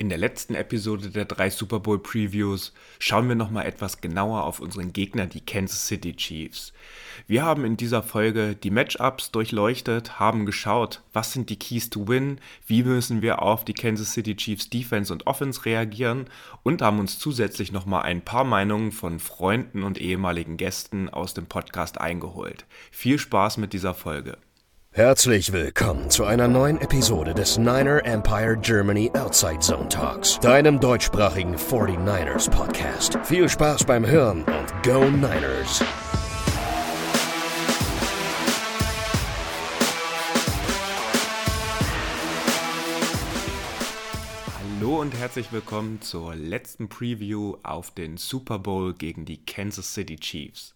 In 0.00 0.08
der 0.08 0.16
letzten 0.16 0.54
Episode 0.54 1.10
der 1.10 1.26
drei 1.26 1.50
Super 1.50 1.78
Bowl 1.78 1.98
Previews 1.98 2.72
schauen 2.98 3.28
wir 3.28 3.34
nochmal 3.34 3.66
etwas 3.66 4.00
genauer 4.00 4.44
auf 4.44 4.58
unseren 4.58 4.94
Gegner, 4.94 5.26
die 5.26 5.42
Kansas 5.42 5.88
City 5.88 6.16
Chiefs. 6.16 6.72
Wir 7.26 7.42
haben 7.42 7.66
in 7.66 7.76
dieser 7.76 8.02
Folge 8.02 8.56
die 8.56 8.70
Matchups 8.70 9.30
durchleuchtet, 9.30 10.18
haben 10.18 10.46
geschaut, 10.46 11.02
was 11.12 11.34
sind 11.34 11.50
die 11.50 11.58
Keys 11.58 11.90
to 11.90 12.08
Win, 12.08 12.40
wie 12.66 12.82
müssen 12.82 13.20
wir 13.20 13.42
auf 13.42 13.66
die 13.66 13.74
Kansas 13.74 14.14
City 14.14 14.34
Chiefs 14.36 14.70
Defense 14.70 15.12
und 15.12 15.26
Offense 15.26 15.66
reagieren 15.66 16.30
und 16.62 16.80
haben 16.80 16.98
uns 16.98 17.18
zusätzlich 17.18 17.70
nochmal 17.70 18.04
ein 18.04 18.22
paar 18.22 18.44
Meinungen 18.44 18.92
von 18.92 19.20
Freunden 19.20 19.82
und 19.82 20.00
ehemaligen 20.00 20.56
Gästen 20.56 21.10
aus 21.10 21.34
dem 21.34 21.44
Podcast 21.44 22.00
eingeholt. 22.00 22.64
Viel 22.90 23.18
Spaß 23.18 23.58
mit 23.58 23.74
dieser 23.74 23.92
Folge. 23.92 24.38
Herzlich 24.92 25.52
willkommen 25.52 26.10
zu 26.10 26.24
einer 26.24 26.48
neuen 26.48 26.80
Episode 26.80 27.32
des 27.32 27.56
Niner 27.56 28.04
Empire 28.04 28.56
Germany 28.60 29.08
Outside 29.14 29.60
Zone 29.60 29.88
Talks, 29.88 30.40
deinem 30.40 30.80
deutschsprachigen 30.80 31.54
49ers 31.54 32.50
Podcast. 32.50 33.16
Viel 33.22 33.48
Spaß 33.48 33.84
beim 33.84 34.04
Hören 34.04 34.42
und 34.42 34.82
Go 34.82 35.04
Niners! 35.04 35.80
Hallo 44.58 45.00
und 45.00 45.14
herzlich 45.14 45.52
willkommen 45.52 46.02
zur 46.02 46.34
letzten 46.34 46.88
Preview 46.88 47.54
auf 47.62 47.92
den 47.92 48.16
Super 48.16 48.58
Bowl 48.58 48.92
gegen 48.92 49.24
die 49.24 49.38
Kansas 49.46 49.94
City 49.94 50.16
Chiefs. 50.16 50.72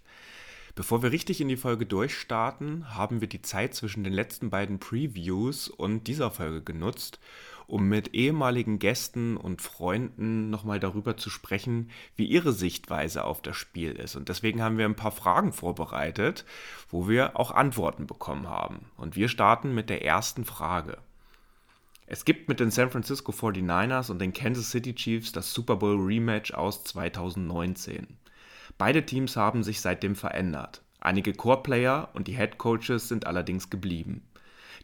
Bevor 0.76 1.04
wir 1.04 1.12
richtig 1.12 1.40
in 1.40 1.46
die 1.46 1.56
Folge 1.56 1.86
durchstarten, 1.86 2.96
haben 2.96 3.20
wir 3.20 3.28
die 3.28 3.42
Zeit 3.42 3.74
zwischen 3.74 4.02
den 4.02 4.12
letzten 4.12 4.50
beiden 4.50 4.80
Previews 4.80 5.68
und 5.68 6.08
dieser 6.08 6.32
Folge 6.32 6.62
genutzt, 6.62 7.20
um 7.68 7.88
mit 7.88 8.12
ehemaligen 8.12 8.80
Gästen 8.80 9.36
und 9.36 9.62
Freunden 9.62 10.50
nochmal 10.50 10.80
darüber 10.80 11.16
zu 11.16 11.30
sprechen, 11.30 11.90
wie 12.16 12.26
ihre 12.26 12.52
Sichtweise 12.52 13.24
auf 13.24 13.40
das 13.40 13.56
Spiel 13.56 13.92
ist. 13.92 14.16
Und 14.16 14.28
deswegen 14.28 14.62
haben 14.62 14.76
wir 14.76 14.84
ein 14.84 14.96
paar 14.96 15.12
Fragen 15.12 15.52
vorbereitet, 15.52 16.44
wo 16.90 17.08
wir 17.08 17.38
auch 17.38 17.52
Antworten 17.52 18.08
bekommen 18.08 18.48
haben. 18.48 18.86
Und 18.96 19.14
wir 19.14 19.28
starten 19.28 19.76
mit 19.76 19.88
der 19.88 20.04
ersten 20.04 20.44
Frage. 20.44 20.98
Es 22.06 22.24
gibt 22.24 22.48
mit 22.48 22.58
den 22.58 22.72
San 22.72 22.90
Francisco 22.90 23.30
49ers 23.30 24.10
und 24.10 24.18
den 24.18 24.32
Kansas 24.32 24.72
City 24.72 24.94
Chiefs 24.94 25.30
das 25.30 25.54
Super 25.54 25.76
Bowl 25.76 26.04
Rematch 26.04 26.52
aus 26.52 26.82
2019. 26.82 28.18
Beide 28.78 29.06
Teams 29.06 29.36
haben 29.36 29.62
sich 29.62 29.80
seitdem 29.80 30.16
verändert. 30.16 30.82
Einige 31.00 31.32
Core-Player 31.32 32.08
und 32.14 32.28
die 32.28 32.36
Head 32.36 32.58
Coaches 32.58 33.08
sind 33.08 33.26
allerdings 33.26 33.70
geblieben. 33.70 34.22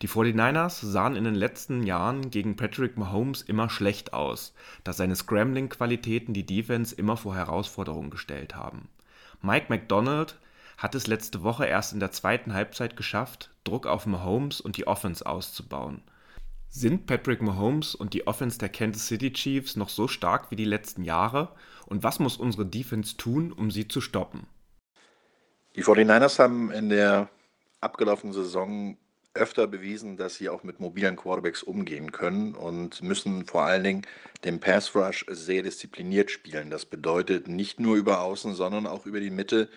Die 0.03 0.09
49ers 0.09 0.85
sahen 0.87 1.17
in 1.17 1.25
den 1.25 1.35
letzten 1.35 1.83
Jahren 1.83 2.31
gegen 2.31 2.57
Patrick 2.57 2.97
Mahomes 2.97 3.43
immer 3.43 3.69
schlecht 3.69 4.15
aus, 4.15 4.55
da 4.85 4.93
seine 4.93 5.17
Scrambling-Qualitäten 5.17 6.33
die 6.33 6.47
Defense 6.47 6.95
immer 6.95 7.17
vor 7.17 7.35
Herausforderungen 7.35 8.11
gestellt 8.11 8.55
haben. 8.55 8.89
Mike 9.43 9.67
McDonald 9.69 10.39
hat 10.79 10.95
es 10.95 11.07
letzte 11.07 11.43
Woche 11.43 11.67
erst 11.67 11.93
in 11.93 12.01
der 12.01 12.13
zweiten 12.13 12.55
Halbzeit 12.55 12.97
geschafft, 12.97 13.51
Druck 13.65 13.87
auf 13.87 14.07
Mahomes 14.07 14.63
und 14.63 14.79
die 14.79 14.87
Offense 14.87 15.27
auszubauen. 15.27 16.01
Sind 16.73 17.07
Patrick 17.07 17.43
Mahomes 17.43 17.97
und 17.97 18.15
die 18.15 18.29
Offense 18.29 18.57
der 18.57 18.69
Kansas 18.69 19.09
City 19.09 19.33
Chiefs 19.33 19.75
noch 19.75 19.89
so 19.89 20.07
stark 20.07 20.53
wie 20.53 20.57
die 20.57 20.65
letzten 20.65 21.03
Jahre? 21.03 21.49
Und 21.87 22.05
was 22.05 22.21
muss 22.21 22.37
unsere 22.37 22.65
Defense 22.65 23.17
tun, 23.17 23.53
um 23.53 23.73
sie 23.73 23.89
zu 23.89 24.01
stoppen? 24.01 24.47
Die 25.75 25.83
49ers 25.83 26.39
haben 26.39 26.71
in 26.71 26.89
der 26.89 27.29
abgelaufenen 27.81 28.33
Saison 28.33 28.97
öfter 29.35 29.67
bewiesen, 29.67 30.17
dass 30.17 30.37
sie 30.37 30.49
auch 30.49 30.63
mit 30.63 30.79
mobilen 30.79 31.17
Quarterbacks 31.17 31.65
umgehen 31.65 32.13
können 32.13 32.55
und 32.55 33.03
müssen 33.03 33.47
vor 33.47 33.63
allen 33.63 33.83
Dingen 33.83 34.03
den 34.45 34.61
Pass 34.61 34.95
Rush 34.95 35.27
sehr 35.29 35.63
diszipliniert 35.65 36.31
spielen. 36.31 36.71
Das 36.71 36.85
bedeutet 36.85 37.49
nicht 37.49 37.81
nur 37.81 37.97
über 37.97 38.21
Außen, 38.21 38.55
sondern 38.55 38.87
auch 38.87 39.07
über 39.07 39.19
die 39.19 39.31
Mitte 39.31 39.69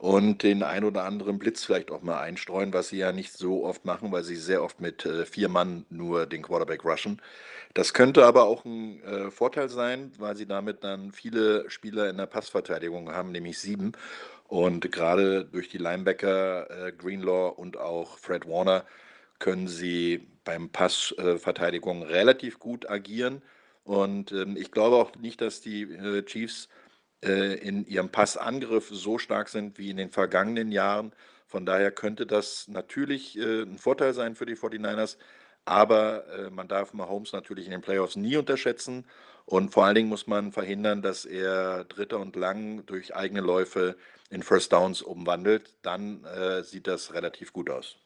und 0.00 0.42
den 0.44 0.62
ein 0.62 0.84
oder 0.84 1.04
anderen 1.04 1.38
Blitz 1.38 1.62
vielleicht 1.62 1.90
auch 1.90 2.00
mal 2.00 2.18
einstreuen, 2.20 2.72
was 2.72 2.88
sie 2.88 2.96
ja 2.96 3.12
nicht 3.12 3.34
so 3.34 3.66
oft 3.66 3.84
machen, 3.84 4.10
weil 4.10 4.24
sie 4.24 4.36
sehr 4.36 4.62
oft 4.62 4.80
mit 4.80 5.04
äh, 5.04 5.26
vier 5.26 5.50
Mann 5.50 5.84
nur 5.90 6.24
den 6.24 6.40
Quarterback 6.40 6.86
rushen. 6.86 7.20
Das 7.74 7.92
könnte 7.92 8.24
aber 8.24 8.44
auch 8.44 8.64
ein 8.64 9.02
äh, 9.04 9.30
Vorteil 9.30 9.68
sein, 9.68 10.10
weil 10.16 10.36
sie 10.36 10.46
damit 10.46 10.84
dann 10.84 11.12
viele 11.12 11.68
Spieler 11.68 12.08
in 12.08 12.16
der 12.16 12.24
Passverteidigung 12.24 13.12
haben, 13.12 13.30
nämlich 13.30 13.58
sieben. 13.58 13.92
Und 14.48 14.90
gerade 14.90 15.44
durch 15.44 15.68
die 15.68 15.76
Linebacker 15.76 16.86
äh, 16.86 16.92
Greenlaw 16.92 17.52
und 17.60 17.76
auch 17.76 18.16
Fred 18.16 18.48
Warner 18.48 18.86
können 19.38 19.68
sie 19.68 20.26
beim 20.44 20.70
Passverteidigung 20.70 22.04
relativ 22.04 22.58
gut 22.58 22.88
agieren. 22.88 23.42
Und 23.84 24.32
ähm, 24.32 24.56
ich 24.56 24.70
glaube 24.70 24.96
auch 24.96 25.14
nicht, 25.16 25.42
dass 25.42 25.60
die 25.60 25.86
Chiefs 26.24 26.70
in 27.22 27.86
ihrem 27.86 28.08
Passangriff 28.10 28.88
so 28.90 29.18
stark 29.18 29.48
sind 29.48 29.78
wie 29.78 29.90
in 29.90 29.98
den 29.98 30.10
vergangenen 30.10 30.72
Jahren. 30.72 31.12
Von 31.46 31.66
daher 31.66 31.90
könnte 31.90 32.26
das 32.26 32.68
natürlich 32.68 33.36
äh, 33.36 33.62
ein 33.62 33.76
Vorteil 33.76 34.14
sein 34.14 34.36
für 34.36 34.46
die 34.46 34.54
49ers. 34.54 35.16
Aber 35.64 36.24
äh, 36.28 36.50
man 36.50 36.68
darf 36.68 36.94
Mahomes 36.94 37.32
natürlich 37.32 37.66
in 37.66 37.72
den 37.72 37.80
Playoffs 37.80 38.16
nie 38.16 38.36
unterschätzen. 38.36 39.04
Und 39.46 39.72
vor 39.72 39.84
allen 39.84 39.96
Dingen 39.96 40.08
muss 40.08 40.28
man 40.28 40.52
verhindern, 40.52 41.02
dass 41.02 41.24
er 41.24 41.84
Dritter 41.84 42.20
und 42.20 42.36
Lang 42.36 42.86
durch 42.86 43.16
eigene 43.16 43.40
Läufe 43.40 43.96
in 44.30 44.44
First 44.44 44.72
Downs 44.72 45.02
umwandelt. 45.02 45.74
Dann 45.82 46.24
äh, 46.24 46.62
sieht 46.62 46.86
das 46.86 47.14
relativ 47.14 47.52
gut 47.52 47.68
aus. 47.68 47.96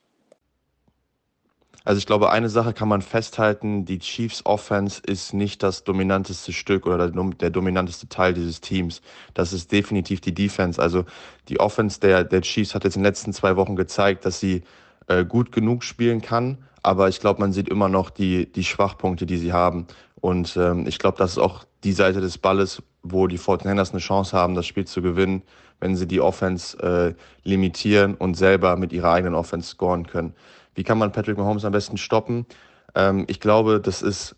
Also 1.84 1.98
ich 1.98 2.06
glaube, 2.06 2.30
eine 2.30 2.48
Sache 2.48 2.72
kann 2.72 2.88
man 2.88 3.02
festhalten, 3.02 3.84
die 3.84 3.98
Chiefs 3.98 4.46
Offense 4.46 5.02
ist 5.06 5.34
nicht 5.34 5.62
das 5.62 5.84
dominanteste 5.84 6.52
Stück 6.52 6.86
oder 6.86 7.10
der 7.10 7.50
dominanteste 7.50 8.08
Teil 8.08 8.32
dieses 8.32 8.62
Teams. 8.62 9.02
Das 9.34 9.52
ist 9.52 9.70
definitiv 9.70 10.22
die 10.22 10.32
Defense. 10.32 10.80
Also 10.80 11.04
die 11.48 11.60
Offense 11.60 12.00
der, 12.00 12.24
der 12.24 12.40
Chiefs 12.40 12.74
hat 12.74 12.84
jetzt 12.84 12.96
in 12.96 13.02
den 13.02 13.06
letzten 13.06 13.34
zwei 13.34 13.56
Wochen 13.56 13.76
gezeigt, 13.76 14.24
dass 14.24 14.40
sie 14.40 14.62
äh, 15.08 15.26
gut 15.26 15.52
genug 15.52 15.84
spielen 15.84 16.22
kann, 16.22 16.56
aber 16.82 17.08
ich 17.08 17.20
glaube, 17.20 17.40
man 17.40 17.52
sieht 17.52 17.68
immer 17.68 17.90
noch 17.90 18.08
die, 18.08 18.50
die 18.50 18.64
Schwachpunkte, 18.64 19.26
die 19.26 19.36
sie 19.36 19.52
haben. 19.52 19.86
Und 20.20 20.56
ähm, 20.56 20.86
ich 20.86 20.98
glaube, 20.98 21.18
das 21.18 21.32
ist 21.32 21.38
auch 21.38 21.64
die 21.82 21.92
Seite 21.92 22.22
des 22.22 22.38
Balles, 22.38 22.82
wo 23.02 23.26
die 23.26 23.38
49ers 23.38 23.90
eine 23.90 24.00
Chance 24.00 24.34
haben, 24.34 24.54
das 24.54 24.66
Spiel 24.66 24.86
zu 24.86 25.02
gewinnen, 25.02 25.42
wenn 25.80 25.96
sie 25.96 26.06
die 26.06 26.22
Offense 26.22 26.78
äh, 26.78 27.14
limitieren 27.46 28.14
und 28.14 28.34
selber 28.34 28.76
mit 28.76 28.92
ihrer 28.92 29.12
eigenen 29.12 29.34
Offense 29.34 29.70
scoren 29.70 30.06
können. 30.06 30.34
Wie 30.74 30.84
kann 30.84 30.98
man 30.98 31.12
Patrick 31.12 31.38
Mahomes 31.38 31.64
am 31.64 31.72
besten 31.72 31.96
stoppen? 31.96 32.46
Ähm, 32.94 33.24
ich 33.28 33.40
glaube, 33.40 33.80
das 33.80 34.02
ist, 34.02 34.36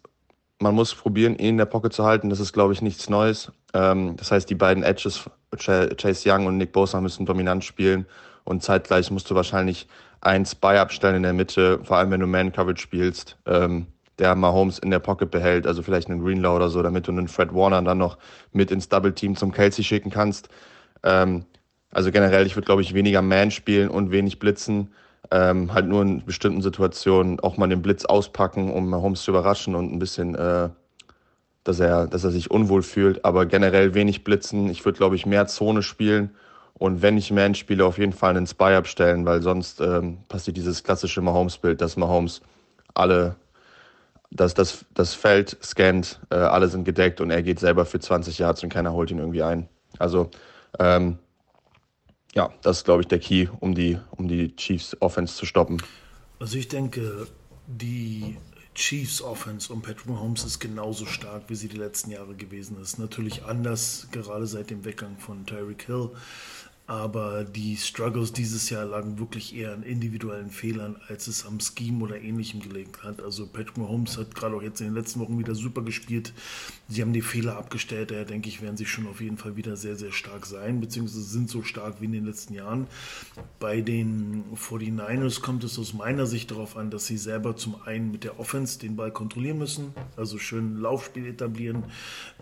man 0.58 0.74
muss 0.74 0.94
probieren, 0.94 1.34
ihn 1.36 1.50
in 1.50 1.58
der 1.58 1.66
Pocket 1.66 1.92
zu 1.92 2.04
halten. 2.04 2.30
Das 2.30 2.41
ist, 2.41 2.52
glaube 2.52 2.72
ich, 2.72 2.82
nichts 2.82 3.08
Neues. 3.08 3.52
Ähm, 3.74 4.16
das 4.16 4.30
heißt, 4.30 4.48
die 4.48 4.54
beiden 4.54 4.82
Edges, 4.82 5.28
Chase 5.56 6.30
Young 6.30 6.47
und 6.47 6.56
Nick 6.56 6.72
Bosa, 6.72 7.00
müssen 7.00 7.26
dominant 7.26 7.64
spielen. 7.64 8.06
Und 8.44 8.62
zeitgleich 8.62 9.10
musst 9.10 9.30
du 9.30 9.34
wahrscheinlich 9.34 9.88
ein 10.20 10.47
Spy 10.47 10.78
abstellen 10.78 11.16
in 11.16 11.22
der 11.22 11.32
Mitte, 11.32 11.80
vor 11.84 11.98
allem 11.98 12.10
wenn 12.10 12.20
du 12.20 12.26
Man-Coverage 12.26 12.80
spielst, 12.80 13.36
ähm, 13.47 13.86
der 14.18 14.34
Mahomes 14.34 14.78
in 14.78 14.91
der 14.91 14.98
Pocket 14.98 15.30
behält, 15.30 15.66
also 15.66 15.82
vielleicht 15.82 16.08
einen 16.08 16.22
Greenlaw 16.22 16.56
oder 16.56 16.68
so, 16.70 16.82
damit 16.82 17.06
du 17.06 17.12
einen 17.12 17.28
Fred 17.28 17.53
Warner 17.53 17.82
dann 17.82 17.98
noch 17.98 18.16
mit 18.53 18.70
ins 18.70 18.88
Double-Team 18.88 19.36
zum 19.36 19.53
Kelsey 19.53 19.84
schicken 19.84 20.10
kannst. 20.10 20.48
Ähm, 21.03 21.44
also 21.91 22.10
generell, 22.10 22.47
ich 22.47 22.56
würde, 22.56 22.66
glaube 22.66 22.82
ich, 22.82 22.94
weniger 22.94 23.20
Man 23.20 23.50
spielen 23.50 23.88
und 23.88 24.10
wenig 24.10 24.38
blitzen 24.38 24.92
ähm, 25.31 25.72
halt 25.72 25.87
nur 25.87 26.03
in 26.03 26.25
bestimmten 26.25 26.62
Situationen 26.62 27.41
auch 27.41 27.56
mal 27.56 27.69
den 27.69 27.82
Blitz 27.82 28.04
auspacken, 28.04 28.70
um 28.70 28.94
Holmes 28.94 29.22
zu 29.22 29.31
überraschen 29.31 29.75
und 29.75 29.92
ein 29.92 29.98
bisschen, 29.98 30.34
äh, 30.34 30.69
dass, 31.64 31.81
er, 31.81 32.06
dass 32.06 32.25
er 32.25 32.31
sich 32.31 32.50
unwohl 32.50 32.82
fühlt. 32.82 33.25
Aber 33.25 33.47
generell 33.47 33.94
wenig 33.94 34.25
blitzen. 34.25 34.69
Ich 34.69 34.84
würde, 34.84 34.98
glaube 34.98 35.16
ich, 35.16 35.26
mehr 35.26 35.47
Zone 35.47 35.82
spielen. 35.82 36.31
Und 36.75 37.03
wenn 37.03 37.16
ich 37.16 37.31
Man 37.32 37.54
spiele, 37.54 37.84
auf 37.86 37.98
jeden 37.98 38.12
Fall 38.12 38.36
einen 38.36 38.47
Spy 38.47 38.75
abstellen, 38.75 39.25
weil 39.25 39.42
sonst 39.42 39.81
ähm, 39.81 40.19
passiert 40.28 40.56
dieses 40.56 40.84
klassische 40.84 41.22
Mahomes-Bild, 41.22 41.81
dass 41.81 41.97
Mahomes 41.97 42.42
alle, 42.92 43.36
dass 44.31 44.53
das, 44.53 44.84
das 44.92 45.15
Feld 45.15 45.56
scannt, 45.62 46.20
äh, 46.31 46.36
alle 46.36 46.69
sind 46.69 46.84
gedeckt 46.84 47.21
und 47.21 47.30
er 47.30 47.42
geht 47.42 47.60
selber 47.60 47.86
für 47.86 47.98
20 47.98 48.39
Yards 48.39 48.62
und 48.62 48.68
keiner 48.68 48.92
holt 48.92 49.10
ihn 49.10 49.18
irgendwie 49.18 49.42
ein. 49.42 49.68
Also 49.98 50.30
ähm, 50.78 51.18
ja, 52.36 52.53
das 52.62 52.78
ist, 52.78 52.84
glaube 52.84 53.00
ich, 53.00 53.09
der 53.09 53.18
Key, 53.18 53.48
um 53.60 53.74
die, 53.74 53.98
um 54.10 54.28
die 54.28 54.54
Chiefs 54.54 54.97
Offense 55.00 55.34
zu 55.34 55.47
stoppen. 55.47 55.83
Also 56.38 56.59
ich 56.59 56.68
denke, 56.68 57.27
die 57.66 58.36
Chiefs 58.74 59.22
Offense 59.22 59.72
und 59.72 59.80
Patrick 59.80 60.06
Mahomes 60.06 60.44
ist 60.44 60.59
genauso 60.59 61.06
stark, 61.06 61.44
wie 61.48 61.54
sie 61.54 61.68
die 61.68 61.78
letzten 61.78 62.10
Jahre 62.10 62.34
gewesen 62.34 62.77
ist. 62.80 62.98
Natürlich 62.98 63.44
anders, 63.47 64.09
gerade 64.12 64.47
seit 64.47 64.68
dem 64.68 64.84
Weggang 64.84 65.16
von 65.16 65.47
Tyreek 65.47 65.84
Hill. 65.84 66.10
Aber 66.88 67.42
die 67.42 67.77
Struggles 67.77 68.33
dieses 68.33 68.71
Jahr 68.71 68.84
lagen 68.84 69.18
wirklich 69.18 69.56
eher 69.56 69.72
an 69.72 69.83
individuellen 69.83 70.50
Fehlern, 70.50 70.97
als 71.09 71.27
es 71.27 71.44
am 71.44 71.59
Scheme 71.59 72.04
oder 72.04 72.21
ähnlichem 72.21 72.60
gelegen 72.60 72.92
hat. 73.03 73.21
Also 73.21 73.47
Patrick 73.47 73.77
Mahomes 73.77 74.16
hat 74.18 74.36
gerade 74.36 74.54
auch 74.54 74.62
jetzt 74.62 74.80
in 74.80 74.86
den 74.86 74.94
letzten 74.94 75.18
Wochen 75.18 75.36
wieder 75.36 75.56
super 75.56 75.83
gespielt. 75.83 76.33
Sie 76.88 77.03
haben 77.03 77.12
die 77.12 77.22
Fehler 77.22 77.56
abgestellt. 77.56 78.12
Daher 78.12 78.24
denke 78.24 78.48
ich, 78.48 78.62
werden 78.62 78.77
sie 78.77 78.86
schon 78.86 79.09
auf 79.09 79.21
jeden 79.21 79.36
Fall 79.36 79.56
wieder 79.56 79.77
sehr, 79.77 79.97
sehr 79.97 80.12
stark 80.12 80.47
sein, 80.47 80.80
beziehungsweise 80.80 81.24
sind 81.24 81.50
so 81.50 81.65
stark 81.65 82.00
wie 82.00 82.04
in 82.04 82.12
den 82.12 82.24
letzten 82.24 82.54
Jahren. 82.54 82.86
Bei 83.59 83.80
den 83.80 84.44
49ers 84.54 85.41
kommt 85.41 85.65
es 85.65 85.80
aus 85.80 85.92
meiner 85.92 86.27
Sicht 86.27 86.53
darauf 86.53 86.77
an, 86.77 86.91
dass 86.91 87.06
sie 87.06 87.18
selber 87.18 87.56
zum 87.56 87.82
einen 87.84 88.12
mit 88.12 88.22
der 88.22 88.39
Offense 88.39 88.78
den 88.78 88.94
Ball 88.94 89.10
kontrollieren 89.10 89.59
müssen, 89.59 89.92
also 90.16 90.39
schön 90.39 90.77
Laufspiel 90.77 91.27
etablieren, 91.27 91.82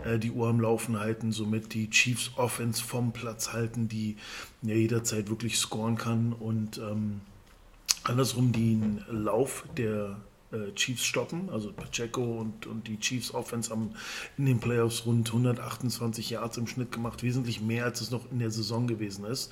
äh, 0.03 0.19
die 0.19 0.29
Uhr 0.29 0.49
am 0.49 0.59
Laufen 0.59 0.99
halten, 0.99 1.31
somit 1.31 1.73
die 1.73 1.89
Chiefs 1.89 2.31
Offense 2.35 2.83
vom 2.83 3.11
Platz 3.11 3.51
halten, 3.51 3.87
die 3.87 4.17
ja 4.61 4.75
jederzeit 4.75 5.29
wirklich 5.29 5.57
scoren 5.57 5.97
kann 5.97 6.33
und 6.33 6.77
ähm, 6.77 7.21
andersrum 8.03 8.51
den 8.51 9.03
Lauf 9.09 9.65
der 9.77 10.17
äh, 10.55 10.73
Chiefs 10.75 11.05
stoppen. 11.05 11.49
Also 11.49 11.71
Pacheco 11.71 12.39
und, 12.39 12.67
und 12.67 12.87
die 12.87 12.99
Chiefs 12.99 13.33
Offense 13.33 13.71
haben 13.71 13.91
in 14.37 14.45
den 14.45 14.59
Playoffs 14.59 15.05
rund 15.05 15.27
128 15.27 16.29
Yards 16.29 16.57
im 16.57 16.67
Schnitt 16.67 16.91
gemacht, 16.91 17.23
wesentlich 17.23 17.61
mehr 17.61 17.85
als 17.85 18.01
es 18.01 18.11
noch 18.11 18.31
in 18.31 18.39
der 18.39 18.51
Saison 18.51 18.87
gewesen 18.87 19.25
ist. 19.25 19.51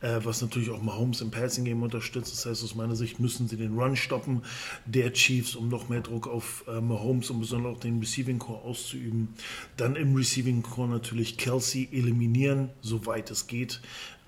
Äh, 0.00 0.20
was 0.24 0.42
natürlich 0.42 0.70
auch 0.70 0.82
Mahomes 0.82 1.20
im 1.20 1.30
Passing 1.30 1.64
Game 1.64 1.82
unterstützt. 1.82 2.32
Das 2.32 2.46
heißt, 2.46 2.64
aus 2.64 2.74
meiner 2.74 2.96
Sicht 2.96 3.20
müssen 3.20 3.48
sie 3.48 3.56
den 3.56 3.78
Run 3.78 3.96
stoppen 3.96 4.42
der 4.84 5.12
Chiefs, 5.12 5.54
um 5.54 5.68
noch 5.68 5.88
mehr 5.88 6.00
Druck 6.00 6.26
auf 6.26 6.64
äh, 6.68 6.80
Mahomes 6.80 7.30
und 7.30 7.40
besonders 7.40 7.76
auch 7.76 7.80
den 7.80 8.00
Receiving 8.00 8.38
Core 8.38 8.62
auszuüben. 8.62 9.28
Dann 9.76 9.96
im 9.96 10.14
Receiving 10.14 10.62
Core 10.62 10.88
natürlich 10.88 11.36
Kelsey 11.38 11.88
eliminieren, 11.92 12.70
soweit 12.80 13.30
es 13.30 13.46
geht 13.46 13.80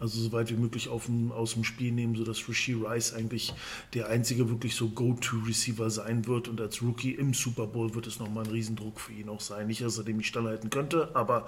also 0.05 0.21
so 0.21 0.33
weit 0.33 0.51
wie 0.51 0.57
möglich 0.57 0.89
dem, 1.07 1.33
aus 1.33 1.55
dem 1.55 1.65
Spiel 1.65 1.93
nehmen, 1.93 2.15
sodass 2.15 2.49
Rishi 2.49 2.75
Rice 2.75 3.15
eigentlich 3.15 3.55
der 3.95 4.09
einzige 4.09 4.49
wirklich 4.51 4.75
so 4.77 4.89
Go-To-Receiver 4.89 5.91
sein 5.91 6.27
wird 6.27 6.49
und 6.49 6.61
als 6.61 6.83
Rookie 6.83 7.13
im 7.13 7.35
Super 7.35 7.67
Bowl 7.67 7.95
wird 7.95 8.07
es 8.07 8.21
nochmal 8.21 8.45
ein 8.45 8.51
Riesendruck 8.51 9.01
für 9.01 9.13
ihn 9.13 9.29
auch 9.29 9.41
sein. 9.41 9.67
Nicht, 9.67 9.81
dass 9.81 9.99
er 9.99 10.05
dem 10.05 10.19
nicht 10.19 10.29
standhalten 10.29 10.71
könnte, 10.71 11.11
aber 11.15 11.47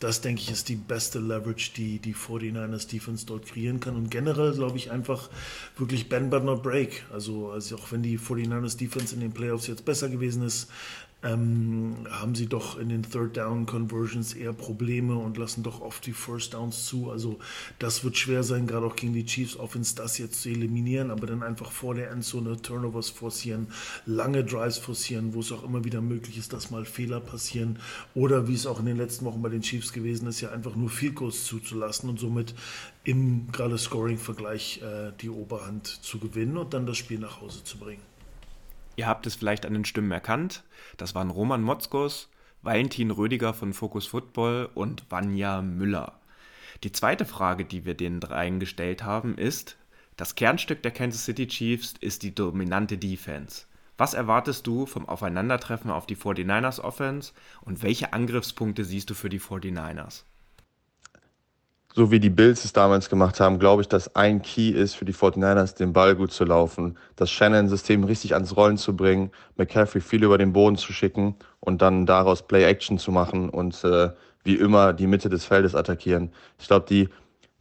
das, 0.00 0.20
denke 0.20 0.42
ich, 0.42 0.50
ist 0.50 0.68
die 0.68 0.76
beste 0.76 1.20
Leverage, 1.20 1.72
die 1.76 1.98
die 1.98 2.14
49ers 2.14 2.88
Defense 2.88 3.26
dort 3.26 3.46
kreieren 3.46 3.80
kann 3.80 3.94
und 3.94 4.10
generell, 4.10 4.52
glaube 4.52 4.78
ich, 4.78 4.90
einfach 4.90 5.28
wirklich 5.76 6.08
bend 6.08 6.30
but 6.30 6.44
not 6.44 6.62
break. 6.62 7.04
Also, 7.12 7.50
also 7.50 7.76
auch 7.76 7.92
wenn 7.92 8.02
die 8.02 8.18
49ers 8.18 8.78
Defense 8.78 9.14
in 9.14 9.20
den 9.20 9.32
Playoffs 9.32 9.66
jetzt 9.66 9.84
besser 9.84 10.08
gewesen 10.08 10.42
ist, 10.42 10.68
ähm, 11.24 12.06
haben 12.10 12.36
sie 12.36 12.46
doch 12.46 12.78
in 12.78 12.90
den 12.90 13.02
Third 13.02 13.36
Down 13.36 13.66
Conversions 13.66 14.34
eher 14.34 14.52
Probleme 14.52 15.16
und 15.16 15.36
lassen 15.36 15.64
doch 15.64 15.80
oft 15.80 16.06
die 16.06 16.12
First 16.12 16.54
Downs 16.54 16.86
zu. 16.86 17.10
Also 17.10 17.40
das 17.80 18.04
wird 18.04 18.16
schwer 18.16 18.44
sein, 18.44 18.68
gerade 18.68 18.86
auch 18.86 18.94
gegen 18.94 19.12
die 19.12 19.26
Chiefs 19.26 19.56
Offense 19.56 19.96
das 19.96 20.18
jetzt 20.18 20.42
zu 20.42 20.48
eliminieren, 20.48 21.10
aber 21.10 21.26
dann 21.26 21.42
einfach 21.42 21.72
vor 21.72 21.96
der 21.96 22.12
Endzone 22.12 22.62
Turnovers 22.62 23.10
forcieren, 23.10 23.66
lange 24.06 24.44
Drives 24.44 24.78
forcieren, 24.78 25.34
wo 25.34 25.40
es 25.40 25.50
auch 25.50 25.64
immer 25.64 25.84
wieder 25.84 26.00
möglich 26.00 26.38
ist, 26.38 26.52
dass 26.52 26.70
mal 26.70 26.84
Fehler 26.84 27.18
passieren 27.18 27.80
oder 28.14 28.46
wie 28.46 28.54
es 28.54 28.66
auch 28.66 28.78
in 28.78 28.86
den 28.86 28.96
letzten 28.96 29.24
Wochen 29.24 29.42
bei 29.42 29.48
den 29.48 29.62
Chiefs 29.62 29.92
gewesen 29.92 30.28
ist, 30.28 30.40
ja 30.40 30.50
einfach 30.50 30.76
nur 30.76 30.88
Field 30.88 31.16
Goals 31.16 31.44
zuzulassen 31.44 32.08
und 32.08 32.20
somit 32.20 32.54
im 33.02 33.50
gerade 33.50 33.76
Scoring-Vergleich 33.76 34.82
äh, 34.82 35.12
die 35.20 35.30
Oberhand 35.30 35.86
zu 35.86 36.18
gewinnen 36.20 36.56
und 36.56 36.74
dann 36.74 36.86
das 36.86 36.96
Spiel 36.96 37.18
nach 37.18 37.40
Hause 37.40 37.64
zu 37.64 37.78
bringen. 37.78 38.02
Ihr 38.98 39.06
habt 39.06 39.28
es 39.28 39.36
vielleicht 39.36 39.64
an 39.64 39.74
den 39.74 39.84
Stimmen 39.84 40.10
erkannt. 40.10 40.64
Das 40.96 41.14
waren 41.14 41.30
Roman 41.30 41.62
Motzkos, 41.62 42.28
Valentin 42.62 43.12
Rödiger 43.12 43.54
von 43.54 43.72
Focus 43.72 44.08
Football 44.08 44.70
und 44.74 45.04
Vanja 45.08 45.62
Müller. 45.62 46.18
Die 46.82 46.90
zweite 46.90 47.24
Frage, 47.24 47.64
die 47.64 47.84
wir 47.84 47.94
den 47.94 48.18
dreien 48.18 48.58
gestellt 48.58 49.04
haben, 49.04 49.38
ist, 49.38 49.76
das 50.16 50.34
Kernstück 50.34 50.82
der 50.82 50.90
Kansas 50.90 51.24
City 51.24 51.46
Chiefs 51.46 51.94
ist 52.00 52.24
die 52.24 52.34
dominante 52.34 52.98
Defense. 52.98 53.66
Was 53.96 54.14
erwartest 54.14 54.66
du 54.66 54.84
vom 54.84 55.08
Aufeinandertreffen 55.08 55.92
auf 55.92 56.06
die 56.06 56.16
49ers 56.16 56.80
Offense 56.80 57.34
und 57.60 57.84
welche 57.84 58.12
Angriffspunkte 58.12 58.84
siehst 58.84 59.10
du 59.10 59.14
für 59.14 59.28
die 59.28 59.40
49ers? 59.40 60.24
So 61.94 62.10
wie 62.10 62.20
die 62.20 62.30
Bills 62.30 62.64
es 62.64 62.72
damals 62.72 63.08
gemacht 63.08 63.40
haben, 63.40 63.58
glaube 63.58 63.82
ich, 63.82 63.88
dass 63.88 64.14
ein 64.14 64.42
Key 64.42 64.70
ist 64.70 64.94
für 64.94 65.04
die 65.04 65.14
49ers, 65.14 65.76
den 65.76 65.92
Ball 65.92 66.14
gut 66.14 66.32
zu 66.32 66.44
laufen, 66.44 66.98
das 67.16 67.30
Shannon-System 67.30 68.04
richtig 68.04 68.34
ans 68.34 68.56
Rollen 68.56 68.76
zu 68.76 68.94
bringen, 68.94 69.30
McCaffrey 69.56 70.00
viel 70.00 70.22
über 70.22 70.38
den 70.38 70.52
Boden 70.52 70.76
zu 70.76 70.92
schicken 70.92 71.36
und 71.60 71.82
dann 71.82 72.06
daraus 72.06 72.42
Play-Action 72.46 72.98
zu 72.98 73.10
machen 73.10 73.48
und 73.48 73.82
äh, 73.84 74.10
wie 74.44 74.56
immer 74.56 74.92
die 74.92 75.06
Mitte 75.06 75.28
des 75.28 75.44
Feldes 75.44 75.74
attackieren. 75.74 76.30
Ich 76.58 76.68
glaube, 76.68 76.86
die, 76.88 77.08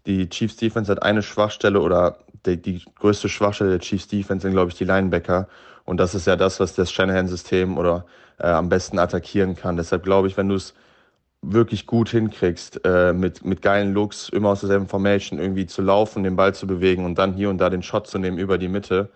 die 0.06 0.30
Chiefs 0.30 0.58
Defense 0.58 0.92
hat 0.92 1.02
eine 1.04 1.24
Schwachstelle 1.24 1.82
oder 1.82 2.20
die, 2.46 2.62
die 2.62 2.84
größte 2.96 3.30
Schwachstelle 3.30 3.72
der 3.72 3.80
Chiefs 3.80 4.08
Defense 4.08 4.44
sind, 4.44 4.54
glaube 4.54 4.72
ich, 4.72 4.78
die 4.78 4.86
Linebacker. 4.86 5.48
Und 5.86 5.98
das 5.98 6.16
ist 6.16 6.28
ja 6.28 6.36
das, 6.36 6.60
was 6.60 6.76
das 6.76 6.92
Shanahan-System 6.92 7.78
oder 7.78 8.06
äh, 8.40 8.48
am 8.48 8.70
besten 8.70 9.00
attackieren 9.00 9.56
kann. 9.56 9.78
Deshalb 9.78 10.04
glaube 10.04 10.28
ich, 10.28 10.38
wenn 10.38 10.50
du 10.50 10.56
es 10.56 10.74
wirklich 11.42 11.86
gut 11.86 12.10
hinkriegst, 12.10 12.82
äh, 12.84 13.14
mit, 13.14 13.46
mit 13.46 13.62
geilen 13.62 13.94
Looks, 13.94 14.30
immer 14.30 14.50
aus 14.50 14.62
derselben 14.62 14.88
Formation 14.88 15.40
irgendwie 15.40 15.66
zu 15.66 15.82
laufen, 15.82 16.24
den 16.24 16.36
Ball 16.36 16.54
zu 16.54 16.68
bewegen 16.68 17.06
und 17.06 17.18
dann 17.18 17.34
hier 17.34 17.50
und 17.50 17.60
da 17.60 17.70
den 17.70 17.84
Shot 17.84 18.08
zu 18.08 18.18
nehmen 18.18 18.38
über 18.38 18.58
die 18.58 18.68
Mitte, 18.68 19.10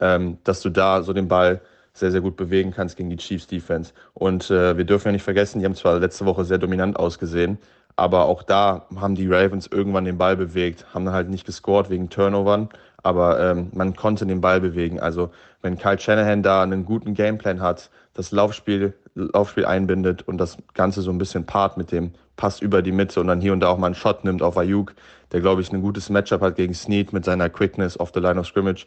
ähm, 0.00 0.38
dass 0.44 0.60
du 0.62 0.70
da 0.70 1.02
so 1.02 1.12
den 1.12 1.28
Ball 1.28 1.60
sehr, 1.92 2.10
sehr 2.10 2.20
gut 2.20 2.36
bewegen 2.36 2.72
kannst 2.72 2.96
gegen 2.96 3.10
die 3.10 3.16
Chiefs 3.16 3.46
Defense. 3.46 3.92
Und 4.14 4.50
äh, 4.50 4.76
wir 4.76 4.84
dürfen 4.84 5.08
ja 5.08 5.12
nicht 5.12 5.22
vergessen, 5.22 5.60
die 5.60 5.64
haben 5.64 5.74
zwar 5.74 5.98
letzte 5.98 6.26
Woche 6.26 6.44
sehr 6.44 6.58
dominant 6.58 6.98
ausgesehen, 6.98 7.58
aber 7.96 8.26
auch 8.26 8.42
da 8.42 8.86
haben 8.96 9.14
die 9.14 9.26
Ravens 9.26 9.66
irgendwann 9.66 10.04
den 10.04 10.18
Ball 10.18 10.36
bewegt, 10.36 10.86
haben 10.92 11.06
dann 11.06 11.14
halt 11.14 11.30
nicht 11.30 11.46
gescored 11.46 11.88
wegen 11.88 12.10
Turnovern, 12.10 12.68
aber 13.06 13.38
ähm, 13.38 13.70
man 13.72 13.94
konnte 13.94 14.26
den 14.26 14.40
Ball 14.40 14.60
bewegen. 14.60 14.98
Also 14.98 15.30
wenn 15.62 15.78
Kyle 15.78 15.98
Shanahan 15.98 16.42
da 16.42 16.64
einen 16.64 16.84
guten 16.84 17.14
Gameplan 17.14 17.60
hat, 17.60 17.88
das 18.14 18.32
Laufspiel, 18.32 18.94
Laufspiel 19.14 19.64
einbindet 19.64 20.22
und 20.26 20.38
das 20.38 20.58
Ganze 20.74 21.02
so 21.02 21.12
ein 21.12 21.18
bisschen 21.18 21.46
part 21.46 21.76
mit 21.76 21.92
dem 21.92 22.10
Pass 22.34 22.60
über 22.60 22.82
die 22.82 22.90
Mitte 22.90 23.20
und 23.20 23.28
dann 23.28 23.40
hier 23.40 23.52
und 23.52 23.60
da 23.60 23.68
auch 23.68 23.78
mal 23.78 23.86
einen 23.86 23.94
Shot 23.94 24.24
nimmt 24.24 24.42
auf 24.42 24.58
Ayuk, 24.58 24.94
der, 25.30 25.40
glaube 25.40 25.62
ich, 25.62 25.72
ein 25.72 25.82
gutes 25.82 26.10
Matchup 26.10 26.40
hat 26.40 26.56
gegen 26.56 26.74
Snead 26.74 27.12
mit 27.12 27.24
seiner 27.24 27.48
Quickness 27.48 27.98
off 27.98 28.10
the 28.12 28.20
line 28.20 28.40
of 28.40 28.46
scrimmage, 28.46 28.86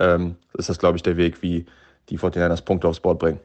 ähm, 0.00 0.34
ist 0.54 0.68
das, 0.68 0.78
glaube 0.80 0.96
ich, 0.96 1.02
der 1.04 1.16
Weg, 1.16 1.40
wie 1.40 1.64
die 2.08 2.18
49ers 2.18 2.64
Punkte 2.64 2.88
aufs 2.88 2.98
Board 2.98 3.20
bringen. 3.20 3.38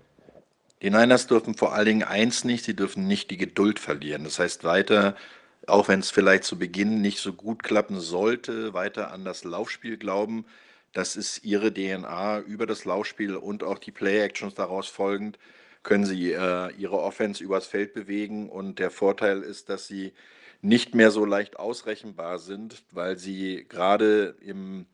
Die 0.81 0.89
Niners 0.89 1.27
dürfen 1.27 1.53
vor 1.53 1.73
allen 1.73 1.85
Dingen 1.85 2.03
eins 2.03 2.43
nicht, 2.43 2.65
sie 2.65 2.75
dürfen 2.75 3.07
nicht 3.07 3.29
die 3.29 3.37
Geduld 3.37 3.77
verlieren. 3.77 4.23
Das 4.23 4.39
heißt 4.39 4.63
weiter, 4.63 5.15
auch 5.67 5.87
wenn 5.87 5.99
es 5.99 6.11
vielleicht 6.11 6.43
zu 6.43 6.57
Beginn 6.57 7.01
nicht 7.01 7.19
so 7.19 7.33
gut 7.33 7.63
klappen 7.63 7.99
sollte, 7.99 8.73
weiter 8.73 9.11
an 9.11 9.25
das 9.25 9.43
Laufspiel 9.43 9.97
glauben. 9.97 10.45
Das 10.93 11.15
ist 11.15 11.43
ihre 11.43 11.73
DNA 11.73 12.39
über 12.41 12.65
das 12.65 12.85
Laufspiel 12.85 13.35
und 13.35 13.63
auch 13.63 13.79
die 13.79 13.91
Play-Actions 13.91 14.55
daraus 14.55 14.87
folgend 14.87 15.37
können 15.85 16.05
sie 16.05 16.33
äh, 16.33 16.73
ihre 16.77 16.99
Offense 16.99 17.41
übers 17.41 17.67
Feld 17.67 17.93
bewegen 17.93 18.49
und 18.49 18.79
der 18.79 18.91
Vorteil 18.91 19.41
ist, 19.41 19.69
dass 19.69 19.87
sie 19.87 20.13
nicht 20.61 20.95
mehr 20.95 21.11
so 21.11 21.23
leicht 21.25 21.57
ausrechenbar 21.57 22.39
sind, 22.39 22.83
weil 22.91 23.17
sie 23.17 23.65
gerade 23.69 24.35
im 24.41 24.87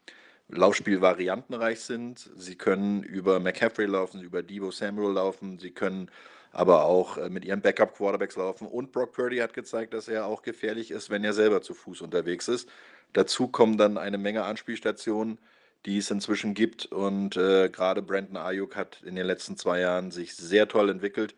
Laufspiel 0.49 0.99
variantenreich 0.99 1.79
sind. 1.79 2.29
Sie 2.35 2.55
können 2.55 3.03
über 3.03 3.39
McCaffrey 3.39 3.85
laufen, 3.85 4.21
über 4.21 4.43
Debo 4.43 4.69
Samuel 4.69 5.13
laufen, 5.13 5.59
sie 5.59 5.71
können 5.71 6.11
aber 6.51 6.85
auch 6.85 7.17
äh, 7.17 7.29
mit 7.29 7.45
ihren 7.45 7.61
Backup-Quarterbacks 7.61 8.35
laufen. 8.35 8.67
Und 8.67 8.91
Brock 8.91 9.13
Purdy 9.13 9.37
hat 9.37 9.53
gezeigt, 9.53 9.93
dass 9.93 10.07
er 10.07 10.25
auch 10.25 10.41
gefährlich 10.41 10.91
ist, 10.91 11.09
wenn 11.09 11.23
er 11.23 11.33
selber 11.33 11.61
zu 11.61 11.73
Fuß 11.73 12.01
unterwegs 12.01 12.47
ist. 12.47 12.69
Dazu 13.13 13.47
kommen 13.47 13.77
dann 13.77 13.97
eine 13.97 14.17
Menge 14.17 14.43
Anspielstationen, 14.43 15.37
die 15.85 15.97
es 15.97 16.11
inzwischen 16.11 16.53
gibt. 16.53 16.85
Und 16.85 17.37
äh, 17.37 17.69
gerade 17.69 18.01
Brandon 18.01 18.37
Ayuk 18.37 18.75
hat 18.75 19.01
in 19.03 19.15
den 19.15 19.25
letzten 19.25 19.57
zwei 19.57 19.79
Jahren 19.79 20.11
sich 20.11 20.35
sehr 20.35 20.67
toll 20.67 20.89
entwickelt. 20.89 21.35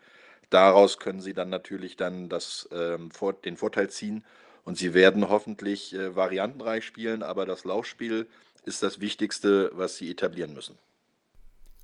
Daraus 0.50 1.00
können 1.00 1.22
sie 1.22 1.34
dann 1.34 1.50
natürlich 1.50 1.96
dann 1.96 2.30
das, 2.30 2.70
ähm, 2.72 3.10
den 3.46 3.58
Vorteil 3.58 3.90
ziehen. 3.90 4.24
Und 4.66 4.78
sie 4.78 4.94
werden 4.94 5.30
hoffentlich 5.30 5.94
äh, 5.94 6.16
variantenreich 6.16 6.86
spielen, 6.86 7.24
aber 7.24 7.46
das 7.46 7.66
Laufspiel 7.66 8.28
ist 8.66 8.82
das 8.82 9.02
Wichtigste, 9.02 9.72
was 9.74 9.98
sie 9.98 10.10
etablieren 10.10 10.54
müssen. 10.54 10.78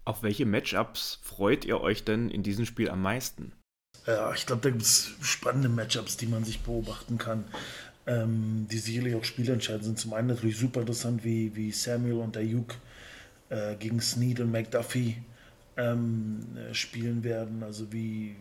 Auf 0.05 0.23
welche 0.23 0.45
Matchups 0.45 1.19
freut 1.21 1.65
ihr 1.65 1.81
euch 1.81 2.03
denn 2.03 2.29
in 2.29 2.43
diesem 2.43 2.65
Spiel 2.65 2.89
am 2.89 3.01
meisten? 3.01 3.53
Ja, 4.07 4.33
ich 4.33 4.45
glaube, 4.45 4.61
da 4.63 4.69
gibt 4.69 4.81
es 4.81 5.11
spannende 5.21 5.69
Matchups, 5.69 6.17
die 6.17 6.27
man 6.27 6.43
sich 6.43 6.61
beobachten 6.61 7.17
kann, 7.17 7.45
ähm, 8.07 8.67
die 8.71 8.79
sicherlich 8.79 9.15
auch 9.15 9.23
spielentscheidend 9.23 9.83
sind. 9.83 9.99
Zum 9.99 10.13
einen 10.13 10.27
natürlich 10.27 10.57
super 10.57 10.81
interessant, 10.81 11.23
wie, 11.23 11.55
wie 11.55 11.71
Samuel 11.71 12.19
und 12.19 12.37
Ayuk 12.37 12.75
äh, 13.49 13.75
gegen 13.75 14.01
Snead 14.01 14.39
und 14.39 14.51
McDuffie 14.51 15.17
ähm, 15.77 16.39
äh, 16.57 16.73
spielen 16.73 17.23
werden. 17.23 17.61
Also 17.61 17.91
wie, 17.91 18.35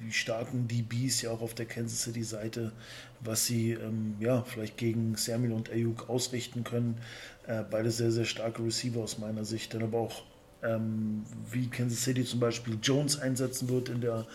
wie 0.00 0.12
starken 0.12 0.68
DBs 0.68 1.22
ja 1.22 1.30
auch 1.30 1.40
auf 1.40 1.54
der 1.54 1.66
Kansas 1.66 2.02
City 2.02 2.22
Seite, 2.22 2.72
was 3.20 3.46
sie 3.46 3.72
ähm, 3.72 4.16
ja 4.20 4.42
vielleicht 4.42 4.76
gegen 4.76 5.16
Samuel 5.16 5.52
und 5.52 5.70
Ayuk 5.70 6.08
ausrichten 6.08 6.64
können. 6.64 6.98
Äh, 7.46 7.62
beide 7.70 7.90
sehr, 7.90 8.10
sehr 8.10 8.24
starke 8.24 8.62
Receiver 8.62 9.00
aus 9.00 9.18
meiner 9.18 9.44
Sicht. 9.44 9.74
Dann 9.74 9.82
aber 9.82 9.98
auch, 9.98 10.22
ähm, 10.64 11.24
wie 11.50 11.68
Kansas 11.68 12.02
City 12.02 12.24
zum 12.24 12.40
Beispiel 12.40 12.78
Jones 12.82 13.18
einsetzen 13.18 13.68
wird 13.68 13.88
in 13.88 14.00
der, 14.00 14.26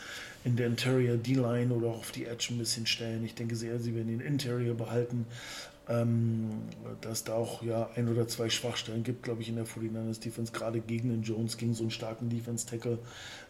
in 0.43 0.55
der 0.55 0.67
Interior 0.67 1.17
D-Line 1.17 1.73
oder 1.73 1.87
auch 1.87 1.99
auf 1.99 2.11
die 2.11 2.25
Edge 2.25 2.49
ein 2.51 2.57
bisschen 2.57 2.85
stellen. 2.85 3.23
Ich 3.25 3.35
denke 3.35 3.55
sehr, 3.55 3.79
sie 3.79 3.95
werden 3.95 4.07
den 4.07 4.21
Interior 4.21 4.75
behalten. 4.75 5.25
ähm, 5.89 6.51
dass 7.01 7.23
da 7.23 7.33
auch 7.33 7.63
ja 7.63 7.89
ein 7.95 8.07
oder 8.09 8.27
zwei 8.27 8.49
Schwachstellen 8.49 9.03
gibt, 9.03 9.23
glaube 9.23 9.41
ich, 9.41 9.49
in 9.49 9.55
der 9.55 9.65
49ers 9.65 10.19
Defense, 10.19 10.51
gerade 10.51 10.79
gegen 10.81 11.09
den 11.09 11.23
Jones, 11.23 11.57
gegen 11.57 11.73
so 11.73 11.83
einen 11.83 11.91
starken 11.91 12.29
Defense-Tackle. 12.29 12.99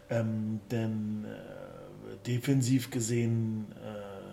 Ähm, 0.08 0.60
denn 0.70 1.26
äh, 1.26 2.16
defensiv 2.26 2.90
gesehen 2.90 3.66
äh, 3.84 4.30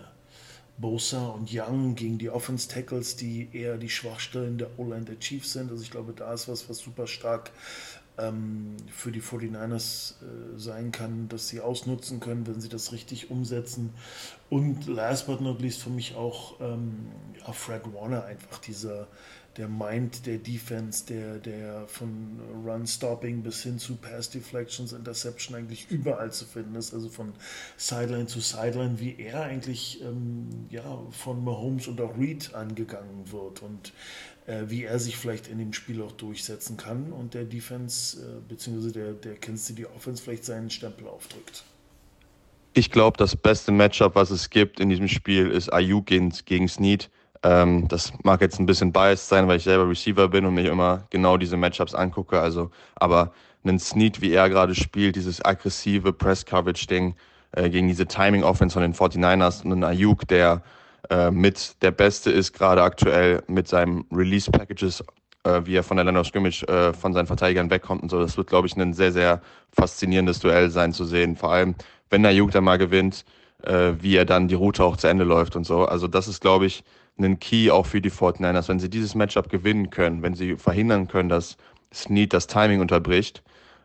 Bosa 0.78 1.26
und 1.26 1.50
Young 1.52 1.96
gegen 1.96 2.18
die 2.18 2.30
Offense-Tackles, 2.30 3.16
die 3.16 3.48
eher 3.52 3.76
die 3.76 3.90
Schwachstellen 3.90 4.58
der 4.58 4.78
O-Line 4.78 5.04
der 5.04 5.18
Chiefs 5.18 5.52
sind. 5.52 5.70
Also 5.70 5.82
ich 5.82 5.90
glaube, 5.90 6.12
da 6.14 6.32
ist 6.32 6.48
was, 6.48 6.68
was 6.70 6.78
super 6.78 7.06
stark 7.06 7.50
für 8.90 9.12
die 9.12 9.22
49ers 9.22 10.12
äh, 10.12 10.58
sein 10.58 10.92
kann, 10.92 11.28
dass 11.28 11.48
sie 11.48 11.60
ausnutzen 11.60 12.20
können, 12.20 12.46
wenn 12.46 12.60
sie 12.60 12.68
das 12.68 12.92
richtig 12.92 13.30
umsetzen. 13.30 13.94
Und 14.50 14.86
last 14.86 15.26
but 15.26 15.40
not 15.40 15.60
least 15.60 15.82
für 15.82 15.90
mich 15.90 16.16
auch 16.16 16.60
ähm, 16.60 17.08
ja, 17.38 17.52
Fred 17.52 17.82
Warner 17.94 18.24
einfach 18.24 18.58
dieser 18.58 19.06
der 19.58 19.68
Mind 19.68 20.24
der 20.24 20.38
Defense, 20.38 21.04
der, 21.06 21.38
der 21.38 21.88
von 21.88 22.40
Run-Stopping 22.64 23.42
bis 23.42 23.64
hin 23.64 23.78
zu 23.78 23.96
Pass-Deflections, 23.96 24.92
Interception 24.92 25.56
eigentlich 25.56 25.90
überall 25.90 26.30
zu 26.30 26.44
finden 26.44 26.76
ist, 26.76 26.94
also 26.94 27.08
von 27.08 27.32
Sideline 27.76 28.26
zu 28.26 28.40
Sideline, 28.40 29.00
wie 29.00 29.16
er 29.18 29.42
eigentlich 29.42 30.00
ähm, 30.02 30.48
ja, 30.70 31.02
von 31.10 31.42
Mahomes 31.44 31.88
und 31.88 32.00
auch 32.00 32.16
Reed 32.16 32.54
angegangen 32.54 33.32
wird 33.32 33.62
und 33.62 33.92
wie 34.66 34.84
er 34.84 34.98
sich 34.98 35.16
vielleicht 35.16 35.48
in 35.48 35.58
dem 35.58 35.72
Spiel 35.72 36.02
auch 36.02 36.12
durchsetzen 36.12 36.76
kann 36.76 37.12
und 37.12 37.34
der 37.34 37.44
Defense 37.44 38.18
äh, 38.18 38.40
bzw. 38.48 38.92
der, 38.92 39.12
der 39.12 39.34
Kansas 39.34 39.66
City 39.66 39.86
Offense 39.86 40.22
vielleicht 40.22 40.44
seinen 40.44 40.70
Stempel 40.70 41.06
aufdrückt. 41.06 41.64
Ich 42.74 42.90
glaube, 42.90 43.16
das 43.16 43.34
beste 43.36 43.72
Matchup, 43.72 44.14
was 44.14 44.30
es 44.30 44.50
gibt 44.50 44.80
in 44.80 44.88
diesem 44.88 45.08
Spiel, 45.08 45.50
ist 45.50 45.72
Ayuk 45.72 46.06
gegen, 46.06 46.32
gegen 46.44 46.68
Snead. 46.68 47.10
Ähm, 47.42 47.88
das 47.88 48.12
mag 48.22 48.40
jetzt 48.40 48.58
ein 48.58 48.66
bisschen 48.66 48.92
biased 48.92 49.28
sein, 49.28 49.48
weil 49.48 49.58
ich 49.58 49.64
selber 49.64 49.88
Receiver 49.88 50.28
bin 50.28 50.44
und 50.44 50.54
mich 50.54 50.66
immer 50.66 51.06
genau 51.10 51.36
diese 51.36 51.56
Matchups 51.56 51.94
angucke. 51.94 52.40
Also, 52.40 52.70
aber 52.94 53.32
einen 53.64 53.78
Snead, 53.78 54.20
wie 54.20 54.32
er 54.32 54.48
gerade 54.48 54.74
spielt, 54.74 55.16
dieses 55.16 55.44
aggressive 55.44 56.12
Press-Coverage-Ding 56.12 57.14
äh, 57.52 57.70
gegen 57.70 57.88
diese 57.88 58.06
Timing-Offense 58.06 58.74
von 58.74 58.82
den 58.82 58.94
49ers 58.94 59.64
und 59.64 59.72
einen 59.72 59.84
Ayuk, 59.84 60.26
der 60.28 60.62
äh, 61.10 61.30
mit 61.30 61.82
der 61.82 61.90
Beste 61.90 62.30
ist, 62.30 62.52
gerade 62.52 62.82
aktuell 62.82 63.42
mit 63.46 63.68
seinem 63.68 64.04
Release-Packages, 64.12 65.04
äh, 65.44 65.60
wie 65.64 65.76
er 65.76 65.82
von 65.82 65.96
der 65.96 66.04
Line 66.04 66.18
of 66.18 66.26
Scrimmage 66.26 66.64
äh, 66.64 66.92
von 66.92 67.12
seinen 67.12 67.26
Verteidigern 67.26 67.70
wegkommt 67.70 68.02
und 68.02 68.10
so. 68.10 68.20
Das 68.20 68.36
wird, 68.36 68.48
glaube 68.48 68.66
ich, 68.66 68.76
ein 68.76 68.92
sehr, 68.92 69.12
sehr 69.12 69.40
faszinierendes 69.72 70.40
Duell 70.40 70.70
sein 70.70 70.92
zu 70.92 71.04
sehen. 71.04 71.36
Vor 71.36 71.52
allem, 71.52 71.74
wenn 72.10 72.24
Ayuk 72.26 72.50
dann 72.50 72.64
mal 72.64 72.78
gewinnt, 72.78 73.24
äh, 73.62 73.92
wie 74.00 74.16
er 74.16 74.24
dann 74.24 74.48
die 74.48 74.54
Route 74.54 74.84
auch 74.84 74.96
zu 74.96 75.08
Ende 75.08 75.24
läuft 75.24 75.56
und 75.56 75.64
so. 75.64 75.84
Also 75.84 76.08
das 76.08 76.28
ist, 76.28 76.40
glaube 76.40 76.66
ich, 76.66 76.84
einen 77.18 77.38
Key 77.40 77.70
auch 77.70 77.86
für 77.86 78.00
die 78.00 78.10
49ers. 78.10 78.68
Wenn 78.68 78.78
sie 78.78 78.90
dieses 78.90 79.14
Matchup 79.14 79.48
gewinnen 79.48 79.90
können, 79.90 80.22
wenn 80.22 80.34
sie 80.34 80.56
verhindern 80.56 81.08
können, 81.08 81.28
dass 81.28 81.56
Snead 81.92 82.32
das 82.32 82.46
Timing 82.46 82.80
unterbricht 82.80 83.42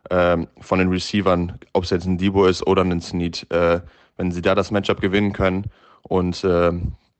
ähm, 0.10 0.48
von 0.60 0.79
den 0.79 0.89
Receivern, 0.89 1.60
ob 1.74 1.86
es 1.86 1.89
jetzt 1.89 2.05
ein 2.05 2.17
Debo 2.17 2.46
ist 2.46 2.65
oder 2.67 2.84
ein 2.84 3.01
Snead, 3.01 3.48
äh, 3.51 3.82
wenn 4.17 4.32
sie 4.32 4.41
da 4.41 4.55
das 4.55 4.72
Matchup 4.72 5.01
gewinnen 5.01 5.34
können 5.34 5.65
und 6.03 6.43
äh, 6.43 6.72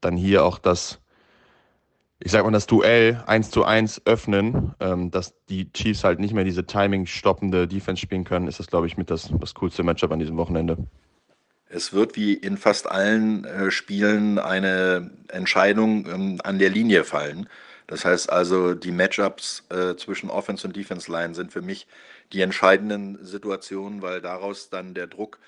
dann 0.06 0.18
hier 0.18 0.44
auch 0.44 0.58
das, 0.58 1.00
ich 2.20 2.32
sag 2.32 2.44
mal, 2.44 2.52
das 2.52 2.68
Duell 2.68 3.24
1 3.26 3.52
zu 3.52 3.64
1 3.64 4.04
öffnen, 4.06 4.74
ähm, 4.80 5.12
dass 5.12 5.34
die 5.50 5.72
Chiefs 5.72 6.04
halt 6.04 6.20
nicht 6.20 6.34
mehr 6.34 6.44
diese 6.44 6.66
Timing-stoppende 6.66 7.68
Defense 7.68 8.02
spielen 8.02 8.24
können, 8.24 8.48
ist 8.48 8.60
das, 8.60 8.68
glaube 8.68 8.88
ich, 8.88 8.98
mit 8.98 9.10
das, 9.10 9.32
das 9.40 9.54
coolste 9.56 9.84
Matchup 9.84 10.12
an 10.12 10.20
diesem 10.20 10.38
Wochenende. 10.38 10.78
Es 11.70 11.92
wird 11.92 12.16
wie 12.16 12.34
in 12.34 12.58
fast 12.58 12.90
allen 12.90 13.46
äh, 13.46 13.72
Spielen 13.72 14.38
eine 14.38 15.10
Entscheidung 15.30 16.06
ähm, 16.06 16.42
an 16.44 16.60
der 16.60 16.70
Linie 16.70 17.04
fallen. 17.04 17.50
Das 17.88 18.06
heißt 18.06 18.32
also, 18.32 18.76
die 18.76 18.92
Matchups 18.92 19.66
äh, 19.70 19.96
zwischen 19.96 20.30
Offense 20.30 20.66
und 20.68 20.76
Defense 20.76 21.12
Line 21.12 21.34
sind 21.34 21.52
für 21.52 21.62
mich 21.62 21.88
die 22.32 22.42
entscheidenden 22.42 23.24
Situationen, 23.26 24.02
weil 24.02 24.22
daraus 24.22 24.70
dann 24.70 24.94
der 24.94 25.08
Druck 25.08 25.40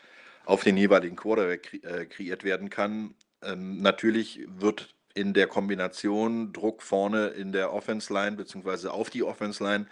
auf 0.46 0.64
den 0.64 0.78
jeweiligen 0.78 1.16
Quarterback 1.16 1.64
kre 1.64 2.02
äh, 2.02 2.06
kreiert 2.06 2.44
werden 2.44 2.70
kann. 2.70 3.16
Ähm, 3.46 3.82
natürlich 3.82 4.42
wird 4.48 4.96
in 5.14 5.34
der 5.34 5.48
Kombination 5.48 6.52
Druck 6.52 6.82
vorne 6.82 7.28
in 7.28 7.52
der 7.52 7.74
Offense 7.74 8.14
Line 8.14 8.36
beziehungsweise 8.36 8.92
auf 8.92 9.10
die 9.10 9.24
Offense 9.24 9.64
Line 9.64 9.88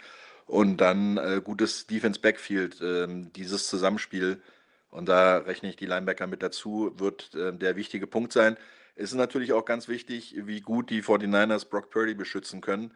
und 0.46 0.76
dann 0.78 1.16
äh, 1.16 1.40
gutes 1.42 1.86
Defense 1.86 2.20
Backfield, 2.20 2.80
ähm, 2.82 3.32
dieses 3.32 3.66
Zusammenspiel 3.68 4.42
und 4.90 5.08
da 5.08 5.38
rechne 5.38 5.70
ich 5.70 5.76
die 5.76 5.86
Linebacker 5.86 6.26
mit 6.26 6.42
dazu, 6.42 6.92
wird 6.96 7.34
äh, 7.34 7.52
der 7.52 7.76
wichtige 7.76 8.06
Punkt 8.06 8.32
sein. 8.32 8.56
Es 8.96 9.10
ist 9.10 9.16
natürlich 9.16 9.52
auch 9.52 9.64
ganz 9.64 9.88
wichtig, 9.88 10.36
wie 10.38 10.60
gut 10.60 10.90
die 10.90 11.02
49ers 11.02 11.68
Brock 11.68 11.90
Purdy 11.90 12.14
beschützen 12.14 12.60
können. 12.60 12.92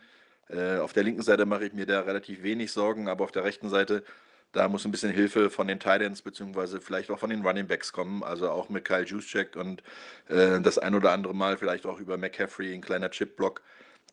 Äh, 0.49 0.79
auf 0.79 0.93
der 0.93 1.03
linken 1.03 1.23
Seite 1.23 1.45
mache 1.45 1.67
ich 1.67 1.73
mir 1.73 1.87
da 1.87 2.03
relativ 2.03 2.43
wenig 2.43 2.71
Sorgen, 2.73 3.09
aber 3.09 3.25
auf 3.25 3.33
der 3.33 3.45
rechten 3.45 3.69
Seite, 3.69 4.05
da 4.53 4.69
muss 4.69 4.85
ein 4.85 4.91
bisschen 4.91 5.13
Hilfe 5.13 5.51
von 5.51 5.69
den 5.69 5.79
Titans 5.79 6.23
beziehungsweise 6.23 6.81
vielleicht 6.81 7.11
auch 7.11 7.19
von 7.19 7.31
den 7.31 7.45
Running 7.47 7.67
Backs 7.67 7.93
kommen. 7.93 8.23
Also 8.23 8.51
auch 8.51 8.69
mit 8.69 8.85
Kyle 8.85 9.05
Juszczyk 9.05 9.57
und 9.57 9.83
äh, 10.29 10.61
das 10.61 10.79
ein 10.79 10.95
oder 10.95 11.13
andere 11.13 11.35
Mal 11.35 11.59
vielleicht 11.59 11.87
auch 11.87 12.01
über 12.01 12.17
McCaffrey, 12.17 12.75
ein 12.75 12.81
kleiner 12.81 13.11
Chip-Block, 13.11 13.63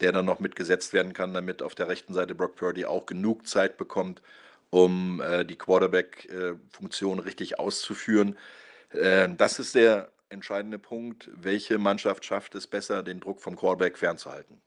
der 0.01 0.12
dann 0.12 0.25
noch 0.25 0.39
mitgesetzt 0.39 0.94
werden 0.94 1.13
kann, 1.13 1.34
damit 1.34 1.62
auf 1.62 1.75
der 1.75 1.88
rechten 1.88 2.13
Seite 2.13 2.36
Brock 2.36 2.56
Purdy 2.56 2.86
auch 2.86 3.06
genug 3.06 3.48
Zeit 3.48 3.77
bekommt, 3.77 4.22
um 4.70 5.22
äh, 5.22 5.46
die 5.46 5.58
Quarterback-Funktion 5.58 7.20
richtig 7.20 7.60
auszuführen. 7.60 8.38
Äh, 8.92 9.30
das 9.38 9.60
ist 9.60 9.75
der 9.75 10.12
entscheidende 10.30 10.80
Punkt. 10.80 11.30
Welche 11.34 11.77
Mannschaft 11.77 12.25
schafft 12.25 12.56
es 12.56 12.68
besser, 12.68 13.04
den 13.04 13.20
Druck 13.22 13.42
vom 13.42 13.56
Quarterback 13.56 13.98
fernzuhalten? 13.98 14.62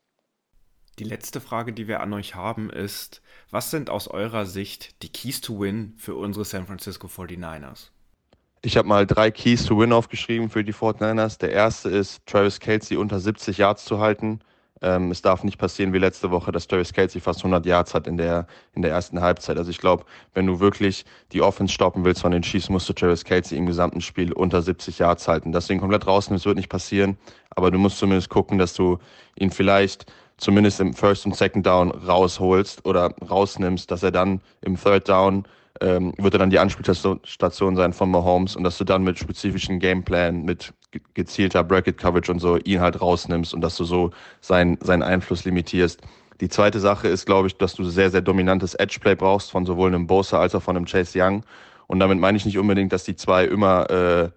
Die 0.98 1.04
letzte 1.04 1.40
Frage, 1.40 1.72
die 1.72 1.86
wir 1.86 2.00
an 2.00 2.12
euch 2.12 2.34
haben, 2.34 2.70
ist, 2.70 3.22
was 3.50 3.70
sind 3.70 3.88
aus 3.88 4.08
eurer 4.08 4.46
Sicht 4.46 5.00
die 5.02 5.08
Keys 5.08 5.40
to 5.40 5.60
Win 5.60 5.94
für 5.96 6.16
unsere 6.16 6.44
San 6.44 6.66
Francisco 6.66 7.06
49ers? 7.06 7.90
Ich 8.62 8.76
habe 8.76 8.88
mal 8.88 9.06
drei 9.06 9.30
Keys 9.30 9.64
to 9.64 9.78
Win 9.78 9.92
aufgeschrieben 9.92 10.50
für 10.50 10.64
die 10.64 10.74
49ers. 10.74 11.38
Der 11.38 11.52
erste 11.52 11.88
ist, 11.88 12.26
Travis 12.26 12.58
Kelsey 12.58 12.96
unter 12.96 13.20
70 13.20 13.58
Yards 13.58 13.84
zu 13.84 14.00
halten. 14.00 14.40
Ähm, 14.82 15.12
es 15.12 15.22
darf 15.22 15.44
nicht 15.44 15.58
passieren 15.58 15.92
wie 15.92 15.98
letzte 15.98 16.32
Woche, 16.32 16.50
dass 16.50 16.66
Travis 16.66 16.92
Kelsey 16.92 17.20
fast 17.20 17.40
100 17.40 17.64
Yards 17.64 17.94
hat 17.94 18.08
in 18.08 18.16
der, 18.16 18.48
in 18.74 18.82
der 18.82 18.90
ersten 18.90 19.20
Halbzeit. 19.20 19.56
Also 19.56 19.70
ich 19.70 19.78
glaube, 19.78 20.04
wenn 20.34 20.46
du 20.46 20.58
wirklich 20.58 21.04
die 21.32 21.42
Offense 21.42 21.72
stoppen 21.72 22.04
willst 22.04 22.22
von 22.22 22.32
den 22.32 22.42
Chiefs, 22.42 22.68
musst 22.68 22.88
du 22.88 22.92
Travis 22.92 23.24
Kelsey 23.24 23.56
im 23.56 23.66
gesamten 23.66 24.00
Spiel 24.00 24.32
unter 24.32 24.62
70 24.62 24.98
Yards 24.98 25.28
halten. 25.28 25.52
Deswegen 25.52 25.78
komplett 25.78 26.08
rausnehmen, 26.08 26.38
das 26.38 26.46
wird 26.46 26.56
nicht 26.56 26.68
passieren. 26.68 27.18
Aber 27.50 27.70
du 27.70 27.78
musst 27.78 27.98
zumindest 27.98 28.30
gucken, 28.30 28.58
dass 28.58 28.74
du 28.74 28.98
ihn 29.36 29.50
vielleicht 29.52 30.06
zumindest 30.38 30.80
im 30.80 30.94
First 30.94 31.26
und 31.26 31.36
Second 31.36 31.66
Down 31.66 31.90
rausholst 31.90 32.86
oder 32.86 33.14
rausnimmst, 33.28 33.90
dass 33.90 34.02
er 34.02 34.10
dann 34.10 34.40
im 34.62 34.80
Third 34.80 35.08
Down 35.08 35.44
ähm, 35.80 36.12
wird 36.18 36.34
er 36.34 36.38
dann 36.38 36.50
die 36.50 36.58
Anspielstation 36.58 37.76
sein 37.76 37.92
von 37.92 38.10
Mahomes 38.10 38.56
und 38.56 38.64
dass 38.64 38.78
du 38.78 38.84
dann 38.84 39.04
mit 39.04 39.18
spezifischen 39.18 39.78
Gameplan, 39.78 40.42
mit 40.44 40.72
gezielter 41.14 41.62
Bracket 41.62 41.98
Coverage 41.98 42.32
und 42.32 42.40
so 42.40 42.56
ihn 42.56 42.80
halt 42.80 43.00
rausnimmst 43.00 43.54
und 43.54 43.60
dass 43.60 43.76
du 43.76 43.84
so 43.84 44.10
sein, 44.40 44.78
seinen 44.80 45.02
Einfluss 45.02 45.44
limitierst. 45.44 46.00
Die 46.40 46.48
zweite 46.48 46.80
Sache 46.80 47.08
ist, 47.08 47.26
glaube 47.26 47.48
ich, 47.48 47.56
dass 47.56 47.74
du 47.74 47.84
sehr, 47.84 48.10
sehr 48.10 48.22
dominantes 48.22 48.74
Edgeplay 48.74 49.14
brauchst 49.14 49.50
von 49.50 49.66
sowohl 49.66 49.88
einem 49.88 50.06
Bosa 50.06 50.40
als 50.40 50.54
auch 50.54 50.62
von 50.62 50.76
einem 50.76 50.86
Chase 50.86 51.18
Young. 51.20 51.44
Und 51.88 52.00
damit 52.00 52.18
meine 52.18 52.36
ich 52.36 52.44
nicht 52.44 52.58
unbedingt, 52.58 52.92
dass 52.92 53.04
die 53.04 53.16
zwei 53.16 53.44
immer 53.44 53.90
äh, 53.90 54.30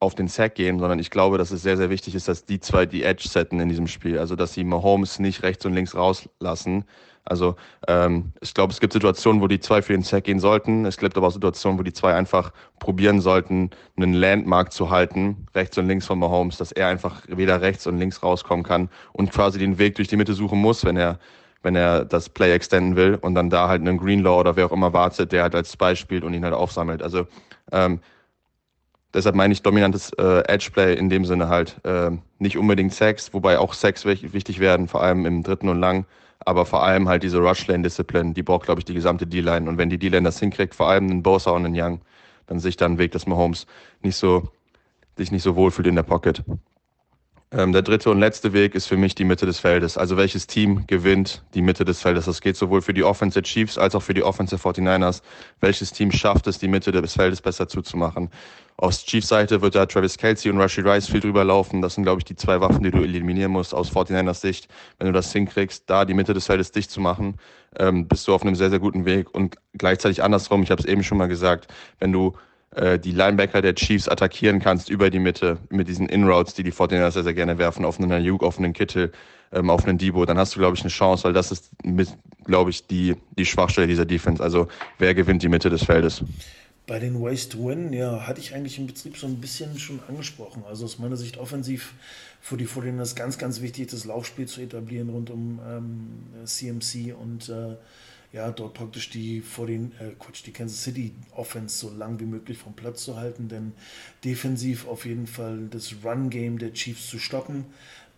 auf 0.00 0.14
den 0.14 0.28
Sack 0.28 0.54
gehen, 0.56 0.78
sondern 0.78 0.98
ich 0.98 1.10
glaube, 1.10 1.38
dass 1.38 1.50
es 1.50 1.62
sehr, 1.62 1.76
sehr 1.76 1.90
wichtig 1.90 2.14
ist, 2.14 2.26
dass 2.26 2.44
die 2.44 2.58
zwei 2.58 2.86
die 2.86 3.04
Edge 3.04 3.28
setten 3.28 3.60
in 3.60 3.68
diesem 3.68 3.86
Spiel. 3.86 4.18
Also, 4.18 4.34
dass 4.34 4.54
sie 4.54 4.64
Mahomes 4.64 5.18
nicht 5.18 5.42
rechts 5.42 5.64
und 5.66 5.74
links 5.74 5.94
rauslassen, 5.94 6.84
also 7.24 7.54
ähm, 7.86 8.32
ich 8.40 8.54
glaube, 8.54 8.72
es 8.72 8.80
gibt 8.80 8.92
Situationen, 8.92 9.40
wo 9.40 9.46
die 9.46 9.60
zwei 9.60 9.82
für 9.82 9.92
den 9.92 10.02
Sack 10.02 10.24
gehen 10.24 10.40
sollten. 10.40 10.84
Es 10.84 10.96
gibt 10.96 11.16
aber 11.16 11.28
auch 11.28 11.32
Situationen, 11.32 11.78
wo 11.78 11.82
die 11.82 11.92
zwei 11.92 12.14
einfach 12.14 12.52
probieren 12.78 13.20
sollten, 13.20 13.70
einen 13.96 14.14
Landmark 14.14 14.72
zu 14.72 14.90
halten, 14.90 15.46
rechts 15.54 15.76
und 15.78 15.86
links 15.86 16.06
von 16.06 16.18
Mahomes, 16.18 16.56
dass 16.56 16.72
er 16.72 16.88
einfach 16.88 17.22
weder 17.28 17.60
rechts 17.60 17.86
und 17.86 17.98
links 17.98 18.22
rauskommen 18.22 18.64
kann 18.64 18.88
und 19.12 19.30
quasi 19.30 19.58
den 19.58 19.78
Weg 19.78 19.96
durch 19.96 20.08
die 20.08 20.16
Mitte 20.16 20.32
suchen 20.32 20.60
muss, 20.60 20.84
wenn 20.84 20.96
er 20.96 21.18
wenn 21.62 21.76
er 21.76 22.06
das 22.06 22.30
Play 22.30 22.52
extenden 22.54 22.96
will 22.96 23.18
und 23.20 23.34
dann 23.34 23.50
da 23.50 23.68
halt 23.68 23.82
einen 23.82 23.98
Greenlaw 23.98 24.40
oder 24.40 24.56
wer 24.56 24.64
auch 24.64 24.72
immer 24.72 24.94
wartet, 24.94 25.30
der 25.30 25.42
halt 25.42 25.54
als 25.54 25.70
Spy 25.70 25.94
spielt 25.94 26.24
und 26.24 26.32
ihn 26.32 26.42
halt 26.42 26.54
aufsammelt. 26.54 27.02
Also 27.02 27.26
ähm, 27.70 28.00
deshalb 29.14 29.34
meine 29.34 29.52
ich 29.52 29.62
dominantes 29.62 30.12
äh, 30.14 30.42
Edgeplay 30.46 30.94
in 30.94 31.08
dem 31.08 31.24
Sinne 31.24 31.48
halt 31.48 31.76
äh, 31.84 32.10
nicht 32.38 32.56
unbedingt 32.56 32.94
Sex, 32.94 33.32
wobei 33.32 33.58
auch 33.58 33.74
Sex 33.74 34.04
wichtig 34.04 34.60
werden, 34.60 34.88
vor 34.88 35.02
allem 35.02 35.26
im 35.26 35.42
dritten 35.42 35.68
und 35.68 35.80
lang 35.80 36.06
aber 36.44 36.66
vor 36.66 36.82
allem 36.82 37.08
halt 37.08 37.22
diese 37.22 37.38
Rushlane-Disziplin, 37.38 38.34
die 38.34 38.42
braucht, 38.42 38.64
glaube 38.64 38.80
ich, 38.80 38.84
die 38.84 38.94
gesamte 38.94 39.26
D-Line. 39.26 39.68
Und 39.68 39.78
wenn 39.78 39.90
die 39.90 39.98
D-Line 39.98 40.24
das 40.24 40.40
hinkriegt, 40.40 40.74
vor 40.74 40.88
allem 40.88 41.10
einen 41.10 41.22
Bosa 41.22 41.50
und 41.50 41.66
einen 41.66 41.74
Young, 41.78 42.00
dann 42.46 42.58
sehe 42.58 42.70
ich 42.70 42.76
da 42.76 42.86
einen 42.86 42.98
Weg, 42.98 43.12
dass 43.12 43.26
Mahomes 43.26 43.66
nicht 44.02 44.16
so, 44.16 44.48
sich 45.16 45.30
nicht 45.30 45.42
so 45.42 45.54
wohlfühlt 45.54 45.86
in 45.86 45.96
der 45.96 46.02
Pocket. 46.02 46.42
Ähm, 47.52 47.72
der 47.72 47.82
dritte 47.82 48.10
und 48.10 48.20
letzte 48.20 48.52
Weg 48.52 48.76
ist 48.76 48.86
für 48.86 48.96
mich 48.96 49.16
die 49.16 49.24
Mitte 49.24 49.44
des 49.44 49.58
Feldes. 49.58 49.98
Also 49.98 50.16
welches 50.16 50.46
Team 50.46 50.86
gewinnt 50.86 51.42
die 51.54 51.62
Mitte 51.62 51.84
des 51.84 52.00
Feldes? 52.00 52.26
Das 52.26 52.40
geht 52.40 52.56
sowohl 52.56 52.80
für 52.80 52.94
die 52.94 53.02
Offense 53.02 53.42
Chiefs 53.42 53.76
als 53.76 53.96
auch 53.96 54.02
für 54.02 54.14
die 54.14 54.22
Offense 54.22 54.56
der 54.56 54.60
49ers. 54.60 55.22
Welches 55.60 55.92
Team 55.92 56.12
schafft 56.12 56.46
es, 56.46 56.58
die 56.58 56.68
Mitte 56.68 56.92
des 56.92 57.14
Feldes 57.14 57.40
besser 57.40 57.66
zuzumachen? 57.66 58.30
Aus 58.76 59.04
Chiefs 59.04 59.26
Seite 59.28 59.60
wird 59.62 59.74
da 59.74 59.84
Travis 59.86 60.16
Kelsey 60.16 60.50
und 60.52 60.58
Rashid 60.58 60.86
Rice 60.86 61.08
viel 61.08 61.18
drüber 61.18 61.42
laufen. 61.42 61.82
Das 61.82 61.94
sind, 61.94 62.04
glaube 62.04 62.20
ich, 62.20 62.24
die 62.24 62.36
zwei 62.36 62.60
Waffen, 62.60 62.84
die 62.84 62.92
du 62.92 63.02
eliminieren 63.02 63.50
musst 63.50 63.74
aus 63.74 63.90
49ers 63.90 64.40
Sicht. 64.40 64.68
Wenn 64.98 65.08
du 65.08 65.12
das 65.12 65.32
hinkriegst, 65.32 65.90
da 65.90 66.04
die 66.04 66.14
Mitte 66.14 66.34
des 66.34 66.46
Feldes 66.46 66.70
dicht 66.70 66.90
zu 66.92 67.00
machen, 67.00 67.34
ähm, 67.76 68.06
bist 68.06 68.28
du 68.28 68.32
auf 68.32 68.42
einem 68.42 68.54
sehr, 68.54 68.70
sehr 68.70 68.78
guten 68.78 69.04
Weg. 69.04 69.34
Und 69.34 69.56
gleichzeitig 69.76 70.22
andersrum, 70.22 70.62
ich 70.62 70.70
habe 70.70 70.80
es 70.80 70.86
eben 70.86 71.02
schon 71.02 71.18
mal 71.18 71.26
gesagt, 71.26 71.66
wenn 71.98 72.12
du 72.12 72.32
äh, 72.74 72.98
die 72.98 73.12
Linebacker 73.12 73.62
der 73.62 73.74
Chiefs 73.74 74.08
attackieren 74.08 74.60
kannst 74.60 74.88
über 74.90 75.10
die 75.10 75.18
Mitte 75.18 75.58
mit 75.70 75.88
diesen 75.88 76.08
Inroads, 76.08 76.54
die 76.54 76.62
die 76.62 76.72
49ers 76.72 77.12
sehr, 77.12 77.24
sehr 77.24 77.34
gerne 77.34 77.58
werfen, 77.58 77.84
auf 77.84 77.98
einen 77.98 78.12
Ayuk, 78.12 78.42
auf 78.42 78.58
einen 78.58 78.72
Kittel, 78.72 79.12
ähm, 79.52 79.70
auf 79.70 79.84
einen 79.84 79.98
Debo, 79.98 80.24
dann 80.24 80.38
hast 80.38 80.54
du, 80.54 80.60
glaube 80.60 80.76
ich, 80.76 80.82
eine 80.82 80.90
Chance, 80.90 81.24
weil 81.24 81.32
das 81.32 81.50
ist, 81.50 81.70
glaube 82.44 82.70
ich, 82.70 82.86
die, 82.86 83.16
die 83.36 83.44
Schwachstelle 83.44 83.88
dieser 83.88 84.06
Defense. 84.06 84.42
Also 84.42 84.68
wer 84.98 85.14
gewinnt 85.14 85.42
die 85.42 85.48
Mitte 85.48 85.70
des 85.70 85.84
Feldes? 85.84 86.22
Bei 86.86 86.98
den 86.98 87.20
Ways 87.20 87.48
to 87.48 87.68
Win, 87.68 87.92
ja, 87.92 88.26
hatte 88.26 88.40
ich 88.40 88.54
eigentlich 88.54 88.78
im 88.78 88.86
Betrieb 88.86 89.16
so 89.16 89.26
ein 89.26 89.40
bisschen 89.40 89.78
schon 89.78 90.00
angesprochen. 90.08 90.64
Also 90.68 90.84
aus 90.84 90.98
meiner 90.98 91.16
Sicht 91.16 91.38
offensiv 91.38 91.94
für 92.40 92.56
die 92.56 92.66
49ers 92.66 93.16
ganz, 93.16 93.38
ganz 93.38 93.60
wichtig, 93.60 93.88
das 93.88 94.04
Laufspiel 94.04 94.46
zu 94.46 94.60
etablieren 94.60 95.08
rund 95.10 95.30
um 95.30 95.60
ähm, 95.68 96.46
CMC 96.46 97.14
und 97.20 97.48
äh, 97.48 97.76
ja, 98.32 98.50
dort 98.52 98.74
praktisch 98.74 99.10
die 99.10 99.40
vor 99.40 99.66
den, 99.66 99.92
äh, 99.98 100.12
Quatsch, 100.18 100.44
die 100.46 100.52
Kansas 100.52 100.82
City 100.82 101.14
Offense 101.32 101.78
so 101.78 101.90
lang 101.90 102.20
wie 102.20 102.26
möglich 102.26 102.58
vom 102.58 102.74
Platz 102.74 103.04
zu 103.04 103.16
halten, 103.16 103.48
denn 103.48 103.72
defensiv 104.24 104.86
auf 104.86 105.04
jeden 105.04 105.26
Fall 105.26 105.66
das 105.70 105.94
Run-Game 106.04 106.58
der 106.58 106.72
Chiefs 106.72 107.08
zu 107.08 107.18
stoppen. 107.18 107.64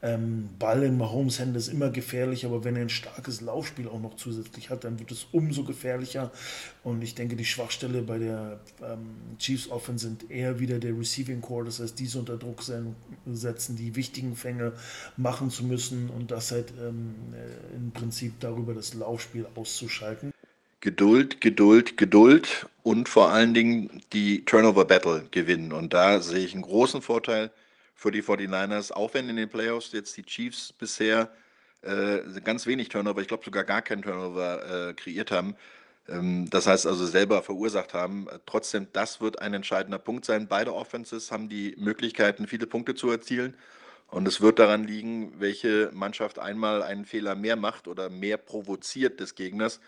Ähm, 0.05 0.49
Ball 0.59 0.83
in 0.83 0.99
Mahomes 0.99 1.39
Hände 1.39 1.59
ist 1.59 1.69
immer 1.69 1.89
gefährlich, 1.91 2.45
aber 2.45 2.65
wenn 2.65 2.75
er 2.75 2.83
ein 2.83 2.89
starkes 2.89 3.41
Laufspiel 3.41 3.87
auch 3.87 4.01
noch 4.01 4.17
zusätzlich 4.17 4.69
hat, 4.69 4.83
dann 4.83 4.99
wird 4.99 5.13
es 5.13 5.29
umso 5.31 5.63
gefährlicher. 5.63 6.33
Und 6.83 7.03
ich 7.03 7.15
denke, 7.15 7.37
die 7.37 7.45
Schwachstelle 7.45 8.03
bei 8.03 8.19
der 8.19 8.59
ähm, 8.83 9.11
Chiefs 9.39 9.71
Offense 9.71 10.07
sind 10.07 10.29
eher 10.29 10.59
wieder 10.59 10.81
der 10.81 10.99
Receiving 10.99 11.41
Core, 11.41 11.67
das 11.67 11.79
heißt, 11.79 11.97
diese 12.01 12.19
unter 12.19 12.37
Druck 12.37 12.65
setzen, 13.27 13.77
die 13.77 13.95
wichtigen 13.95 14.35
Fänge 14.35 14.73
machen 15.17 15.51
zu 15.51 15.65
müssen 15.65 16.11
und 16.11 16.33
das 16.33 16.51
halt 16.51 16.73
ähm, 16.81 17.15
äh, 17.33 17.77
im 17.77 17.93
Prinzip 17.93 18.41
darüber 18.41 18.75
das 18.75 18.95
Laufspiel 18.95 19.47
auszuschalten. 19.55 20.33
Geduld, 20.81 21.41
Geduld, 21.41 21.97
Geduld 21.97 22.67
und 22.83 23.09
vor 23.09 23.31
allen 23.31 23.55
Dingen 23.55 24.03
die 24.13 24.45
Turnover 24.45 24.85
Battle 24.85 25.27
gewinnen. 25.31 25.71
Und 25.71 25.95
da 25.95 26.21
sehe 26.21 26.45
ich 26.45 26.55
einen 26.55 26.63
großen 26.63 27.03
Vorteil 27.03 27.53
für 28.03 28.11
die 28.11 28.23
49ers, 28.23 28.93
auch 28.93 29.15
wenn 29.15 29.29
in 29.29 29.37
den 29.37 29.49
Playoffs 29.49 29.93
jetzt 29.93 30.17
die 30.17 30.25
Chiefs 30.25 30.73
bisher 30.73 31.31
äh, 31.83 32.19
ganz 32.43 32.67
wenig 32.67 32.89
Turnover, 32.89 33.21
ich 33.21 33.29
glaube 33.29 33.45
sogar 33.45 33.63
gar 33.63 33.81
keinen 33.81 34.03
Turnover 34.03 34.89
äh, 34.89 34.95
kreiert 34.95 35.31
haben. 35.31 35.55
Ähm, 36.09 36.51
das 36.51 36.67
heißt 36.67 36.85
also 36.85 37.07
selber 37.07 37.43
verursacht 37.43 37.95
haben. 37.95 38.27
Trotzdem, 38.45 38.89
das 38.93 39.21
wird 39.21 39.41
ein 39.41 39.55
entscheidender 39.55 40.01
Punkt 40.01 40.25
sein. 40.25 40.49
Beide 40.49 40.75
Offenses 40.75 41.31
haben 41.31 41.49
die 41.49 41.77
Möglichkeiten, 41.79 42.49
viele 42.49 42.67
Punkte 42.67 42.97
zu 42.97 43.09
erzielen. 43.09 43.57
Und 44.09 44.27
es 44.27 44.41
wird 44.41 44.59
daran 44.59 44.85
liegen, 44.85 45.41
welche 45.41 45.91
Mannschaft 45.93 46.41
einmal 46.41 46.83
einen 46.83 47.05
Fehler 47.05 47.37
mehr 47.37 47.57
macht 47.57 47.87
oder 47.87 48.11
mehr 48.11 48.37
provoziert 48.37 49.21
des 49.21 49.37
Gegners. 49.37 49.81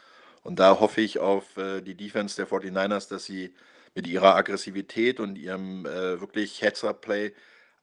Und 0.45 0.61
da 0.61 0.79
hoffe 0.79 1.01
ich 1.01 1.19
auf 1.19 1.57
äh, 1.57 1.81
die 1.81 1.97
Defense 1.97 2.37
der 2.37 2.47
49ers, 2.47 3.09
dass 3.09 3.25
sie 3.25 3.55
mit 3.97 4.07
ihrer 4.07 4.37
Aggressivität 4.37 5.19
und 5.19 5.37
ihrem 5.37 5.85
äh, 5.85 6.21
wirklich 6.21 6.63
Heads-Up-Play 6.63 7.33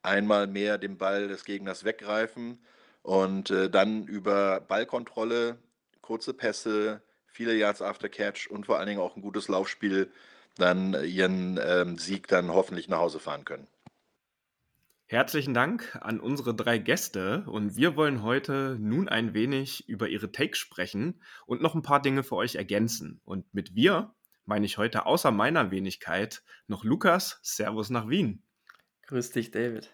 einmal 0.04 0.48
mehr 0.48 0.78
den 0.78 0.98
Ball 0.98 1.28
des 1.28 1.46
Gegners 1.46 1.84
weggreifen 1.84 2.60
und 3.02 3.50
äh, 3.52 3.70
dann 3.70 4.06
über 4.06 4.62
Ballkontrolle, 4.62 5.58
kurze 6.02 6.34
Pässe, 6.34 7.02
viele 7.28 7.56
Yards 7.56 7.82
after 7.82 8.10
Catch 8.10 8.48
und 8.48 8.66
vor 8.66 8.78
allen 8.78 8.88
Dingen 8.88 9.00
auch 9.00 9.16
ein 9.16 9.22
gutes 9.22 9.48
Laufspiel 9.48 10.12
dann 10.58 10.94
ihren 11.06 11.60
ähm, 11.64 11.98
Sieg 11.98 12.28
dann 12.28 12.52
hoffentlich 12.52 12.90
nach 12.90 13.00
Hause 13.00 13.20
fahren 13.20 13.46
können. 13.46 13.68
Herzlichen 15.08 15.54
Dank 15.54 15.98
an 16.00 16.22
unsere 16.22 16.56
drei 16.56 16.78
Gäste 16.78 17.44
und 17.48 17.76
wir 17.76 17.98
wollen 17.98 18.24
heute 18.24 18.78
nun 18.80 19.10
ein 19.10 19.34
wenig 19.34 19.90
über 19.90 20.08
ihre 20.08 20.32
Takes 20.32 20.58
sprechen 20.58 21.22
und 21.46 21.62
noch 21.62 21.76
ein 21.76 21.82
paar 21.82 22.02
Dinge 22.02 22.24
für 22.24 22.36
euch 22.36 22.56
ergänzen. 22.56 23.20
Und 23.26 23.54
mit 23.54 23.76
wir 23.76 24.14
meine 24.46 24.66
ich 24.66 24.78
heute 24.78 25.06
außer 25.06 25.32
meiner 25.32 25.70
Wenigkeit 25.70 26.44
noch 26.68 26.86
Lukas. 26.86 27.40
Servus 27.44 27.90
nach 27.90 28.08
Wien. 28.08 28.42
Grüß 29.12 29.32
dich, 29.32 29.52
David. 29.52 29.92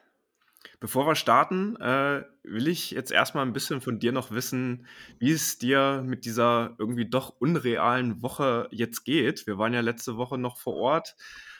Bevor 0.79 1.07
wir 1.07 1.15
starten, 1.15 1.75
äh, 1.77 2.23
will 2.43 2.67
ich 2.67 2.91
jetzt 2.91 3.11
erstmal 3.11 3.47
ein 3.47 3.53
bisschen 3.53 3.81
von 3.81 3.97
dir 3.97 4.11
noch 4.11 4.29
wissen, 4.29 4.85
wie 5.17 5.31
es 5.31 5.57
dir 5.57 6.03
mit 6.05 6.23
dieser 6.23 6.75
irgendwie 6.77 7.09
doch 7.09 7.29
unrealen 7.39 8.21
Woche 8.21 8.67
jetzt 8.69 9.05
geht. 9.05 9.47
Wir 9.47 9.57
waren 9.57 9.73
ja 9.73 9.81
letzte 9.81 10.17
Woche 10.17 10.37
noch 10.37 10.59
vor 10.59 10.75
Ort 10.75 11.15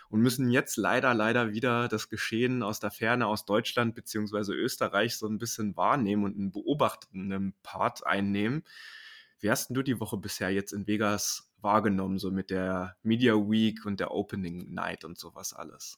und 0.10 0.22
müssen 0.22 0.52
jetzt 0.52 0.78
leider, 0.78 1.16
leider 1.16 1.52
wieder 1.52 1.88
das 1.88 2.10
Geschehen 2.10 2.62
aus 2.62 2.80
der 2.80 2.92
Ferne, 2.92 3.26
aus 3.26 3.46
Deutschland 3.46 3.96
bzw. 3.96 4.54
Österreich 4.54 5.18
so 5.18 5.26
ein 5.26 5.40
bisschen 5.40 5.76
wahrnehmen 5.76 6.26
und 6.26 6.38
einen 6.38 6.52
beobachtenden 6.52 7.56
Part 7.64 8.06
einnehmen. 8.06 8.66
Wie 9.40 9.50
hast 9.50 9.72
du 9.72 9.82
die 9.82 10.00
Woche 10.00 10.18
bisher 10.18 10.52
jetzt 10.52 10.74
in 10.74 10.86
Vegas 10.86 11.52
wahrgenommen, 11.60 12.20
so 12.20 12.30
mit 12.30 12.52
der 12.52 12.98
Media 13.02 13.34
Week 13.34 13.84
und 13.84 14.00
der 14.00 14.12
Opening 14.12 14.76
Night 14.76 15.04
und 15.06 15.18
sowas 15.18 15.54
alles? 15.54 15.98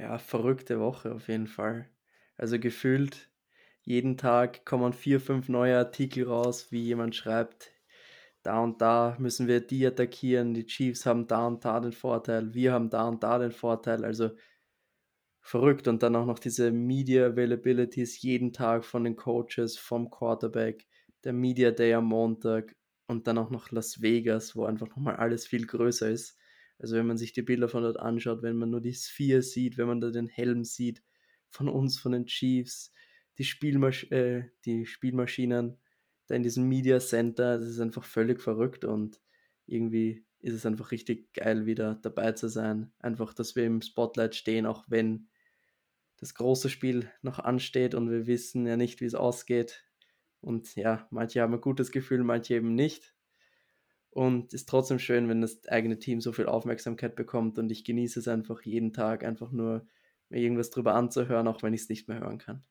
Ja, 0.00 0.18
verrückte 0.18 0.80
Woche 0.80 1.14
auf 1.14 1.28
jeden 1.28 1.46
Fall. 1.46 1.90
Also 2.36 2.58
gefühlt 2.58 3.30
jeden 3.82 4.16
Tag 4.16 4.64
kommen 4.64 4.92
vier, 4.92 5.20
fünf 5.20 5.48
neue 5.48 5.76
Artikel 5.76 6.26
raus, 6.26 6.70
wie 6.72 6.82
jemand 6.84 7.14
schreibt, 7.16 7.72
da 8.42 8.60
und 8.62 8.80
da 8.80 9.16
müssen 9.18 9.48
wir 9.48 9.60
die 9.60 9.86
attackieren, 9.86 10.54
die 10.54 10.66
Chiefs 10.66 11.06
haben 11.06 11.26
da 11.26 11.46
und 11.46 11.64
da 11.64 11.80
den 11.80 11.92
Vorteil, 11.92 12.54
wir 12.54 12.72
haben 12.72 12.90
da 12.90 13.08
und 13.08 13.22
da 13.22 13.38
den 13.38 13.52
Vorteil. 13.52 14.04
Also 14.04 14.30
verrückt 15.42 15.88
und 15.88 16.02
dann 16.02 16.16
auch 16.16 16.26
noch 16.26 16.38
diese 16.38 16.70
Media 16.70 17.26
Availabilities 17.26 18.22
jeden 18.22 18.52
Tag 18.52 18.84
von 18.84 19.04
den 19.04 19.16
Coaches, 19.16 19.78
vom 19.78 20.10
Quarterback, 20.10 20.86
der 21.24 21.32
Media 21.32 21.70
Day 21.70 21.94
am 21.94 22.06
Montag 22.06 22.76
und 23.06 23.26
dann 23.26 23.38
auch 23.38 23.50
noch 23.50 23.70
Las 23.70 24.00
Vegas, 24.02 24.56
wo 24.56 24.64
einfach 24.64 24.88
nochmal 24.88 25.16
alles 25.16 25.46
viel 25.46 25.66
größer 25.66 26.10
ist. 26.10 26.38
Also 26.80 26.96
wenn 26.96 27.06
man 27.06 27.18
sich 27.18 27.32
die 27.32 27.42
Bilder 27.42 27.68
von 27.68 27.82
dort 27.82 28.00
anschaut, 28.00 28.42
wenn 28.42 28.56
man 28.56 28.70
nur 28.70 28.80
die 28.80 28.94
Sphere 28.94 29.42
sieht, 29.42 29.76
wenn 29.76 29.86
man 29.86 30.00
da 30.00 30.10
den 30.10 30.28
Helm 30.28 30.64
sieht, 30.64 31.02
von 31.50 31.68
uns, 31.68 31.98
von 31.98 32.12
den 32.12 32.26
Chiefs, 32.26 32.92
die, 33.38 33.44
Spielmasch 33.44 34.10
äh, 34.10 34.50
die 34.64 34.86
Spielmaschinen 34.86 35.78
da 36.26 36.34
in 36.34 36.42
diesem 36.42 36.68
Media 36.68 37.00
Center, 37.00 37.58
das 37.58 37.68
ist 37.68 37.80
einfach 37.80 38.04
völlig 38.04 38.40
verrückt 38.40 38.84
und 38.84 39.20
irgendwie 39.66 40.24
ist 40.38 40.54
es 40.54 40.64
einfach 40.64 40.90
richtig 40.90 41.32
geil, 41.34 41.66
wieder 41.66 41.96
dabei 42.02 42.32
zu 42.32 42.48
sein. 42.48 42.92
Einfach, 42.98 43.34
dass 43.34 43.56
wir 43.56 43.64
im 43.64 43.82
Spotlight 43.82 44.34
stehen, 44.34 44.64
auch 44.64 44.84
wenn 44.88 45.28
das 46.16 46.34
große 46.34 46.70
Spiel 46.70 47.10
noch 47.22 47.38
ansteht 47.38 47.94
und 47.94 48.10
wir 48.10 48.26
wissen 48.26 48.66
ja 48.66 48.76
nicht, 48.76 49.00
wie 49.00 49.06
es 49.06 49.14
ausgeht. 49.14 49.84
Und 50.40 50.74
ja, 50.76 51.06
manche 51.10 51.42
haben 51.42 51.54
ein 51.54 51.60
gutes 51.60 51.90
Gefühl, 51.90 52.24
manche 52.24 52.54
eben 52.54 52.74
nicht. 52.74 53.14
Und 54.10 54.52
ist 54.52 54.68
trotzdem 54.68 54.98
schön, 54.98 55.28
wenn 55.28 55.40
das 55.40 55.66
eigene 55.68 55.98
Team 55.98 56.20
so 56.20 56.32
viel 56.32 56.46
Aufmerksamkeit 56.46 57.14
bekommt 57.14 57.58
und 57.58 57.70
ich 57.70 57.84
genieße 57.84 58.18
es 58.18 58.28
einfach 58.28 58.62
jeden 58.62 58.92
Tag, 58.92 59.24
einfach 59.24 59.52
nur 59.52 59.86
mir 60.28 60.40
irgendwas 60.40 60.70
drüber 60.70 60.94
anzuhören, 60.94 61.46
auch 61.46 61.62
wenn 61.62 61.74
ich 61.74 61.82
es 61.82 61.88
nicht 61.88 62.08
mehr 62.08 62.20
hören 62.20 62.38
kann. 62.38 62.64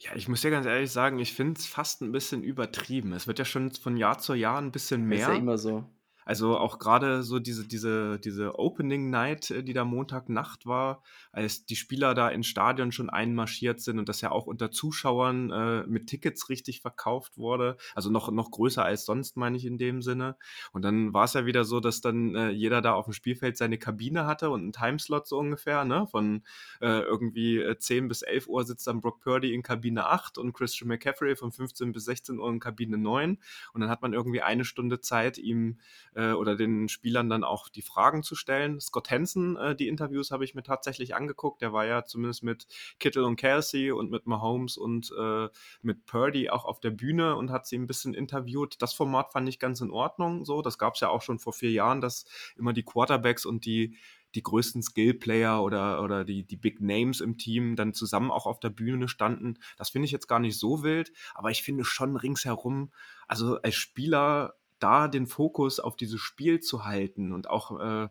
Ja, 0.00 0.10
ich 0.14 0.28
muss 0.28 0.42
dir 0.42 0.50
ganz 0.50 0.66
ehrlich 0.66 0.90
sagen, 0.90 1.18
ich 1.18 1.32
finde 1.32 1.58
es 1.58 1.66
fast 1.66 2.02
ein 2.02 2.12
bisschen 2.12 2.42
übertrieben. 2.42 3.12
Es 3.12 3.26
wird 3.26 3.38
ja 3.38 3.44
schon 3.44 3.70
von 3.72 3.96
Jahr 3.96 4.18
zu 4.18 4.34
Jahr 4.34 4.60
ein 4.60 4.70
bisschen 4.70 5.04
mehr. 5.04 5.20
ist 5.20 5.28
ja 5.28 5.34
immer 5.34 5.58
so. 5.58 5.84
Also 6.24 6.56
auch 6.56 6.78
gerade 6.78 7.22
so 7.22 7.38
diese, 7.38 7.66
diese, 7.66 8.18
diese 8.18 8.58
Opening 8.58 9.10
Night, 9.10 9.50
äh, 9.50 9.62
die 9.62 9.72
da 9.72 9.84
Montagnacht 9.84 10.66
war, 10.66 11.02
als 11.32 11.66
die 11.66 11.76
Spieler 11.76 12.14
da 12.14 12.28
ins 12.28 12.46
Stadion 12.46 12.92
schon 12.92 13.10
einmarschiert 13.10 13.80
sind 13.80 13.98
und 13.98 14.08
das 14.08 14.20
ja 14.20 14.30
auch 14.30 14.46
unter 14.46 14.70
Zuschauern 14.70 15.50
äh, 15.50 15.86
mit 15.86 16.06
Tickets 16.06 16.48
richtig 16.48 16.80
verkauft 16.80 17.36
wurde. 17.36 17.76
Also 17.94 18.10
noch, 18.10 18.30
noch 18.30 18.50
größer 18.50 18.84
als 18.84 19.04
sonst, 19.04 19.36
meine 19.36 19.56
ich 19.56 19.64
in 19.64 19.78
dem 19.78 20.02
Sinne. 20.02 20.36
Und 20.72 20.82
dann 20.82 21.12
war 21.12 21.24
es 21.24 21.34
ja 21.34 21.46
wieder 21.46 21.64
so, 21.64 21.80
dass 21.80 22.00
dann 22.00 22.34
äh, 22.34 22.50
jeder 22.50 22.80
da 22.80 22.94
auf 22.94 23.06
dem 23.06 23.12
Spielfeld 23.12 23.56
seine 23.56 23.78
Kabine 23.78 24.26
hatte 24.26 24.50
und 24.50 24.62
einen 24.62 24.72
Timeslot 24.72 25.26
so 25.26 25.38
ungefähr, 25.38 25.84
ne? 25.84 26.06
Von 26.06 26.42
äh, 26.80 27.00
irgendwie 27.00 27.64
10 27.78 28.04
äh, 28.04 28.08
bis 28.08 28.22
11 28.22 28.48
Uhr 28.48 28.64
sitzt 28.64 28.86
dann 28.86 29.00
Brock 29.00 29.20
Purdy 29.20 29.54
in 29.54 29.62
Kabine 29.62 30.06
8 30.06 30.38
und 30.38 30.52
Christian 30.52 30.88
McCaffrey 30.88 31.36
von 31.36 31.52
15 31.52 31.92
bis 31.92 32.04
16 32.04 32.38
Uhr 32.38 32.48
in 32.48 32.60
Kabine 32.60 32.98
9. 32.98 33.38
Und 33.72 33.80
dann 33.80 33.90
hat 33.90 34.02
man 34.02 34.12
irgendwie 34.12 34.42
eine 34.42 34.64
Stunde 34.64 35.00
Zeit, 35.00 35.38
ihm 35.38 35.78
äh, 36.14 36.32
oder 36.32 36.56
den 36.56 36.88
Spielern 36.88 37.28
dann 37.28 37.44
auch 37.44 37.68
die 37.68 37.82
Fragen 37.82 38.22
zu 38.22 38.34
stellen. 38.34 38.80
Scott 38.80 39.10
Hansen, 39.10 39.56
äh, 39.56 39.76
die 39.76 39.88
Interviews 39.88 40.30
habe 40.30 40.44
ich 40.44 40.54
mir 40.54 40.62
tatsächlich 40.62 41.14
angeguckt. 41.14 41.62
Der 41.62 41.72
war 41.72 41.86
ja 41.86 42.04
zumindest 42.04 42.42
mit 42.42 42.66
Kittle 42.98 43.24
und 43.24 43.36
Kelsey 43.36 43.92
und 43.92 44.10
mit 44.10 44.26
Mahomes 44.26 44.76
und 44.76 45.12
äh, 45.18 45.48
mit 45.82 46.06
Purdy 46.06 46.50
auch 46.50 46.64
auf 46.64 46.80
der 46.80 46.90
Bühne 46.90 47.36
und 47.36 47.50
hat 47.50 47.66
sie 47.66 47.76
ein 47.76 47.86
bisschen 47.86 48.14
interviewt. 48.14 48.80
Das 48.80 48.94
Format 48.94 49.32
fand 49.32 49.48
ich 49.48 49.58
ganz 49.58 49.80
in 49.80 49.90
Ordnung. 49.90 50.44
So, 50.44 50.62
das 50.62 50.78
gab 50.78 50.94
es 50.94 51.00
ja 51.00 51.08
auch 51.08 51.22
schon 51.22 51.38
vor 51.38 51.52
vier 51.52 51.70
Jahren, 51.70 52.00
dass 52.00 52.24
immer 52.56 52.72
die 52.72 52.84
Quarterbacks 52.84 53.46
und 53.46 53.64
die 53.64 53.96
die 54.34 54.42
größten 54.42 54.82
Skill-Player 54.82 55.62
oder, 55.62 56.02
oder 56.02 56.24
die, 56.24 56.44
die 56.44 56.56
Big 56.56 56.80
Names 56.80 57.20
im 57.20 57.38
Team 57.38 57.76
dann 57.76 57.94
zusammen 57.94 58.30
auch 58.30 58.46
auf 58.46 58.60
der 58.60 58.70
Bühne 58.70 59.08
standen. 59.08 59.58
Das 59.76 59.90
finde 59.90 60.06
ich 60.06 60.12
jetzt 60.12 60.26
gar 60.26 60.40
nicht 60.40 60.58
so 60.58 60.82
wild, 60.82 61.12
aber 61.34 61.50
ich 61.50 61.62
finde 61.62 61.84
schon 61.84 62.16
ringsherum, 62.16 62.92
also 63.28 63.60
als 63.62 63.76
Spieler 63.76 64.54
da 64.84 65.08
den 65.08 65.26
Fokus 65.26 65.80
auf 65.80 65.96
dieses 65.96 66.20
Spiel 66.20 66.60
zu 66.60 66.84
halten 66.84 67.32
und 67.32 67.48
auch 67.48 67.80
äh, 67.80 68.08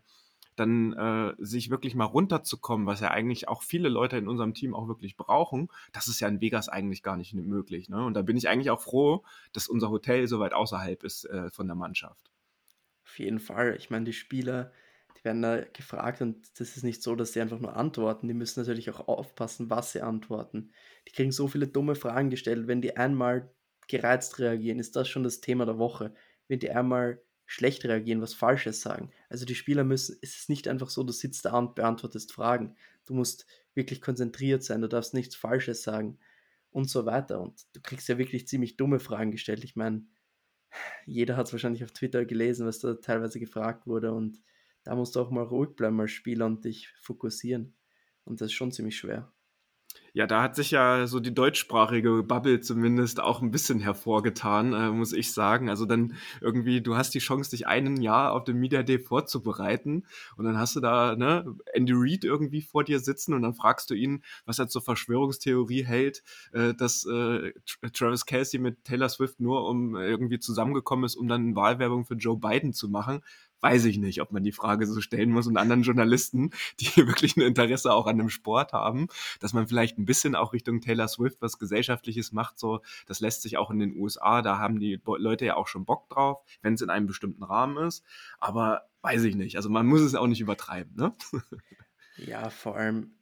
dann 0.55 0.93
äh, 0.93 1.35
sich 1.37 1.69
wirklich 1.69 1.93
mal 1.93 2.05
runterzukommen, 2.05 2.87
was 2.87 2.99
ja 2.99 3.11
eigentlich 3.11 3.47
auch 3.47 3.61
viele 3.61 3.89
Leute 3.89 4.17
in 4.17 4.27
unserem 4.27 4.55
Team 4.55 4.73
auch 4.73 4.87
wirklich 4.87 5.15
brauchen, 5.15 5.69
das 5.91 6.07
ist 6.07 6.19
ja 6.19 6.27
in 6.27 6.41
Vegas 6.41 6.69
eigentlich 6.69 7.03
gar 7.03 7.15
nicht 7.15 7.35
möglich. 7.35 7.89
Ne? 7.89 8.03
Und 8.03 8.15
da 8.15 8.23
bin 8.23 8.37
ich 8.37 8.49
eigentlich 8.49 8.71
auch 8.71 8.81
froh, 8.81 9.23
dass 9.51 9.67
unser 9.67 9.91
Hotel 9.91 10.27
so 10.27 10.39
weit 10.39 10.53
außerhalb 10.53 11.03
ist 11.03 11.25
äh, 11.25 11.51
von 11.51 11.67
der 11.67 11.75
Mannschaft. 11.75 12.31
Auf 13.05 13.19
jeden 13.19 13.39
Fall. 13.39 13.75
Ich 13.77 13.91
meine, 13.91 14.05
die 14.05 14.13
Spieler, 14.13 14.71
die 15.15 15.23
werden 15.23 15.43
da 15.43 15.61
gefragt 15.61 16.21
und 16.21 16.59
das 16.59 16.75
ist 16.75 16.83
nicht 16.83 17.03
so, 17.03 17.15
dass 17.15 17.33
sie 17.33 17.41
einfach 17.41 17.59
nur 17.59 17.75
antworten. 17.75 18.27
Die 18.27 18.33
müssen 18.33 18.61
natürlich 18.61 18.89
auch 18.89 19.07
aufpassen, 19.07 19.69
was 19.69 19.91
sie 19.91 20.01
antworten. 20.01 20.71
Die 21.07 21.11
kriegen 21.11 21.31
so 21.31 21.47
viele 21.47 21.67
dumme 21.67 21.93
Fragen 21.93 22.31
gestellt. 22.31 22.67
Wenn 22.67 22.81
die 22.81 22.97
einmal 22.97 23.53
gereizt 23.87 24.39
reagieren, 24.39 24.79
ist 24.79 24.95
das 24.95 25.07
schon 25.07 25.23
das 25.23 25.41
Thema 25.41 25.65
der 25.65 25.77
Woche. 25.77 26.13
Wenn 26.47 26.59
die 26.59 26.71
einmal 26.71 27.21
schlecht 27.45 27.85
reagieren, 27.85 28.21
was 28.21 28.33
Falsches 28.33 28.81
sagen. 28.81 29.11
Also 29.29 29.45
die 29.45 29.55
Spieler 29.55 29.83
müssen, 29.83 30.17
es 30.21 30.35
ist 30.37 30.49
nicht 30.49 30.67
einfach 30.67 30.89
so, 30.89 31.03
du 31.03 31.13
sitzt 31.13 31.45
da 31.45 31.57
und 31.57 31.75
beantwortest 31.75 32.31
Fragen. 32.31 32.75
Du 33.05 33.13
musst 33.13 33.45
wirklich 33.75 34.01
konzentriert 34.01 34.63
sein, 34.63 34.81
du 34.81 34.87
darfst 34.87 35.13
nichts 35.13 35.35
Falsches 35.35 35.83
sagen 35.83 36.17
und 36.71 36.89
so 36.89 37.05
weiter. 37.05 37.41
Und 37.41 37.61
du 37.73 37.81
kriegst 37.81 38.07
ja 38.07 38.17
wirklich 38.17 38.47
ziemlich 38.47 38.77
dumme 38.77 38.99
Fragen 38.99 39.31
gestellt. 39.31 39.63
Ich 39.63 39.75
meine, 39.75 40.05
jeder 41.05 41.37
hat 41.37 41.47
es 41.47 41.53
wahrscheinlich 41.53 41.83
auf 41.83 41.91
Twitter 41.91 42.25
gelesen, 42.25 42.65
was 42.65 42.79
da 42.79 42.95
teilweise 42.95 43.39
gefragt 43.39 43.87
wurde 43.87 44.13
und 44.13 44.41
da 44.83 44.95
musst 44.95 45.15
du 45.15 45.21
auch 45.21 45.29
mal 45.29 45.43
ruhig 45.43 45.75
bleiben 45.75 45.99
als 46.01 46.11
Spieler 46.11 46.45
und 46.45 46.65
dich 46.65 46.89
fokussieren. 46.99 47.73
Und 48.25 48.41
das 48.41 48.47
ist 48.47 48.53
schon 48.53 48.71
ziemlich 48.71 48.97
schwer. 48.97 49.31
Ja, 50.15 50.27
da 50.27 50.43
hat 50.43 50.55
sich 50.55 50.69
ja 50.69 51.07
so 51.07 51.19
die 51.19 51.33
deutschsprachige 51.33 52.21
Bubble 52.21 52.61
zumindest 52.61 53.19
auch 53.19 53.41
ein 53.41 53.49
bisschen 53.49 53.79
hervorgetan, 53.79 54.71
äh, 54.73 54.91
muss 54.91 55.11
ich 55.11 55.31
sagen. 55.33 55.69
Also 55.69 55.85
dann 55.87 56.13
irgendwie, 56.39 56.81
du 56.81 56.95
hast 56.95 57.15
die 57.15 57.19
Chance, 57.19 57.49
dich 57.49 57.65
einen 57.65 57.99
Jahr 57.99 58.31
auf 58.33 58.43
dem 58.43 58.59
Media 58.59 58.83
Day 58.83 58.99
vorzubereiten 58.99 60.05
und 60.37 60.45
dann 60.45 60.59
hast 60.59 60.75
du 60.75 60.81
da 60.81 61.15
ne, 61.15 61.55
Andy 61.73 61.93
Reid 61.95 62.25
irgendwie 62.25 62.61
vor 62.61 62.83
dir 62.83 62.99
sitzen 62.99 63.33
und 63.33 63.41
dann 63.41 63.55
fragst 63.55 63.89
du 63.89 63.95
ihn, 63.95 64.23
was 64.45 64.59
er 64.59 64.67
zur 64.67 64.83
Verschwörungstheorie 64.83 65.83
hält, 65.83 66.21
äh, 66.51 66.75
dass 66.75 67.05
äh, 67.05 67.51
Travis 67.91 68.27
Kelsey 68.27 68.59
mit 68.59 68.83
Taylor 68.83 69.09
Swift 69.09 69.39
nur 69.39 69.67
um 69.67 69.95
irgendwie 69.95 70.37
zusammengekommen 70.39 71.05
ist, 71.05 71.15
um 71.15 71.27
dann 71.27 71.55
Wahlwerbung 71.55 72.05
für 72.05 72.13
Joe 72.15 72.37
Biden 72.37 72.71
zu 72.73 72.87
machen 72.87 73.23
weiß 73.63 73.85
ich 73.85 73.97
nicht, 73.97 74.21
ob 74.21 74.31
man 74.33 74.43
die 74.43 74.51
Frage 74.51 74.85
so 74.85 74.99
stellen 74.99 75.31
muss 75.31 75.47
und 75.47 75.57
anderen 75.57 75.83
Journalisten, 75.83 76.51
die 76.79 76.95
wirklich 76.97 77.37
ein 77.37 77.41
Interesse 77.41 77.93
auch 77.93 78.05
an 78.05 78.17
dem 78.17 78.29
Sport 78.29 78.73
haben, 78.73 79.07
dass 79.39 79.53
man 79.53 79.67
vielleicht 79.67 79.97
ein 79.97 80.05
bisschen 80.05 80.35
auch 80.35 80.53
Richtung 80.53 80.81
Taylor 80.81 81.07
Swift 81.07 81.41
was 81.41 81.57
Gesellschaftliches 81.57 82.33
macht, 82.33 82.59
so, 82.59 82.81
das 83.07 83.21
lässt 83.21 83.41
sich 83.41 83.57
auch 83.57 83.71
in 83.71 83.79
den 83.79 83.95
USA, 83.95 84.41
da 84.41 84.59
haben 84.59 84.79
die 84.79 84.99
Leute 85.05 85.45
ja 85.45 85.55
auch 85.55 85.67
schon 85.67 85.85
Bock 85.85 86.09
drauf, 86.09 86.43
wenn 86.61 86.73
es 86.73 86.81
in 86.81 86.89
einem 86.89 87.07
bestimmten 87.07 87.43
Rahmen 87.43 87.77
ist, 87.87 88.03
aber 88.39 88.83
weiß 89.01 89.23
ich 89.23 89.35
nicht, 89.35 89.55
also 89.55 89.69
man 89.69 89.87
muss 89.87 90.01
es 90.01 90.15
auch 90.15 90.27
nicht 90.27 90.41
übertreiben, 90.41 90.95
ne? 90.95 91.15
Ja, 92.15 92.51
vor 92.51 92.75
allem, 92.75 93.15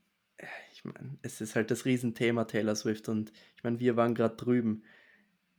ich 0.73 0.83
meine, 0.83 1.17
es 1.21 1.39
ist 1.39 1.55
halt 1.55 1.71
das 1.71 1.85
Riesenthema 1.85 2.43
Taylor 2.43 2.75
Swift 2.75 3.07
und 3.07 3.31
ich 3.55 3.63
meine, 3.63 3.79
wir 3.79 3.95
waren 3.95 4.15
gerade 4.15 4.35
drüben. 4.35 4.83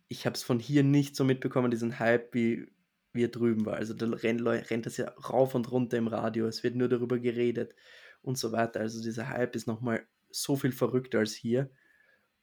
Ich 0.09 0.27
habe 0.27 0.35
es 0.35 0.42
von 0.42 0.59
hier 0.59 0.83
nicht 0.83 1.16
so 1.16 1.25
mitbekommen, 1.25 1.71
diesen 1.71 1.99
Hype, 1.99 2.35
wie 2.35 2.66
wie 3.12 3.25
er 3.25 3.29
drüben 3.29 3.66
war. 3.66 3.75
Also 3.75 3.94
da 3.94 4.07
rennt, 4.07 4.44
rennt 4.46 4.87
das 4.87 4.96
ja 4.96 5.09
rauf 5.11 5.55
und 5.55 5.70
runter 5.70 5.98
im 5.98 6.09
Radio, 6.09 6.46
es 6.46 6.62
wird 6.62 6.77
nur 6.77 6.88
darüber 6.88 7.18
geredet 7.18 7.75
und 8.22 8.38
so 8.38 8.53
weiter. 8.53 8.81
Also 8.81 9.03
dieser 9.03 9.29
Hype 9.29 9.55
ist 9.57 9.66
nochmal 9.66 10.07
so 10.31 10.57
viel 10.57 10.72
verrückter 10.72 11.18
als 11.18 11.35
hier. 11.35 11.70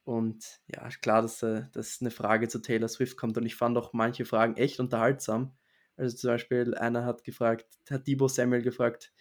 Und 0.04 0.62
ja, 0.68 0.88
klar, 1.02 1.22
dass, 1.22 1.44
äh, 1.44 1.64
dass 1.72 2.02
eine 2.02 2.12
Frage 2.12 2.48
zu 2.48 2.60
Taylor 2.60 2.88
Swift 2.88 3.18
kommt. 3.18 3.38
Und 3.38 3.46
ich 3.46 3.56
fand 3.56 3.78
auch 3.78 3.94
manche 3.94 4.26
Fragen 4.26 4.58
echt 4.58 4.80
unterhaltsam. 4.80 5.54
Also 5.98 6.18
zum 6.18 6.30
Beispiel, 6.32 6.76
einer 6.76 7.06
hat 7.06 7.24
gefragt, 7.24 7.68
hat 7.90 8.08
Debo 8.08 8.28
Samuel 8.28 8.62
gefragt, 8.62 9.12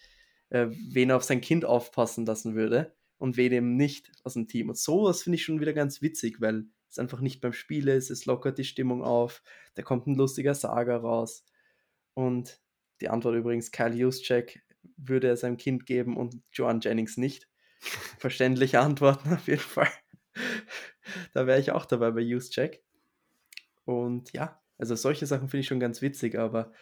äh, 0.50 0.68
wen 0.90 1.10
er 1.10 1.16
auf 1.16 1.24
sein 1.24 1.40
Kind 1.40 1.64
aufpassen 1.64 2.24
lassen 2.24 2.54
würde 2.54 2.94
und 3.18 3.36
wen 3.36 3.52
eben 3.52 3.76
nicht 3.76 4.12
aus 4.24 4.34
dem 4.34 4.48
Team. 4.48 4.68
Und 4.68 4.78
sowas 4.78 5.22
finde 5.22 5.36
ich 5.36 5.44
schon 5.44 5.60
wieder 5.60 5.72
ganz 5.72 6.00
witzig, 6.02 6.40
weil 6.40 6.66
es 6.90 6.98
einfach 6.98 7.20
nicht 7.20 7.40
beim 7.40 7.52
Spiel 7.52 7.88
ist, 7.88 8.10
es 8.10 8.26
lockert 8.26 8.58
die 8.58 8.64
Stimmung 8.64 9.02
auf, 9.02 9.42
da 9.74 9.82
kommt 9.82 10.06
ein 10.06 10.14
lustiger 10.14 10.54
Saga 10.54 10.96
raus. 10.96 11.44
Und 12.14 12.60
die 13.00 13.08
Antwort 13.08 13.36
übrigens, 13.36 13.70
Kyle 13.70 13.94
Juszczyk 13.94 14.62
würde 14.96 15.28
er 15.28 15.36
seinem 15.36 15.56
Kind 15.56 15.86
geben 15.86 16.16
und 16.16 16.42
Joan 16.52 16.80
Jennings 16.80 17.16
nicht. 17.16 17.48
Verständliche 18.18 18.80
Antworten 18.80 19.32
auf 19.32 19.46
jeden 19.46 19.60
Fall. 19.60 19.90
da 21.32 21.46
wäre 21.46 21.60
ich 21.60 21.70
auch 21.72 21.84
dabei 21.84 22.10
bei 22.10 22.20
Juszczyk. 22.20 22.82
Und 23.84 24.32
ja, 24.32 24.60
also 24.78 24.94
solche 24.94 25.26
Sachen 25.26 25.48
finde 25.48 25.60
ich 25.60 25.68
schon 25.68 25.80
ganz 25.80 26.02
witzig, 26.02 26.36
aber 26.38 26.72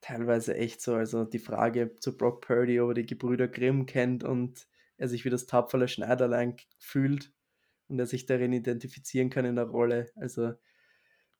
teilweise 0.00 0.54
echt 0.54 0.80
so. 0.80 0.94
Also 0.94 1.24
die 1.24 1.38
Frage 1.38 1.96
zu 1.96 2.16
Brock 2.16 2.46
Purdy, 2.46 2.80
ob 2.80 2.90
er 2.90 2.94
die 2.94 3.06
Gebrüder 3.06 3.48
Grimm 3.48 3.86
kennt 3.86 4.22
und 4.22 4.66
er 4.96 5.08
sich 5.08 5.24
wie 5.24 5.30
das 5.30 5.46
tapfere 5.46 5.88
Schneiderlein 5.88 6.56
fühlt 6.78 7.32
und 7.94 8.00
er 8.00 8.06
sich 8.06 8.26
darin 8.26 8.52
identifizieren 8.52 9.30
kann 9.30 9.44
in 9.44 9.54
der 9.54 9.66
Rolle. 9.66 10.10
Also 10.16 10.52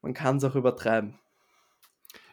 man 0.02 0.14
kann 0.14 0.36
es 0.36 0.44
auch 0.44 0.54
übertreiben. 0.54 1.18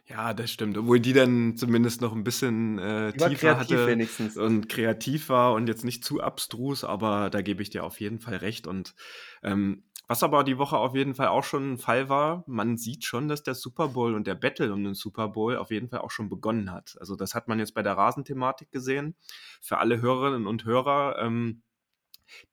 Ja, 0.05 0.33
das 0.33 0.51
stimmt. 0.51 0.77
Obwohl 0.77 0.99
die 0.99 1.13
dann 1.13 1.55
zumindest 1.55 2.01
noch 2.01 2.13
ein 2.13 2.23
bisschen 2.23 2.77
äh, 2.77 3.13
tiefer 3.13 3.57
hatte 3.57 3.87
wenigstens. 3.87 4.37
und 4.37 4.67
kreativ 4.67 5.29
war 5.29 5.53
und 5.53 5.67
jetzt 5.67 5.85
nicht 5.85 6.03
zu 6.03 6.21
abstrus, 6.21 6.83
aber 6.83 7.29
da 7.29 7.41
gebe 7.41 7.63
ich 7.63 7.69
dir 7.69 7.83
auf 7.83 7.99
jeden 7.99 8.19
Fall 8.19 8.35
recht. 8.35 8.67
Und 8.67 8.93
ähm, 9.41 9.85
was 10.07 10.21
aber 10.21 10.43
die 10.43 10.57
Woche 10.57 10.77
auf 10.77 10.93
jeden 10.95 11.15
Fall 11.15 11.29
auch 11.29 11.45
schon 11.45 11.73
ein 11.73 11.77
Fall 11.77 12.09
war, 12.09 12.43
man 12.45 12.77
sieht 12.77 13.05
schon, 13.05 13.27
dass 13.27 13.41
der 13.41 13.55
Super 13.55 13.87
Bowl 13.87 14.13
und 14.13 14.27
der 14.27 14.35
Battle 14.35 14.73
um 14.73 14.83
den 14.83 14.93
Super 14.93 15.29
Bowl 15.29 15.55
auf 15.55 15.71
jeden 15.71 15.87
Fall 15.89 16.01
auch 16.01 16.11
schon 16.11 16.29
begonnen 16.29 16.71
hat. 16.71 16.95
Also 16.99 17.15
das 17.15 17.33
hat 17.33 17.47
man 17.47 17.57
jetzt 17.57 17.73
bei 17.73 17.81
der 17.81 17.93
Rasenthematik 17.93 18.69
gesehen. 18.71 19.15
Für 19.61 19.77
alle 19.77 20.01
Hörerinnen 20.01 20.45
und 20.45 20.65
Hörer, 20.65 21.17
ähm, 21.19 21.63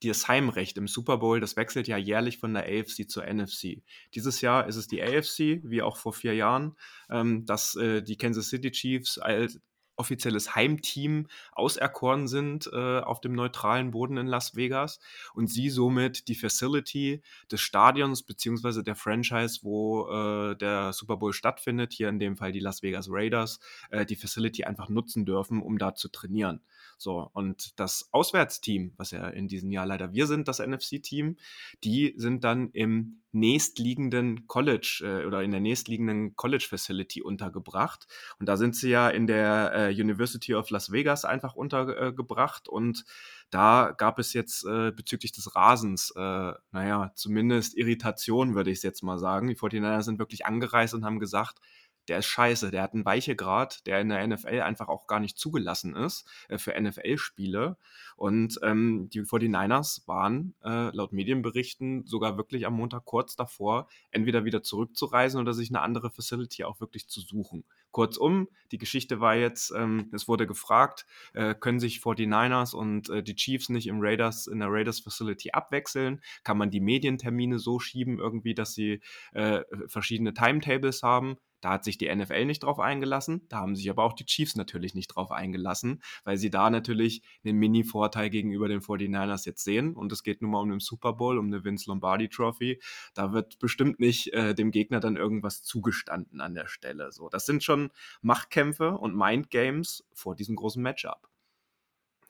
das 0.03 0.29
Heimrecht 0.29 0.79
im 0.79 0.89
Super 0.89 1.19
Bowl, 1.19 1.41
das 1.41 1.57
wechselt 1.57 1.89
ja 1.89 1.97
jährlich 1.97 2.39
von 2.39 2.55
der 2.55 2.65
AFC 2.65 3.09
zur 3.09 3.25
NFC. 3.27 3.83
Dieses 4.15 4.41
Jahr 4.41 4.67
ist 4.67 4.77
es 4.77 4.87
die 4.87 5.03
AFC, 5.03 5.61
wie 5.65 5.83
auch 5.83 5.97
vor 5.97 6.13
vier 6.13 6.35
Jahren, 6.35 6.77
ähm, 7.11 7.45
dass 7.47 7.75
äh, 7.77 8.03
die 8.03 8.17
Kansas 8.17 8.49
City 8.49 8.71
Chiefs 8.71 9.19
als 9.19 9.61
offizielles 9.99 10.55
Heimteam 10.55 11.27
auserkoren 11.53 12.29
sind 12.29 12.71
äh, 12.73 13.01
auf 13.01 13.21
dem 13.21 13.33
neutralen 13.33 13.91
Boden 13.91 14.17
in 14.17 14.27
Las 14.27 14.55
Vegas 14.55 15.01
und 15.35 15.49
sie 15.49 15.69
somit 15.71 16.29
die 16.29 16.37
Facility 16.37 17.23
des 17.51 17.61
Stadions 17.61 18.23
beziehungsweise 18.23 18.85
der 18.85 18.95
Franchise, 18.95 19.61
wo 19.63 20.09
äh, 20.09 20.57
der 20.57 20.93
Super 20.93 21.17
Bowl 21.17 21.33
stattfindet, 21.33 21.93
hier 21.93 22.09
in 22.09 22.21
dem 22.21 22.37
Fall 22.37 22.53
die 22.53 22.61
Las 22.61 22.83
Vegas 22.83 23.09
Raiders, 23.11 23.59
äh, 23.91 24.07
die 24.07 24.17
Facility 24.17 24.65
einfach 24.65 24.89
nutzen 24.89 25.27
dürfen, 25.27 25.61
um 25.61 25.79
da 25.79 25.95
zu 25.95 26.09
trainieren. 26.09 26.63
So, 26.99 27.31
und 27.33 27.79
das 27.79 28.09
Auswärtsteam, 28.11 28.93
was 28.97 29.13
ja 29.13 29.29
in 29.29 29.47
diesem 29.47 29.71
Jahr 29.71 29.87
leider 29.87 30.13
wir 30.13 30.27
sind, 30.27 30.49
das 30.49 30.59
NFC-Team, 30.59 31.37
die 31.85 32.13
sind 32.17 32.43
dann 32.43 32.71
im 32.73 33.23
nächstliegenden 33.31 34.49
College 34.49 35.03
äh, 35.05 35.27
oder 35.27 35.43
in 35.45 35.53
der 35.53 35.61
nächstliegenden 35.61 36.35
College 36.35 36.67
Facility 36.69 37.23
untergebracht. 37.23 38.09
Und 38.41 38.49
da 38.49 38.57
sind 38.57 38.75
sie 38.75 38.91
ja 38.91 39.09
in 39.09 39.29
der 39.29 39.73
äh, 39.75 39.91
University 39.93 40.55
of 40.55 40.71
Las 40.71 40.91
Vegas 40.91 41.25
einfach 41.25 41.55
untergebracht. 41.55 42.69
Und 42.69 43.05
da 43.51 43.95
gab 43.97 44.19
es 44.19 44.33
jetzt 44.33 44.65
äh, 44.65 44.91
bezüglich 44.91 45.31
des 45.31 45.55
Rasens, 45.55 46.13
äh, 46.17 46.53
naja, 46.73 47.13
zumindest 47.15 47.77
Irritation, 47.77 48.57
würde 48.57 48.71
ich 48.71 48.79
es 48.79 48.83
jetzt 48.83 49.03
mal 49.03 49.19
sagen. 49.19 49.47
Die 49.47 49.57
49 49.57 50.05
sind 50.05 50.19
wirklich 50.19 50.47
angereist 50.47 50.95
und 50.95 51.05
haben 51.05 51.21
gesagt, 51.21 51.61
der 52.09 52.19
ist 52.19 52.27
scheiße. 52.27 52.71
Der 52.71 52.83
hat 52.83 52.95
einen 52.95 53.05
Weichegrad, 53.05 53.87
der 53.87 54.01
in 54.01 54.09
der 54.09 54.27
NFL 54.27 54.61
einfach 54.61 54.89
auch 54.89 55.07
gar 55.07 55.21
nicht 55.21 55.39
zugelassen 55.39 55.95
ist 55.97 56.29
äh, 56.49 56.59
für 56.59 56.79
NFL-Spiele. 56.81 57.77
Und 58.17 58.59
ähm, 58.63 59.09
die 59.13 59.23
49ers 59.23 60.07
waren 60.07 60.55
äh, 60.65 60.95
laut 60.95 61.13
Medienberichten 61.13 62.05
sogar 62.07 62.37
wirklich 62.37 62.67
am 62.67 62.75
Montag 62.75 63.05
kurz 63.05 63.37
davor, 63.37 63.89
entweder 64.11 64.45
wieder 64.45 64.63
zurückzureisen 64.63 65.41
oder 65.41 65.55
sich 65.55 65.71
eine 65.71 65.83
andere 65.83 66.11
Facility 66.11 66.65
auch 66.65 66.81
wirklich 66.81 67.09
zu 67.09 67.21
suchen. 67.21 67.65
Kurzum, 67.91 68.49
die 68.73 68.79
Geschichte 68.79 69.21
war 69.21 69.37
jetzt, 69.37 69.73
ähm, 69.77 70.11
es 70.13 70.29
wurde 70.29 70.47
gefragt, 70.47 71.07
äh, 71.33 71.55
können 71.55 71.81
sich 71.81 71.99
49ers 71.99 72.75
und 72.75 73.09
äh, 73.09 73.23
die 73.23 73.35
Chiefs 73.35 73.69
nicht 73.69 73.87
im 73.87 74.01
Raiders, 74.01 74.47
in 74.47 74.59
der 74.61 74.69
Raiders 74.71 75.01
Facility 75.01 75.53
abwechseln? 75.53 76.21
Kann 76.45 76.59
man 76.59 76.71
die 76.71 76.81
Medientermine 76.81 77.59
so 77.59 77.79
schieben 77.79 78.19
irgendwie, 78.19 78.55
dass 78.55 78.75
sie 78.75 79.01
äh, 79.33 79.63
verschiedene 79.87 80.35
Timetables 80.35 81.03
haben? 81.03 81.39
Da 81.61 81.71
hat 81.71 81.85
sich 81.85 81.99
die 81.99 82.15
NFL 82.15 82.45
nicht 82.45 82.61
drauf 82.61 82.79
eingelassen, 82.79 83.47
da 83.49 83.59
haben 83.59 83.75
sich 83.75 83.91
aber 83.91 84.05
auch 84.05 84.13
die 84.13 84.25
Chiefs 84.25 84.57
natürlich 84.57 84.95
nicht 84.95 85.09
drauf 85.09 85.31
eingelassen, 85.31 86.03
weil 86.25 86.37
sie 86.37 86.51
da 86.51 86.71
natürlich 86.71 87.23
einen 87.45 87.59
Mini-Vorteil 87.59 88.31
gegenüber 88.31 88.69
den 88.69 88.81
49ers 88.81 89.47
jetzt 89.47 89.65
sehen. 89.65 89.95
Und 89.95 90.13
es 90.13 90.23
geht 90.23 90.43
nun 90.43 90.53
mal 90.53 90.61
um 90.61 90.71
den 90.71 90.81
Super 90.81 91.15
Bowl, 91.15 91.39
um 91.39 91.47
eine 91.47 91.65
Vince 91.65 91.91
Lombardi 91.91 92.29
Trophy. 92.29 92.81
Da 93.15 93.33
wird 93.33 93.59
bestimmt 93.59 94.01
nicht 94.01 94.33
äh, 94.33 94.55
dem 94.55 94.71
Gegner 94.71 95.01
dann 95.01 95.17
irgendwas 95.17 95.63
zugestanden 95.63 96.41
an 96.41 96.55
der 96.55 96.69
Stelle. 96.69 97.13
So, 97.13 97.29
das 97.29 97.47
sind 97.47 97.65
schon 97.65 97.91
Machtkämpfe 98.23 98.97
und 98.97 99.17
Mindgames 99.17 100.07
vor 100.13 100.35
diesem 100.35 100.57
großen 100.57 100.83
Matchup. 100.83 101.29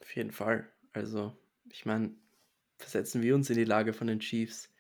Auf 0.01 0.15
jeden 0.17 0.33
Fall. 0.33 0.69
Also, 0.93 1.37
ich 1.71 1.85
meine, 1.85 2.15
versetzen 2.79 3.23
wir 3.23 3.35
uns 3.35 3.51
in 3.51 3.57
die 3.57 3.65
Lage 3.65 3.93
von 3.93 4.07
den 4.07 4.21
Chiefs. 4.21 4.73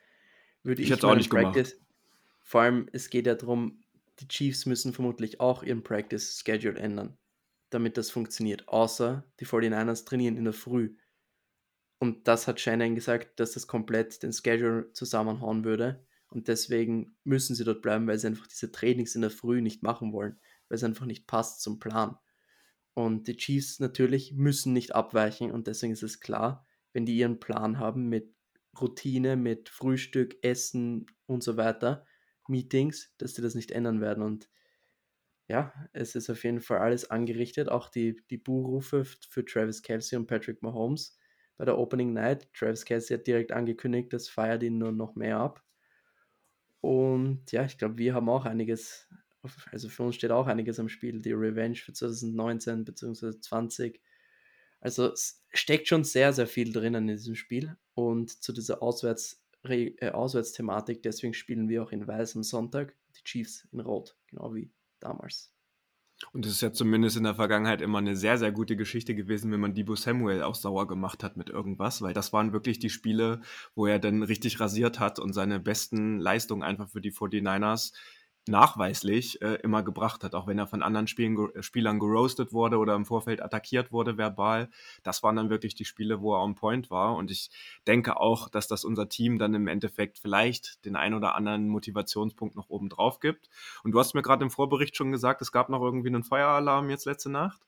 Würde 0.62 0.80
Ich 0.80 0.88
ich 0.88 0.92
hätte 0.92 1.06
es 1.06 1.12
auch 1.12 1.16
nicht 1.16 1.30
gemacht. 1.30 1.54
Practice, 1.54 1.78
vor 2.42 2.62
allem, 2.62 2.88
es 2.92 3.10
geht 3.10 3.26
ja 3.26 3.34
darum, 3.34 3.82
die 4.20 4.28
Chiefs 4.28 4.66
müssen 4.66 4.92
vermutlich 4.92 5.40
auch 5.40 5.62
ihren 5.62 5.82
Practice-Schedule 5.82 6.78
ändern, 6.78 7.18
damit 7.70 7.96
das 7.96 8.10
funktioniert. 8.10 8.68
Außer 8.68 9.24
die 9.40 9.46
49ers 9.46 10.04
trainieren 10.04 10.36
in 10.36 10.44
der 10.44 10.52
Früh. 10.52 10.96
Und 12.00 12.28
das 12.28 12.46
hat 12.46 12.60
Shannon 12.60 12.94
gesagt, 12.94 13.40
dass 13.40 13.52
das 13.52 13.66
komplett 13.66 14.22
den 14.22 14.32
Schedule 14.32 14.92
zusammenhauen 14.92 15.64
würde. 15.64 16.06
Und 16.30 16.48
deswegen 16.48 17.16
müssen 17.24 17.54
sie 17.54 17.64
dort 17.64 17.82
bleiben, 17.82 18.06
weil 18.06 18.18
sie 18.18 18.26
einfach 18.26 18.46
diese 18.46 18.70
Trainings 18.70 19.14
in 19.14 19.22
der 19.22 19.30
Früh 19.30 19.60
nicht 19.62 19.82
machen 19.82 20.12
wollen, 20.12 20.38
weil 20.68 20.76
es 20.76 20.84
einfach 20.84 21.06
nicht 21.06 21.26
passt 21.26 21.62
zum 21.62 21.78
Plan. 21.78 22.16
Und 22.94 23.28
die 23.28 23.36
Chiefs 23.36 23.78
natürlich 23.78 24.32
müssen 24.34 24.72
nicht 24.72 24.94
abweichen 24.94 25.52
und 25.52 25.68
deswegen 25.68 25.92
ist 25.92 26.02
es 26.02 26.20
klar, 26.20 26.66
wenn 26.92 27.06
die 27.06 27.16
ihren 27.16 27.38
Plan 27.38 27.78
haben 27.78 28.08
mit 28.08 28.34
Routine, 28.80 29.36
mit 29.36 29.68
Frühstück, 29.68 30.36
Essen 30.42 31.06
und 31.26 31.42
so 31.42 31.56
weiter, 31.56 32.04
Meetings, 32.48 33.14
dass 33.18 33.34
sie 33.34 33.42
das 33.42 33.54
nicht 33.54 33.70
ändern 33.70 34.00
werden. 34.00 34.22
Und 34.22 34.48
ja, 35.48 35.72
es 35.92 36.14
ist 36.14 36.28
auf 36.30 36.44
jeden 36.44 36.60
Fall 36.60 36.78
alles 36.78 37.10
angerichtet, 37.10 37.68
auch 37.68 37.88
die, 37.88 38.22
die 38.30 38.36
Buhrufe 38.36 39.04
für 39.04 39.44
Travis 39.44 39.82
Kelsey 39.82 40.18
und 40.18 40.26
Patrick 40.26 40.62
Mahomes 40.62 41.18
bei 41.56 41.64
der 41.64 41.78
Opening 41.78 42.12
Night. 42.12 42.52
Travis 42.52 42.84
Kelsey 42.84 43.16
hat 43.16 43.26
direkt 43.26 43.52
angekündigt, 43.52 44.12
das 44.12 44.28
feiert 44.28 44.62
ihn 44.62 44.78
nur 44.78 44.92
noch 44.92 45.14
mehr 45.14 45.38
ab. 45.38 45.64
Und 46.80 47.50
ja, 47.50 47.64
ich 47.64 47.78
glaube, 47.78 47.98
wir 47.98 48.14
haben 48.14 48.28
auch 48.28 48.44
einiges, 48.44 49.08
also 49.72 49.88
für 49.88 50.04
uns 50.04 50.14
steht 50.16 50.30
auch 50.30 50.46
einiges 50.46 50.78
am 50.78 50.88
Spiel, 50.88 51.20
die 51.20 51.32
Revenge 51.32 51.76
für 51.76 51.92
2019 51.92 52.84
bzw. 52.84 53.40
20. 53.40 54.00
Also 54.80 55.12
es 55.12 55.44
steckt 55.52 55.88
schon 55.88 56.04
sehr, 56.04 56.32
sehr 56.32 56.46
viel 56.46 56.72
drinnen 56.72 57.08
in 57.08 57.16
diesem 57.16 57.34
Spiel. 57.34 57.76
Und 57.94 58.42
zu 58.42 58.52
dieser 58.52 58.82
Auswärts, 58.82 59.42
äh, 59.74 60.10
Auswärtsthematik, 60.10 61.02
deswegen 61.02 61.34
spielen 61.34 61.68
wir 61.68 61.82
auch 61.82 61.92
in 61.92 62.06
Weiß 62.06 62.36
am 62.36 62.42
Sonntag, 62.42 62.94
die 63.16 63.24
Chiefs 63.24 63.66
in 63.72 63.80
Rot, 63.80 64.16
genau 64.28 64.54
wie 64.54 64.70
damals. 65.00 65.52
Und 66.32 66.44
es 66.44 66.52
ist 66.52 66.62
ja 66.62 66.72
zumindest 66.72 67.16
in 67.16 67.22
der 67.22 67.36
Vergangenheit 67.36 67.80
immer 67.80 67.98
eine 67.98 68.16
sehr, 68.16 68.38
sehr 68.38 68.50
gute 68.50 68.76
Geschichte 68.76 69.14
gewesen, 69.14 69.52
wenn 69.52 69.60
man 69.60 69.74
Debo 69.74 69.94
Samuel 69.94 70.42
auch 70.42 70.56
sauer 70.56 70.88
gemacht 70.88 71.22
hat 71.22 71.36
mit 71.36 71.48
irgendwas, 71.48 72.02
weil 72.02 72.12
das 72.12 72.32
waren 72.32 72.52
wirklich 72.52 72.80
die 72.80 72.90
Spiele, 72.90 73.40
wo 73.76 73.86
er 73.86 74.00
dann 74.00 74.24
richtig 74.24 74.58
rasiert 74.58 74.98
hat 74.98 75.20
und 75.20 75.32
seine 75.32 75.60
besten 75.60 76.18
Leistungen 76.18 76.64
einfach 76.64 76.88
für 76.88 77.00
die 77.00 77.12
49ers 77.12 77.92
nachweislich 78.48 79.40
äh, 79.42 79.54
immer 79.62 79.82
gebracht 79.82 80.24
hat, 80.24 80.34
auch 80.34 80.46
wenn 80.46 80.58
er 80.58 80.66
von 80.66 80.82
anderen 80.82 81.06
Spielen, 81.06 81.36
äh, 81.54 81.62
Spielern 81.62 81.98
geroastet 81.98 82.52
wurde 82.52 82.78
oder 82.78 82.94
im 82.94 83.04
Vorfeld 83.04 83.42
attackiert 83.42 83.92
wurde 83.92 84.18
verbal. 84.18 84.68
Das 85.02 85.22
waren 85.22 85.36
dann 85.36 85.50
wirklich 85.50 85.74
die 85.74 85.84
Spiele, 85.84 86.20
wo 86.20 86.34
er 86.34 86.42
on 86.42 86.54
point 86.54 86.90
war. 86.90 87.16
Und 87.16 87.30
ich 87.30 87.50
denke 87.86 88.18
auch, 88.18 88.48
dass 88.48 88.68
das 88.68 88.84
unser 88.84 89.08
Team 89.08 89.38
dann 89.38 89.54
im 89.54 89.68
Endeffekt 89.68 90.18
vielleicht 90.18 90.84
den 90.84 90.96
ein 90.96 91.14
oder 91.14 91.34
anderen 91.34 91.68
Motivationspunkt 91.68 92.56
noch 92.56 92.68
oben 92.68 92.88
drauf 92.88 93.20
gibt. 93.20 93.48
Und 93.84 93.92
du 93.92 93.98
hast 93.98 94.14
mir 94.14 94.22
gerade 94.22 94.44
im 94.44 94.50
Vorbericht 94.50 94.96
schon 94.96 95.12
gesagt, 95.12 95.42
es 95.42 95.52
gab 95.52 95.68
noch 95.68 95.82
irgendwie 95.82 96.08
einen 96.08 96.24
Feueralarm 96.24 96.90
jetzt 96.90 97.04
letzte 97.04 97.30
Nacht. 97.30 97.60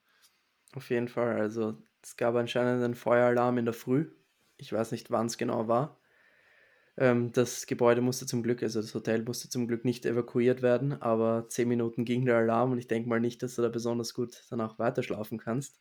Auf 0.75 0.91
jeden 0.91 1.09
Fall. 1.09 1.41
Also 1.41 1.77
es 2.03 2.17
gab 2.17 2.35
anscheinend 2.35 2.83
einen 2.83 2.95
Feueralarm 2.95 3.59
in 3.59 3.65
der 3.65 3.75
Früh. 3.75 4.11
Ich 4.57 4.73
weiß 4.73 4.93
nicht, 4.93 5.11
wann 5.11 5.27
es 5.27 5.39
genau 5.39 5.69
war. 5.69 6.00
Ähm, 6.97 7.33
das 7.33 7.67
Gebäude 7.67 8.01
musste 8.01 8.27
zum 8.27 8.43
Glück, 8.43 8.63
also 8.63 8.81
das 8.81 8.95
Hotel 8.95 9.23
musste 9.23 9.49
zum 9.49 9.67
Glück 9.69 9.85
nicht 9.85 10.07
evakuiert 10.07 10.63
werden, 10.63 10.93
aber 11.01 11.49
zehn 11.49 11.69
Minuten 11.69 12.05
ging 12.05 12.25
der 12.25 12.37
Alarm 12.37 12.73
und 12.73 12.79
ich 12.79 12.89
denke 12.89 13.09
mal 13.09 13.21
nicht, 13.21 13.43
dass 13.43 13.55
du 13.57 13.63
da 13.63 13.69
besonders 13.69 14.15
gut 14.15 14.45
danach 14.51 14.79
weiter 14.79 15.03
schlafen 15.03 15.39
kannst. 15.39 15.81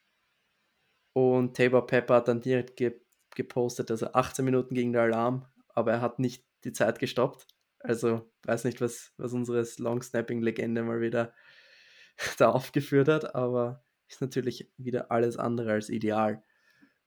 Und 1.13 1.58
Tabor 1.58 1.88
Pepper 1.88 2.15
hat 2.15 2.28
dann 2.28 2.41
direkt 2.41 2.78
ge 2.78 3.02
gepostet, 3.36 3.91
also 3.91 4.08
18 4.13 4.43
Minuten 4.43 4.74
ging 4.74 4.91
der 4.91 5.04
Alarm, 5.04 5.45
aber 5.69 5.91
er 5.93 6.02
hat 6.02 6.19
nicht 6.19 6.43
die 6.63 6.74
Zeit 6.74 7.00
gestoppt. 7.00 7.48
Also 7.80 8.30
weiß 8.43 8.63
nicht, 8.65 8.82
was, 8.82 9.13
was 9.17 9.34
unsere 9.34 9.65
Long-Snapping-Legende 9.78 10.84
mal 10.84 11.00
wieder 11.00 11.34
da 12.38 12.50
aufgeführt 12.50 13.08
hat, 13.08 13.36
aber 13.36 13.84
ist 14.08 14.22
natürlich 14.22 14.72
wieder 14.78 15.12
alles 15.12 15.38
andere 15.38 15.74
als 15.74 15.89
ideal. 15.89 16.43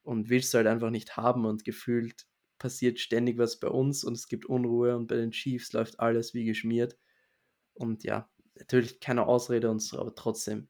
Und 0.02 0.30
willst 0.30 0.54
du 0.54 0.58
halt 0.58 0.68
einfach 0.68 0.90
nicht 0.90 1.16
haben 1.16 1.44
und 1.44 1.64
gefühlt 1.64 2.26
passiert 2.62 3.00
ständig 3.00 3.38
was 3.38 3.58
bei 3.58 3.66
uns 3.66 4.04
und 4.04 4.14
es 4.14 4.28
gibt 4.28 4.46
Unruhe 4.46 4.96
und 4.96 5.08
bei 5.08 5.16
den 5.16 5.32
Chiefs 5.32 5.72
läuft 5.72 5.98
alles 5.98 6.32
wie 6.32 6.44
geschmiert. 6.44 6.96
Und 7.74 8.04
ja, 8.04 8.30
natürlich 8.54 9.00
keine 9.00 9.26
Ausrede 9.26 9.68
und 9.68 9.80
so, 9.80 9.98
aber 9.98 10.14
trotzdem, 10.14 10.68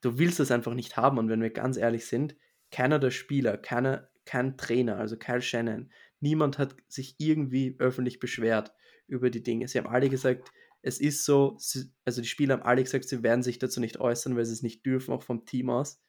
du 0.00 0.18
willst 0.18 0.40
es 0.40 0.50
einfach 0.50 0.72
nicht 0.72 0.96
haben. 0.96 1.18
Und 1.18 1.28
wenn 1.28 1.42
wir 1.42 1.50
ganz 1.50 1.76
ehrlich 1.76 2.06
sind, 2.06 2.36
keiner 2.70 2.98
der 2.98 3.10
Spieler, 3.10 3.58
keiner, 3.58 4.08
kein 4.24 4.56
Trainer, 4.56 4.96
also 4.96 5.18
Kyle 5.18 5.42
Shannon, 5.42 5.92
niemand 6.20 6.56
hat 6.56 6.74
sich 6.88 7.16
irgendwie 7.18 7.76
öffentlich 7.78 8.18
beschwert 8.18 8.72
über 9.06 9.28
die 9.28 9.42
Dinge. 9.42 9.68
Sie 9.68 9.76
haben 9.76 9.86
alle 9.86 10.08
gesagt, 10.08 10.50
es 10.80 11.00
ist 11.00 11.26
so, 11.26 11.58
also 12.06 12.22
die 12.22 12.28
Spieler 12.28 12.54
haben 12.54 12.62
alle 12.62 12.82
gesagt, 12.82 13.04
sie 13.04 13.22
werden 13.22 13.42
sich 13.42 13.58
dazu 13.58 13.78
nicht 13.78 14.00
äußern, 14.00 14.36
weil 14.36 14.46
sie 14.46 14.54
es 14.54 14.62
nicht 14.62 14.86
dürfen, 14.86 15.12
auch 15.12 15.22
vom 15.22 15.44
Team 15.44 15.68
aus. 15.68 16.00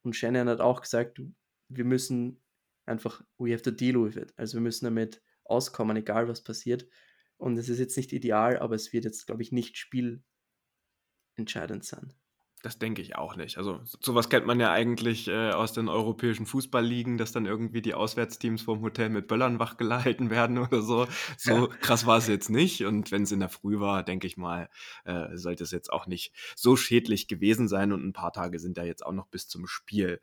Und 0.00 0.16
Shannon 0.16 0.48
hat 0.48 0.60
auch 0.60 0.80
gesagt, 0.80 1.20
wir 1.68 1.84
müssen 1.84 2.40
einfach, 2.90 3.24
we 3.38 3.52
have 3.52 3.62
to 3.62 3.70
deal 3.70 4.04
with 4.04 4.16
it. 4.16 4.34
Also 4.36 4.54
wir 4.54 4.60
müssen 4.60 4.84
damit 4.84 5.22
auskommen, 5.44 5.96
egal 5.96 6.28
was 6.28 6.44
passiert. 6.44 6.86
Und 7.38 7.56
es 7.56 7.70
ist 7.70 7.78
jetzt 7.78 7.96
nicht 7.96 8.12
ideal, 8.12 8.58
aber 8.58 8.74
es 8.74 8.92
wird 8.92 9.04
jetzt, 9.04 9.26
glaube 9.26 9.42
ich, 9.42 9.52
nicht 9.52 9.78
spielentscheidend 9.78 11.84
sein. 11.84 12.12
Das 12.62 12.78
denke 12.78 13.00
ich 13.00 13.16
auch 13.16 13.36
nicht. 13.36 13.56
Also 13.56 13.80
sowas 14.00 14.28
kennt 14.28 14.46
man 14.46 14.60
ja 14.60 14.70
eigentlich 14.70 15.28
äh, 15.28 15.50
aus 15.50 15.72
den 15.72 15.88
europäischen 15.88 16.44
Fußballligen, 16.44 17.16
dass 17.16 17.32
dann 17.32 17.46
irgendwie 17.46 17.80
die 17.80 17.94
Auswärtsteams 17.94 18.60
vom 18.60 18.82
Hotel 18.82 19.08
mit 19.08 19.28
Böllern 19.28 19.58
wachgehalten 19.58 20.28
werden 20.30 20.58
oder 20.58 20.82
so. 20.82 21.06
So 21.38 21.68
krass 21.80 22.04
war 22.04 22.18
es 22.18 22.26
jetzt 22.26 22.50
nicht. 22.50 22.84
Und 22.84 23.12
wenn 23.12 23.22
es 23.22 23.32
in 23.32 23.40
der 23.40 23.48
Früh 23.48 23.80
war, 23.80 24.02
denke 24.02 24.26
ich 24.26 24.36
mal, 24.36 24.68
äh, 25.04 25.36
sollte 25.36 25.64
es 25.64 25.70
jetzt 25.70 25.90
auch 25.90 26.06
nicht 26.06 26.34
so 26.54 26.76
schädlich 26.76 27.28
gewesen 27.28 27.66
sein. 27.66 27.92
Und 27.92 28.04
ein 28.04 28.12
paar 28.12 28.32
Tage 28.32 28.58
sind 28.58 28.76
da 28.76 28.84
jetzt 28.84 29.06
auch 29.06 29.12
noch 29.12 29.28
bis 29.28 29.48
zum 29.48 29.66
Spiel. 29.66 30.20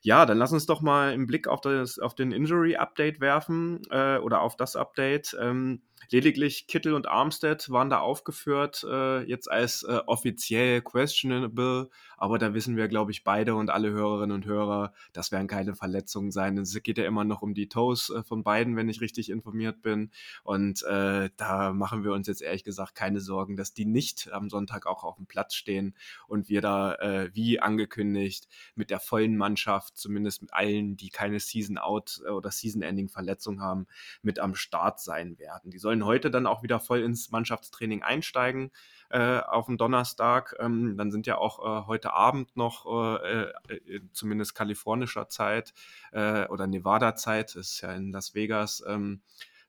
Ja, 0.00 0.24
dann 0.24 0.38
lass 0.38 0.52
uns 0.52 0.64
doch 0.64 0.80
mal 0.80 1.12
einen 1.12 1.26
Blick 1.26 1.48
auf, 1.48 1.60
das, 1.60 1.98
auf 1.98 2.14
den 2.14 2.32
Injury-Update 2.32 3.20
werfen 3.20 3.82
äh, 3.90 4.16
oder 4.16 4.40
auf 4.40 4.56
das 4.56 4.74
Update. 4.74 5.36
Ähm, 5.38 5.82
Lediglich 6.10 6.66
Kittel 6.66 6.94
und 6.94 7.08
Armstead 7.08 7.70
waren 7.70 7.90
da 7.90 8.00
aufgeführt, 8.00 8.84
äh, 8.88 9.22
jetzt 9.22 9.50
als 9.50 9.82
äh, 9.82 10.00
offiziell 10.06 10.82
questionable, 10.82 11.90
aber 12.16 12.38
da 12.38 12.54
wissen 12.54 12.76
wir, 12.76 12.88
glaube 12.88 13.10
ich, 13.10 13.24
beide 13.24 13.54
und 13.54 13.70
alle 13.70 13.90
Hörerinnen 13.90 14.34
und 14.34 14.46
Hörer, 14.46 14.92
das 15.12 15.32
werden 15.32 15.48
keine 15.48 15.74
Verletzungen 15.74 16.30
sein. 16.30 16.58
Es 16.58 16.74
geht 16.82 16.98
ja 16.98 17.04
immer 17.04 17.24
noch 17.24 17.42
um 17.42 17.54
die 17.54 17.68
Toes 17.68 18.10
äh, 18.10 18.22
von 18.22 18.42
beiden, 18.42 18.76
wenn 18.76 18.88
ich 18.88 19.00
richtig 19.00 19.30
informiert 19.30 19.82
bin. 19.82 20.10
Und 20.42 20.82
äh, 20.84 21.30
da 21.36 21.72
machen 21.72 22.04
wir 22.04 22.12
uns 22.12 22.26
jetzt 22.26 22.42
ehrlich 22.42 22.64
gesagt 22.64 22.94
keine 22.94 23.20
Sorgen, 23.20 23.56
dass 23.56 23.74
die 23.74 23.84
nicht 23.84 24.32
am 24.32 24.48
Sonntag 24.48 24.86
auch 24.86 25.04
auf 25.04 25.16
dem 25.16 25.26
Platz 25.26 25.54
stehen 25.54 25.94
und 26.26 26.48
wir 26.48 26.60
da, 26.60 26.94
äh, 26.94 27.30
wie 27.34 27.60
angekündigt, 27.60 28.48
mit 28.74 28.90
der 28.90 29.00
vollen 29.00 29.36
Mannschaft, 29.36 29.96
zumindest 29.96 30.42
mit 30.42 30.52
allen, 30.52 30.96
die 30.96 31.10
keine 31.10 31.40
Season-Out 31.40 32.22
äh, 32.26 32.30
oder 32.30 32.50
Season-Ending-Verletzung 32.50 33.60
haben, 33.60 33.86
mit 34.22 34.38
am 34.38 34.54
Start 34.54 35.00
sein 35.00 35.38
werden. 35.38 35.70
Die 35.70 35.78
sollen 35.78 35.93
sollen 35.94 36.04
heute 36.04 36.30
dann 36.30 36.46
auch 36.46 36.62
wieder 36.62 36.80
voll 36.80 37.02
ins 37.02 37.30
Mannschaftstraining 37.30 38.02
einsteigen 38.02 38.72
äh, 39.10 39.38
auf 39.38 39.66
den 39.66 39.76
Donnerstag. 39.76 40.56
Ähm, 40.58 40.96
dann 40.96 41.12
sind 41.12 41.26
ja 41.26 41.38
auch 41.38 41.60
äh, 41.60 41.86
heute 41.86 42.12
Abend 42.12 42.56
noch, 42.56 42.86
äh, 43.22 43.42
äh 43.68 44.00
zumindest 44.12 44.56
kalifornischer 44.56 45.28
Zeit 45.28 45.72
äh, 46.12 46.46
oder 46.48 46.66
Nevada-Zeit, 46.66 47.54
ist 47.54 47.80
ja 47.80 47.92
in 47.92 48.10
Las 48.10 48.34
Vegas, 48.34 48.82
ähm, 48.88 49.20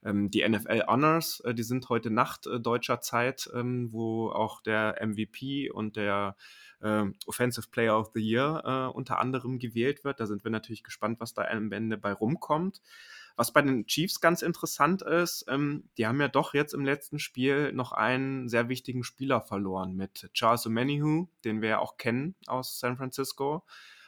ähm, 0.04 0.32
die 0.32 0.48
NFL 0.48 0.86
Honors, 0.88 1.42
äh, 1.42 1.54
die 1.54 1.64
sind 1.64 1.90
heute 1.90 2.10
Nacht 2.10 2.48
deutscher 2.60 3.02
Zeit, 3.02 3.48
ähm, 3.54 3.92
wo 3.92 4.30
auch 4.30 4.62
der 4.62 4.98
MVP 5.06 5.70
und 5.70 5.96
der 5.96 6.36
Offensive 7.26 7.70
Player 7.72 7.98
of 7.98 8.12
the 8.14 8.20
Year 8.20 8.92
unter 8.94 9.18
anderem 9.18 9.58
gewählt 9.58 10.04
wird. 10.04 10.20
Da 10.20 10.28
sind 10.28 10.44
wir 10.44 10.52
natürlich 10.52 10.84
gespannt, 10.84 11.20
was 11.20 11.34
da 11.34 11.44
am 11.44 11.72
Ende 11.72 11.98
bei 11.98 12.14
rumkommt. 12.14 12.82
Was 13.36 13.52
bei 13.52 13.62
den 13.62 13.86
Chiefs 13.86 14.22
ganz 14.22 14.42
interessant 14.42 15.02
ist, 15.02 15.46
ähm, 15.50 15.90
die 15.98 16.08
haben 16.08 16.22
ja 16.22 16.28
doch 16.28 16.54
jetzt 16.54 16.74
im 16.74 16.86
letzten 16.86 17.20
Spiel 17.20 17.74
noch 17.74 17.92
einen 17.92 18.48
sehr 18.48 18.70
wichtigen 18.70 19.04
Spieler 19.04 19.42
verloren 19.42 19.96
mit 19.96 20.30
Charles 20.34 20.66
Omenihu, 20.66 21.28
den 21.44 21.62
wir 21.62 21.70
ja 21.70 21.80
auch 21.80 21.98
kennen 21.98 22.36
aus 22.48 22.80
San 22.80 22.98
Francisco. 22.98 23.66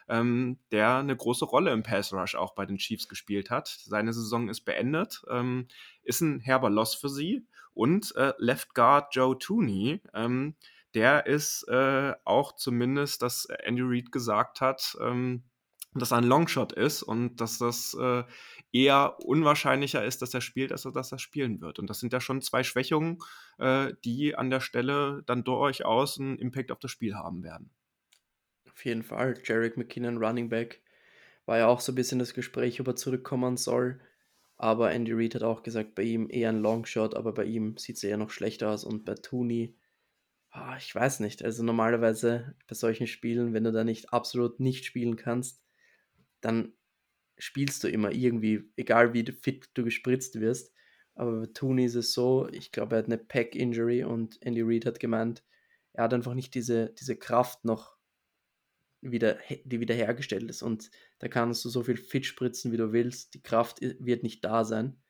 Ähm, 0.09 0.57
der 0.71 0.99
eine 0.99 1.17
große 1.17 1.43
Rolle 1.43 1.71
im 1.71 1.83
Pass 1.83 2.13
Rush 2.13 2.35
auch 2.35 2.55
bei 2.55 2.65
den 2.65 2.77
Chiefs 2.77 3.09
gespielt 3.09 3.49
hat. 3.49 3.67
Seine 3.67 4.13
Saison 4.13 4.47
ist 4.47 4.61
beendet, 4.61 5.25
ähm, 5.29 5.67
ist 6.03 6.21
ein 6.21 6.39
herber 6.39 6.69
Loss 6.69 6.95
für 6.95 7.09
sie. 7.09 7.45
Und 7.73 8.15
äh, 8.15 8.33
Left 8.37 8.73
Guard 8.73 9.13
Joe 9.13 9.37
Tooney, 9.37 10.01
ähm, 10.13 10.55
der 10.93 11.25
ist 11.25 11.67
äh, 11.67 12.13
auch 12.23 12.55
zumindest, 12.55 13.21
dass 13.21 13.45
Andy 13.45 13.81
Reid 13.83 14.11
gesagt 14.11 14.61
hat, 14.61 14.97
ähm, 15.01 15.43
dass 15.99 16.11
er 16.11 16.17
ein 16.17 16.23
Longshot 16.23 16.73
ist 16.73 17.03
und 17.03 17.37
dass 17.41 17.57
das 17.57 17.95
äh, 17.99 18.23
eher 18.71 19.17
unwahrscheinlicher 19.19 20.03
ist, 20.03 20.21
dass 20.21 20.33
er 20.33 20.41
spielt, 20.41 20.71
als 20.71 20.83
dass 20.83 21.11
er 21.11 21.19
spielen 21.19 21.61
wird. 21.61 21.79
Und 21.79 21.89
das 21.89 21.99
sind 21.99 22.13
ja 22.13 22.21
schon 22.21 22.41
zwei 22.41 22.63
Schwächungen, 22.63 23.19
äh, 23.57 23.93
die 24.03 24.35
an 24.35 24.49
der 24.49 24.59
Stelle 24.59 25.23
dann 25.25 25.43
durchaus 25.43 26.19
einen 26.19 26.37
Impact 26.37 26.71
auf 26.71 26.79
das 26.79 26.91
Spiel 26.91 27.15
haben 27.15 27.43
werden. 27.43 27.71
Auf 28.71 28.85
jeden 28.85 29.03
Fall. 29.03 29.39
Jarek 29.43 29.77
McKinnon, 29.77 30.17
Running 30.23 30.49
Back, 30.49 30.81
war 31.45 31.57
ja 31.57 31.67
auch 31.67 31.79
so 31.79 31.91
ein 31.91 31.95
bisschen 31.95 32.19
das 32.19 32.33
Gespräch, 32.33 32.79
ob 32.79 32.87
er 32.87 32.95
zurückkommen 32.95 33.57
soll. 33.57 33.99
Aber 34.57 34.91
Andy 34.91 35.13
Reid 35.13 35.35
hat 35.35 35.43
auch 35.43 35.63
gesagt, 35.63 35.95
bei 35.95 36.03
ihm 36.03 36.27
eher 36.29 36.49
ein 36.49 36.61
Longshot, 36.61 37.15
aber 37.15 37.33
bei 37.33 37.45
ihm 37.45 37.77
sieht 37.77 37.97
es 37.97 38.03
eher 38.03 38.17
noch 38.17 38.31
schlechter 38.31 38.69
aus. 38.69 38.83
Und 38.83 39.05
bei 39.05 39.13
Tooney, 39.13 39.75
oh, 40.53 40.75
ich 40.77 40.93
weiß 40.93 41.21
nicht. 41.21 41.43
Also 41.43 41.63
normalerweise 41.63 42.55
bei 42.67 42.75
solchen 42.75 43.07
Spielen, 43.07 43.53
wenn 43.53 43.63
du 43.63 43.71
da 43.71 43.83
nicht 43.83 44.13
absolut 44.13 44.59
nicht 44.59 44.85
spielen 44.85 45.15
kannst, 45.15 45.61
dann 46.47 46.73
spielst 47.37 47.83
du 47.83 47.89
immer 47.89 48.11
irgendwie, 48.11 48.63
egal 48.77 49.13
wie 49.13 49.25
fit 49.25 49.69
du 49.73 49.83
gespritzt 49.83 50.39
wirst. 50.39 50.73
Aber 51.13 51.41
bei 51.41 51.45
Tooney 51.47 51.85
ist 51.85 51.95
es 51.95 52.13
so, 52.13 52.47
ich 52.51 52.71
glaube, 52.71 52.95
er 52.95 52.99
hat 52.99 53.05
eine 53.07 53.17
Pack-Injury 53.17 54.03
und 54.03 54.41
Andy 54.41 54.61
Reid 54.63 54.85
hat 54.85 54.99
gemeint, 54.99 55.43
er 55.93 56.05
hat 56.05 56.13
einfach 56.13 56.35
nicht 56.35 56.55
diese, 56.55 56.93
diese 56.93 57.17
Kraft 57.17 57.65
noch 57.65 57.97
wieder, 59.01 59.39
die 59.65 59.79
wiederhergestellt 59.79 60.49
ist. 60.49 60.61
Und 60.61 60.89
da 61.19 61.27
kannst 61.27 61.65
du 61.65 61.69
so 61.69 61.83
viel 61.83 61.97
fit 61.97 62.25
spritzen, 62.25 62.71
wie 62.71 62.77
du 62.77 62.93
willst. 62.93 63.33
Die 63.33 63.41
Kraft 63.41 63.81
wird 63.81 64.23
nicht 64.23 64.45
da 64.45 64.63
sein. 64.63 65.01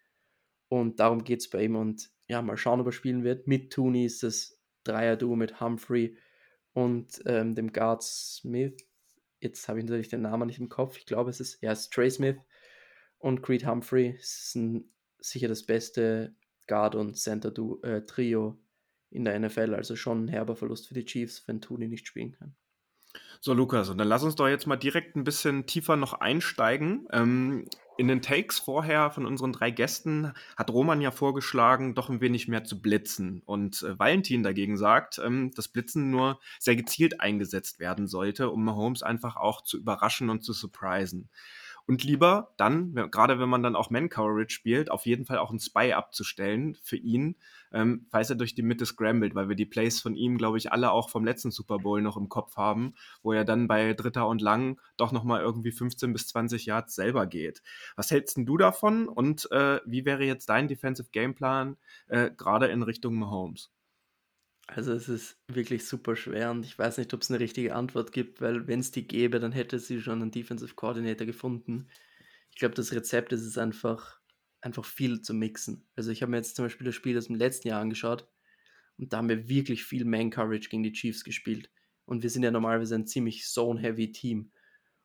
Und 0.69 0.99
darum 0.99 1.23
geht 1.23 1.41
es 1.41 1.49
bei 1.49 1.63
ihm. 1.63 1.75
Und 1.75 2.09
ja, 2.27 2.41
mal 2.41 2.57
schauen, 2.57 2.81
ob 2.81 2.87
er 2.87 2.91
spielen 2.91 3.23
wird. 3.23 3.47
Mit 3.47 3.71
Tooney 3.71 4.05
ist 4.05 4.23
das 4.23 4.59
Dreier-Duo 4.85 5.35
mit 5.35 5.61
Humphrey 5.61 6.17
und 6.73 7.21
ähm, 7.25 7.53
dem 7.53 7.71
Guard 7.71 8.01
Smith. 8.01 8.86
Jetzt 9.47 9.69
habe 9.69 9.79
ich 9.79 9.85
natürlich 9.85 10.09
den 10.09 10.23
Namen 10.23 10.47
nicht 10.47 10.59
im 10.59 10.67
Kopf. 10.67 10.97
Ich 10.97 11.05
glaube, 11.05 11.29
es 11.29 11.39
ist, 11.39 11.61
ja, 11.61 11.71
es 11.71 11.81
ist 11.81 11.93
Trey 11.93 12.11
Smith 12.11 12.35
und 13.17 13.41
Creed 13.41 13.65
Humphrey. 13.65 14.19
Ein, 14.55 14.91
sicher 15.19 15.47
das 15.47 15.65
beste 15.65 16.35
Guard- 16.67 16.95
und 16.95 17.15
Center-Trio 17.15 18.49
äh, 18.49 19.15
in 19.15 19.23
der 19.23 19.39
NFL. 19.39 19.73
Also 19.73 19.95
schon 19.95 20.25
ein 20.25 20.27
herber 20.27 20.57
Verlust 20.57 20.89
für 20.89 20.93
die 20.93 21.05
Chiefs, 21.05 21.47
wenn 21.47 21.61
Tooney 21.61 21.87
nicht 21.87 22.07
spielen 22.07 22.33
kann. 22.33 22.55
So, 23.41 23.53
Lukas, 23.53 23.89
und 23.89 23.97
dann 23.97 24.07
lass 24.07 24.23
uns 24.23 24.35
doch 24.35 24.47
jetzt 24.47 24.67
mal 24.67 24.75
direkt 24.75 25.15
ein 25.15 25.23
bisschen 25.23 25.65
tiefer 25.65 25.95
noch 25.95 26.13
einsteigen. 26.13 27.07
Ähm, 27.11 27.65
in 27.97 28.07
den 28.07 28.21
Takes 28.21 28.59
vorher 28.59 29.09
von 29.09 29.25
unseren 29.25 29.53
drei 29.53 29.71
Gästen 29.71 30.33
hat 30.55 30.69
Roman 30.69 31.01
ja 31.01 31.09
vorgeschlagen, 31.11 31.95
doch 31.95 32.09
ein 32.09 32.21
wenig 32.21 32.47
mehr 32.47 32.63
zu 32.63 32.79
blitzen. 32.79 33.41
Und 33.45 33.81
äh, 33.81 33.97
Valentin 33.97 34.43
dagegen 34.43 34.77
sagt, 34.77 35.19
ähm, 35.23 35.51
dass 35.55 35.67
Blitzen 35.67 36.11
nur 36.11 36.39
sehr 36.59 36.75
gezielt 36.75 37.21
eingesetzt 37.21 37.79
werden 37.79 38.07
sollte, 38.07 38.49
um 38.51 38.63
Mahomes 38.63 39.01
einfach 39.01 39.35
auch 39.35 39.61
zu 39.61 39.77
überraschen 39.77 40.29
und 40.29 40.43
zu 40.43 40.53
surprisen. 40.53 41.29
Und 41.87 42.03
lieber 42.03 42.53
dann, 42.57 42.93
gerade 43.11 43.39
wenn 43.39 43.47
man 43.47 43.63
dann 43.63 43.77
auch 43.77 43.89
Man-Coverage 43.89 44.53
spielt, 44.53 44.91
auf 44.91 45.05
jeden 45.05 45.25
Fall 45.25 45.37
auch 45.37 45.51
einen 45.51 45.59
Spy 45.59 45.93
abzustellen 45.93 46.77
für 46.83 46.97
ihn, 46.97 47.37
ähm, 47.71 48.05
falls 48.11 48.29
er 48.29 48.35
durch 48.35 48.55
die 48.55 48.61
Mitte 48.61 48.85
scrambled, 48.85 49.35
weil 49.35 49.47
wir 49.47 49.55
die 49.55 49.65
Plays 49.65 50.01
von 50.01 50.13
ihm, 50.13 50.37
glaube 50.37 50.57
ich, 50.57 50.73
alle 50.73 50.91
auch 50.91 51.09
vom 51.09 51.23
letzten 51.23 51.49
Super 51.49 51.79
Bowl 51.79 52.01
noch 52.01 52.17
im 52.17 52.27
Kopf 52.27 52.57
haben, 52.57 52.93
wo 53.23 53.31
er 53.31 53.45
dann 53.45 53.69
bei 53.69 53.93
Dritter 53.93 54.27
und 54.27 54.41
Lang 54.41 54.81
doch 54.97 55.13
nochmal 55.13 55.41
irgendwie 55.41 55.71
15 55.71 56.11
bis 56.11 56.27
20 56.27 56.65
Yards 56.65 56.93
selber 56.93 57.25
geht. 57.25 57.63
Was 57.95 58.11
hältst 58.11 58.35
denn 58.35 58.45
du 58.45 58.57
davon 58.57 59.07
und 59.07 59.49
äh, 59.51 59.79
wie 59.85 60.03
wäre 60.03 60.25
jetzt 60.25 60.49
dein 60.49 60.67
Defensive 60.67 61.09
Gameplan 61.13 61.77
äh, 62.09 62.31
gerade 62.35 62.67
in 62.67 62.83
Richtung 62.83 63.15
Mahomes? 63.15 63.71
Also 64.67 64.91
es 64.91 65.07
ist 65.07 65.37
wirklich 65.47 65.87
super 65.87 66.15
schwer 66.15 66.51
und 66.51 66.65
ich 66.65 66.77
weiß 66.77 66.97
nicht, 66.97 67.13
ob 67.13 67.21
es 67.21 67.31
eine 67.31 67.39
richtige 67.39 67.73
Antwort 67.73 68.11
gibt, 68.11 68.41
weil 68.41 68.67
wenn 68.67 68.81
es 68.81 68.91
die 68.91 69.07
gäbe, 69.07 69.39
dann 69.39 69.53
hätte 69.53 69.79
sie 69.79 70.01
schon 70.01 70.21
einen 70.21 70.31
Defensive 70.31 70.75
Coordinator 70.75 71.25
gefunden. 71.25 71.87
Ich 72.51 72.57
glaube, 72.57 72.75
das 72.75 72.91
Rezept 72.91 73.31
ist 73.31 73.45
es 73.45 73.57
einfach, 73.57 74.19
einfach 74.61 74.83
viel 74.83 75.21
zu 75.21 75.33
mixen. 75.33 75.87
Also 75.95 76.11
ich 76.11 76.21
habe 76.21 76.31
mir 76.31 76.37
jetzt 76.37 76.57
zum 76.57 76.65
Beispiel 76.65 76.85
das 76.85 76.95
Spiel 76.95 77.17
aus 77.17 77.27
dem 77.27 77.35
letzten 77.35 77.69
Jahr 77.69 77.81
angeschaut 77.81 78.27
und 78.97 79.13
da 79.13 79.17
haben 79.17 79.29
wir 79.29 79.47
wirklich 79.47 79.85
viel 79.85 80.05
Man-Coverage 80.05 80.69
gegen 80.69 80.83
die 80.83 80.91
Chiefs 80.91 81.23
gespielt. 81.23 81.69
Und 82.05 82.23
wir 82.23 82.29
sind 82.29 82.43
ja 82.43 82.51
normalerweise 82.51 82.95
ein 82.95 83.07
ziemlich 83.07 83.45
Zone-Heavy 83.45 84.11
Team. 84.11 84.51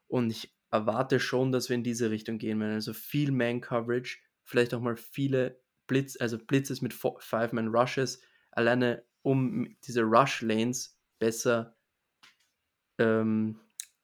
Und 0.08 0.30
ich 0.30 0.54
erwarte 0.70 1.20
schon, 1.20 1.52
dass 1.52 1.68
wir 1.68 1.74
in 1.74 1.84
diese 1.84 2.10
Richtung 2.10 2.38
gehen 2.38 2.58
werden. 2.60 2.74
Also 2.74 2.94
viel 2.94 3.32
Man-Coverage, 3.32 4.18
vielleicht 4.44 4.72
auch 4.72 4.80
mal 4.80 4.96
viele 4.96 5.60
Blitz, 5.86 6.16
also 6.18 6.38
Blitzes 6.38 6.80
mit 6.80 6.94
Five-Man-Rushes, 6.94 8.22
alleine 8.50 9.04
um 9.22 9.76
diese 9.84 10.02
Rush-Lanes 10.02 10.98
besser, 11.18 11.76
ähm, 12.98 13.58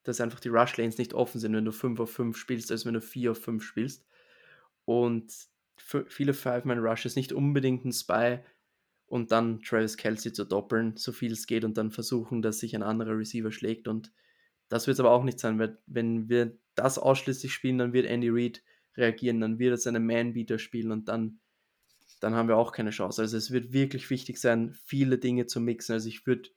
dass 0.04 0.20
einfach 0.20 0.40
die 0.40 0.48
Rush-Lanes 0.48 0.98
nicht 0.98 1.14
offen 1.14 1.40
sind, 1.40 1.54
wenn 1.54 1.64
du 1.64 1.72
5 1.72 2.00
auf 2.00 2.10
5 2.12 2.36
spielst, 2.36 2.70
als 2.70 2.86
wenn 2.86 2.94
du 2.94 3.00
4 3.00 3.32
auf 3.32 3.38
5 3.38 3.62
spielst. 3.62 4.06
Und 4.84 5.32
viele 5.76 6.34
Five-Man-Rushes, 6.34 7.16
nicht 7.16 7.32
unbedingt 7.32 7.84
ein 7.84 7.92
Spy 7.92 8.38
und 9.06 9.32
dann 9.32 9.60
Travis 9.62 9.96
Kelsey 9.96 10.32
zu 10.32 10.44
doppeln, 10.44 10.96
so 10.96 11.12
viel 11.12 11.32
es 11.32 11.46
geht 11.46 11.64
und 11.64 11.76
dann 11.76 11.90
versuchen, 11.90 12.42
dass 12.42 12.60
sich 12.60 12.74
ein 12.74 12.82
anderer 12.82 13.16
Receiver 13.16 13.52
schlägt. 13.52 13.88
Und 13.88 14.12
das 14.68 14.86
wird 14.86 14.94
es 14.94 15.00
aber 15.00 15.10
auch 15.10 15.24
nicht 15.24 15.38
sein, 15.40 15.58
weil 15.58 15.78
wenn 15.86 16.28
wir 16.28 16.56
das 16.74 16.98
ausschließlich 16.98 17.52
spielen, 17.52 17.78
dann 17.78 17.92
wird 17.92 18.06
Andy 18.06 18.28
Reid 18.30 18.62
reagieren, 18.96 19.40
dann 19.40 19.58
wird 19.58 19.72
er 19.72 19.76
seine 19.78 20.00
Man-Beater 20.00 20.58
spielen 20.58 20.92
und 20.92 21.08
dann 21.08 21.40
dann 22.20 22.34
haben 22.34 22.48
wir 22.48 22.56
auch 22.56 22.72
keine 22.72 22.90
Chance. 22.90 23.22
Also 23.22 23.36
es 23.36 23.50
wird 23.50 23.72
wirklich 23.72 24.10
wichtig 24.10 24.38
sein, 24.38 24.74
viele 24.84 25.18
Dinge 25.18 25.46
zu 25.46 25.60
mixen. 25.60 25.92
Also 25.94 26.08
ich 26.08 26.26
würde 26.26 26.48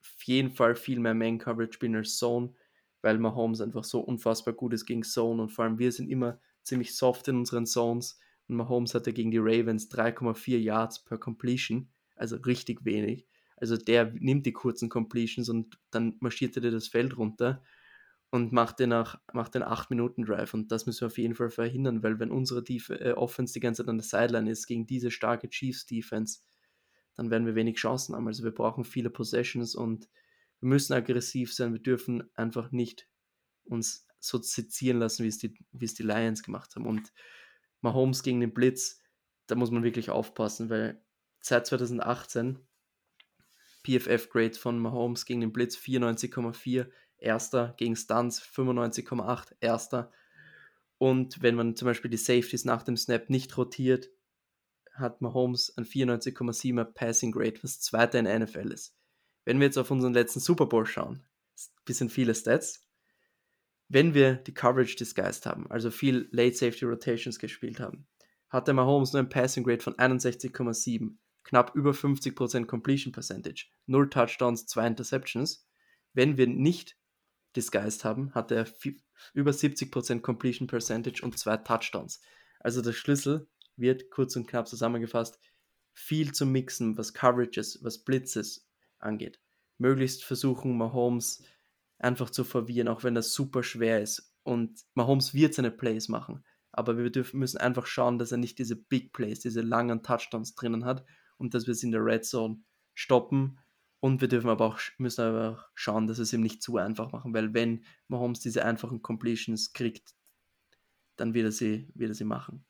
auf 0.00 0.22
jeden 0.24 0.50
Fall 0.50 0.76
viel 0.76 1.00
mehr 1.00 1.14
Man-Coverage 1.14 1.72
spielen 1.72 1.96
als 1.96 2.16
Zone, 2.16 2.54
weil 3.02 3.18
Mahomes 3.18 3.60
einfach 3.60 3.84
so 3.84 4.00
unfassbar 4.00 4.54
gut 4.54 4.72
ist 4.72 4.86
gegen 4.86 5.02
Zone 5.02 5.42
und 5.42 5.48
vor 5.50 5.64
allem 5.64 5.78
wir 5.78 5.92
sind 5.92 6.08
immer 6.08 6.40
ziemlich 6.62 6.96
soft 6.96 7.28
in 7.28 7.36
unseren 7.36 7.66
Zones 7.66 8.18
und 8.48 8.56
Mahomes 8.56 8.94
hatte 8.94 9.12
gegen 9.12 9.30
die 9.30 9.38
Ravens 9.38 9.90
3,4 9.90 10.58
Yards 10.58 11.04
per 11.04 11.18
Completion, 11.18 11.88
also 12.16 12.36
richtig 12.36 12.84
wenig. 12.84 13.26
Also 13.56 13.76
der 13.76 14.12
nimmt 14.12 14.46
die 14.46 14.52
kurzen 14.52 14.88
Completions 14.88 15.48
und 15.48 15.78
dann 15.90 16.16
marschiert 16.20 16.56
er 16.56 16.62
dir 16.62 16.70
das 16.70 16.88
Feld 16.88 17.16
runter 17.16 17.62
und 18.30 18.52
macht 18.52 18.78
den, 18.78 18.90
nach, 18.90 19.20
macht 19.32 19.54
den 19.54 19.62
8-Minuten-Drive. 19.62 20.52
Und 20.52 20.70
das 20.70 20.86
müssen 20.86 21.02
wir 21.02 21.06
auf 21.06 21.18
jeden 21.18 21.34
Fall 21.34 21.50
verhindern, 21.50 22.02
weil 22.02 22.18
wenn 22.18 22.30
unsere 22.30 22.62
Def 22.62 22.90
äh, 22.90 23.12
Offense 23.12 23.54
die 23.54 23.60
ganze 23.60 23.82
Zeit 23.82 23.88
an 23.88 23.98
der 23.98 24.04
Sideline 24.04 24.50
ist 24.50 24.66
gegen 24.66 24.86
diese 24.86 25.10
starke 25.10 25.48
Chiefs-Defense, 25.48 26.40
dann 27.16 27.30
werden 27.30 27.46
wir 27.46 27.54
wenig 27.54 27.76
Chancen 27.76 28.14
haben. 28.14 28.26
Also 28.26 28.44
wir 28.44 28.52
brauchen 28.52 28.84
viele 28.84 29.10
Possessions 29.10 29.74
und 29.74 30.08
wir 30.60 30.68
müssen 30.68 30.92
aggressiv 30.92 31.54
sein. 31.54 31.72
Wir 31.72 31.80
dürfen 31.80 32.28
einfach 32.34 32.70
nicht 32.70 33.08
uns 33.64 34.06
so 34.20 34.40
sezieren 34.42 34.98
lassen, 34.98 35.24
wie 35.24 35.28
es 35.28 35.38
die, 35.38 35.54
wie 35.72 35.84
es 35.84 35.94
die 35.94 36.02
Lions 36.02 36.42
gemacht 36.42 36.74
haben. 36.76 36.86
Und 36.86 37.12
Mahomes 37.80 38.22
gegen 38.22 38.40
den 38.40 38.52
Blitz, 38.52 39.00
da 39.46 39.54
muss 39.54 39.70
man 39.70 39.84
wirklich 39.84 40.10
aufpassen, 40.10 40.68
weil 40.68 41.02
seit 41.40 41.66
2018 41.66 42.58
PFF-Grade 43.84 44.54
von 44.54 44.78
Mahomes 44.78 45.24
gegen 45.24 45.40
den 45.40 45.52
Blitz 45.52 45.76
94,4 45.76 46.90
Erster 47.18 47.74
gegen 47.76 47.96
Stunts 47.96 48.42
95,8, 48.42 49.54
Erster. 49.60 50.12
Und 50.98 51.42
wenn 51.42 51.54
man 51.54 51.76
zum 51.76 51.86
Beispiel 51.86 52.10
die 52.10 52.16
Safeties 52.16 52.64
nach 52.64 52.82
dem 52.82 52.96
Snap 52.96 53.30
nicht 53.30 53.56
rotiert, 53.56 54.10
hat 54.94 55.20
Mahomes 55.20 55.76
ein 55.76 55.84
94,7er 55.84 56.84
Passing 56.84 57.32
Grade, 57.32 57.62
was 57.62 57.80
zweiter 57.80 58.18
in 58.18 58.24
der 58.24 58.38
NFL 58.40 58.72
ist. 58.72 58.96
Wenn 59.44 59.60
wir 59.60 59.66
jetzt 59.66 59.78
auf 59.78 59.90
unseren 59.90 60.12
letzten 60.12 60.40
Super 60.40 60.66
Bowl 60.66 60.86
schauen, 60.86 61.24
bisschen 61.84 62.10
viele 62.10 62.34
Stats, 62.34 62.86
wenn 63.88 64.12
wir 64.12 64.34
die 64.34 64.52
Coverage 64.52 64.96
disguised 64.96 65.46
haben, 65.46 65.70
also 65.70 65.90
viel 65.90 66.28
Late 66.30 66.54
Safety 66.54 66.84
Rotations 66.84 67.38
gespielt 67.38 67.80
haben, 67.80 68.06
hatte 68.50 68.74
Mahomes 68.74 69.12
nur 69.12 69.22
ein 69.22 69.30
Passing 69.30 69.64
Grade 69.64 69.82
von 69.82 69.94
61,7, 69.94 71.16
knapp 71.44 71.74
über 71.74 71.92
50% 71.92 72.66
Completion 72.66 73.12
Percentage, 73.12 73.66
0 73.86 74.10
Touchdowns, 74.10 74.66
2 74.66 74.86
Interceptions. 74.86 75.66
Wenn 76.12 76.36
wir 76.36 76.46
nicht 76.46 76.97
disguised 77.58 78.04
haben, 78.04 78.34
hatte 78.34 78.54
er 78.54 78.66
über 79.34 79.50
70% 79.50 80.20
Completion 80.20 80.68
Percentage 80.68 81.22
und 81.22 81.38
zwei 81.38 81.56
Touchdowns. 81.56 82.20
Also 82.60 82.82
der 82.82 82.92
Schlüssel 82.92 83.48
wird 83.76 84.10
kurz 84.10 84.36
und 84.36 84.46
knapp 84.46 84.68
zusammengefasst 84.68 85.38
viel 85.92 86.32
zu 86.32 86.46
mixen, 86.46 86.96
was 86.96 87.12
Coverages, 87.12 87.80
was 87.82 88.04
Blitzes 88.04 88.68
angeht. 88.98 89.40
Möglichst 89.78 90.24
versuchen, 90.24 90.76
Mahomes 90.76 91.42
einfach 91.98 92.30
zu 92.30 92.44
verwirren, 92.44 92.88
auch 92.88 93.02
wenn 93.02 93.14
das 93.14 93.34
super 93.34 93.64
schwer 93.64 94.00
ist. 94.00 94.32
Und 94.44 94.84
Mahomes 94.94 95.34
wird 95.34 95.54
seine 95.54 95.72
Plays 95.72 96.08
machen. 96.08 96.44
Aber 96.70 96.96
wir 96.96 97.10
dürfen, 97.10 97.40
müssen 97.40 97.58
einfach 97.58 97.86
schauen, 97.86 98.18
dass 98.18 98.30
er 98.30 98.38
nicht 98.38 98.58
diese 98.58 98.76
Big 98.76 99.12
Plays, 99.12 99.40
diese 99.40 99.60
langen 99.60 100.04
Touchdowns 100.04 100.54
drinnen 100.54 100.84
hat 100.84 101.04
und 101.36 101.54
dass 101.54 101.66
wir 101.66 101.72
es 101.72 101.82
in 101.82 101.90
der 101.90 102.04
Red 102.04 102.24
Zone 102.24 102.62
stoppen 102.94 103.58
und 104.00 104.20
wir 104.20 104.28
dürfen 104.28 104.50
aber 104.50 104.66
auch, 104.66 104.78
müssen 104.98 105.22
aber 105.22 105.50
auch 105.50 105.64
schauen, 105.74 106.06
dass 106.06 106.18
wir 106.18 106.22
es 106.22 106.32
ihm 106.32 106.40
nicht 106.40 106.62
zu 106.62 106.76
einfach 106.76 107.12
machen, 107.12 107.34
weil 107.34 107.54
wenn 107.54 107.84
Mahomes 108.08 108.40
diese 108.40 108.64
einfachen 108.64 109.02
Completions 109.02 109.72
kriegt, 109.72 110.14
dann 111.16 111.34
wird 111.34 111.46
er 111.46 111.52
sie, 111.52 111.88
wird 111.94 112.10
er 112.10 112.14
sie 112.14 112.24
machen. 112.24 112.64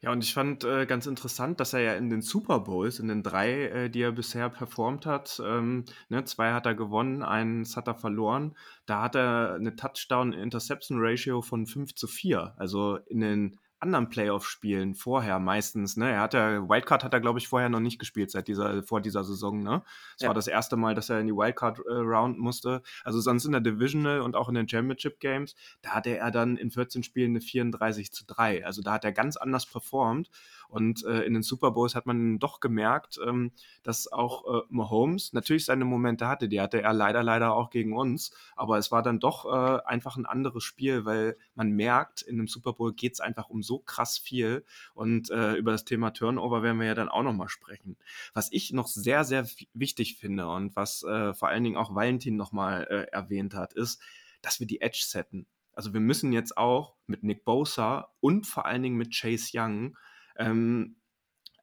Ja, 0.00 0.12
und 0.12 0.22
ich 0.22 0.34
fand 0.34 0.64
äh, 0.64 0.86
ganz 0.86 1.06
interessant, 1.06 1.58
dass 1.58 1.72
er 1.72 1.80
ja 1.80 1.94
in 1.94 2.10
den 2.10 2.22
Super 2.22 2.60
Bowls, 2.60 2.98
in 2.98 3.08
den 3.08 3.22
drei, 3.22 3.64
äh, 3.64 3.90
die 3.90 4.02
er 4.02 4.12
bisher 4.12 4.50
performt 4.50 5.06
hat, 5.06 5.40
ähm, 5.44 5.84
ne, 6.08 6.24
zwei 6.24 6.52
hat 6.52 6.66
er 6.66 6.74
gewonnen, 6.74 7.22
eins 7.22 7.76
hat 7.76 7.86
er 7.88 7.94
verloren. 7.94 8.56
Da 8.86 9.02
hat 9.02 9.14
er 9.14 9.54
eine 9.54 9.76
Touchdown-Interception-Ratio 9.76 11.42
von 11.42 11.66
5 11.66 11.94
zu 11.94 12.06
4. 12.06 12.54
Also 12.58 12.96
in 13.06 13.20
den 13.20 13.60
anderen 13.80 14.08
Playoff-Spielen 14.08 14.94
vorher 14.94 15.38
meistens. 15.38 15.96
Ne? 15.96 16.10
Er 16.10 16.20
hat 16.20 16.34
ja, 16.34 16.68
Wildcard 16.68 17.02
hat 17.02 17.14
er, 17.14 17.20
glaube 17.20 17.38
ich, 17.38 17.48
vorher 17.48 17.68
noch 17.68 17.80
nicht 17.80 17.98
gespielt 17.98 18.30
seit 18.30 18.48
dieser, 18.48 18.82
vor 18.82 19.00
dieser 19.00 19.24
Saison. 19.24 19.62
Ne? 19.62 19.82
Es 20.16 20.22
ja. 20.22 20.28
war 20.28 20.34
das 20.34 20.46
erste 20.46 20.76
Mal, 20.76 20.94
dass 20.94 21.08
er 21.08 21.20
in 21.20 21.26
die 21.26 21.34
Wildcard-Round 21.34 22.36
äh, 22.36 22.40
musste. 22.40 22.82
Also 23.04 23.20
sonst 23.20 23.46
in 23.46 23.52
der 23.52 23.60
Divisional 23.60 24.20
und 24.20 24.36
auch 24.36 24.48
in 24.48 24.54
den 24.54 24.68
Championship-Games, 24.68 25.54
da 25.82 25.90
hatte 25.90 26.16
er 26.16 26.30
dann 26.30 26.56
in 26.56 26.70
14 26.70 27.02
Spielen 27.02 27.30
eine 27.30 27.40
34 27.40 28.12
zu 28.12 28.24
3. 28.26 28.64
Also 28.66 28.82
da 28.82 28.92
hat 28.92 29.04
er 29.04 29.12
ganz 29.12 29.36
anders 29.36 29.66
performt. 29.66 30.30
Und 30.70 31.04
äh, 31.04 31.22
in 31.22 31.34
den 31.34 31.42
Super 31.42 31.72
Bowls 31.72 31.94
hat 31.94 32.06
man 32.06 32.38
doch 32.38 32.60
gemerkt, 32.60 33.18
ähm, 33.26 33.50
dass 33.82 34.10
auch 34.10 34.44
äh, 34.46 34.62
Mahomes 34.68 35.32
natürlich 35.32 35.64
seine 35.64 35.84
Momente 35.84 36.28
hatte. 36.28 36.48
Die 36.48 36.60
hatte 36.60 36.80
er 36.80 36.92
leider, 36.92 37.22
leider 37.22 37.54
auch 37.54 37.70
gegen 37.70 37.92
uns. 37.92 38.30
Aber 38.54 38.78
es 38.78 38.92
war 38.92 39.02
dann 39.02 39.18
doch 39.18 39.46
äh, 39.46 39.82
einfach 39.84 40.16
ein 40.16 40.26
anderes 40.26 40.62
Spiel, 40.62 41.04
weil 41.04 41.36
man 41.56 41.72
merkt, 41.72 42.22
in 42.22 42.36
einem 42.36 42.46
Super 42.46 42.72
Bowl 42.72 42.94
geht 42.94 43.14
es 43.14 43.20
einfach 43.20 43.48
um 43.48 43.62
so 43.62 43.80
krass 43.80 44.16
viel. 44.16 44.64
Und 44.94 45.30
äh, 45.30 45.54
über 45.54 45.72
das 45.72 45.84
Thema 45.84 46.12
Turnover 46.12 46.62
werden 46.62 46.78
wir 46.78 46.86
ja 46.86 46.94
dann 46.94 47.08
auch 47.08 47.24
nochmal 47.24 47.48
sprechen. 47.48 47.96
Was 48.32 48.52
ich 48.52 48.72
noch 48.72 48.86
sehr, 48.86 49.24
sehr 49.24 49.46
wichtig 49.74 50.18
finde 50.18 50.48
und 50.48 50.76
was 50.76 51.02
äh, 51.02 51.34
vor 51.34 51.48
allen 51.48 51.64
Dingen 51.64 51.76
auch 51.76 51.94
Valentin 51.94 52.36
nochmal 52.36 52.86
äh, 52.88 53.10
erwähnt 53.10 53.54
hat, 53.54 53.72
ist, 53.72 54.00
dass 54.40 54.60
wir 54.60 54.68
die 54.68 54.80
Edge 54.80 55.02
setten. 55.04 55.46
Also 55.72 55.92
wir 55.92 56.00
müssen 56.00 56.32
jetzt 56.32 56.56
auch 56.56 56.94
mit 57.06 57.22
Nick 57.22 57.44
Bosa 57.44 58.12
und 58.20 58.46
vor 58.46 58.66
allen 58.66 58.82
Dingen 58.82 58.96
mit 58.96 59.14
Chase 59.18 59.50
Young 59.54 59.96
ähm, 60.36 60.96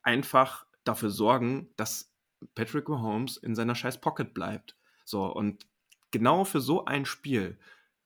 einfach 0.04 0.66
dafür 0.84 1.10
sorgen, 1.10 1.70
dass 1.76 2.12
Patrick 2.56 2.88
Mahomes 2.88 3.38
in 3.38 3.56
seiner 3.56 3.76
scheiß 3.76 4.00
Pocket 4.00 4.34
bleibt. 4.34 4.76
So, 5.06 5.26
und 5.26 5.66
genau 6.12 6.46
für 6.46 6.62
so 6.62 6.86
ein 6.86 7.06
Spiel 7.06 7.58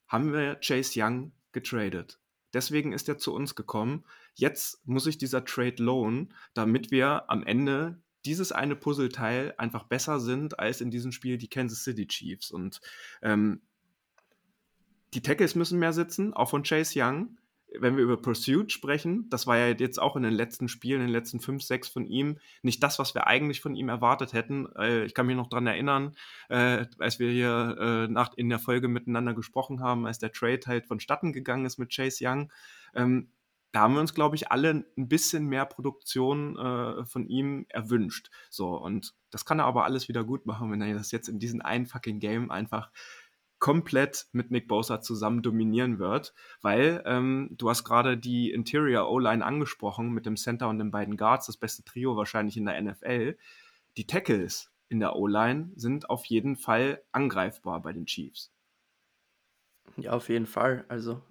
haben 0.08 0.34
wir 0.34 0.56
Chase 0.56 0.94
Young 0.96 1.32
getradet. 1.52 2.20
Deswegen 2.54 2.92
ist 2.92 3.08
er 3.08 3.18
zu 3.18 3.34
uns 3.34 3.56
gekommen. 3.56 4.04
Jetzt 4.36 4.86
muss 4.86 5.06
sich 5.06 5.18
dieser 5.18 5.46
Trade 5.46 5.82
lohnen, 5.82 6.34
damit 6.54 6.92
wir 6.92 7.30
am 7.30 7.44
Ende 7.44 8.02
dieses 8.26 8.52
eine 8.52 8.76
Puzzleteil 8.76 9.54
einfach 9.58 9.84
besser 9.84 10.20
sind 10.20 10.60
als 10.60 10.82
in 10.82 10.92
diesem 10.92 11.12
Spiel 11.12 11.38
die 11.38 11.50
Kansas 11.50 11.84
City 11.84 12.08
Chiefs. 12.08 12.52
Und 12.52 12.82
ähm, 13.22 13.62
die 15.14 15.22
Tackles 15.22 15.56
müssen 15.56 15.80
mehr 15.80 15.94
sitzen, 15.94 16.34
auch 16.34 16.50
von 16.50 16.64
Chase 16.64 17.00
Young 17.02 17.38
wenn 17.80 17.96
wir 17.96 18.04
über 18.04 18.18
Pursuit 18.18 18.72
sprechen, 18.72 19.30
das 19.30 19.48
war 19.48 19.58
ja 19.58 19.68
jetzt 19.68 20.02
auch 20.02 20.16
in 20.16 20.24
den 20.24 20.34
letzten 20.34 20.68
Spielen, 20.68 21.02
in 21.02 21.08
den 21.08 21.14
letzten 21.14 21.40
fünf, 21.40 21.64
sechs 21.64 21.88
von 21.88 22.06
ihm, 22.06 22.38
nicht 22.62 22.84
das, 22.84 23.00
was 23.00 23.16
wir 23.16 23.28
eigentlich 23.28 23.62
von 23.62 23.76
ihm 23.76 23.90
erwartet 23.90 24.34
hätten. 24.34 24.68
Äh, 24.76 25.06
ich 25.06 25.14
kann 25.14 25.26
mich 25.26 25.36
noch 25.36 25.48
daran 25.48 25.68
erinnern, 25.68 26.16
äh, 26.50 26.86
als 27.00 27.20
wir 27.20 27.32
hier 27.32 27.78
äh, 27.80 28.12
nach, 28.12 28.34
in 28.36 28.50
der 28.50 28.60
Folge 28.60 28.88
miteinander 28.88 29.34
gesprochen 29.34 29.82
haben, 29.82 30.06
als 30.06 30.20
der 30.20 30.32
Trade 30.32 30.62
halt 30.68 30.86
vonstatten 30.86 31.34
gegangen 31.34 31.66
ist 31.66 31.78
mit 31.78 31.94
Chase 31.96 32.26
Young. 32.28 32.52
Ähm, 32.94 33.32
da 33.72 33.82
haben 33.82 33.94
wir 33.94 34.02
uns, 34.02 34.14
glaube 34.14 34.36
ich, 34.36 34.52
alle 34.52 34.86
ein 34.98 35.08
bisschen 35.08 35.46
mehr 35.46 35.66
Produktion 35.66 36.58
von 37.08 37.26
ihm 37.26 37.66
erwünscht. 37.70 38.30
So, 38.50 38.76
und 38.76 39.14
das 39.30 39.46
kann 39.46 39.60
er 39.60 39.66
aber 39.66 39.86
alles 39.86 40.10
wieder 40.10 40.26
gut 40.26 40.46
machen, 40.46 40.70
wenn 40.74 40.82
er 40.82 40.94
das 40.94 41.12
jetzt 41.12 41.30
in 41.30 41.40
diesem 41.40 41.62
einen 41.62 41.86
fucking 41.86 42.20
Game 42.20 42.52
einfach 42.52 42.92
komplett 43.62 44.28
mit 44.32 44.50
Nick 44.50 44.68
Bosa 44.68 45.02
zusammen 45.02 45.44
dominieren 45.44 46.00
wird, 46.00 46.34
weil 46.62 47.02
ähm, 47.06 47.50
du 47.52 47.70
hast 47.70 47.84
gerade 47.84 48.18
die 48.18 48.52
Interior 48.52 49.10
O-Line 49.10 49.46
angesprochen 49.46 50.10
mit 50.10 50.26
dem 50.26 50.36
Center 50.36 50.68
und 50.68 50.80
den 50.80 50.90
beiden 50.90 51.16
Guards, 51.16 51.46
das 51.46 51.58
beste 51.58 51.84
Trio 51.84 52.18
wahrscheinlich 52.18 52.58
in 52.58 52.66
der 52.66 52.82
NFL. 52.82 53.38
Die 53.98 54.08
Tackles 54.08 54.74
in 54.90 55.00
der 55.00 55.16
O-Line 55.16 55.70
sind 55.76 56.10
auf 56.10 56.26
jeden 56.26 56.58
Fall 56.58 57.04
angreifbar 57.12 57.84
bei 57.84 57.94
den 57.94 58.08
Chiefs. 58.08 58.52
Ja, 59.96 60.14
auf 60.14 60.30
jeden 60.30 60.48
Fall. 60.48 60.84
Also 60.88 61.22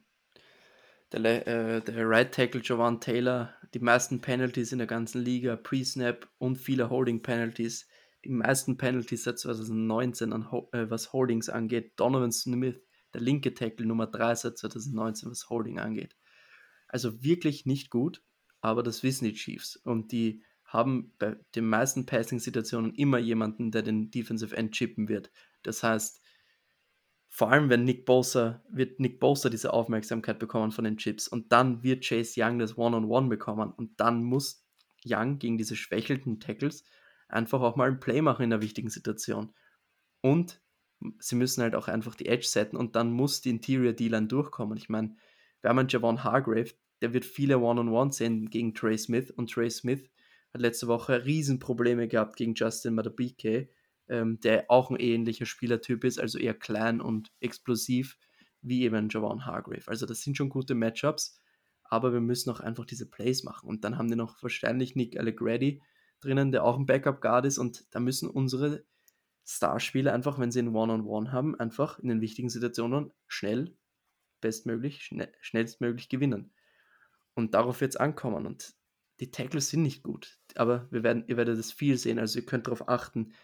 der, 1.12 1.49
äh, 1.49 1.81
der 1.81 2.09
Right 2.09 2.33
Tackle 2.33 2.61
Jovan 2.61 3.01
Taylor, 3.01 3.53
die 3.74 3.81
meisten 3.81 4.20
Penalties 4.20 4.70
in 4.70 4.78
der 4.78 4.87
ganzen 4.87 5.20
Liga, 5.20 5.57
Pre-Snap 5.57 6.28
und 6.39 6.59
viele 6.59 6.91
Holding 6.91 7.22
Penalties 7.22 7.89
die 8.25 8.31
meisten 8.31 8.77
Penalties 8.77 9.25
seit 9.25 9.39
2019 9.39 10.33
an, 10.33 10.47
äh, 10.73 10.91
was 10.91 11.12
Holdings 11.12 11.49
angeht. 11.49 11.93
Donovan 11.97 12.33
Smith, 12.33 12.81
der 13.14 13.21
linke 13.21 13.55
Tackle 13.55 13.87
Nummer 13.87 14.07
3 14.07 14.35
seit 14.35 14.59
2019, 14.59 15.31
was 15.31 15.49
Holding 15.49 15.79
angeht. 15.79 16.16
Also 16.89 17.23
wirklich 17.23 17.66
nicht 17.66 17.91
gut, 17.91 18.23
aber 18.61 18.83
das 18.83 19.03
wissen 19.03 19.25
die 19.25 19.35
Chiefs. 19.35 19.77
Und 19.77 20.12
die 20.12 20.43
haben 20.64 21.12
bei 21.18 21.37
den 21.55 21.68
meisten 21.68 22.07
Passing-Situationen 22.07 22.95
immer 22.95 23.18
jemanden, 23.18 23.71
der 23.71 23.83
den 23.83 24.11
Defensive 24.11 24.57
End 24.57 24.73
chippen 24.73 25.09
wird. 25.09 25.31
Das 25.62 25.83
heißt, 25.83 26.21
vor 27.29 27.51
allem 27.51 27.71
wenn 27.71 27.85
Nick 27.85 28.07
Bosa, 28.07 28.62
wird 28.68 29.01
Nick 29.01 29.21
Bosa 29.21 29.49
diese 29.49 29.73
Aufmerksamkeit 29.73 30.39
bekommen 30.39 30.73
von 30.73 30.85
den 30.85 30.97
Chips 30.97 31.29
und 31.29 31.53
dann 31.53 31.83
wird 31.83 32.05
Chase 32.05 32.41
Young 32.41 32.59
das 32.59 32.77
One-on-One 32.77 33.07
-on 33.07 33.25
-One 33.25 33.29
bekommen 33.29 33.73
und 33.73 33.99
dann 34.01 34.23
muss 34.25 34.66
Young 35.05 35.39
gegen 35.39 35.57
diese 35.57 35.77
schwächelnden 35.77 36.41
Tackles 36.41 36.85
einfach 37.33 37.61
auch 37.61 37.76
mal 37.76 37.89
ein 37.89 38.01
Play 38.01 38.22
machen 38.22 38.45
in 38.45 38.53
einer 38.53 38.62
wichtigen 38.62 38.91
Situation. 38.91 39.55
Und 40.20 40.61
sie 41.18 41.37
müssen 41.37 41.62
halt 41.62 41.74
auch 41.74 41.89
einfach 41.89 42.14
die 42.14 42.26
Edge 42.26 42.47
setzen 42.47 42.76
und 42.76 42.97
dann 42.97 43.12
muss 43.12 43.41
die 43.41 43.51
Interior 43.51 43.93
D-Line 43.93 44.26
durchkommen. 44.26 44.76
Ich 44.76 44.89
meine, 44.89 45.16
wir 45.61 45.70
haben 45.70 45.78
einen 45.78 45.89
Javon 45.89 46.24
Hargrave, 46.24 46.72
der 47.01 47.12
wird 47.12 47.24
viele 47.24 47.59
One-on-One 47.59 48.12
sehen 48.12 48.51
gegen 48.51 48.74
Trey 48.74 48.99
Smith 48.99 49.31
und 49.31 49.51
Trey 49.51 49.70
Smith 49.70 50.11
hat 50.53 50.61
letzte 50.61 50.89
Woche 50.89 51.24
Riesenprobleme 51.24 52.09
gehabt 52.09 52.37
gegen 52.37 52.55
Justin 52.55 52.95
Madabike, 52.95 53.70
ähm, 54.09 54.41
der 54.41 54.70
auch 54.70 54.91
ein 54.91 54.97
ähnlicher 54.97 55.47
Spielertyp 55.47 56.05
ist, 56.05 56.18
also 56.18 56.39
eher 56.39 56.55
klein 56.55 57.01
und 57.01 57.33
explosiv 57.41 58.18
wie 58.61 58.83
eben 58.83 59.09
Javon 59.09 59.47
Hargrave. 59.47 59.87
Also 59.87 60.07
das 60.07 60.22
sind 60.22 60.37
schon 60.37 60.51
gute 60.51 60.74
Matchups, 60.74 61.41
aber 61.85 62.12
wir 62.12 62.20
müssen 62.20 62.51
auch 62.51 62.61
einfach 62.61 62.85
diese 62.85 63.09
Plays 63.09 63.43
machen. 63.43 63.68
Und 63.68 63.85
dann 63.85 63.97
haben 63.97 64.09
die 64.09 64.16
noch 64.16 64.43
wahrscheinlich 64.43 64.97
Nick 64.97 65.18
Allegretti, 65.18 65.81
drinnen, 66.21 66.53
der 66.53 66.64
auch 66.64 66.79
ein 66.79 66.87
Backup-Guard 66.87 67.47
ist 67.47 67.59
und 67.59 67.87
da 67.91 68.01
müssen 68.01 68.29
unsere 68.29 68.85
Starspieler 69.45 70.12
einfach, 70.12 70.39
wenn 70.39 70.53
sie 70.53 70.61
ein 70.61 70.75
One-on-One 70.75 71.03
-on 71.03 71.29
-One 71.29 71.33
haben, 71.33 71.59
einfach 71.59 71.99
in 71.99 72.09
den 72.09 72.21
wichtigen 72.21 72.51
Situationen 72.51 73.12
schnell, 73.27 73.77
bestmöglich, 74.41 75.03
schnell, 75.03 75.33
schnellstmöglich 75.41 76.09
gewinnen. 76.09 76.53
Und 77.35 77.55
darauf 77.55 77.81
wird 77.81 77.93
es 77.93 77.97
ankommen. 77.97 78.47
Und 78.47 78.75
die 79.21 79.31
Tackles 79.31 79.68
sind 79.68 79.83
nicht 79.83 80.03
gut, 80.03 80.39
aber 80.55 80.89
wir 80.91 81.03
werden, 81.03 81.25
ihr 81.27 81.37
werdet 81.37 81.59
es 81.59 81.73
viel 81.73 81.99
sehen, 81.99 82.18
also 82.18 82.39
ihr 82.39 82.47
könnt 82.47 82.66
darauf 82.66 82.89
achten, 82.89 83.35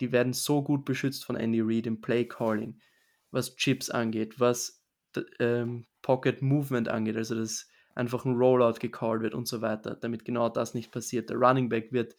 die 0.00 0.12
werden 0.12 0.32
so 0.32 0.62
gut 0.62 0.86
beschützt 0.86 1.24
von 1.24 1.36
Andy 1.36 1.60
Reid 1.60 1.86
im 1.86 2.00
Play 2.00 2.24
Calling, 2.24 2.80
was 3.30 3.54
Chips 3.56 3.90
angeht, 3.90 4.40
was 4.40 4.82
ähm, 5.38 5.86
Pocket 6.00 6.40
Movement 6.40 6.88
angeht, 6.88 7.16
also 7.16 7.34
das 7.34 7.68
einfach 7.94 8.24
ein 8.24 8.36
Rollout 8.36 8.78
gecallt 8.80 9.22
wird 9.22 9.34
und 9.34 9.48
so 9.48 9.60
weiter, 9.60 9.96
damit 9.96 10.24
genau 10.24 10.48
das 10.48 10.74
nicht 10.74 10.92
passiert. 10.92 11.30
Der 11.30 11.36
Running 11.36 11.68
Back 11.68 11.92
wird 11.92 12.16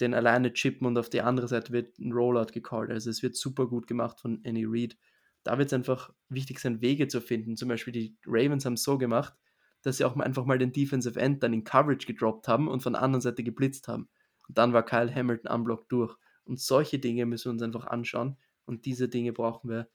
den 0.00 0.14
alleine 0.14 0.52
chippen 0.52 0.86
und 0.86 0.96
auf 0.96 1.10
die 1.10 1.20
andere 1.20 1.48
Seite 1.48 1.72
wird 1.72 1.98
ein 1.98 2.12
Rollout 2.12 2.52
gecallt. 2.52 2.90
Also 2.90 3.10
es 3.10 3.22
wird 3.22 3.36
super 3.36 3.66
gut 3.66 3.86
gemacht 3.86 4.20
von 4.20 4.40
Annie 4.46 4.66
Reid. 4.66 4.96
Da 5.42 5.58
wird 5.58 5.68
es 5.68 5.72
einfach 5.72 6.12
wichtig 6.28 6.58
sein, 6.58 6.80
Wege 6.80 7.08
zu 7.08 7.20
finden. 7.20 7.56
Zum 7.56 7.68
Beispiel 7.68 7.92
die 7.92 8.16
Ravens 8.26 8.64
haben 8.64 8.74
es 8.74 8.82
so 8.82 8.98
gemacht, 8.98 9.34
dass 9.82 9.98
sie 9.98 10.04
auch 10.04 10.16
einfach 10.16 10.44
mal 10.44 10.58
den 10.58 10.72
Defensive 10.72 11.18
End 11.18 11.42
dann 11.42 11.52
in 11.52 11.64
Coverage 11.64 12.06
gedroppt 12.06 12.48
haben 12.48 12.68
und 12.68 12.82
von 12.82 12.94
der 12.94 13.02
anderen 13.02 13.22
Seite 13.22 13.42
geblitzt 13.42 13.88
haben. 13.88 14.08
Und 14.48 14.58
dann 14.58 14.72
war 14.72 14.84
Kyle 14.84 15.14
Hamilton 15.14 15.50
unblocked 15.50 15.90
durch. 15.92 16.16
Und 16.44 16.60
solche 16.60 16.98
Dinge 16.98 17.26
müssen 17.26 17.46
wir 17.46 17.52
uns 17.52 17.62
einfach 17.62 17.86
anschauen. 17.86 18.36
Und 18.64 18.84
diese 18.84 19.08
Dinge 19.08 19.32
brauchen 19.32 19.70
wir, 19.70 19.88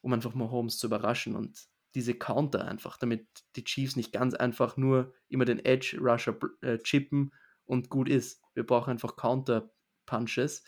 um 0.00 0.12
einfach 0.12 0.34
mal 0.34 0.50
Holmes 0.50 0.78
zu 0.78 0.86
überraschen. 0.86 1.36
Und 1.36 1.68
diese 1.94 2.14
Counter 2.14 2.66
einfach, 2.66 2.96
damit 2.96 3.26
die 3.56 3.64
Chiefs 3.64 3.96
nicht 3.96 4.12
ganz 4.12 4.34
einfach 4.34 4.76
nur 4.76 5.14
immer 5.28 5.44
den 5.44 5.64
Edge 5.64 5.98
Rusher 6.00 6.36
äh, 6.60 6.78
chippen 6.78 7.32
und 7.64 7.88
gut 7.90 8.08
ist. 8.08 8.42
Wir 8.54 8.64
brauchen 8.64 8.90
einfach 8.90 9.16
Counter 9.16 9.70
Punches, 10.06 10.64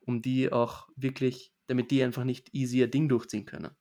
um 0.00 0.22
die 0.22 0.52
auch 0.52 0.88
wirklich, 0.96 1.52
damit 1.66 1.90
die 1.90 2.02
einfach 2.02 2.24
nicht 2.24 2.54
easy 2.54 2.78
ihr 2.78 2.90
Ding 2.90 3.08
durchziehen 3.08 3.46
können. 3.46 3.74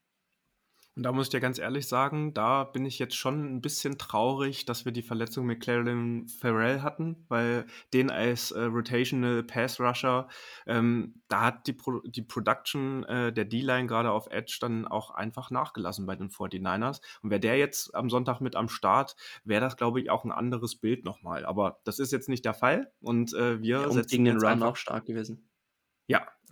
Und 0.96 1.04
da 1.04 1.12
muss 1.12 1.28
ich 1.28 1.32
dir 1.32 1.42
ganz 1.42 1.60
ehrlich 1.60 1.88
sagen, 1.88 2.34
da 2.34 2.64
bin 2.64 2.86
ich 2.86 3.00
jetzt 3.00 3.16
schon 3.16 3.56
ein 3.56 3.62
bisschen 3.62 3.98
traurig, 3.98 4.66
dass 4.66 4.86
wir 4.86 4.94
die 4.94 5.02
Verletzung 5.02 5.46
mit 5.46 5.60
Clarence 5.60 6.34
Farrell 6.34 6.82
hatten, 6.84 7.26
weil 7.28 7.66
den 7.94 8.10
als 8.10 8.52
äh, 8.52 8.62
Rotational 8.64 9.44
Pass 9.44 9.80
Rusher, 9.80 10.30
ähm, 10.66 11.22
da 11.28 11.42
hat 11.42 11.68
die, 11.68 11.74
Pro 11.74 12.00
die 12.06 12.22
Production 12.22 13.04
äh, 13.04 13.34
der 13.34 13.44
D-Line 13.44 13.88
gerade 13.88 14.12
auf 14.12 14.28
Edge 14.32 14.58
dann 14.62 14.88
auch 14.88 15.12
einfach 15.12 15.52
nachgelassen 15.52 16.06
bei 16.06 16.16
den 16.16 16.30
49ers. 16.30 17.02
Und 17.22 17.30
wäre 17.30 17.42
der 17.42 17.58
jetzt 17.58 17.94
am 17.94 18.10
Sonntag 18.10 18.40
mit 18.40 18.56
am 18.56 18.70
Start, 18.70 19.18
wäre 19.44 19.62
das, 19.62 19.76
glaube 19.76 20.00
ich, 20.00 20.10
auch 20.10 20.24
ein 20.24 20.32
anderes 20.32 20.78
Bild 20.78 21.04
nochmal. 21.04 21.46
Aber 21.46 21.80
das 21.84 22.00
ist 22.00 22.14
jetzt 22.14 22.30
nicht 22.30 22.46
der 22.46 22.54
Fall. 22.54 22.90
Und 23.02 23.34
äh, 23.34 23.62
wir 23.62 23.82
ja, 23.82 23.88
und 23.88 24.08
gegen 24.08 24.24
den 24.24 24.42
Run 24.42 24.64
auch 24.64 24.78
stark 24.78 25.06
gewesen. 25.06 25.46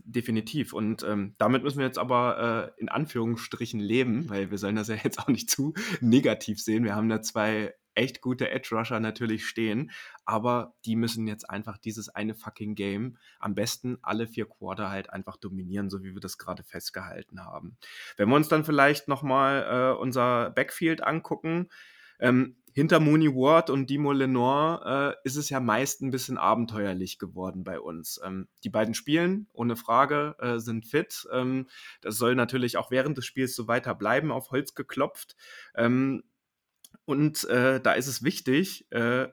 Definitiv. 0.03 0.73
Und 0.73 1.03
ähm, 1.03 1.35
damit 1.37 1.63
müssen 1.63 1.79
wir 1.79 1.85
jetzt 1.85 1.99
aber 1.99 2.73
äh, 2.77 2.81
in 2.81 2.89
Anführungsstrichen 2.89 3.79
leben, 3.79 4.29
weil 4.29 4.51
wir 4.51 4.57
sollen 4.57 4.75
das 4.75 4.87
ja 4.87 4.95
jetzt 5.03 5.19
auch 5.19 5.27
nicht 5.27 5.49
zu 5.49 5.73
negativ 6.01 6.61
sehen. 6.61 6.83
Wir 6.83 6.95
haben 6.95 7.09
da 7.09 7.21
zwei 7.21 7.73
echt 7.95 8.21
gute 8.21 8.49
Edge 8.49 8.75
Rusher 8.75 8.99
natürlich 8.99 9.45
stehen, 9.45 9.91
aber 10.25 10.73
die 10.85 10.95
müssen 10.95 11.27
jetzt 11.27 11.49
einfach 11.49 11.77
dieses 11.77 12.09
eine 12.09 12.33
fucking 12.33 12.75
Game 12.75 13.17
am 13.39 13.55
besten 13.55 13.97
alle 14.01 14.27
vier 14.27 14.47
Quarter 14.47 14.89
halt 14.89 15.11
einfach 15.11 15.37
dominieren, 15.37 15.89
so 15.89 16.03
wie 16.03 16.13
wir 16.13 16.21
das 16.21 16.37
gerade 16.37 16.63
festgehalten 16.63 17.41
haben. 17.41 17.77
Wenn 18.17 18.29
wir 18.29 18.35
uns 18.35 18.47
dann 18.47 18.65
vielleicht 18.65 19.07
nochmal 19.07 19.93
äh, 19.93 19.99
unser 19.99 20.49
Backfield 20.51 21.03
angucken, 21.03 21.69
ähm, 22.19 22.55
hinter 22.73 22.99
Mooney 22.99 23.29
Ward 23.29 23.69
und 23.69 23.89
Dimo 23.89 24.11
Lenore 24.11 25.15
äh, 25.23 25.27
ist 25.27 25.35
es 25.35 25.49
ja 25.49 25.59
meist 25.59 26.01
ein 26.01 26.09
bisschen 26.09 26.37
abenteuerlich 26.39 27.19
geworden 27.19 27.63
bei 27.63 27.79
uns. 27.79 28.19
Ähm, 28.23 28.47
die 28.63 28.69
beiden 28.69 28.95
spielen, 28.95 29.47
ohne 29.53 29.75
Frage, 29.75 30.35
äh, 30.39 30.57
sind 30.57 30.87
fit. 30.87 31.27
Ähm, 31.31 31.67
das 32.01 32.17
soll 32.17 32.35
natürlich 32.35 32.77
auch 32.77 32.89
während 32.89 33.17
des 33.17 33.25
Spiels 33.25 33.55
so 33.55 33.67
weiter 33.67 33.93
bleiben, 33.93 34.31
auf 34.31 34.49
Holz 34.49 34.73
geklopft. 34.73 35.35
Ähm, 35.75 36.23
und 37.05 37.43
äh, 37.45 37.79
da 37.79 37.93
ist 37.93 38.07
es 38.07 38.23
wichtig, 38.23 38.91
äh, 38.91 39.27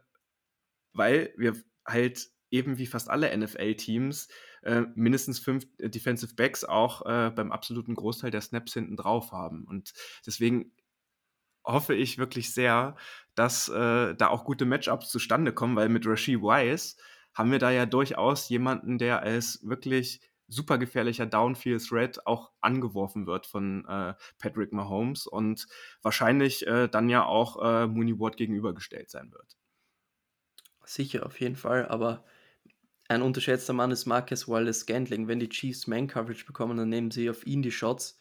weil 0.93 1.33
wir 1.37 1.57
halt 1.87 2.29
eben 2.51 2.79
wie 2.79 2.87
fast 2.87 3.09
alle 3.09 3.35
NFL-Teams 3.37 4.29
äh, 4.63 4.83
mindestens 4.95 5.39
fünf 5.39 5.67
Defensive 5.79 6.35
Backs 6.35 6.65
auch 6.65 7.07
äh, 7.07 7.31
beim 7.31 7.53
absoluten 7.53 7.95
Großteil 7.95 8.31
der 8.31 8.41
Snaps 8.43 8.75
hinten 8.75 8.97
drauf 8.97 9.33
haben. 9.33 9.65
Und 9.65 9.93
deswegen 10.27 10.73
hoffe 11.73 11.95
ich 11.95 12.19
wirklich 12.19 12.53
sehr, 12.53 12.97
dass 13.35 13.69
äh, 13.69 14.15
da 14.15 14.29
auch 14.29 14.45
gute 14.45 14.67
Matchups 14.67 15.09
zustande 15.09 15.53
kommen, 15.53 15.77
weil 15.77 15.89
mit 15.89 16.07
Rasheed 16.07 16.41
Wise 16.41 16.97
haben 17.35 17.53
wir 17.53 17.59
da 17.59 17.71
ja 17.71 17.87
durchaus 17.87 18.49
jemanden, 18.49 18.99
der 18.99 19.23
als 19.23 19.61
wirklich 19.63 20.21
super 20.51 20.79
gefährlicher 20.79 21.27
Downfield-Threat 21.27 22.27
auch 22.27 22.53
angeworfen 22.61 23.27
wird 23.27 23.47
von 23.47 23.85
äh, 23.87 24.15
Patrick 24.39 24.73
Mahomes 24.73 25.27
und 25.27 25.67
wahrscheinlich 26.03 26.67
äh, 26.67 26.89
dann 26.89 27.09
ja 27.09 27.25
auch 27.25 27.63
äh, 27.63 27.87
Mooney 27.87 28.19
Ward 28.19 28.37
gegenübergestellt 28.37 29.11
sein 29.11 29.33
wird. 29.33 29.57
Sicher, 30.85 31.25
auf 31.25 31.41
jeden 31.41 31.57
Fall, 31.57 31.87
aber 31.87 32.25
ein 33.09 33.23
unterschätzter 33.23 33.73
Mann 33.73 33.91
ist 33.91 34.07
Marcus 34.07 34.47
Wallace 34.49 34.81
Scantling. 34.81 35.27
Wenn 35.27 35.41
die 35.41 35.49
Chiefs 35.49 35.89
Man-Coverage 35.89 36.45
bekommen, 36.45 36.77
dann 36.77 36.89
nehmen 36.89 37.11
sie 37.11 37.31
auf 37.31 37.47
ihn 37.47 37.63
die 37.63 37.73
Shots 37.73 38.20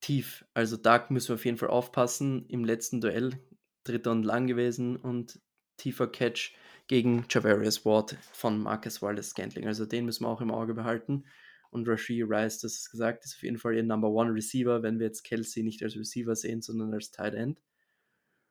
tief. 0.00 0.44
Also 0.54 0.76
da 0.76 1.06
müssen 1.08 1.28
wir 1.28 1.34
auf 1.34 1.44
jeden 1.44 1.58
Fall 1.58 1.70
aufpassen. 1.70 2.46
Im 2.48 2.64
letzten 2.64 3.00
Duell 3.00 3.40
dritter 3.84 4.10
und 4.10 4.24
lang 4.24 4.46
gewesen 4.46 4.96
und 4.96 5.40
tiefer 5.76 6.06
Catch 6.08 6.54
gegen 6.88 7.24
Javarius 7.28 7.84
Ward 7.84 8.16
von 8.32 8.60
Marcus 8.60 9.02
Wallace 9.02 9.30
Scantling. 9.30 9.66
Also 9.66 9.86
den 9.86 10.04
müssen 10.04 10.24
wir 10.24 10.28
auch 10.28 10.40
im 10.40 10.50
Auge 10.50 10.74
behalten. 10.74 11.24
Und 11.70 11.88
Rashid 11.88 12.24
Rice, 12.28 12.60
das 12.60 12.74
ist 12.74 12.90
gesagt, 12.90 13.24
ist 13.24 13.36
auf 13.36 13.42
jeden 13.42 13.58
Fall 13.58 13.74
ihr 13.74 13.82
Number 13.82 14.08
One 14.08 14.32
Receiver, 14.32 14.82
wenn 14.82 14.98
wir 14.98 15.06
jetzt 15.06 15.24
Kelsey 15.24 15.62
nicht 15.62 15.82
als 15.82 15.96
Receiver 15.96 16.34
sehen, 16.34 16.62
sondern 16.62 16.94
als 16.94 17.10
Tight 17.10 17.34
End. 17.34 17.60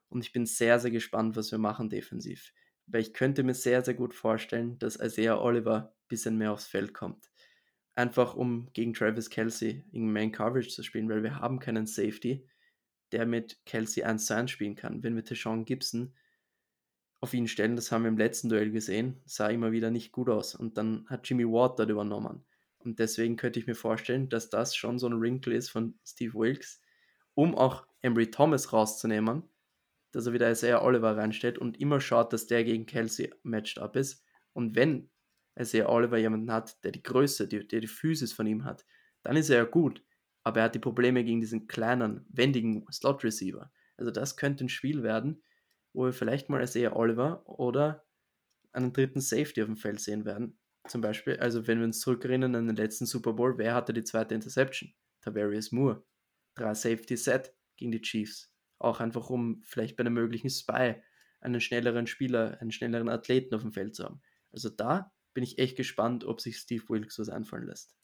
Und 0.10 0.24
ich 0.24 0.32
bin 0.32 0.46
sehr, 0.46 0.80
sehr 0.80 0.92
gespannt, 0.92 1.36
was 1.36 1.52
wir 1.52 1.58
machen 1.58 1.90
defensiv. 1.90 2.52
Weil 2.88 3.02
ich 3.02 3.14
könnte 3.14 3.44
mir 3.44 3.56
sehr, 3.56 3.84
sehr 3.84 3.96
gut 3.96 4.14
vorstellen, 4.14 4.78
dass 4.80 4.98
Isaiah 4.98 5.42
Oliver 5.42 5.94
ein 5.96 6.08
bisschen 6.08 6.38
mehr 6.38 6.52
aufs 6.52 6.68
Feld 6.68 6.94
kommt 6.94 7.32
einfach 7.96 8.36
um 8.36 8.68
gegen 8.74 8.94
Travis 8.94 9.30
Kelsey 9.30 9.84
in 9.92 10.12
Main 10.12 10.32
Coverage 10.32 10.70
zu 10.70 10.84
spielen, 10.84 11.10
weil 11.10 11.24
wir 11.24 11.40
haben 11.40 11.60
keinen 11.60 11.88
Safety, 11.88 12.48
der 13.12 13.26
mit 13.26 13.66
Kelsey 13.66 14.04
1 14.04 14.26
zu 14.26 14.36
1 14.36 14.52
spielen 14.52 14.76
kann. 14.76 15.02
Wenn 15.04 15.16
wir 15.16 15.24
Deshaun 15.24 15.66
Gibson 15.66 16.14
auf 17.22 17.34
ihn 17.34 17.48
stellen, 17.48 17.76
das 17.76 17.92
haben 17.92 18.04
wir 18.04 18.10
im 18.10 18.18
letzten 18.18 18.50
Duell 18.50 18.72
gesehen, 18.72 19.22
sah 19.26 19.48
immer 19.48 19.72
wieder 19.72 19.90
nicht 19.90 20.12
gut 20.12 20.30
aus. 20.30 20.56
Und 20.56 20.78
dann 20.78 21.06
hat 21.08 21.28
Jimmy 21.28 21.46
Ward 21.46 21.80
dort 21.80 21.90
übernommen. 21.90 22.44
Und 22.80 23.00
deswegen 23.00 23.36
könnte 23.36 23.60
ich 23.60 23.68
mir 23.68 23.76
vorstellen, 23.76 24.30
dass 24.30 24.50
das 24.50 24.76
schon 24.76 25.00
so 25.00 25.08
ein 25.08 25.20
Wrinkle 25.20 25.56
ist 25.56 25.70
von 25.70 25.98
Steve 26.06 26.34
Wilkes, 26.36 26.82
um 27.34 27.56
auch 27.56 27.88
Embry 28.02 28.30
Thomas 28.30 28.74
rauszunehmen, 28.74 29.44
dass 30.12 30.28
er 30.28 30.34
wieder 30.34 30.52
Isaiah 30.52 30.84
Oliver 30.84 31.18
reinstellt 31.18 31.58
und 31.58 31.80
immer 31.80 32.00
schaut, 32.00 32.32
dass 32.32 32.48
der 32.48 32.64
gegen 32.64 32.86
Kelsey 32.86 33.34
matched 33.44 33.80
up 33.80 33.96
ist. 33.96 34.24
Und 34.54 34.76
wenn 34.76 35.10
Isaiah 35.60 35.90
Oliver 35.90 36.18
jemanden 36.18 36.52
hat, 36.52 36.84
der 36.84 36.92
die 36.92 37.04
Größe, 37.04 37.48
die, 37.48 37.68
der 37.68 37.82
die 37.82 37.88
Physis 37.88 38.34
von 38.34 38.48
ihm 38.48 38.66
hat, 38.66 38.86
dann 39.24 39.38
ist 39.38 39.50
er 39.50 39.58
ja 39.58 39.64
gut. 39.64 40.04
Aber 40.44 40.60
er 40.60 40.66
hat 40.66 40.76
die 40.76 40.80
Probleme 40.80 41.24
gegen 41.24 41.40
diesen 41.40 41.68
kleinen, 41.68 42.26
wendigen 42.30 42.86
Slot-Receiver. 42.92 43.72
Also 43.98 44.12
das 44.12 44.38
könnte 44.38 44.66
ein 44.66 44.70
Spiel 44.70 45.02
werden, 45.02 45.42
wo 45.94 46.06
wir 46.06 46.14
vielleicht 46.14 46.50
mal 46.50 46.62
Isaiah 46.62 46.96
Oliver 46.96 47.48
oder 47.48 48.06
einen 48.74 48.94
dritten 48.94 49.22
Safety 49.22 49.62
auf 49.62 49.68
dem 49.68 49.78
Feld 49.78 50.00
sehen 50.02 50.26
werden. 50.26 50.60
Zum 50.88 51.02
Beispiel, 51.02 51.38
also 51.38 51.66
wenn 51.68 51.80
wir 51.80 51.86
uns 51.86 52.02
zurückerinnern 52.02 52.54
an 52.56 52.68
den 52.68 52.76
letzten 52.76 53.06
Super 53.06 53.34
Bowl, 53.34 53.58
wer 53.58 53.74
hatte 53.74 53.94
die 53.94 54.04
zweite 54.04 54.36
Interception? 54.36 54.94
Tavarius 55.22 55.72
Moore. 55.72 56.04
Drei 56.56 56.74
Safety 56.74 57.18
Set 57.18 57.56
gegen 57.78 57.92
die 57.92 58.02
Chiefs. 58.02 58.54
Auch 58.78 59.00
einfach 59.00 59.30
um 59.30 59.62
vielleicht 59.64 59.96
bei 59.96 60.02
einem 60.02 60.14
möglichen 60.14 60.50
Spy 60.50 60.96
einen 61.42 61.62
schnelleren 61.62 62.06
Spieler, 62.08 62.60
einen 62.60 62.72
schnelleren 62.72 63.10
Athleten 63.10 63.56
auf 63.56 63.62
dem 63.62 63.72
Feld 63.72 63.96
zu 63.96 64.04
haben. 64.04 64.22
Also 64.52 64.70
da 64.70 65.12
bin 65.36 65.44
ich 65.44 65.60
echt 65.60 65.78
gespannt, 65.78 66.24
ob 66.24 66.42
sich 66.42 66.58
Steve 66.58 66.84
Wilkes 66.90 67.20
was 67.20 67.30
einfallen 67.30 67.68
lässt. 67.68 67.96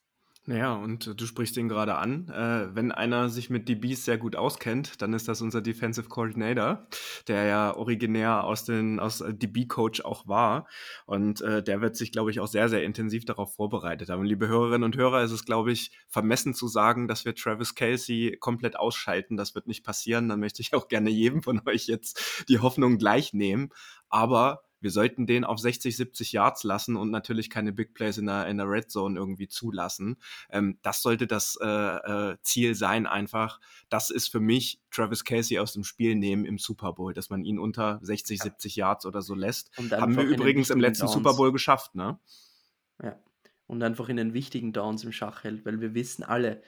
Naja, 0.47 0.73
und 0.73 1.21
du 1.21 1.25
sprichst 1.27 1.55
ihn 1.57 1.69
gerade 1.69 1.97
an. 1.97 2.27
Äh, 2.29 2.75
wenn 2.75 2.91
einer 2.91 3.29
sich 3.29 3.51
mit 3.51 3.69
DBs 3.69 4.05
sehr 4.05 4.17
gut 4.17 4.35
auskennt, 4.35 4.99
dann 4.99 5.13
ist 5.13 5.27
das 5.27 5.39
unser 5.41 5.61
Defensive 5.61 6.09
Coordinator, 6.09 6.87
der 7.27 7.45
ja 7.45 7.75
originär 7.75 8.43
aus 8.43 8.65
den 8.65 8.99
aus 8.99 9.21
äh, 9.21 9.35
DB-Coach 9.35 10.01
auch 10.01 10.27
war. 10.27 10.67
Und 11.05 11.41
äh, 11.41 11.61
der 11.61 11.81
wird 11.81 11.95
sich, 11.95 12.11
glaube 12.11 12.31
ich, 12.31 12.39
auch 12.39 12.47
sehr, 12.47 12.69
sehr 12.69 12.83
intensiv 12.83 13.23
darauf 13.23 13.53
vorbereitet 13.53 14.09
haben. 14.09 14.23
Liebe 14.23 14.47
Hörerinnen 14.47 14.83
und 14.83 14.97
Hörer, 14.97 15.21
ist 15.21 15.31
es, 15.31 15.45
glaube 15.45 15.71
ich, 15.71 15.91
vermessen 16.07 16.55
zu 16.55 16.67
sagen, 16.67 17.07
dass 17.07 17.23
wir 17.23 17.35
Travis 17.35 17.75
Kelsey 17.75 18.37
komplett 18.39 18.79
ausschalten. 18.79 19.37
Das 19.37 19.53
wird 19.53 19.67
nicht 19.67 19.83
passieren. 19.83 20.27
Dann 20.27 20.39
möchte 20.39 20.63
ich 20.63 20.73
auch 20.73 20.87
gerne 20.87 21.11
jedem 21.11 21.43
von 21.43 21.61
euch 21.67 21.85
jetzt 21.85 22.45
die 22.49 22.57
Hoffnung 22.57 22.97
gleich 22.97 23.31
nehmen. 23.33 23.69
Aber 24.09 24.63
wir 24.81 24.91
sollten 24.91 25.27
den 25.27 25.43
auf 25.43 25.59
60, 25.59 25.95
70 25.95 26.31
Yards 26.31 26.63
lassen 26.63 26.95
und 26.95 27.11
natürlich 27.11 27.49
keine 27.49 27.71
Big 27.71 27.93
Plays 27.93 28.17
in 28.17 28.25
der, 28.25 28.47
in 28.47 28.57
der 28.57 28.67
Red 28.67 28.91
Zone 28.91 29.17
irgendwie 29.17 29.47
zulassen. 29.47 30.17
Ähm, 30.49 30.77
das 30.81 31.01
sollte 31.01 31.27
das 31.27 31.57
äh, 31.61 31.67
äh, 31.67 32.37
Ziel 32.41 32.75
sein, 32.75 33.05
einfach. 33.05 33.59
Das 33.89 34.09
ist 34.09 34.27
für 34.29 34.39
mich 34.39 34.81
Travis 34.91 35.23
Casey 35.23 35.59
aus 35.59 35.73
dem 35.73 35.83
Spiel 35.83 36.15
nehmen 36.15 36.45
im 36.45 36.57
Super 36.57 36.93
Bowl, 36.93 37.13
dass 37.13 37.29
man 37.29 37.43
ihn 37.45 37.59
unter 37.59 37.99
60, 38.01 38.39
ja. 38.39 38.43
70 38.43 38.75
Yards 38.75 39.05
oder 39.05 39.21
so 39.21 39.35
lässt. 39.35 39.71
Haben 39.91 40.17
wir 40.17 40.23
übrigens 40.23 40.69
im 40.69 40.79
letzten 40.79 41.05
Downs. 41.05 41.13
Super 41.13 41.33
Bowl 41.35 41.51
geschafft, 41.51 41.95
ne? 41.95 42.19
Ja. 43.01 43.19
Und 43.67 43.83
einfach 43.83 44.09
in 44.09 44.17
den 44.17 44.33
wichtigen 44.33 44.73
Downs 44.73 45.03
im 45.03 45.13
Schach 45.13 45.43
hält, 45.43 45.65
weil 45.65 45.79
wir 45.79 45.93
wissen 45.93 46.23
alle, 46.23 46.61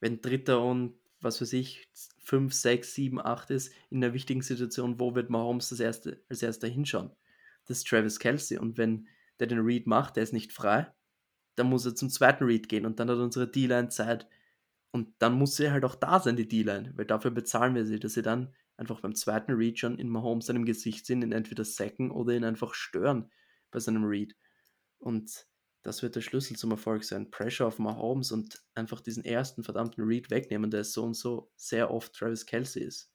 wenn 0.00 0.22
Dritter 0.22 0.62
und 0.62 0.94
was 1.20 1.38
für 1.38 1.46
sich 1.46 1.88
5, 2.24 2.52
6, 2.52 2.94
7, 2.94 3.20
8 3.20 3.50
ist, 3.50 3.72
in 3.90 4.00
der 4.00 4.14
wichtigen 4.14 4.42
Situation, 4.42 4.98
wo 5.00 5.14
wird 5.14 5.30
Mahomes 5.30 5.68
das 5.68 5.80
erste, 5.80 6.22
als 6.28 6.42
erster 6.42 6.68
hinschauen? 6.68 7.10
Das 7.66 7.78
ist 7.78 7.88
Travis 7.88 8.18
Kelsey. 8.18 8.58
Und 8.58 8.78
wenn 8.78 9.06
der 9.38 9.46
den 9.46 9.60
Read 9.60 9.86
macht, 9.86 10.16
der 10.16 10.22
ist 10.22 10.32
nicht 10.32 10.52
frei, 10.52 10.92
dann 11.56 11.68
muss 11.68 11.86
er 11.86 11.94
zum 11.94 12.10
zweiten 12.10 12.44
Read 12.44 12.68
gehen 12.68 12.86
und 12.86 13.00
dann 13.00 13.10
hat 13.10 13.18
unsere 13.18 13.50
D-Line 13.50 13.88
Zeit. 13.88 14.28
Und 14.92 15.14
dann 15.18 15.34
muss 15.34 15.56
sie 15.56 15.70
halt 15.70 15.84
auch 15.84 15.94
da 15.94 16.20
sein, 16.20 16.36
die 16.36 16.48
D-Line, 16.48 16.92
weil 16.96 17.06
dafür 17.06 17.30
bezahlen 17.30 17.74
wir 17.74 17.84
sie, 17.84 17.98
dass 17.98 18.14
sie 18.14 18.22
dann 18.22 18.54
einfach 18.76 19.00
beim 19.00 19.14
zweiten 19.14 19.52
Read 19.52 19.78
schon 19.78 19.98
in 19.98 20.08
Mahomes 20.08 20.46
seinem 20.46 20.64
Gesicht 20.64 21.06
sind, 21.06 21.22
ihn 21.22 21.32
entweder 21.32 21.64
sacken 21.64 22.10
oder 22.10 22.34
ihn 22.34 22.44
einfach 22.44 22.74
stören 22.74 23.30
bei 23.70 23.80
seinem 23.80 24.04
Read. 24.04 24.36
Und 24.98 25.46
das 25.82 26.02
wird 26.02 26.16
der 26.16 26.20
Schlüssel 26.20 26.56
zum 26.56 26.72
Erfolg 26.72 27.04
sein. 27.04 27.30
Pressure 27.30 27.66
auf 27.66 27.78
Mahomes 27.78 28.32
und 28.32 28.62
einfach 28.74 29.00
diesen 29.00 29.24
ersten 29.24 29.62
verdammten 29.62 30.04
Read 30.04 30.30
wegnehmen, 30.30 30.70
der 30.70 30.84
so 30.84 31.04
und 31.04 31.14
so 31.14 31.50
sehr 31.56 31.90
oft 31.90 32.12
Travis 32.14 32.44
Kelsey 32.44 32.82
ist. 32.82 33.12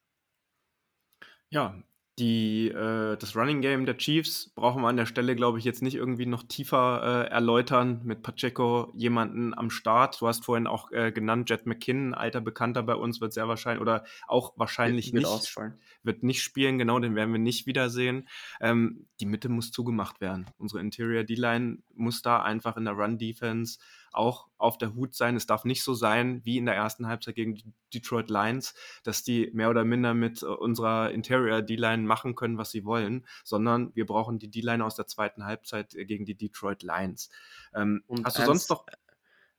Ja, 1.50 1.84
die, 2.22 2.68
äh, 2.68 3.18
das 3.18 3.36
Running 3.36 3.62
Game 3.62 3.88
der 3.88 3.98
Chiefs 3.98 4.52
brauchen 4.54 4.84
wir 4.84 4.90
an 4.90 4.96
der 4.96 5.08
Stelle, 5.08 5.36
glaube 5.36 5.58
ich, 5.58 5.66
jetzt 5.66 5.82
nicht 5.82 5.96
irgendwie 5.96 6.28
noch 6.28 6.44
tiefer 6.44 7.26
äh, 7.26 7.32
erläutern. 7.32 8.02
Mit 8.04 8.22
Pacheco 8.22 8.92
jemanden 8.94 9.58
am 9.58 9.72
Start. 9.72 10.22
Du 10.22 10.28
hast 10.28 10.46
vorhin 10.46 10.68
auch 10.68 10.92
äh, 10.92 11.12
genannt, 11.12 11.50
Jet 11.50 11.66
McKinnon, 11.66 12.14
alter 12.14 12.40
Bekannter 12.40 12.84
bei 12.84 12.94
uns, 12.94 13.22
wird 13.22 13.34
sehr 13.34 13.48
wahrscheinlich 13.48 13.82
oder 13.82 14.04
auch 14.28 14.54
wahrscheinlich 14.56 15.12
wird, 15.14 15.24
nicht, 15.24 15.58
wird, 15.58 15.74
wird 16.04 16.24
nicht 16.24 16.44
spielen. 16.44 16.78
Genau, 16.78 17.00
den 17.00 17.16
werden 17.16 17.32
wir 17.32 17.40
nicht 17.40 17.66
wiedersehen. 17.66 18.28
Ähm, 18.62 19.08
die 19.20 19.26
Mitte 19.26 19.50
muss 19.50 19.72
zugemacht 19.72 20.22
werden. 20.22 20.46
Unsere 20.60 20.80
Interior 20.80 21.24
D-Line 21.24 21.80
muss 21.96 22.22
da 22.22 22.44
einfach 22.44 22.78
in 22.78 22.86
der 22.86 22.94
Run-Defense 22.94 23.80
auch 24.12 24.48
auf 24.58 24.78
der 24.78 24.94
Hut 24.94 25.16
sein. 25.16 25.36
Es 25.36 25.46
darf 25.46 25.66
nicht 25.66 25.84
so 25.84 25.94
sein 25.94 26.42
wie 26.44 26.58
in 26.58 26.66
der 26.66 26.76
ersten 26.76 27.08
Halbzeit 27.08 27.36
gegen 27.36 27.56
die 27.56 27.74
Detroit 27.94 28.30
Lions, 28.30 28.74
dass 29.04 29.24
die 29.24 29.50
mehr 29.54 29.70
oder 29.70 29.86
minder 29.86 30.14
mit 30.14 30.44
äh, 30.44 30.46
unserer 30.46 31.12
Interior 31.12 31.62
D-Line 31.62 32.04
machen 32.04 32.36
können, 32.36 32.58
was 32.58 32.72
sie 32.72 32.86
wollen, 32.86 33.26
sondern 33.44 33.96
wir 33.96 34.06
brauchen 34.06 34.40
die 34.40 34.50
D-Line 34.50 34.84
aus 34.84 34.96
der 34.96 35.08
zweiten 35.08 35.46
Halbzeit 35.46 35.96
äh, 35.96 36.06
gegen 36.06 36.26
die 36.26 36.36
Detroit 36.36 36.84
Lions. 36.84 37.30
Ähm, 37.74 38.04
Und 38.08 38.26
hast 38.26 38.38
du 38.38 38.46
sonst 38.46 38.70
noch 38.70 38.86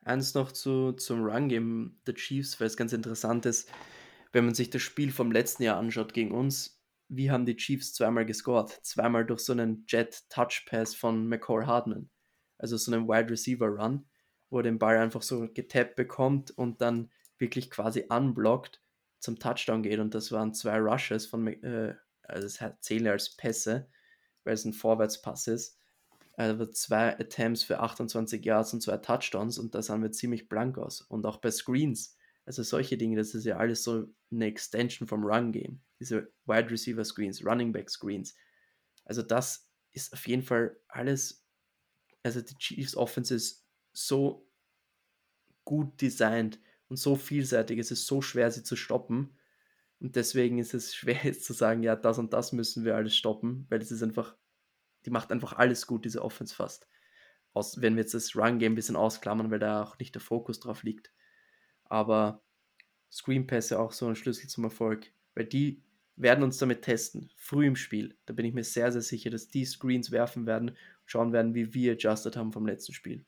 Eins 0.05 0.35
noch 0.35 0.51
zu, 0.51 0.93
zum 0.93 1.23
Run-Game 1.25 2.01
der 2.07 2.15
Chiefs, 2.15 2.59
weil 2.59 2.67
es 2.67 2.77
ganz 2.77 2.93
interessant 2.93 3.47
ist, 3.47 3.71
wenn 4.33 4.45
man 4.45 4.55
sich 4.55 4.69
das 4.71 4.83
Spiel 4.83 5.13
vom 5.13 5.31
letzten 5.31 5.63
Jahr 5.63 5.79
anschaut 5.79 6.13
gegen 6.13 6.33
uns, 6.33 6.83
wie 7.09 7.31
haben 7.31 7.47
die 7.47 7.57
Chiefs 7.57 7.93
zweimal 7.93 8.27
gescored? 8.27 8.71
Zweimal 8.83 9.25
durch 9.25 9.41
so 9.41 9.53
einen 9.53 9.85
Jet-Touch-Pass 9.87 10.97
von 10.97 11.29
McCall 11.29 11.67
Hardman, 11.67 12.11
also 12.59 12.77
so 12.77 12.93
einen 12.93 13.07
Wide 13.07 13.31
Receiver 13.31 13.67
Run 13.67 14.05
wo 14.53 14.59
er 14.59 14.65
den 14.65 14.79
Ball 14.79 14.99
einfach 14.99 15.23
so 15.23 15.49
getappt 15.53 15.97
bekommt 15.97 16.51
und 16.51 16.83
dann 16.83 17.11
wirklich 17.39 17.71
quasi 17.71 18.05
unblockt 18.11 18.83
zum 19.19 19.39
Touchdown 19.39 19.83
geht. 19.83 19.99
Und 19.99 20.15
das 20.15 20.31
waren 20.31 20.53
zwei 20.53 20.79
Rushes 20.79 21.27
von, 21.27 21.47
äh, 21.47 21.95
also 22.23 22.47
das 22.47 22.81
zählen 22.81 23.09
als 23.09 23.35
Pässe, 23.35 23.89
weil 24.45 24.53
es 24.53 24.67
ein 24.67 24.75
Vorwärtspass 24.75 25.47
ist. 25.47 25.79
Also 26.35 26.67
zwei 26.67 27.19
Attempts 27.19 27.63
für 27.63 27.81
28 27.81 28.45
Yards 28.45 28.75
und 28.75 28.83
zwei 28.83 28.99
Touchdowns 28.99 29.59
und 29.59 29.75
da 29.75 29.81
sahen 29.81 30.03
wir 30.03 30.13
ziemlich 30.13 30.51
blank 30.51 30.77
aus. 30.77 31.01
Und 31.01 31.25
auch 31.25 31.39
bei 31.39 31.51
Screens, 31.51 32.19
Also 32.45 32.63
solche 32.63 32.99
Dinge, 32.99 33.17
das 33.17 33.35
ist 33.35 33.47
ja 33.47 33.57
alles 33.57 33.83
so 33.83 34.07
eine 34.31 34.47
Extension 34.47 35.09
vom 35.09 35.25
Run-Game. 35.25 35.81
Diese 35.99 36.31
Wide 36.45 36.71
Receiver 36.71 37.05
Screens, 37.05 37.43
Running 37.43 37.73
Back 37.73 37.89
Screens. 37.89 38.35
Also 39.07 39.23
das 39.23 39.71
ist 39.93 40.13
auf 40.13 40.29
jeden 40.29 40.43
Fall 40.43 40.77
alles, 40.89 41.43
also 42.23 42.43
die 42.43 42.57
Chiefs 42.59 42.95
Offense 42.97 43.35
ist 43.35 43.62
so 43.93 44.49
gut 45.65 46.01
designt 46.01 46.61
und 46.89 46.97
so 46.97 47.17
vielseitig, 47.17 47.79
es 47.79 47.91
ist 47.91 48.07
so 48.07 48.21
schwer, 48.21 48.51
sie 48.51 48.63
zu 48.63 48.77
stoppen. 48.77 49.37
Und 50.01 50.17
deswegen 50.17 50.59
ist 50.59 50.75
es 50.75 50.95
schwer 50.95 51.21
jetzt 51.23 51.45
zu 51.45 51.53
sagen, 51.53 51.83
ja, 51.83 51.97
das 51.97 52.19
und 52.19 52.33
das 52.33 52.53
müssen 52.53 52.85
wir 52.85 52.97
alles 52.97 53.17
stoppen, 53.17 53.67
weil 53.71 53.81
es 53.81 53.91
ist 53.91 54.03
einfach, 54.03 54.37
die 55.07 55.11
macht 55.11 55.33
einfach 55.33 55.55
alles 55.55 55.87
gut, 55.87 56.05
diese 56.05 56.23
Offense 56.23 56.55
fast. 56.55 56.89
Aus, 57.55 57.81
wenn 57.81 57.97
wir 57.97 58.03
jetzt 58.03 58.15
das 58.15 58.35
Run-Game 58.35 58.73
ein 58.73 58.77
bisschen 58.77 58.97
ausklammern, 58.97 59.51
weil 59.51 59.59
da 59.59 59.83
auch 59.83 59.99
nicht 59.99 60.15
der 60.15 60.23
Fokus 60.23 60.59
drauf 60.61 60.83
liegt. 60.83 61.13
Aber 61.85 62.43
Screen-Pässe 63.11 63.79
auch 63.79 63.93
so 63.93 64.07
ein 64.07 64.17
Schlüssel 64.17 64.49
zum 64.49 64.65
Erfolg, 64.65 65.13
weil 65.35 65.45
die 65.45 65.83
werden 66.17 66.45
uns 66.45 66.59
damit 66.59 66.83
testen, 66.83 67.31
früh 67.37 67.67
im 67.67 67.77
Spiel. 67.77 68.17
Da 68.27 68.33
bin 68.33 68.47
ich 68.47 68.55
mir 68.55 68.65
sehr, 68.65 68.91
sehr 68.93 69.03
sicher, 69.03 69.31
dass 69.31 69.49
die 69.49 69.65
Screens 69.65 70.11
werfen 70.11 70.47
werden 70.47 70.71
und 70.71 70.79
schauen 71.07 71.33
werden, 71.33 71.55
wie 71.55 71.75
wir 71.75 71.93
adjusted 71.93 72.37
haben 72.37 72.53
vom 72.53 72.67
letzten 72.67 72.93
Spiel. 72.95 73.25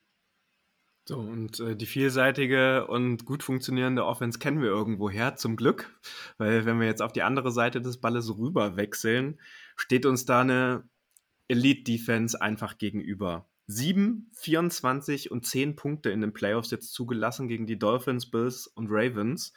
So, 1.07 1.19
und 1.19 1.61
äh, 1.61 1.77
die 1.77 1.87
vielseitige 1.87 2.87
und 2.87 3.27
gut 3.27 3.43
funktionierende 3.43 4.07
Offense 4.07 4.39
kennen 4.39 4.63
wir 4.63 4.71
irgendwoher, 4.71 5.37
zum 5.37 5.57
Glück. 5.57 5.95
Weil 6.39 6.65
wenn 6.65 6.81
wir 6.81 6.87
jetzt 6.87 7.03
auf 7.03 7.13
die 7.13 7.23
andere 7.23 7.51
Seite 7.53 7.83
des 7.83 8.01
Balles 8.01 8.39
rüber 8.39 8.77
wechseln, 8.77 9.39
steht 9.77 10.07
uns 10.07 10.25
da 10.25 10.41
eine 10.41 10.89
Elite-Defense 11.49 12.41
einfach 12.41 12.79
gegenüber. 12.79 13.47
7, 13.67 14.31
24 14.35 15.31
und 15.31 15.45
10 15.47 15.77
Punkte 15.77 16.11
in 16.11 16.23
den 16.23 16.33
Playoffs 16.33 16.71
jetzt 16.71 16.93
zugelassen 16.93 17.49
gegen 17.49 17.67
die 17.67 17.79
Dolphins, 17.79 18.31
Bills 18.31 18.67
und 18.67 18.89
Ravens. 18.91 19.53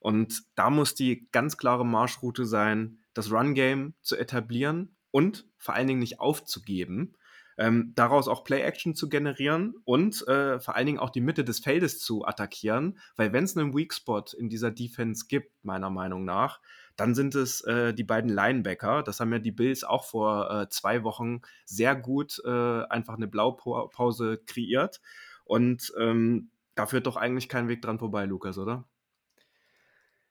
Und 0.00 0.42
da 0.56 0.68
muss 0.70 0.94
die 0.94 1.28
ganz 1.30 1.56
klare 1.56 1.86
Marschroute 1.86 2.44
sein, 2.44 2.98
das 3.14 3.30
Run-Game 3.30 3.94
zu 4.00 4.16
etablieren 4.16 4.96
und 5.10 5.46
vor 5.58 5.74
allen 5.74 5.86
Dingen 5.86 6.00
nicht 6.00 6.20
aufzugeben 6.20 7.14
ähm, 7.58 7.92
daraus 7.96 8.28
auch 8.28 8.44
Play-Action 8.44 8.94
zu 8.94 9.08
generieren 9.08 9.74
und 9.84 10.26
äh, 10.28 10.60
vor 10.60 10.76
allen 10.76 10.86
Dingen 10.86 10.98
auch 10.98 11.10
die 11.10 11.20
Mitte 11.20 11.44
des 11.44 11.58
Feldes 11.58 11.98
zu 12.00 12.24
attackieren, 12.24 12.98
weil 13.16 13.32
wenn 13.32 13.44
es 13.44 13.56
einen 13.56 13.74
Weak 13.74 13.92
Spot 13.92 14.24
in 14.38 14.48
dieser 14.48 14.70
Defense 14.70 15.26
gibt, 15.28 15.52
meiner 15.64 15.90
Meinung 15.90 16.24
nach, 16.24 16.60
dann 16.96 17.14
sind 17.14 17.34
es 17.34 17.60
äh, 17.62 17.92
die 17.92 18.04
beiden 18.04 18.30
Linebacker. 18.30 19.02
Das 19.02 19.20
haben 19.20 19.32
ja 19.32 19.38
die 19.40 19.52
Bills 19.52 19.84
auch 19.84 20.04
vor 20.04 20.50
äh, 20.50 20.68
zwei 20.68 21.02
Wochen 21.02 21.42
sehr 21.64 21.94
gut 21.96 22.40
äh, 22.44 22.82
einfach 22.84 23.16
eine 23.16 23.28
Blaupause 23.28 24.40
kreiert. 24.46 25.00
Und 25.44 25.92
ähm, 25.98 26.50
da 26.74 26.86
führt 26.86 27.06
doch 27.06 27.16
eigentlich 27.16 27.48
kein 27.48 27.68
Weg 27.68 27.82
dran 27.82 27.98
vorbei, 27.98 28.24
Lukas, 28.24 28.58
oder? 28.58 28.88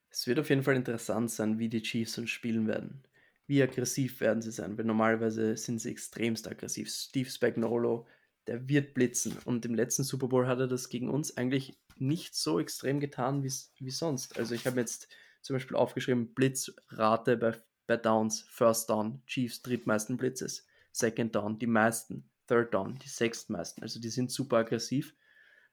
Es 0.09 0.28
wird 0.28 0.39
auf 0.39 0.49
jeden 0.49 0.63
Fall 0.63 0.75
interessant 0.75 1.30
sein, 1.30 1.59
wie 1.59 1.69
die 1.69 1.82
Chiefs 1.82 2.17
uns 2.17 2.30
spielen 2.30 2.67
werden 2.67 3.03
wie 3.47 3.63
aggressiv 3.63 4.19
werden 4.19 4.41
sie 4.41 4.51
sein, 4.51 4.77
weil 4.77 4.85
normalerweise 4.85 5.55
sind 5.55 5.79
sie 5.79 5.89
extremst 5.89 6.47
aggressiv. 6.47 6.89
Steve 6.91 7.29
Spagnolo, 7.29 8.05
der 8.45 8.67
wird 8.67 8.93
blitzen 8.93 9.37
und 9.45 9.65
im 9.65 9.73
letzten 9.73 10.03
Super 10.03 10.27
Bowl 10.27 10.47
hat 10.47 10.59
er 10.59 10.67
das 10.67 10.89
gegen 10.89 11.09
uns 11.09 11.35
eigentlich 11.37 11.79
nicht 11.95 12.35
so 12.35 12.59
extrem 12.59 12.99
getan 12.99 13.43
wie, 13.43 13.89
sonst. 13.89 14.37
Also 14.37 14.53
ich 14.53 14.67
habe 14.67 14.79
jetzt 14.79 15.07
zum 15.41 15.55
Beispiel 15.55 15.77
aufgeschrieben, 15.77 16.33
Blitzrate 16.33 17.37
bei, 17.37 17.53
bei 17.87 17.97
Downs, 17.97 18.41
First 18.49 18.89
Down, 18.89 19.21
Chiefs 19.25 19.61
drittmeisten 19.61 20.17
Blitzes, 20.17 20.65
Second 20.91 21.33
Down 21.33 21.57
die 21.57 21.67
meisten, 21.67 22.29
Third 22.47 22.73
Down 22.73 22.99
die 22.99 23.09
sechstmeisten. 23.09 23.81
Also 23.81 23.99
die 23.99 24.09
sind 24.09 24.29
super 24.29 24.57
aggressiv. 24.57 25.15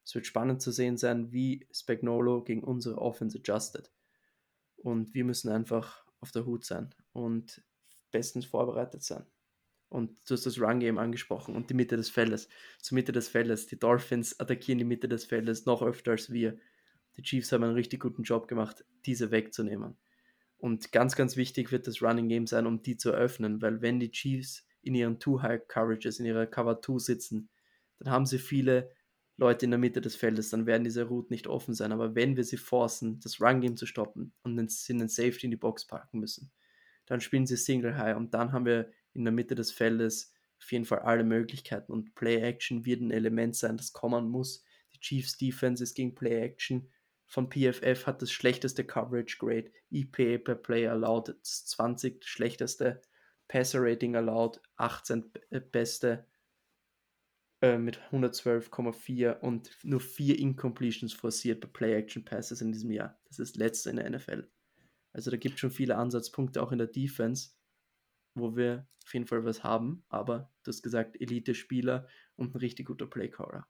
Es 0.04 0.14
wird 0.14 0.26
spannend 0.26 0.62
zu 0.62 0.70
sehen 0.70 0.96
sein, 0.96 1.32
wie 1.32 1.66
Spagnolo 1.72 2.44
gegen 2.44 2.62
unsere 2.62 2.98
Offense 2.98 3.38
adjusted. 3.38 3.90
Und 4.76 5.14
wir 5.14 5.24
müssen 5.24 5.50
einfach 5.50 6.04
auf 6.20 6.30
der 6.30 6.46
Hut 6.46 6.64
sein 6.64 6.94
und 7.14 7.62
bestens 8.10 8.44
vorbereitet 8.44 9.02
sein. 9.02 9.24
Und 9.88 10.10
du 10.28 10.34
hast 10.34 10.44
das 10.44 10.60
Run-Game 10.60 10.98
angesprochen 10.98 11.54
und 11.54 11.70
die 11.70 11.74
Mitte 11.74 11.96
des 11.96 12.10
Feldes. 12.10 12.48
Zur 12.80 12.96
Mitte 12.96 13.12
des 13.12 13.28
Feldes. 13.28 13.66
Die 13.66 13.78
Dolphins 13.78 14.38
attackieren 14.40 14.78
die 14.78 14.84
Mitte 14.84 15.08
des 15.08 15.24
Feldes 15.24 15.66
noch 15.66 15.82
öfter 15.82 16.10
als 16.10 16.30
wir. 16.30 16.58
Die 17.16 17.22
Chiefs 17.22 17.52
haben 17.52 17.62
einen 17.62 17.74
richtig 17.74 18.00
guten 18.00 18.24
Job 18.24 18.48
gemacht, 18.48 18.84
diese 19.06 19.30
wegzunehmen. 19.30 19.96
Und 20.56 20.92
ganz, 20.92 21.14
ganz 21.14 21.36
wichtig 21.36 21.70
wird 21.70 21.86
das 21.86 22.02
Running 22.02 22.28
Game 22.28 22.46
sein, 22.46 22.66
um 22.66 22.82
die 22.82 22.96
zu 22.96 23.10
eröffnen, 23.10 23.62
weil 23.62 23.82
wenn 23.82 24.00
die 24.00 24.10
Chiefs 24.10 24.66
in 24.82 24.94
ihren 24.94 25.20
Two-High-Coverages, 25.20 26.18
in 26.18 26.26
ihrer 26.26 26.46
Cover-2 26.46 26.98
sitzen, 26.98 27.48
dann 27.98 28.10
haben 28.10 28.26
sie 28.26 28.38
viele 28.38 28.90
Leute 29.36 29.66
in 29.66 29.70
der 29.70 29.78
Mitte 29.78 30.00
des 30.00 30.16
Feldes, 30.16 30.50
dann 30.50 30.66
werden 30.66 30.84
diese 30.84 31.04
Routen 31.04 31.34
nicht 31.34 31.46
offen 31.46 31.74
sein. 31.74 31.92
Aber 31.92 32.14
wenn 32.14 32.36
wir 32.36 32.44
sie 32.44 32.56
forcen, 32.56 33.20
das 33.20 33.40
Run-Game 33.40 33.76
zu 33.76 33.86
stoppen 33.86 34.32
und 34.42 34.56
den, 34.56 34.68
den 34.88 35.08
Safety 35.08 35.46
in 35.46 35.50
die 35.50 35.56
Box 35.56 35.86
parken 35.86 36.20
müssen, 36.20 36.50
dann 37.06 37.20
spielen 37.20 37.46
sie 37.46 37.56
Single 37.56 37.96
High 37.96 38.16
und 38.16 38.34
dann 38.34 38.52
haben 38.52 38.66
wir 38.66 38.90
in 39.12 39.24
der 39.24 39.32
Mitte 39.32 39.54
des 39.54 39.72
Feldes 39.72 40.32
auf 40.60 40.72
jeden 40.72 40.84
Fall 40.84 41.00
alle 41.00 41.24
Möglichkeiten 41.24 41.92
und 41.92 42.14
Play 42.14 42.40
Action 42.40 42.84
wird 42.84 43.00
ein 43.00 43.10
Element 43.10 43.56
sein, 43.56 43.76
das 43.76 43.92
kommen 43.92 44.28
muss. 44.28 44.64
Die 44.94 45.00
Chiefs 45.00 45.36
Defense 45.36 45.82
ist 45.82 45.94
gegen 45.94 46.14
Play 46.14 46.40
Action 46.40 46.88
von 47.26 47.50
PFF 47.50 48.06
hat 48.06 48.22
das 48.22 48.30
schlechteste 48.30 48.84
Coverage 48.84 49.38
Grade, 49.38 49.72
EPA 49.90 50.38
per 50.38 50.54
Play 50.54 50.86
allowed, 50.86 51.28
das 51.40 51.66
20 51.66 52.24
schlechteste 52.24 53.02
Passer 53.48 53.80
Rating 53.82 54.14
allowed, 54.16 54.60
18 54.76 55.32
beste 55.72 56.26
äh, 57.60 57.78
mit 57.78 57.98
112,4 58.12 59.40
und 59.40 59.70
nur 59.82 60.00
vier 60.00 60.38
Incompletions 60.38 61.12
forciert 61.12 61.60
bei 61.60 61.68
Play 61.68 61.94
Action 61.94 62.24
Passes 62.24 62.60
in 62.60 62.72
diesem 62.72 62.90
Jahr. 62.90 63.18
Das 63.26 63.38
ist 63.38 63.56
letzte 63.56 63.90
in 63.90 63.96
der 63.96 64.10
NFL. 64.10 64.48
Also 65.14 65.30
da 65.30 65.36
gibt 65.38 65.54
es 65.54 65.60
schon 65.60 65.70
viele 65.70 65.96
Ansatzpunkte 65.96 66.62
auch 66.62 66.72
in 66.72 66.78
der 66.78 66.88
Defense, 66.88 67.52
wo 68.34 68.56
wir 68.56 68.88
auf 69.06 69.14
jeden 69.14 69.26
Fall 69.26 69.44
was 69.44 69.62
haben. 69.62 70.04
Aber 70.08 70.52
du 70.64 70.68
hast 70.70 70.82
gesagt, 70.82 71.18
Elite-Spieler 71.20 72.08
und 72.36 72.54
ein 72.54 72.58
richtig 72.58 72.86
guter 72.86 73.06
Playcaller. 73.06 73.66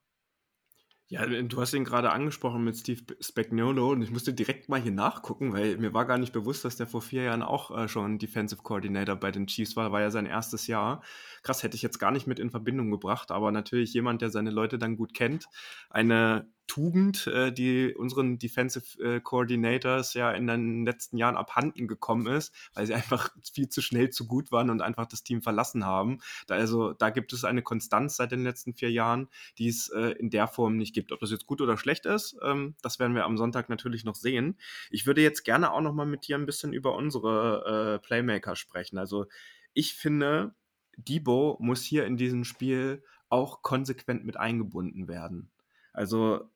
Ja, 1.07 1.23
du 1.27 1.61
hast 1.61 1.75
ihn 1.75 1.83
gerade 1.83 2.11
angesprochen 2.11 2.63
mit 2.63 2.77
Steve 2.77 3.03
Spagnolo 3.19 3.91
und 3.91 4.01
ich 4.01 4.09
musste 4.09 4.33
direkt 4.33 4.69
mal 4.69 4.81
hier 4.81 4.91
nachgucken, 4.91 5.53
weil 5.53 5.77
mir 5.77 5.93
war 5.93 6.05
gar 6.05 6.17
nicht 6.17 6.33
bewusst, 6.33 6.65
dass 6.65 6.77
der 6.77 6.87
vor 6.87 7.03
vier 7.03 7.21
Jahren 7.21 7.43
auch 7.43 7.69
äh, 7.77 7.87
schon 7.87 8.17
Defensive 8.17 8.63
Coordinator 8.63 9.15
bei 9.15 9.29
den 9.29 9.45
Chiefs 9.45 9.75
war. 9.75 9.91
War 9.91 10.01
ja 10.01 10.09
sein 10.09 10.25
erstes 10.25 10.65
Jahr. 10.65 11.03
Krass, 11.43 11.61
hätte 11.61 11.75
ich 11.75 11.83
jetzt 11.83 11.99
gar 11.99 12.09
nicht 12.09 12.25
mit 12.25 12.39
in 12.39 12.49
Verbindung 12.49 12.89
gebracht, 12.89 13.29
aber 13.29 13.51
natürlich 13.51 13.93
jemand, 13.93 14.23
der 14.23 14.31
seine 14.31 14.49
Leute 14.49 14.79
dann 14.79 14.97
gut 14.97 15.13
kennt. 15.13 15.45
Eine 15.91 16.51
Tugend, 16.67 17.27
äh, 17.27 17.51
die 17.51 17.93
unseren 17.93 18.39
Defensive 18.39 19.01
äh, 19.01 19.19
Coordinators 19.19 20.13
ja 20.13 20.31
in 20.31 20.47
den 20.47 20.85
letzten 20.85 21.17
Jahren 21.17 21.37
abhanden 21.37 21.87
gekommen 21.87 22.27
ist, 22.27 22.53
weil 22.73 22.85
sie 22.85 22.93
einfach 22.95 23.29
viel 23.53 23.69
zu 23.69 23.81
schnell 23.81 24.09
zu 24.09 24.27
gut 24.27 24.51
waren 24.51 24.69
und 24.69 24.81
einfach 24.81 25.05
das 25.05 25.23
Team 25.23 25.41
verlassen 25.41 25.85
haben. 25.85 26.19
Da, 26.47 26.55
also 26.55 26.93
da 26.93 27.09
gibt 27.09 27.33
es 27.33 27.43
eine 27.43 27.61
Konstanz 27.61 28.17
seit 28.17 28.31
den 28.31 28.43
letzten 28.43 28.73
vier 28.73 28.91
Jahren, 28.91 29.29
die 29.57 29.67
es 29.67 29.89
äh, 29.89 30.11
in 30.19 30.29
der 30.29 30.47
Form 30.47 30.77
nicht 30.77 30.93
gibt. 30.93 31.11
Ob 31.11 31.19
das 31.19 31.31
jetzt 31.31 31.45
gut 31.45 31.61
oder 31.61 31.77
schlecht 31.77 32.05
ist, 32.05 32.37
ähm, 32.41 32.75
das 32.81 32.99
werden 32.99 33.15
wir 33.15 33.25
am 33.25 33.37
Sonntag 33.37 33.69
natürlich 33.69 34.03
noch 34.03 34.15
sehen. 34.15 34.57
Ich 34.89 35.05
würde 35.05 35.21
jetzt 35.21 35.43
gerne 35.43 35.71
auch 35.71 35.81
noch 35.81 35.93
mal 35.93 36.05
mit 36.05 36.27
dir 36.27 36.37
ein 36.37 36.45
bisschen 36.45 36.73
über 36.73 36.95
unsere 36.95 37.95
äh, 37.95 38.05
Playmaker 38.05 38.55
sprechen. 38.55 38.97
Also 38.97 39.25
ich 39.73 39.93
finde, 39.93 40.55
Debo 40.97 41.57
muss 41.59 41.83
hier 41.83 42.05
in 42.05 42.17
diesem 42.17 42.43
Spiel 42.43 43.03
auch 43.29 43.61
konsequent 43.61 44.25
mit 44.25 44.37
eingebunden 44.37 45.07
werden. 45.07 45.51
Also 45.93 46.49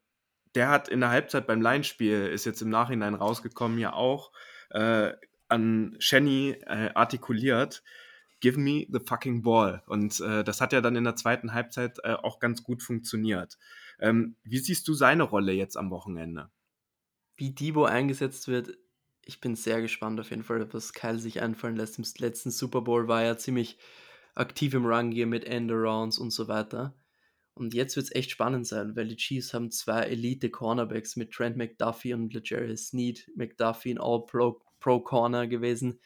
der 0.55 0.69
hat 0.69 0.87
in 0.87 0.99
der 0.99 1.09
Halbzeit 1.09 1.47
beim 1.47 1.61
Line-Spiel, 1.61 2.27
ist 2.27 2.45
jetzt 2.45 2.61
im 2.61 2.69
Nachhinein 2.69 3.13
rausgekommen, 3.13 3.77
ja 3.77 3.93
auch 3.93 4.31
äh, 4.71 5.11
an 5.47 5.95
Shenny 5.99 6.57
äh, 6.65 6.91
artikuliert, 6.93 7.83
give 8.39 8.59
me 8.59 8.87
the 8.91 8.99
fucking 8.99 9.41
ball. 9.41 9.83
Und 9.87 10.19
äh, 10.21 10.43
das 10.43 10.61
hat 10.61 10.73
ja 10.73 10.81
dann 10.81 10.95
in 10.95 11.03
der 11.03 11.15
zweiten 11.15 11.53
Halbzeit 11.53 11.99
äh, 12.03 12.13
auch 12.13 12.39
ganz 12.39 12.63
gut 12.63 12.83
funktioniert. 12.83 13.57
Ähm, 13.99 14.35
wie 14.43 14.59
siehst 14.59 14.87
du 14.87 14.93
seine 14.93 15.23
Rolle 15.23 15.51
jetzt 15.51 15.77
am 15.77 15.91
Wochenende? 15.91 16.49
Wie 17.35 17.51
Debo 17.51 17.85
eingesetzt 17.85 18.47
wird, 18.47 18.77
ich 19.25 19.41
bin 19.41 19.55
sehr 19.55 19.81
gespannt 19.81 20.19
auf 20.19 20.31
jeden 20.31 20.43
Fall, 20.43 20.73
was 20.73 20.93
Kyle 20.93 21.19
sich 21.19 21.41
einfallen 21.41 21.75
lässt. 21.75 21.99
Im 21.99 22.05
letzten 22.17 22.51
Super 22.51 22.81
Bowl 22.81 23.07
war 23.07 23.23
er 23.23 23.37
ziemlich 23.37 23.77
aktiv 24.35 24.73
im 24.73 24.85
Run-Gear 24.85 25.27
mit 25.27 25.45
End-Arounds 25.45 26.17
und 26.17 26.31
so 26.31 26.47
weiter. 26.47 26.93
Und 27.59 27.73
jetzt 27.73 27.97
wird 27.97 28.05
es 28.05 28.15
echt 28.15 28.31
spannend 28.31 28.65
sein, 28.65 28.95
weil 28.95 29.09
die 29.09 29.17
Chiefs 29.17 29.53
haben 29.53 29.69
zwei 29.69 30.03
Elite-Cornerbacks 30.03 31.17
mit 31.17 31.31
Trent 31.31 31.57
McDuffie 31.57 32.13
und 32.13 32.33
Legarius 32.33 32.87
Sneed. 32.87 33.29
McDuffie 33.35 33.95
ein 33.95 33.99
All-Pro-Corner 33.99 35.45
gewesen, 35.45 35.99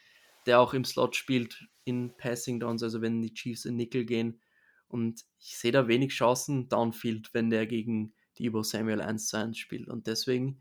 der 0.46 0.58
auch 0.58 0.74
im 0.74 0.84
Slot 0.84 1.14
spielt 1.14 1.64
in 1.84 2.12
Passing 2.16 2.58
Downs, 2.58 2.82
also 2.82 3.02
wenn 3.02 3.22
die 3.22 3.34
Chiefs 3.34 3.66
in 3.66 3.76
Nickel 3.76 4.04
gehen. 4.04 4.40
Und 4.88 5.24
ich 5.38 5.56
sehe 5.56 5.70
da 5.70 5.86
wenig 5.86 6.10
Chancen 6.10 6.68
downfield, 6.68 7.32
wenn 7.34 7.50
der 7.50 7.68
gegen 7.68 8.14
Debo 8.36 8.64
Samuel 8.64 9.00
1 9.00 9.28
zu 9.28 9.36
1 9.36 9.56
spielt. 9.56 9.88
Und 9.88 10.08
deswegen 10.08 10.60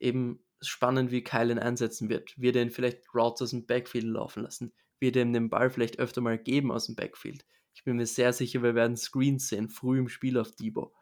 eben 0.00 0.44
spannend, 0.60 1.12
wie 1.12 1.22
Kyle 1.22 1.52
ihn 1.52 1.60
einsetzen 1.60 2.08
wird. 2.08 2.36
Wird 2.36 2.56
er 2.56 2.62
ihn 2.62 2.72
vielleicht 2.72 3.14
Routes 3.14 3.42
aus 3.42 3.50
dem 3.50 3.64
Backfield 3.64 4.06
laufen 4.06 4.42
lassen? 4.42 4.72
Wird 4.98 5.14
er 5.14 5.22
ihm 5.22 5.32
den 5.32 5.50
Ball 5.50 5.70
vielleicht 5.70 6.00
öfter 6.00 6.20
mal 6.20 6.36
geben 6.36 6.72
aus 6.72 6.86
dem 6.86 6.96
Backfield? 6.96 7.44
Ich 7.74 7.84
bin 7.84 7.96
mir 7.96 8.06
sehr 8.06 8.32
sicher, 8.32 8.62
wir 8.62 8.74
werden 8.74 8.96
Screens 8.96 9.48
sehen, 9.48 9.68
früh 9.68 9.98
im 9.98 10.08
Spiel 10.08 10.38
auf 10.38 10.52
Debo. 10.52 10.92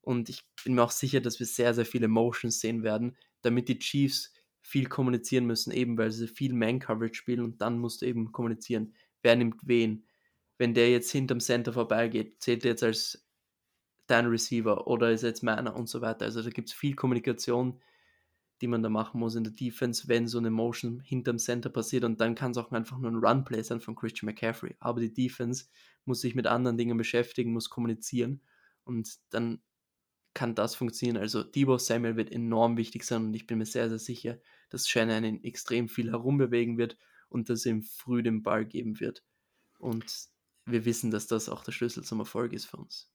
Und 0.00 0.28
ich 0.28 0.42
bin 0.64 0.74
mir 0.74 0.82
auch 0.82 0.90
sicher, 0.90 1.20
dass 1.20 1.38
wir 1.38 1.46
sehr, 1.46 1.74
sehr 1.74 1.86
viele 1.86 2.08
Motions 2.08 2.60
sehen 2.60 2.82
werden, 2.82 3.16
damit 3.42 3.68
die 3.68 3.78
Chiefs 3.78 4.32
viel 4.60 4.88
kommunizieren 4.88 5.46
müssen, 5.46 5.72
eben 5.72 5.98
weil 5.98 6.10
sie 6.10 6.28
viel 6.28 6.54
Man-Coverage 6.54 7.14
spielen 7.14 7.40
und 7.40 7.60
dann 7.60 7.78
musst 7.78 8.02
du 8.02 8.06
eben 8.06 8.32
kommunizieren, 8.32 8.94
wer 9.22 9.36
nimmt 9.36 9.60
wen. 9.66 10.06
Wenn 10.58 10.74
der 10.74 10.90
jetzt 10.90 11.10
hinterm 11.10 11.40
Center 11.40 11.72
vorbeigeht, 11.72 12.40
zählt 12.40 12.64
er 12.64 12.72
jetzt 12.72 12.82
als 12.82 13.26
dein 14.06 14.26
Receiver 14.26 14.86
oder 14.86 15.10
ist 15.10 15.22
er 15.22 15.30
jetzt 15.30 15.42
meiner 15.42 15.74
und 15.74 15.88
so 15.88 16.00
weiter. 16.00 16.24
Also 16.24 16.42
da 16.42 16.50
gibt 16.50 16.68
es 16.68 16.74
viel 16.74 16.94
Kommunikation, 16.94 17.80
die 18.62 18.68
man 18.68 18.82
da 18.82 18.88
machen 18.88 19.20
muss 19.20 19.34
in 19.34 19.44
der 19.44 19.52
Defense, 19.52 20.08
wenn 20.08 20.28
so 20.28 20.38
eine 20.38 20.50
Motion 20.50 21.00
hinterm 21.00 21.38
Center 21.38 21.68
passiert 21.68 22.04
und 22.04 22.20
dann 22.20 22.34
kann 22.36 22.52
es 22.52 22.56
auch 22.56 22.70
einfach 22.70 22.98
nur 22.98 23.10
ein 23.10 23.16
Run-Play 23.16 23.62
sein 23.62 23.80
von 23.80 23.96
Christian 23.96 24.26
McCaffrey. 24.26 24.76
Aber 24.78 25.00
die 25.00 25.12
Defense 25.12 25.66
muss 26.04 26.20
sich 26.20 26.34
mit 26.34 26.46
anderen 26.46 26.78
Dingen 26.78 26.96
beschäftigen, 26.96 27.52
muss 27.52 27.70
kommunizieren 27.70 28.40
und 28.84 29.18
dann 29.30 29.60
kann 30.34 30.54
das 30.54 30.74
funktionieren. 30.74 31.18
Also 31.18 31.42
Debo 31.42 31.76
Samuel 31.76 32.16
wird 32.16 32.32
enorm 32.32 32.76
wichtig 32.76 33.04
sein 33.04 33.26
und 33.26 33.34
ich 33.34 33.46
bin 33.46 33.58
mir 33.58 33.66
sehr, 33.66 33.88
sehr 33.88 33.98
sicher, 33.98 34.38
dass 34.70 34.88
Shannon 34.88 35.24
ihn 35.24 35.44
extrem 35.44 35.88
viel 35.88 36.10
herumbewegen 36.10 36.78
wird 36.78 36.96
und 37.28 37.50
dass 37.50 37.66
ihm 37.66 37.82
früh 37.82 38.22
den 38.22 38.42
Ball 38.42 38.64
geben 38.64 39.00
wird. 39.00 39.24
Und 39.78 40.28
wir 40.64 40.84
wissen, 40.84 41.10
dass 41.10 41.26
das 41.26 41.48
auch 41.48 41.64
der 41.64 41.72
Schlüssel 41.72 42.04
zum 42.04 42.20
Erfolg 42.20 42.52
ist 42.52 42.66
für 42.66 42.76
uns. 42.78 43.11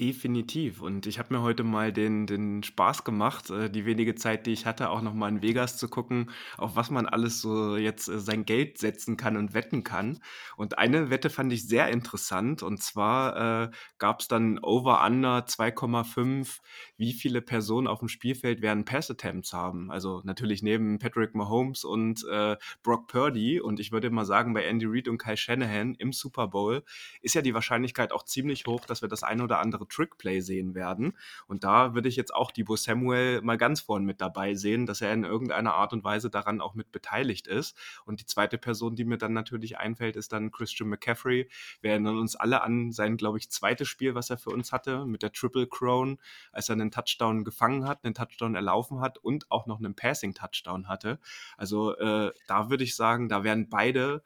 Definitiv. 0.00 0.80
Und 0.80 1.06
ich 1.06 1.18
habe 1.18 1.34
mir 1.34 1.42
heute 1.42 1.64
mal 1.64 1.92
den, 1.92 2.26
den 2.26 2.62
Spaß 2.62 3.04
gemacht, 3.04 3.50
äh, 3.50 3.68
die 3.68 3.84
wenige 3.84 4.14
Zeit, 4.14 4.46
die 4.46 4.52
ich 4.52 4.64
hatte, 4.64 4.88
auch 4.88 5.02
nochmal 5.02 5.28
in 5.30 5.42
Vegas 5.42 5.76
zu 5.76 5.86
gucken, 5.86 6.30
auf 6.56 6.76
was 6.76 6.90
man 6.90 7.04
alles 7.04 7.42
so 7.42 7.76
jetzt 7.76 8.08
äh, 8.08 8.18
sein 8.18 8.46
Geld 8.46 8.78
setzen 8.78 9.18
kann 9.18 9.36
und 9.36 9.52
wetten 9.52 9.84
kann. 9.84 10.20
Und 10.56 10.78
eine 10.78 11.10
Wette 11.10 11.28
fand 11.28 11.52
ich 11.52 11.68
sehr 11.68 11.88
interessant. 11.88 12.62
Und 12.62 12.82
zwar 12.82 13.64
äh, 13.64 13.70
gab 13.98 14.20
es 14.20 14.28
dann 14.28 14.58
Over-Under 14.60 15.44
2,5, 15.44 16.60
wie 16.96 17.12
viele 17.12 17.42
Personen 17.42 17.86
auf 17.86 17.98
dem 17.98 18.08
Spielfeld 18.08 18.62
werden 18.62 18.86
Pass-Attempts 18.86 19.52
haben. 19.52 19.90
Also 19.90 20.22
natürlich 20.24 20.62
neben 20.62 21.00
Patrick 21.00 21.34
Mahomes 21.34 21.84
und 21.84 22.24
äh, 22.30 22.56
Brock 22.82 23.08
Purdy. 23.08 23.60
Und 23.60 23.78
ich 23.78 23.92
würde 23.92 24.08
mal 24.08 24.24
sagen, 24.24 24.54
bei 24.54 24.64
Andy 24.64 24.86
Reid 24.88 25.08
und 25.08 25.18
Kai 25.18 25.36
Shanahan 25.36 25.94
im 25.96 26.14
Super 26.14 26.48
Bowl 26.48 26.82
ist 27.20 27.34
ja 27.34 27.42
die 27.42 27.52
Wahrscheinlichkeit 27.52 28.10
auch 28.10 28.24
ziemlich 28.24 28.64
hoch, 28.66 28.86
dass 28.86 29.02
wir 29.02 29.10
das 29.10 29.22
eine 29.22 29.44
oder 29.44 29.58
andere 29.58 29.81
Trickplay 29.84 30.40
sehen 30.40 30.74
werden. 30.74 31.16
Und 31.46 31.64
da 31.64 31.94
würde 31.94 32.08
ich 32.08 32.16
jetzt 32.16 32.34
auch 32.34 32.50
Debo 32.50 32.76
Samuel 32.76 33.40
mal 33.42 33.58
ganz 33.58 33.80
vorn 33.80 34.04
mit 34.04 34.20
dabei 34.20 34.54
sehen, 34.54 34.86
dass 34.86 35.00
er 35.00 35.12
in 35.12 35.24
irgendeiner 35.24 35.74
Art 35.74 35.92
und 35.92 36.04
Weise 36.04 36.30
daran 36.30 36.60
auch 36.60 36.74
mit 36.74 36.92
beteiligt 36.92 37.46
ist. 37.46 37.76
Und 38.04 38.20
die 38.20 38.26
zweite 38.26 38.58
Person, 38.58 38.96
die 38.96 39.04
mir 39.04 39.18
dann 39.18 39.32
natürlich 39.32 39.78
einfällt, 39.78 40.16
ist 40.16 40.32
dann 40.32 40.50
Christian 40.50 40.88
McCaffrey. 40.88 41.48
Wir 41.80 41.90
erinnern 41.90 42.18
uns 42.18 42.36
alle 42.36 42.62
an 42.62 42.92
sein, 42.92 43.16
glaube 43.16 43.38
ich, 43.38 43.50
zweites 43.50 43.88
Spiel, 43.88 44.14
was 44.14 44.30
er 44.30 44.38
für 44.38 44.50
uns 44.50 44.72
hatte, 44.72 45.04
mit 45.06 45.22
der 45.22 45.32
Triple 45.32 45.66
Crown, 45.66 46.18
als 46.52 46.68
er 46.68 46.74
einen 46.74 46.90
Touchdown 46.90 47.44
gefangen 47.44 47.86
hat, 47.86 48.04
einen 48.04 48.14
Touchdown 48.14 48.54
erlaufen 48.54 49.00
hat 49.00 49.18
und 49.18 49.50
auch 49.50 49.66
noch 49.66 49.78
einen 49.78 49.94
Passing-Touchdown 49.94 50.88
hatte. 50.88 51.18
Also 51.56 51.96
äh, 51.96 52.32
da 52.46 52.70
würde 52.70 52.84
ich 52.84 52.96
sagen, 52.96 53.28
da 53.28 53.44
werden 53.44 53.68
beide 53.68 54.22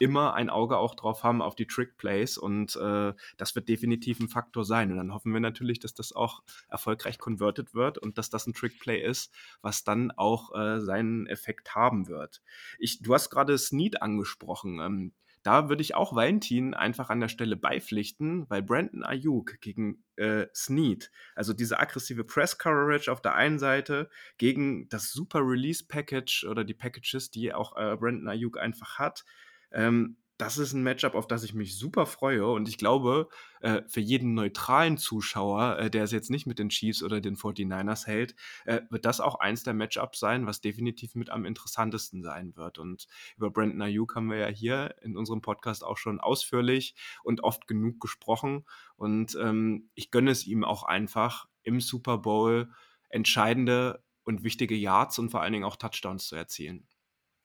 immer 0.00 0.34
ein 0.34 0.50
Auge 0.50 0.78
auch 0.78 0.94
drauf 0.94 1.22
haben 1.22 1.42
auf 1.42 1.54
die 1.54 1.66
Trick 1.66 1.96
Plays 1.98 2.38
und 2.38 2.74
äh, 2.76 3.12
das 3.36 3.54
wird 3.54 3.68
definitiv 3.68 4.18
ein 4.18 4.28
Faktor 4.28 4.64
sein. 4.64 4.90
Und 4.90 4.96
dann 4.96 5.14
hoffen 5.14 5.32
wir 5.32 5.40
natürlich, 5.40 5.78
dass 5.78 5.94
das 5.94 6.12
auch 6.12 6.42
erfolgreich 6.68 7.18
converted 7.18 7.74
wird 7.74 7.98
und 7.98 8.18
dass 8.18 8.30
das 8.30 8.46
ein 8.46 8.54
Trick 8.54 8.80
Play 8.80 9.00
ist, 9.00 9.32
was 9.60 9.84
dann 9.84 10.10
auch 10.10 10.54
äh, 10.58 10.80
seinen 10.80 11.26
Effekt 11.26 11.74
haben 11.74 12.08
wird. 12.08 12.42
Ich, 12.78 13.02
du 13.02 13.14
hast 13.14 13.30
gerade 13.30 13.56
Snead 13.58 14.00
angesprochen. 14.00 14.80
Ähm, 14.80 15.12
da 15.42 15.68
würde 15.68 15.82
ich 15.82 15.94
auch 15.94 16.14
Valentin 16.14 16.74
einfach 16.74 17.08
an 17.08 17.20
der 17.20 17.28
Stelle 17.28 17.56
beipflichten, 17.56 18.48
weil 18.50 18.62
Brandon 18.62 19.04
Ayuk 19.04 19.60
gegen 19.60 20.04
äh, 20.16 20.46
Snead, 20.54 21.10
also 21.34 21.54
diese 21.54 21.78
aggressive 21.78 22.24
Press 22.24 22.58
Coverage 22.58 23.10
auf 23.10 23.22
der 23.22 23.34
einen 23.34 23.58
Seite 23.58 24.10
gegen 24.36 24.88
das 24.88 25.10
super 25.10 25.40
Release 25.40 25.84
Package 25.86 26.44
oder 26.44 26.64
die 26.64 26.74
Packages, 26.74 27.30
die 27.30 27.54
auch 27.54 27.76
äh, 27.76 27.96
Brandon 27.96 28.28
Ayuk 28.28 28.58
einfach 28.58 28.98
hat, 28.98 29.24
ähm, 29.72 30.16
das 30.40 30.56
ist 30.56 30.72
ein 30.72 30.82
Matchup, 30.82 31.14
auf 31.14 31.26
das 31.26 31.44
ich 31.44 31.52
mich 31.52 31.76
super 31.76 32.06
freue. 32.06 32.46
Und 32.46 32.66
ich 32.66 32.78
glaube, 32.78 33.28
äh, 33.60 33.82
für 33.88 34.00
jeden 34.00 34.32
neutralen 34.32 34.96
Zuschauer, 34.96 35.78
äh, 35.78 35.90
der 35.90 36.04
es 36.04 36.12
jetzt 36.12 36.30
nicht 36.30 36.46
mit 36.46 36.58
den 36.58 36.70
Chiefs 36.70 37.02
oder 37.02 37.20
den 37.20 37.36
49ers 37.36 38.06
hält, 38.06 38.34
äh, 38.64 38.80
wird 38.88 39.04
das 39.04 39.20
auch 39.20 39.34
eins 39.34 39.64
der 39.64 39.74
Matchups 39.74 40.18
sein, 40.18 40.46
was 40.46 40.62
definitiv 40.62 41.14
mit 41.14 41.28
am 41.28 41.44
interessantesten 41.44 42.22
sein 42.22 42.56
wird. 42.56 42.78
Und 42.78 43.06
über 43.36 43.50
Brandon 43.50 43.82
Ayuk 43.82 44.16
haben 44.16 44.30
wir 44.30 44.38
ja 44.38 44.46
hier 44.46 44.94
in 45.02 45.14
unserem 45.14 45.42
Podcast 45.42 45.84
auch 45.84 45.98
schon 45.98 46.20
ausführlich 46.20 46.94
und 47.22 47.44
oft 47.44 47.66
genug 47.66 48.00
gesprochen. 48.00 48.64
Und 48.96 49.36
ähm, 49.38 49.90
ich 49.94 50.10
gönne 50.10 50.30
es 50.30 50.46
ihm 50.46 50.64
auch 50.64 50.84
einfach, 50.84 51.48
im 51.62 51.80
Super 51.80 52.16
Bowl 52.16 52.72
entscheidende 53.10 54.02
und 54.24 54.42
wichtige 54.42 54.74
Yards 54.74 55.18
und 55.18 55.30
vor 55.30 55.42
allen 55.42 55.52
Dingen 55.52 55.64
auch 55.64 55.76
Touchdowns 55.76 56.28
zu 56.28 56.36
erzielen. 56.36 56.86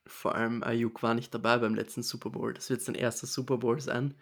Vor 0.07 0.35
allem 0.35 0.63
Ayuk 0.63 1.01
war 1.03 1.13
nicht 1.13 1.33
dabei 1.33 1.57
beim 1.57 1.75
letzten 1.75 2.03
Super 2.03 2.29
Bowl. 2.29 2.53
Das 2.53 2.69
wird 2.69 2.81
sein 2.81 2.95
erster 2.95 3.27
Super 3.27 3.57
Bowl 3.57 3.79
sein. 3.79 4.15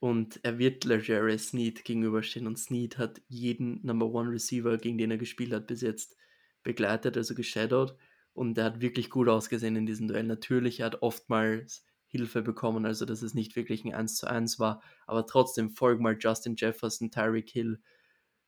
Und 0.00 0.38
er 0.44 0.58
wird 0.58 0.84
Legere 0.84 1.36
Snead 1.38 1.84
gegenüberstehen. 1.84 2.46
Und 2.46 2.58
Snead 2.58 2.98
hat 2.98 3.20
jeden 3.28 3.84
Number 3.84 4.06
One 4.06 4.30
Receiver, 4.30 4.78
gegen 4.78 4.98
den 4.98 5.10
er 5.10 5.18
gespielt 5.18 5.52
hat, 5.52 5.66
bis 5.66 5.80
jetzt 5.80 6.16
begleitet, 6.62 7.16
also 7.16 7.34
geshadowed. 7.34 7.96
Und 8.32 8.56
er 8.58 8.64
hat 8.64 8.80
wirklich 8.80 9.10
gut 9.10 9.28
ausgesehen 9.28 9.74
in 9.74 9.86
diesem 9.86 10.06
Duell. 10.06 10.22
Natürlich, 10.22 10.80
er 10.80 10.86
hat 10.86 11.02
oftmals 11.02 11.84
Hilfe 12.06 12.42
bekommen, 12.42 12.86
also 12.86 13.04
dass 13.04 13.22
es 13.22 13.34
nicht 13.34 13.56
wirklich 13.56 13.84
ein 13.84 13.94
1 13.94 14.16
zu 14.16 14.28
1 14.28 14.58
war. 14.58 14.82
Aber 15.06 15.26
trotzdem 15.26 15.70
folgen 15.70 16.02
mal 16.02 16.16
Justin 16.18 16.54
Jefferson, 16.56 17.10
Tyreek 17.10 17.50
Hill, 17.50 17.80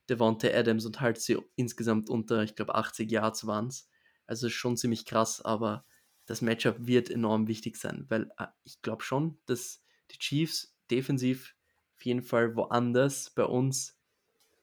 Devontae 0.09 0.55
Adams 0.55 0.87
und 0.87 1.01
halt 1.01 1.21
sie 1.21 1.39
insgesamt 1.57 2.09
unter, 2.09 2.43
ich 2.43 2.55
glaube, 2.55 2.75
80 2.75 3.11
Yards 3.11 3.47
waren 3.47 3.67
es. 3.67 3.89
Also 4.27 4.49
schon 4.49 4.77
ziemlich 4.77 5.05
krass, 5.05 5.43
aber 5.43 5.85
das 6.31 6.43
Matchup 6.43 6.77
wird 6.79 7.11
enorm 7.11 7.49
wichtig 7.49 7.77
sein, 7.77 8.07
weil 8.09 8.31
äh, 8.39 8.47
ich 8.63 8.81
glaube 8.83 9.03
schon, 9.03 9.37
dass 9.47 9.83
die 10.13 10.19
Chiefs 10.19 10.77
defensiv 10.89 11.57
auf 11.97 12.05
jeden 12.05 12.23
Fall 12.23 12.55
woanders 12.55 13.31
bei 13.31 13.43
uns 13.43 13.99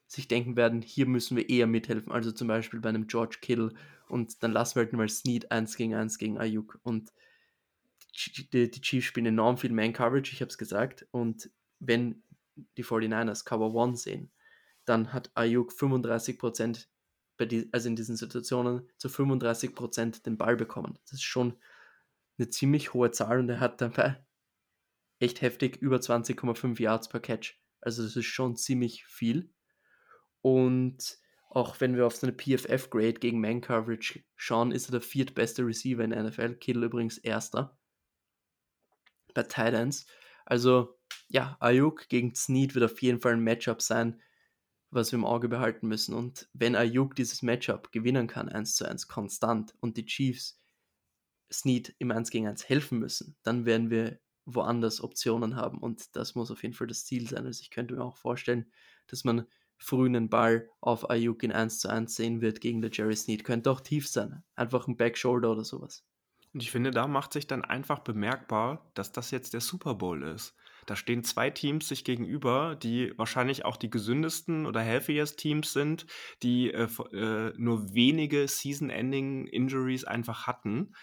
sich 0.07 0.30
denken 0.30 0.55
werden, 0.55 0.82
hier 0.82 1.05
müssen 1.05 1.36
wir 1.36 1.49
eher 1.49 1.68
mithelfen. 1.68 2.13
Also 2.13 2.32
zum 2.32 2.47
Beispiel 2.47 2.80
bei 2.80 2.88
einem 2.88 3.07
George 3.07 3.39
Kittle 3.41 3.74
und 4.07 4.41
dann 4.43 4.53
lassen 4.53 4.76
wir 4.76 4.84
halt 4.84 4.93
mal 4.93 5.09
Snead 5.09 5.51
1 5.51 5.76
gegen 5.76 5.93
1 5.93 6.18
gegen 6.18 6.38
Ayuk 6.38 6.80
und 6.84 7.11
die, 8.53 8.72
die 8.72 8.82
Chiefs 8.82 9.07
spielen 9.07 9.26
enorm 9.26 9.57
viel 9.57 9.74
Man-Coverage, 9.74 10.32
ich 10.32 10.39
habe 10.39 10.49
es 10.49 10.57
gesagt. 10.57 11.05
Und 11.11 11.51
wenn 11.80 12.24
die 12.78 12.86
49ers 12.86 13.43
Cover 13.43 13.78
1 13.78 14.03
sehen, 14.03 14.32
dann 14.86 15.11
hat 15.11 15.32
Ayuk 15.36 15.74
35% 15.74 16.39
bei 16.39 16.96
die, 17.45 17.69
also 17.71 17.88
in 17.88 17.95
diesen 17.95 18.17
Situationen 18.17 18.89
zu 18.97 19.09
35 19.09 19.75
Prozent 19.75 20.25
den 20.25 20.38
Ball 20.38 20.55
bekommen. 20.55 20.97
Das 21.03 21.13
ist 21.13 21.23
schon 21.23 21.53
eine 22.38 22.49
ziemlich 22.49 22.93
hohe 22.93 23.11
Zahl 23.11 23.39
und 23.39 23.49
er 23.49 23.59
hat 23.59 23.81
dabei 23.81 24.23
echt 25.19 25.41
heftig 25.41 25.77
über 25.77 25.97
20,5 25.97 26.81
Yards 26.81 27.09
per 27.09 27.19
Catch. 27.19 27.59
Also 27.81 28.03
das 28.03 28.15
ist 28.15 28.25
schon 28.25 28.55
ziemlich 28.55 29.05
viel. 29.05 29.51
Und 30.41 31.17
auch 31.49 31.79
wenn 31.79 31.95
wir 31.95 32.05
auf 32.05 32.15
seine 32.15 32.33
PFF-Grade 32.33 33.13
gegen 33.13 33.41
Man-Coverage 33.41 34.23
schauen, 34.35 34.71
ist 34.71 34.89
er 34.89 34.91
der 34.91 35.01
viertbeste 35.01 35.65
Receiver 35.65 36.03
in 36.03 36.11
der 36.11 36.23
NFL. 36.23 36.55
Kittle 36.55 36.85
übrigens 36.85 37.17
erster 37.17 37.77
bei 39.33 39.43
Titans. 39.43 40.05
Also 40.45 40.99
ja, 41.29 41.57
Ayuk 41.59 42.09
gegen 42.09 42.35
Snead 42.35 42.75
wird 42.75 42.85
auf 42.85 43.01
jeden 43.01 43.19
Fall 43.19 43.33
ein 43.33 43.43
Matchup 43.43 43.81
sein, 43.81 44.21
was 44.97 45.13
wir 45.13 45.19
im 45.19 45.25
Auge 45.25 45.47
behalten 45.47 45.87
müssen. 45.87 46.13
Und 46.13 46.49
wenn 46.53 46.75
Ayuk 46.75 47.15
dieses 47.15 47.41
Matchup 47.41 47.91
gewinnen 47.93 48.27
kann, 48.27 48.49
1 48.49 48.75
zu 48.75 48.85
1 48.85 49.07
konstant, 49.07 49.73
und 49.79 49.95
die 49.95 50.05
Chiefs 50.05 50.59
Snead 51.51 51.95
im 51.99 52.11
1 52.11 52.29
gegen 52.29 52.47
1 52.47 52.67
helfen 52.67 52.99
müssen, 52.99 53.37
dann 53.43 53.65
werden 53.65 53.89
wir 53.89 54.19
woanders 54.45 55.01
Optionen 55.01 55.55
haben. 55.55 55.77
Und 55.77 56.15
das 56.15 56.35
muss 56.35 56.51
auf 56.51 56.63
jeden 56.63 56.73
Fall 56.73 56.87
das 56.87 57.05
Ziel 57.05 57.29
sein. 57.29 57.45
Also 57.45 57.61
ich 57.61 57.69
könnte 57.69 57.95
mir 57.95 58.03
auch 58.03 58.17
vorstellen, 58.17 58.71
dass 59.07 59.23
man 59.23 59.47
früh 59.77 60.07
einen 60.07 60.29
Ball 60.29 60.69
auf 60.81 61.09
Ayuk 61.09 61.43
in 61.43 61.51
1 61.51 61.79
zu 61.79 61.89
1 61.89 62.15
sehen 62.15 62.41
wird 62.41 62.59
gegen 62.59 62.81
der 62.81 62.91
Jerry 62.91 63.15
Snead. 63.15 63.43
Könnte 63.43 63.71
auch 63.71 63.81
tief 63.81 64.07
sein. 64.07 64.43
Einfach 64.55 64.87
ein 64.87 64.97
Backshoulder 64.97 65.51
oder 65.51 65.63
sowas. 65.63 66.03
Und 66.53 66.63
ich 66.63 66.71
finde, 66.71 66.91
da 66.91 67.07
macht 67.07 67.33
sich 67.33 67.45
dann 67.45 67.63
einfach 67.63 67.99
bemerkbar, 67.99 68.89
dass 68.93 69.11
das 69.11 69.31
jetzt 69.31 69.53
der 69.53 69.61
Super 69.61 69.95
Bowl 69.95 70.23
ist. 70.23 70.55
Da 70.88 70.95
stehen 70.95 71.23
zwei 71.23 71.49
Teams 71.49 71.89
sich 71.89 72.05
gegenüber, 72.05 72.75
die 72.81 73.13
wahrscheinlich 73.17 73.65
auch 73.65 73.75
die 73.75 73.89
gesündesten 73.89 74.65
oder 74.65 74.79
healthiest 74.81 75.38
Teams 75.38 75.73
sind, 75.73 76.07
die 76.41 76.71
äh, 76.71 76.88
äh, 77.11 77.53
nur 77.57 77.93
wenige 77.93 78.47
Season-Ending-Injuries 78.47 80.05
einfach 80.05 80.47
hatten. 80.47 80.93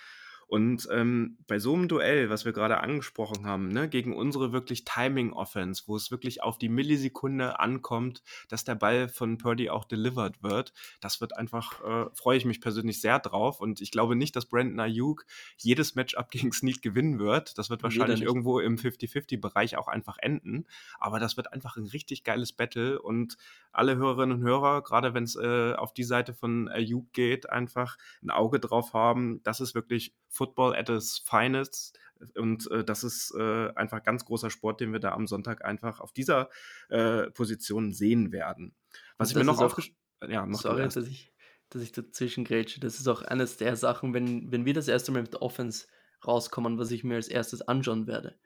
Und 0.54 0.86
ähm, 0.92 1.36
bei 1.48 1.58
so 1.58 1.74
einem 1.74 1.88
Duell, 1.88 2.30
was 2.30 2.44
wir 2.44 2.52
gerade 2.52 2.78
angesprochen 2.78 3.44
haben, 3.44 3.70
ne, 3.70 3.88
gegen 3.88 4.14
unsere 4.14 4.52
wirklich 4.52 4.84
Timing-Offense, 4.84 5.82
wo 5.86 5.96
es 5.96 6.12
wirklich 6.12 6.44
auf 6.44 6.58
die 6.58 6.68
Millisekunde 6.68 7.58
ankommt, 7.58 8.22
dass 8.48 8.62
der 8.62 8.76
Ball 8.76 9.08
von 9.08 9.36
Purdy 9.36 9.68
auch 9.68 9.84
delivered 9.84 10.44
wird, 10.44 10.72
das 11.00 11.20
wird 11.20 11.36
einfach, 11.36 11.82
äh, 11.82 12.06
freue 12.14 12.36
ich 12.38 12.44
mich 12.44 12.60
persönlich 12.60 13.00
sehr 13.00 13.18
drauf. 13.18 13.60
Und 13.60 13.80
ich 13.80 13.90
glaube 13.90 14.14
nicht, 14.14 14.36
dass 14.36 14.46
Brandon 14.46 14.78
Ayuk 14.78 15.26
jedes 15.56 15.96
Matchup 15.96 16.30
gegen 16.30 16.52
Snead 16.52 16.82
gewinnen 16.82 17.18
wird. 17.18 17.58
Das 17.58 17.68
wird 17.68 17.82
wahrscheinlich 17.82 18.22
irgendwo 18.22 18.60
im 18.60 18.76
50-50-Bereich 18.76 19.76
auch 19.76 19.88
einfach 19.88 20.18
enden. 20.18 20.66
Aber 21.00 21.18
das 21.18 21.36
wird 21.36 21.52
einfach 21.52 21.76
ein 21.76 21.86
richtig 21.86 22.22
geiles 22.22 22.52
Battle 22.52 23.02
und 23.02 23.38
alle 23.72 23.96
Hörerinnen 23.96 24.38
und 24.38 24.44
Hörer, 24.44 24.82
gerade 24.82 25.14
wenn 25.14 25.24
es 25.24 25.34
äh, 25.34 25.72
auf 25.72 25.92
die 25.92 26.04
Seite 26.04 26.32
von 26.32 26.68
Ayuk 26.68 27.12
geht, 27.12 27.50
einfach 27.50 27.98
ein 28.22 28.30
Auge 28.30 28.60
drauf 28.60 28.92
haben. 28.92 29.42
Das 29.42 29.58
ist 29.58 29.74
wirklich 29.74 30.14
Football 30.34 30.74
at 30.74 30.88
its 30.88 31.18
finest. 31.18 31.98
Und 32.36 32.70
äh, 32.70 32.84
das 32.84 33.04
ist 33.04 33.34
äh, 33.36 33.70
einfach 33.74 34.02
ganz 34.02 34.24
großer 34.24 34.50
Sport, 34.50 34.80
den 34.80 34.92
wir 34.92 35.00
da 35.00 35.12
am 35.12 35.26
Sonntag 35.26 35.64
einfach 35.64 36.00
auf 36.00 36.12
dieser 36.12 36.48
äh, 36.88 37.30
Position 37.30 37.92
sehen 37.92 38.32
werden. 38.32 38.74
Was 39.18 39.30
ich 39.30 39.36
mir 39.36 39.44
noch 39.44 39.60
aufgeschrieben 39.60 39.98
ja, 40.28 40.46
Sorry, 40.52 40.82
dass 40.82 40.96
ich, 40.96 41.32
dass 41.70 41.82
ich 41.82 41.92
dazwischen 41.92 42.44
grätsche. 42.44 42.80
Das 42.80 42.98
ist 42.98 43.08
auch 43.08 43.22
eines 43.22 43.56
der 43.56 43.76
Sachen, 43.76 44.14
wenn, 44.14 44.50
wenn 44.50 44.64
wir 44.64 44.74
das 44.74 44.88
erste 44.88 45.12
Mal 45.12 45.22
mit 45.22 45.32
der 45.32 45.42
Offense 45.42 45.86
rauskommen, 46.26 46.78
was 46.78 46.90
ich 46.90 47.04
mir 47.04 47.16
als 47.16 47.28
erstes 47.28 47.62
anschauen 47.62 48.06
werde. 48.06 48.38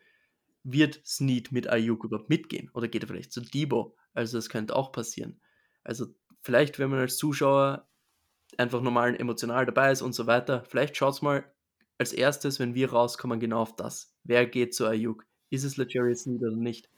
Wird 0.64 1.01
Snead 1.07 1.53
mit 1.53 1.68
Ayuk 1.68 2.05
überhaupt 2.05 2.28
mitgehen? 2.28 2.70
Oder 2.74 2.89
geht 2.89 3.03
er 3.03 3.09
vielleicht 3.09 3.32
zu 3.32 3.41
Debo? 3.41 3.97
Also 4.12 4.36
das 4.39 4.49
könnte 4.49 4.74
auch 4.74 4.93
passieren. 4.93 5.41
Also 5.84 6.07
vielleicht, 6.41 6.78
wenn 6.78 6.91
man 6.91 7.01
als 7.01 7.16
Zuschauer 7.16 7.89
einfach 8.57 8.80
normal 8.80 9.14
emotional 9.14 9.66
dabei 9.66 9.93
ist 9.93 10.03
und 10.03 10.14
so 10.14 10.26
weiter, 10.26 10.64
vielleicht 10.64 10.97
schaut 10.97 11.14
es 11.14 11.22
mal 11.22 11.45
als 11.99 12.12
erstes, 12.12 12.59
wenn 12.59 12.74
wir 12.74 12.92
rauskommen, 12.92 13.40
genau 13.40 13.61
auf 13.61 13.76
das. 13.76 14.16
Wer 14.24 14.46
geht 14.46 14.74
zu 14.74 14.86
Ayuk? 14.86 15.26
Ist 15.51 15.64
es 15.64 15.76
Legarius 15.76 16.22
Sneed 16.22 16.42
oder 16.42 16.57
nicht? 16.57 16.88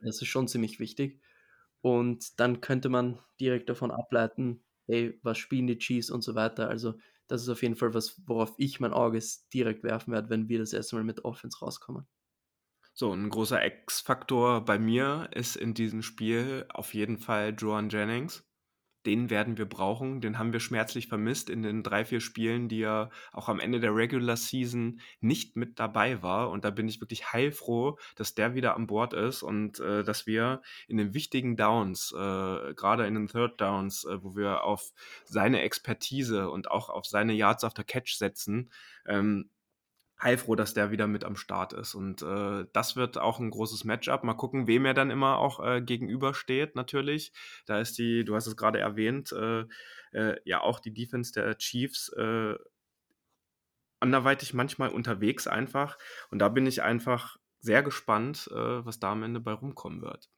Das 0.00 0.20
ist 0.20 0.28
schon 0.28 0.48
ziemlich 0.48 0.78
wichtig. 0.78 1.20
Und 1.80 2.40
dann 2.40 2.60
könnte 2.60 2.88
man 2.88 3.18
direkt 3.40 3.68
davon 3.68 3.90
ableiten, 3.90 4.64
hey, 4.86 5.18
was 5.22 5.38
spielen 5.38 5.66
die 5.66 5.78
Chiefs 5.78 6.10
und 6.10 6.22
so 6.22 6.34
weiter. 6.34 6.68
Also 6.68 6.94
das 7.26 7.42
ist 7.42 7.48
auf 7.48 7.62
jeden 7.62 7.76
Fall 7.76 7.94
was, 7.94 8.20
worauf 8.26 8.54
ich 8.58 8.80
mein 8.80 8.92
Auge 8.92 9.20
direkt 9.52 9.82
werfen 9.82 10.12
werde, 10.12 10.30
wenn 10.30 10.48
wir 10.48 10.58
das 10.58 10.72
erste 10.72 10.96
Mal 10.96 11.04
mit 11.04 11.24
Offense 11.24 11.58
rauskommen. 11.58 12.06
So, 12.92 13.12
ein 13.12 13.28
großer 13.28 13.64
X-Faktor 13.64 14.64
bei 14.64 14.78
mir 14.78 15.28
ist 15.32 15.56
in 15.56 15.74
diesem 15.74 16.02
Spiel 16.02 16.66
auf 16.68 16.94
jeden 16.94 17.18
Fall 17.18 17.54
Joan 17.58 17.88
Jennings 17.88 18.44
den 19.06 19.30
werden 19.30 19.58
wir 19.58 19.66
brauchen. 19.66 20.20
Den 20.20 20.38
haben 20.38 20.52
wir 20.52 20.60
schmerzlich 20.60 21.08
vermisst 21.08 21.50
in 21.50 21.62
den 21.62 21.82
drei, 21.82 22.04
vier 22.04 22.20
Spielen, 22.20 22.68
die 22.68 22.82
er 22.82 23.10
auch 23.32 23.48
am 23.48 23.60
Ende 23.60 23.80
der 23.80 23.94
Regular 23.94 24.36
Season 24.36 25.00
nicht 25.20 25.56
mit 25.56 25.78
dabei 25.78 26.22
war. 26.22 26.50
Und 26.50 26.64
da 26.64 26.70
bin 26.70 26.88
ich 26.88 27.00
wirklich 27.00 27.32
heilfroh, 27.32 27.98
dass 28.16 28.34
der 28.34 28.54
wieder 28.54 28.76
an 28.76 28.86
Bord 28.86 29.12
ist 29.12 29.42
und 29.42 29.80
äh, 29.80 30.04
dass 30.04 30.26
wir 30.26 30.62
in 30.88 30.96
den 30.96 31.14
wichtigen 31.14 31.56
Downs, 31.56 32.12
äh, 32.12 32.74
gerade 32.74 33.06
in 33.06 33.14
den 33.14 33.28
Third 33.28 33.60
Downs, 33.60 34.04
äh, 34.04 34.22
wo 34.22 34.36
wir 34.36 34.64
auf 34.64 34.92
seine 35.24 35.62
Expertise 35.62 36.50
und 36.50 36.70
auch 36.70 36.88
auf 36.88 37.06
seine 37.06 37.32
Yards 37.32 37.64
after 37.64 37.84
Catch 37.84 38.16
setzen, 38.16 38.70
ähm, 39.06 39.50
heilfroh, 40.24 40.56
dass 40.56 40.74
der 40.74 40.90
wieder 40.90 41.06
mit 41.06 41.22
am 41.22 41.36
Start 41.36 41.72
ist. 41.74 41.94
Und 41.94 42.22
äh, 42.22 42.64
das 42.72 42.96
wird 42.96 43.18
auch 43.18 43.38
ein 43.38 43.50
großes 43.50 43.84
Matchup. 43.84 44.24
Mal 44.24 44.34
gucken, 44.34 44.66
wem 44.66 44.86
er 44.86 44.94
dann 44.94 45.10
immer 45.10 45.38
auch 45.38 45.64
äh, 45.64 45.82
gegenübersteht, 45.82 46.74
natürlich. 46.74 47.32
Da 47.66 47.78
ist 47.78 47.98
die, 47.98 48.24
du 48.24 48.34
hast 48.34 48.46
es 48.46 48.56
gerade 48.56 48.80
erwähnt, 48.80 49.32
äh, 49.32 49.64
äh 50.12 50.40
ja 50.44 50.60
auch 50.60 50.80
die 50.80 50.94
Defense 50.94 51.32
der 51.32 51.56
Chiefs 51.58 52.08
äh, 52.16 52.54
anderweitig 54.00 54.54
manchmal 54.54 54.88
unterwegs 54.88 55.46
einfach. 55.46 55.98
Und 56.30 56.38
da 56.38 56.48
bin 56.48 56.66
ich 56.66 56.82
einfach 56.82 57.36
sehr 57.60 57.82
gespannt, 57.82 58.48
äh, 58.52 58.84
was 58.84 58.98
da 58.98 59.12
am 59.12 59.22
Ende 59.22 59.40
bei 59.40 59.52
rumkommen 59.52 60.02
wird. 60.02 60.30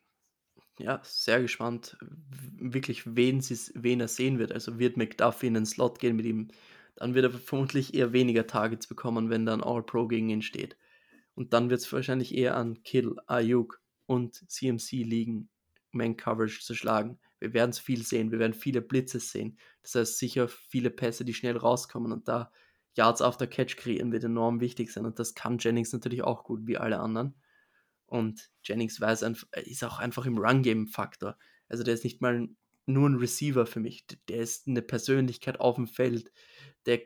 Ja, 0.78 1.00
sehr 1.02 1.40
gespannt, 1.40 1.96
wirklich, 2.00 3.16
wen, 3.16 3.40
wen 3.40 4.00
er 4.00 4.08
sehen 4.08 4.38
wird. 4.38 4.52
Also 4.52 4.78
wird 4.78 4.96
McDuffie 4.96 5.46
in 5.46 5.54
den 5.54 5.66
Slot 5.66 5.98
gehen 6.00 6.16
mit 6.16 6.26
ihm 6.26 6.48
dann 6.96 7.14
wird 7.14 7.26
er 7.26 7.38
vermutlich 7.38 7.94
eher 7.94 8.12
weniger 8.12 8.46
Targets 8.46 8.86
bekommen, 8.86 9.30
wenn 9.30 9.46
dann 9.46 9.62
All-Pro 9.62 10.08
gegen 10.08 10.30
ihn 10.30 10.42
steht. 10.42 10.76
Und 11.34 11.52
dann 11.52 11.70
wird 11.70 11.80
es 11.80 11.92
wahrscheinlich 11.92 12.34
eher 12.34 12.56
an 12.56 12.82
Kill, 12.82 13.14
Ayuk 13.26 13.80
und 14.06 14.50
CMC 14.50 15.04
liegen, 15.04 15.50
Man-Coverage 15.92 16.60
zu 16.62 16.74
schlagen. 16.74 17.18
Wir 17.38 17.52
werden 17.52 17.70
es 17.70 17.78
viel 17.78 18.04
sehen, 18.04 18.32
wir 18.32 18.38
werden 18.38 18.54
viele 18.54 18.80
Blitzes 18.80 19.30
sehen. 19.30 19.58
Das 19.82 19.94
heißt 19.94 20.18
sicher 20.18 20.48
viele 20.48 20.90
Pässe, 20.90 21.24
die 21.24 21.34
schnell 21.34 21.56
rauskommen 21.56 22.12
und 22.12 22.26
da 22.28 22.50
Yards 22.94 23.20
after 23.20 23.46
Catch 23.46 23.76
kreieren 23.76 24.10
wird 24.10 24.24
enorm 24.24 24.60
wichtig 24.60 24.90
sein. 24.90 25.04
Und 25.04 25.18
das 25.18 25.34
kann 25.34 25.58
Jennings 25.58 25.92
natürlich 25.92 26.22
auch 26.22 26.44
gut, 26.44 26.66
wie 26.66 26.78
alle 26.78 26.98
anderen. 26.98 27.34
Und 28.06 28.50
Jennings 28.64 29.00
weiß 29.00 29.22
ist 29.64 29.84
auch 29.84 29.98
einfach 29.98 30.24
im 30.24 30.38
Run-Game-Faktor. 30.38 31.36
Also 31.68 31.84
der 31.84 31.92
ist 31.92 32.04
nicht 32.04 32.22
mal 32.22 32.48
nur 32.86 33.08
ein 33.08 33.16
Receiver 33.16 33.66
für 33.66 33.80
mich. 33.80 34.06
Der 34.28 34.38
ist 34.38 34.66
eine 34.68 34.82
Persönlichkeit 34.82 35.60
auf 35.60 35.76
dem 35.76 35.86
Feld 35.86 36.30
der 36.86 37.00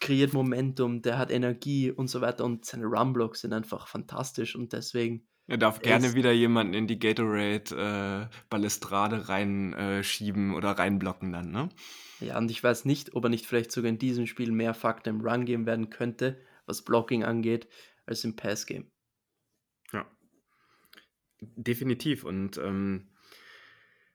kreiert 0.00 0.32
Momentum, 0.32 1.02
der 1.02 1.18
hat 1.18 1.30
Energie 1.30 1.90
und 1.90 2.08
so 2.08 2.20
weiter 2.20 2.44
und 2.44 2.64
seine 2.64 2.86
Runblocks 2.86 3.40
sind 3.40 3.52
einfach 3.52 3.88
fantastisch 3.88 4.54
und 4.54 4.72
deswegen. 4.72 5.26
Er 5.46 5.56
darf 5.56 5.80
gerne 5.80 6.14
wieder 6.14 6.30
jemanden 6.30 6.74
in 6.74 6.86
die 6.86 6.98
Gatorade 6.98 8.28
äh, 8.30 8.36
Balustrade 8.50 9.28
reinschieben 9.28 10.52
äh, 10.52 10.54
oder 10.54 10.72
reinblocken 10.72 11.32
dann, 11.32 11.50
ne? 11.50 11.70
Ja, 12.20 12.36
und 12.36 12.50
ich 12.50 12.62
weiß 12.62 12.84
nicht, 12.84 13.14
ob 13.14 13.24
er 13.24 13.30
nicht 13.30 13.46
vielleicht 13.46 13.72
sogar 13.72 13.88
in 13.88 13.98
diesem 13.98 14.26
Spiel 14.26 14.52
mehr 14.52 14.74
Fakten 14.74 15.08
im 15.08 15.20
Run 15.20 15.46
geben 15.46 15.66
werden 15.66 15.88
könnte, 15.88 16.38
was 16.66 16.82
Blocking 16.82 17.24
angeht, 17.24 17.66
als 18.04 18.24
im 18.24 18.36
Pass 18.36 18.66
Game. 18.66 18.90
Ja. 19.92 20.04
Definitiv. 21.40 22.24
Und 22.24 22.58
ähm, 22.58 23.08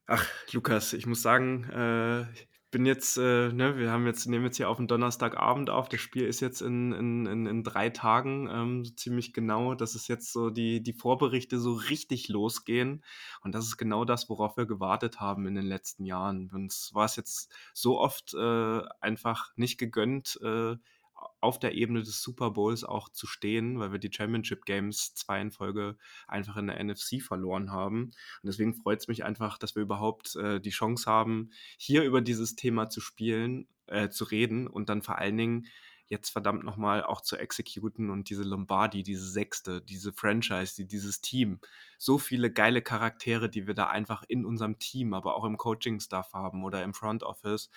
ach, 0.07 0.25
Lukas, 0.51 0.93
ich 0.93 1.05
muss 1.05 1.21
sagen, 1.21 1.63
äh, 1.69 2.25
bin 2.73 2.87
jetzt, 2.87 3.17
äh, 3.17 3.53
ne, 3.53 3.77
wir 3.77 3.91
haben 3.91 4.07
jetzt, 4.07 4.25
nehmen 4.25 4.45
jetzt 4.45 4.57
hier 4.57 4.67
auf 4.67 4.77
den 4.77 4.87
Donnerstagabend 4.87 5.69
auf. 5.69 5.89
Das 5.89 6.01
Spiel 6.01 6.25
ist 6.25 6.39
jetzt 6.39 6.59
in, 6.59 6.91
in, 6.91 7.25
in, 7.27 7.45
in 7.45 7.63
drei 7.63 7.91
Tagen 7.91 8.49
ähm, 8.51 8.83
so 8.83 8.91
ziemlich 8.95 9.31
genau. 9.31 9.75
Das 9.75 9.93
ist 9.93 10.07
jetzt 10.07 10.33
so 10.33 10.49
die, 10.49 10.81
die 10.81 10.93
Vorberichte 10.93 11.59
so 11.59 11.73
richtig 11.73 12.29
losgehen. 12.29 13.03
Und 13.41 13.53
das 13.53 13.65
ist 13.65 13.77
genau 13.77 14.05
das, 14.05 14.27
worauf 14.27 14.57
wir 14.57 14.65
gewartet 14.65 15.19
haben 15.19 15.45
in 15.45 15.53
den 15.53 15.67
letzten 15.67 16.03
Jahren. 16.03 16.49
Uns 16.51 16.89
war 16.95 17.05
es 17.05 17.15
jetzt 17.15 17.53
so 17.75 17.99
oft 17.99 18.33
äh, 18.33 18.81
einfach 19.01 19.51
nicht 19.55 19.77
gegönnt, 19.77 20.39
äh, 20.41 20.75
auf 21.41 21.59
der 21.59 21.73
Ebene 21.73 22.01
des 22.01 22.21
Super 22.21 22.51
Bowls 22.51 22.83
auch 22.83 23.09
zu 23.09 23.27
stehen, 23.27 23.79
weil 23.79 23.91
wir 23.91 23.99
die 23.99 24.11
Championship 24.11 24.65
Games 24.65 25.13
zwei 25.15 25.41
in 25.41 25.51
Folge 25.51 25.97
einfach 26.27 26.57
in 26.57 26.67
der 26.67 26.83
NFC 26.83 27.21
verloren 27.21 27.71
haben. 27.71 28.05
Und 28.05 28.13
deswegen 28.43 28.73
freut 28.73 28.99
es 28.99 29.07
mich 29.07 29.23
einfach, 29.23 29.57
dass 29.57 29.75
wir 29.75 29.83
überhaupt 29.83 30.35
äh, 30.35 30.59
die 30.59 30.69
Chance 30.69 31.09
haben, 31.09 31.51
hier 31.77 32.03
über 32.03 32.21
dieses 32.21 32.55
Thema 32.55 32.89
zu 32.89 33.01
spielen, 33.01 33.67
äh, 33.87 34.09
zu 34.09 34.25
reden 34.25 34.67
und 34.67 34.89
dann 34.89 35.01
vor 35.01 35.17
allen 35.17 35.37
Dingen 35.37 35.67
jetzt 36.13 36.29
verdammt 36.29 36.63
nochmal 36.63 37.03
auch 37.03 37.19
zu 37.19 37.35
exekuten 37.35 38.09
und 38.09 38.29
diese 38.29 38.43
Lombardi, 38.43 39.03
diese 39.03 39.27
Sechste, 39.27 39.81
diese 39.81 40.13
Franchise, 40.13 40.75
die, 40.75 40.85
dieses 40.85 41.19
Team, 41.19 41.59
so 41.97 42.17
viele 42.17 42.51
geile 42.51 42.81
Charaktere, 42.81 43.49
die 43.49 43.67
wir 43.67 43.73
da 43.73 43.87
einfach 43.87 44.23
in 44.27 44.45
unserem 44.45 44.79
Team, 44.79 45.13
aber 45.13 45.35
auch 45.35 45.43
im 45.43 45.57
Coaching-Staff 45.57 46.33
haben 46.33 46.63
oder 46.63 46.83
im 46.83 46.93
Front 46.93 47.23
Office, 47.23 47.69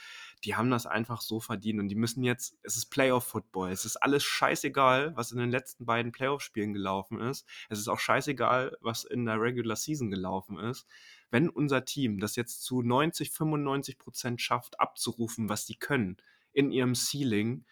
die 0.45 0.55
haben 0.55 0.71
das 0.71 0.87
einfach 0.87 1.21
so 1.21 1.41
verdient 1.41 1.81
und 1.81 1.89
die 1.89 1.95
müssen 1.95 2.23
jetzt, 2.23 2.57
es 2.63 2.77
ist 2.77 2.87
Playoff-Football, 2.87 3.71
es 3.71 3.85
ist 3.85 3.97
alles 3.97 4.23
scheißegal, 4.23 5.17
was 5.17 5.33
in 5.33 5.39
den 5.39 5.51
letzten 5.51 5.87
beiden 5.87 6.13
Playoff-Spielen 6.13 6.73
gelaufen 6.73 7.21
ist, 7.21 7.47
es 7.69 7.79
ist 7.79 7.89
auch 7.89 7.99
scheißegal, 7.99 8.77
was 8.81 9.05
in 9.05 9.25
der 9.25 9.41
Regular 9.41 9.77
Season 9.77 10.11
gelaufen 10.11 10.59
ist. 10.59 10.87
Wenn 11.31 11.49
unser 11.49 11.85
Team 11.85 12.21
das 12.21 12.37
jetzt 12.37 12.63
zu 12.63 12.83
90, 12.83 13.31
95 13.31 13.99
Prozent 13.99 14.41
schafft, 14.41 14.79
abzurufen, 14.79 15.49
was 15.49 15.67
sie 15.67 15.75
können 15.75 16.19
in 16.53 16.71
ihrem 16.71 16.95
Ceiling, 16.95 17.65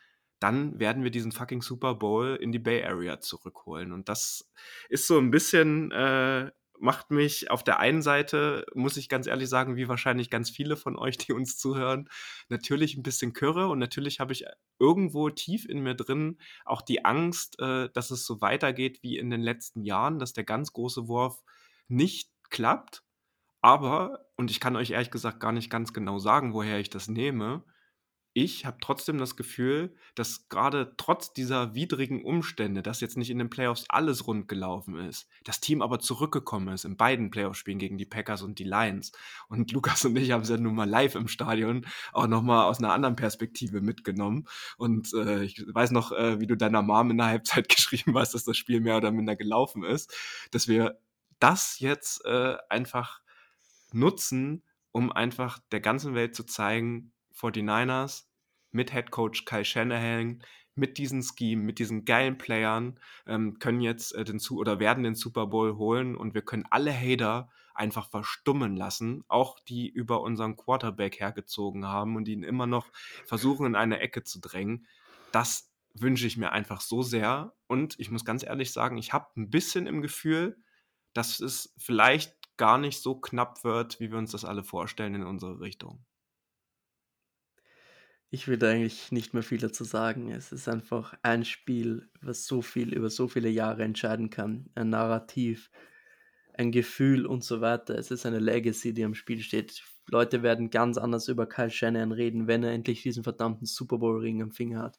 dann 0.44 0.78
werden 0.78 1.04
wir 1.04 1.10
diesen 1.10 1.32
fucking 1.32 1.62
Super 1.62 1.94
Bowl 1.94 2.36
in 2.38 2.52
die 2.52 2.58
Bay 2.58 2.84
Area 2.84 3.18
zurückholen. 3.18 3.92
Und 3.92 4.10
das 4.10 4.52
ist 4.90 5.06
so 5.06 5.16
ein 5.16 5.30
bisschen, 5.30 5.90
äh, 5.90 6.50
macht 6.78 7.10
mich 7.10 7.50
auf 7.50 7.64
der 7.64 7.78
einen 7.78 8.02
Seite, 8.02 8.66
muss 8.74 8.98
ich 8.98 9.08
ganz 9.08 9.26
ehrlich 9.26 9.48
sagen, 9.48 9.76
wie 9.76 9.88
wahrscheinlich 9.88 10.28
ganz 10.28 10.50
viele 10.50 10.76
von 10.76 10.98
euch, 10.98 11.16
die 11.16 11.32
uns 11.32 11.56
zuhören, 11.56 12.10
natürlich 12.50 12.94
ein 12.94 13.02
bisschen 13.02 13.32
Kürre 13.32 13.68
und 13.68 13.78
natürlich 13.78 14.20
habe 14.20 14.34
ich 14.34 14.44
irgendwo 14.78 15.30
tief 15.30 15.66
in 15.66 15.82
mir 15.82 15.94
drin 15.94 16.36
auch 16.66 16.82
die 16.82 17.06
Angst, 17.06 17.58
äh, 17.58 17.88
dass 17.94 18.10
es 18.10 18.26
so 18.26 18.42
weitergeht 18.42 19.02
wie 19.02 19.16
in 19.16 19.30
den 19.30 19.40
letzten 19.40 19.82
Jahren, 19.82 20.18
dass 20.18 20.34
der 20.34 20.44
ganz 20.44 20.74
große 20.74 21.08
Wurf 21.08 21.42
nicht 21.88 22.30
klappt. 22.50 23.02
Aber, 23.62 24.26
und 24.36 24.50
ich 24.50 24.60
kann 24.60 24.76
euch 24.76 24.90
ehrlich 24.90 25.10
gesagt 25.10 25.40
gar 25.40 25.52
nicht 25.52 25.70
ganz 25.70 25.94
genau 25.94 26.18
sagen, 26.18 26.52
woher 26.52 26.80
ich 26.80 26.90
das 26.90 27.08
nehme, 27.08 27.64
ich 28.36 28.66
habe 28.66 28.78
trotzdem 28.80 29.16
das 29.18 29.36
Gefühl, 29.36 29.94
dass 30.16 30.48
gerade 30.48 30.94
trotz 30.96 31.32
dieser 31.32 31.76
widrigen 31.76 32.24
Umstände, 32.24 32.82
dass 32.82 33.00
jetzt 33.00 33.16
nicht 33.16 33.30
in 33.30 33.38
den 33.38 33.48
Playoffs 33.48 33.84
alles 33.88 34.26
rund 34.26 34.48
gelaufen 34.48 34.96
ist, 34.98 35.28
das 35.44 35.60
Team 35.60 35.80
aber 35.80 36.00
zurückgekommen 36.00 36.74
ist 36.74 36.84
in 36.84 36.96
beiden 36.96 37.30
Playoff-Spielen 37.30 37.78
gegen 37.78 37.96
die 37.96 38.06
Packers 38.06 38.42
und 38.42 38.58
die 38.58 38.64
Lions. 38.64 39.12
Und 39.48 39.70
Lukas 39.70 40.04
und 40.04 40.16
ich 40.16 40.32
haben 40.32 40.42
es 40.42 40.48
ja 40.48 40.56
nun 40.56 40.74
mal 40.74 40.88
live 40.88 41.14
im 41.14 41.28
Stadion 41.28 41.86
auch 42.12 42.26
nochmal 42.26 42.64
aus 42.64 42.78
einer 42.78 42.92
anderen 42.92 43.14
Perspektive 43.14 43.80
mitgenommen. 43.80 44.48
Und 44.78 45.14
äh, 45.14 45.44
ich 45.44 45.64
weiß 45.72 45.92
noch, 45.92 46.10
äh, 46.10 46.40
wie 46.40 46.48
du 46.48 46.56
deiner 46.56 46.82
Mom 46.82 47.12
in 47.12 47.18
der 47.18 47.28
Halbzeit 47.28 47.68
geschrieben 47.74 48.18
hast, 48.18 48.34
dass 48.34 48.42
das 48.42 48.56
Spiel 48.56 48.80
mehr 48.80 48.96
oder 48.96 49.12
minder 49.12 49.36
gelaufen 49.36 49.84
ist, 49.84 50.12
dass 50.50 50.66
wir 50.66 50.98
das 51.38 51.78
jetzt 51.78 52.24
äh, 52.24 52.56
einfach 52.68 53.20
nutzen, 53.92 54.64
um 54.90 55.12
einfach 55.12 55.60
der 55.70 55.80
ganzen 55.80 56.14
Welt 56.14 56.34
zu 56.34 56.42
zeigen, 56.42 57.12
49ers 57.36 58.24
mit 58.70 58.92
Head 58.92 59.10
Coach 59.10 59.44
Kyle 59.44 59.64
Shanahan, 59.64 60.42
mit 60.74 60.98
diesem 60.98 61.22
Scheme, 61.22 61.62
mit 61.62 61.78
diesen 61.78 62.04
geilen 62.04 62.36
Playern, 62.38 62.98
ähm, 63.26 63.58
können 63.58 63.80
jetzt 63.80 64.14
äh, 64.14 64.24
den 64.24 64.40
zu 64.40 64.58
oder 64.58 64.80
werden 64.80 65.04
den 65.04 65.14
Super 65.14 65.46
Bowl 65.46 65.76
holen 65.76 66.16
und 66.16 66.34
wir 66.34 66.42
können 66.42 66.64
alle 66.70 66.92
Hater 66.92 67.50
einfach 67.74 68.10
verstummen 68.10 68.76
lassen, 68.76 69.24
auch 69.28 69.58
die 69.60 69.88
über 69.88 70.20
unseren 70.20 70.56
Quarterback 70.56 71.20
hergezogen 71.20 71.86
haben 71.86 72.16
und 72.16 72.28
ihn 72.28 72.42
immer 72.42 72.66
noch 72.66 72.88
versuchen 73.24 73.66
in 73.66 73.74
eine 73.74 74.00
Ecke 74.00 74.22
zu 74.24 74.40
drängen. 74.40 74.86
Das 75.32 75.72
wünsche 75.92 76.26
ich 76.26 76.36
mir 76.36 76.52
einfach 76.52 76.80
so 76.80 77.02
sehr 77.02 77.54
und 77.66 77.98
ich 77.98 78.10
muss 78.10 78.24
ganz 78.24 78.44
ehrlich 78.44 78.72
sagen, 78.72 78.96
ich 78.96 79.12
habe 79.12 79.28
ein 79.36 79.50
bisschen 79.50 79.86
im 79.86 80.02
Gefühl, 80.02 80.56
dass 81.12 81.40
es 81.40 81.72
vielleicht 81.78 82.34
gar 82.56 82.78
nicht 82.78 83.00
so 83.00 83.16
knapp 83.16 83.64
wird, 83.64 84.00
wie 84.00 84.10
wir 84.10 84.18
uns 84.18 84.32
das 84.32 84.44
alle 84.44 84.64
vorstellen 84.64 85.14
in 85.14 85.24
unsere 85.24 85.60
Richtung. 85.60 86.04
Ich 88.34 88.48
würde 88.48 88.68
eigentlich 88.68 89.12
nicht 89.12 89.32
mehr 89.32 89.44
viel 89.44 89.58
dazu 89.58 89.84
sagen. 89.84 90.32
Es 90.32 90.50
ist 90.50 90.68
einfach 90.68 91.14
ein 91.22 91.44
Spiel, 91.44 92.08
was 92.20 92.46
so 92.46 92.62
viel 92.62 92.92
über 92.92 93.08
so 93.08 93.28
viele 93.28 93.48
Jahre 93.48 93.84
entscheiden 93.84 94.28
kann. 94.28 94.68
Ein 94.74 94.90
Narrativ, 94.90 95.70
ein 96.52 96.72
Gefühl 96.72 97.26
und 97.26 97.44
so 97.44 97.60
weiter. 97.60 97.96
Es 97.96 98.10
ist 98.10 98.26
eine 98.26 98.40
Legacy, 98.40 98.92
die 98.92 99.04
am 99.04 99.14
Spiel 99.14 99.40
steht. 99.40 99.84
Leute 100.08 100.42
werden 100.42 100.70
ganz 100.70 100.98
anders 100.98 101.28
über 101.28 101.46
Kyle 101.46 101.70
Shanahan 101.70 102.10
reden, 102.10 102.48
wenn 102.48 102.64
er 102.64 102.72
endlich 102.72 103.04
diesen 103.04 103.22
verdammten 103.22 103.68
Super 103.68 103.98
Bowl 103.98 104.18
Ring 104.18 104.42
am 104.42 104.50
Finger 104.50 104.82
hat. 104.82 104.98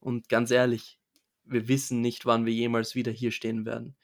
Und 0.00 0.28
ganz 0.28 0.50
ehrlich, 0.50 0.98
wir 1.44 1.68
wissen 1.68 2.00
nicht, 2.00 2.26
wann 2.26 2.46
wir 2.46 2.52
jemals 2.52 2.96
wieder 2.96 3.12
hier 3.12 3.30
stehen 3.30 3.64
werden. 3.64 3.94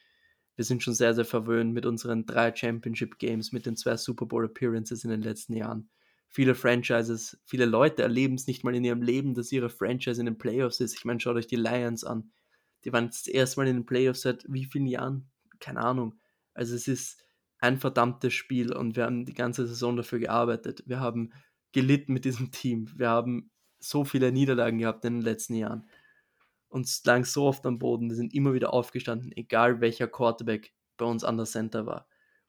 Wir 0.55 0.65
sind 0.65 0.85
schon 0.85 0.95
sehr, 0.95 1.15
sehr 1.15 1.25
verwöhnt 1.25 1.75
mit 1.75 1.85
unseren 1.85 2.27
drei 2.27 2.55
Championship 2.55 3.19
Games, 3.19 3.51
mit 3.51 3.67
den 3.67 3.77
zwei 3.77 3.97
Super 3.97 4.27
Bowl 4.27 4.45
Appearances 4.45 5.03
in 5.03 5.11
den 5.11 5.23
letzten 5.23 5.55
Jahren 5.55 5.89
viele 6.29 6.55
Franchises, 6.55 7.39
viele 7.45 7.65
Leute 7.65 8.03
erleben 8.03 8.35
es 8.35 8.47
nicht 8.47 8.65
mal 8.65 8.75
in 8.75 8.85
ihrem 8.85 9.03
Leben, 9.03 9.35
dass 9.35 9.51
ihre 9.51 9.71
Franchise 9.71 10.21
in 10.21 10.27
den 10.27 10.39
Playoffs 10.39 10.81
ist. 10.81 10.95
Ich 10.95 11.05
meine, 11.05 11.21
schaut 11.21 11.37
euch 11.37 11.47
die 11.47 11.57
Lions 11.57 12.05
an. 12.05 12.31
Die 12.85 12.93
waren 12.93 13.07
das 13.07 13.27
erste 13.27 13.61
Mal 13.61 13.69
in 13.69 13.77
den 13.77 13.87
Playoffs 13.87 14.23
seit 14.23 14.45
wie 14.49 14.65
vielen 14.65 14.87
Jahren? 14.87 15.31
Keine 15.59 15.81
Ahnung. 15.81 16.15
Also 16.55 16.75
es 16.75 16.87
ist 16.87 17.23
ein 17.59 17.79
verdammtes 17.79 18.35
Spiel 18.35 18.73
und 18.73 18.97
wir 18.97 19.05
haben 19.05 19.25
die 19.25 19.35
ganze 19.35 19.67
Saison 19.67 19.97
dafür 19.97 20.21
gearbeitet. 20.21 20.85
Wir 20.87 21.01
haben 21.01 21.33
gelitten 21.73 22.13
mit 22.13 22.25
diesem 22.25 22.51
Team. 22.51 22.89
Wir 22.97 23.09
haben 23.09 23.51
so 23.81 24.05
viele 24.05 24.31
Niederlagen 24.31 24.79
gehabt 24.79 25.05
in 25.05 25.15
den 25.15 25.23
letzten 25.23 25.55
Jahren. 25.55 25.89
Uns 26.69 27.03
lag 27.05 27.25
so 27.25 27.45
oft 27.45 27.65
am 27.67 27.79
Boden. 27.79 28.11
Wir 28.11 28.17
sind 28.17 28.35
immer 28.35 28.53
wieder 28.55 28.73
aufgestanden, 28.73 29.33
egal 29.33 29.81
welcher 29.81 30.07
Quarterback 30.07 30.73
bei 30.97 31.07
uns 31.07 31.25
an 31.25 31.37
der 31.37 31.47
Center 31.47 31.87
war. 31.87 32.07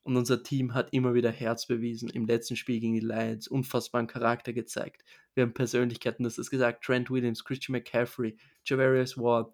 Und 0.09 0.17
unser 0.17 0.41
Team 0.41 0.73
hat 0.73 0.91
immer 0.91 1.13
wieder 1.13 1.29
Herz 1.29 1.67
bewiesen. 1.67 2.09
Im 2.09 2.25
letzten 2.25 2.55
Spiel 2.55 2.79
gegen 2.79 2.95
die 2.95 2.99
Lions 2.99 3.47
unfassbaren 3.47 4.07
Charakter 4.07 4.53
gezeigt. 4.53 5.03
Wir 5.35 5.43
haben 5.43 5.53
Persönlichkeiten, 5.53 6.23
das 6.23 6.39
ist 6.39 6.49
gesagt, 6.49 6.83
Trent 6.83 7.11
Williams, 7.11 7.43
Christian 7.45 7.73
McCaffrey, 7.73 8.35
Javarius 8.65 9.19
Ward, 9.19 9.53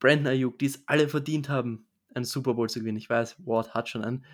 Brandon 0.00 0.26
Ayuk, 0.26 0.58
die 0.58 0.66
es 0.66 0.82
alle 0.88 1.08
verdient 1.08 1.48
haben, 1.48 1.86
einen 2.12 2.24
Super 2.24 2.54
Bowl 2.54 2.68
zu 2.68 2.80
gewinnen. 2.80 2.98
Ich 2.98 3.08
weiß, 3.08 3.36
Ward 3.46 3.72
hat 3.72 3.88
schon 3.88 4.02
einen, 4.02 4.24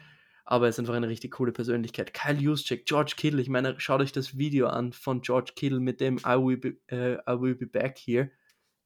aber 0.46 0.64
er 0.64 0.70
ist 0.70 0.78
einfach 0.78 0.94
eine 0.94 1.08
richtig 1.08 1.32
coole 1.32 1.52
Persönlichkeit. 1.52 2.14
Kyle 2.14 2.40
Juszczyk, 2.40 2.86
George 2.86 3.12
Kittle, 3.14 3.42
ich 3.42 3.50
meine, 3.50 3.78
schaut 3.78 4.00
euch 4.00 4.12
das 4.12 4.38
Video 4.38 4.68
an 4.68 4.94
von 4.94 5.20
George 5.20 5.52
Kittle 5.54 5.80
mit 5.80 6.00
dem 6.00 6.20
I 6.20 6.38
will 6.38 6.56
be, 6.56 6.78
uh, 6.90 7.20
I 7.30 7.38
will 7.38 7.54
be 7.54 7.66
back 7.66 7.98
here. 7.98 8.30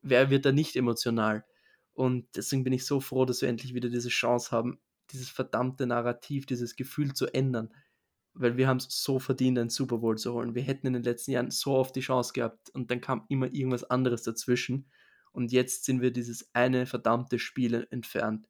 Wer 0.03 0.29
wird 0.31 0.45
da 0.45 0.51
nicht 0.51 0.75
emotional? 0.75 1.45
Und 1.95 2.27
deswegen 2.35 2.65
bin 2.65 2.73
ich 2.73 2.85
so 2.85 2.99
froh, 2.99 3.25
dass 3.27 3.43
wir 3.43 3.49
endlich 3.49 3.75
wieder 3.75 3.91
diese 3.91 4.09
Chance 4.09 4.51
haben, 4.51 4.81
dieses 5.11 5.29
verdammte 5.29 5.87
Narrativ, 5.87 6.47
dieses 6.47 6.77
Gefühl 6.77 7.15
zu 7.15 7.27
ändern. 7.27 7.73
Weil 8.35 8.57
wir 8.57 8.69
haben 8.69 8.79
es 8.79 8.89
so 8.91 9.19
verdient, 9.19 9.59
einen 9.59 9.71
Super 9.71 9.99
Bowl 9.99 10.19
zu 10.19 10.35
holen. 10.35 10.55
Wir 10.55 10.63
hätten 10.63 10.87
in 10.87 10.93
den 10.93 11.03
letzten 11.03 11.31
Jahren 11.31 11.51
so 11.51 11.73
oft 11.73 11.97
die 11.97 12.01
Chance 12.01 12.33
gehabt 12.35 12.71
und 12.71 12.91
dann 12.91 13.01
kam 13.01 13.25
immer 13.29 13.53
irgendwas 13.53 13.85
anderes 13.85 14.23
dazwischen. 14.23 14.91
Und 15.33 15.53
jetzt 15.53 15.85
sind 15.85 16.01
wir 16.01 16.11
dieses 16.11 16.55
eine 16.55 16.87
verdammte 16.87 17.39
Spiel 17.39 17.87
entfernt 17.91 18.49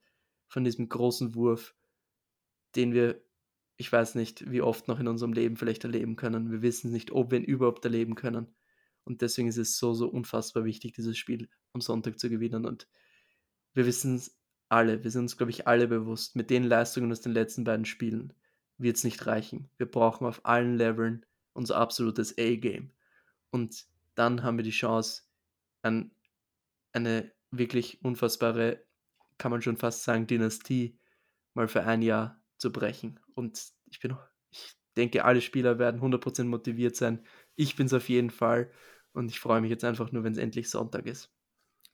von 0.48 0.64
diesem 0.64 0.88
großen 0.88 1.34
Wurf, 1.34 1.74
den 2.74 2.92
wir, 2.92 3.22
ich 3.76 3.90
weiß 3.90 4.14
nicht, 4.14 4.50
wie 4.50 4.62
oft 4.62 4.88
noch 4.88 5.00
in 5.00 5.08
unserem 5.08 5.32
Leben 5.32 5.56
vielleicht 5.56 5.84
erleben 5.84 6.16
können. 6.16 6.50
Wir 6.50 6.62
wissen 6.62 6.92
nicht, 6.92 7.12
ob 7.12 7.30
wir 7.30 7.38
ihn 7.38 7.44
überhaupt 7.44 7.84
erleben 7.84 8.14
können. 8.14 8.54
Und 9.04 9.22
deswegen 9.22 9.48
ist 9.48 9.56
es 9.56 9.78
so, 9.78 9.94
so 9.94 10.08
unfassbar 10.08 10.64
wichtig, 10.64 10.94
dieses 10.94 11.16
Spiel 11.16 11.48
am 11.72 11.80
Sonntag 11.80 12.18
zu 12.18 12.28
gewinnen. 12.28 12.66
Und 12.66 12.88
wir 13.72 13.86
wissen 13.86 14.20
alle, 14.68 15.04
wir 15.04 15.10
sind 15.10 15.22
uns, 15.22 15.36
glaube 15.36 15.50
ich, 15.50 15.66
alle 15.66 15.88
bewusst, 15.88 16.36
mit 16.36 16.50
den 16.50 16.64
Leistungen 16.64 17.12
aus 17.12 17.20
den 17.20 17.32
letzten 17.32 17.64
beiden 17.64 17.84
Spielen 17.84 18.32
wird 18.78 18.96
es 18.96 19.04
nicht 19.04 19.26
reichen. 19.26 19.70
Wir 19.78 19.86
brauchen 19.86 20.26
auf 20.26 20.44
allen 20.44 20.76
Leveln 20.76 21.24
unser 21.52 21.76
absolutes 21.76 22.36
A-Game. 22.38 22.90
Und 23.50 23.86
dann 24.14 24.42
haben 24.42 24.58
wir 24.58 24.64
die 24.64 24.70
Chance, 24.70 25.22
an 25.82 26.10
eine 26.92 27.30
wirklich 27.50 28.02
unfassbare, 28.02 28.82
kann 29.38 29.50
man 29.50 29.62
schon 29.62 29.76
fast 29.76 30.04
sagen, 30.04 30.26
Dynastie 30.26 30.98
mal 31.54 31.68
für 31.68 31.84
ein 31.84 32.02
Jahr 32.02 32.40
zu 32.58 32.72
brechen. 32.72 33.20
Und 33.34 33.62
ich 33.86 34.00
bin, 34.00 34.16
ich 34.50 34.76
denke, 34.96 35.24
alle 35.24 35.40
Spieler 35.40 35.78
werden 35.78 36.00
100% 36.00 36.44
motiviert 36.44 36.96
sein. 36.96 37.24
Ich 37.54 37.76
bin 37.76 37.86
es 37.86 37.92
auf 37.92 38.08
jeden 38.08 38.30
Fall. 38.30 38.70
Und 39.12 39.30
ich 39.30 39.40
freue 39.40 39.60
mich 39.60 39.70
jetzt 39.70 39.84
einfach 39.84 40.12
nur, 40.12 40.24
wenn 40.24 40.32
es 40.32 40.38
endlich 40.38 40.68
Sonntag 40.68 41.06
ist. 41.06 41.32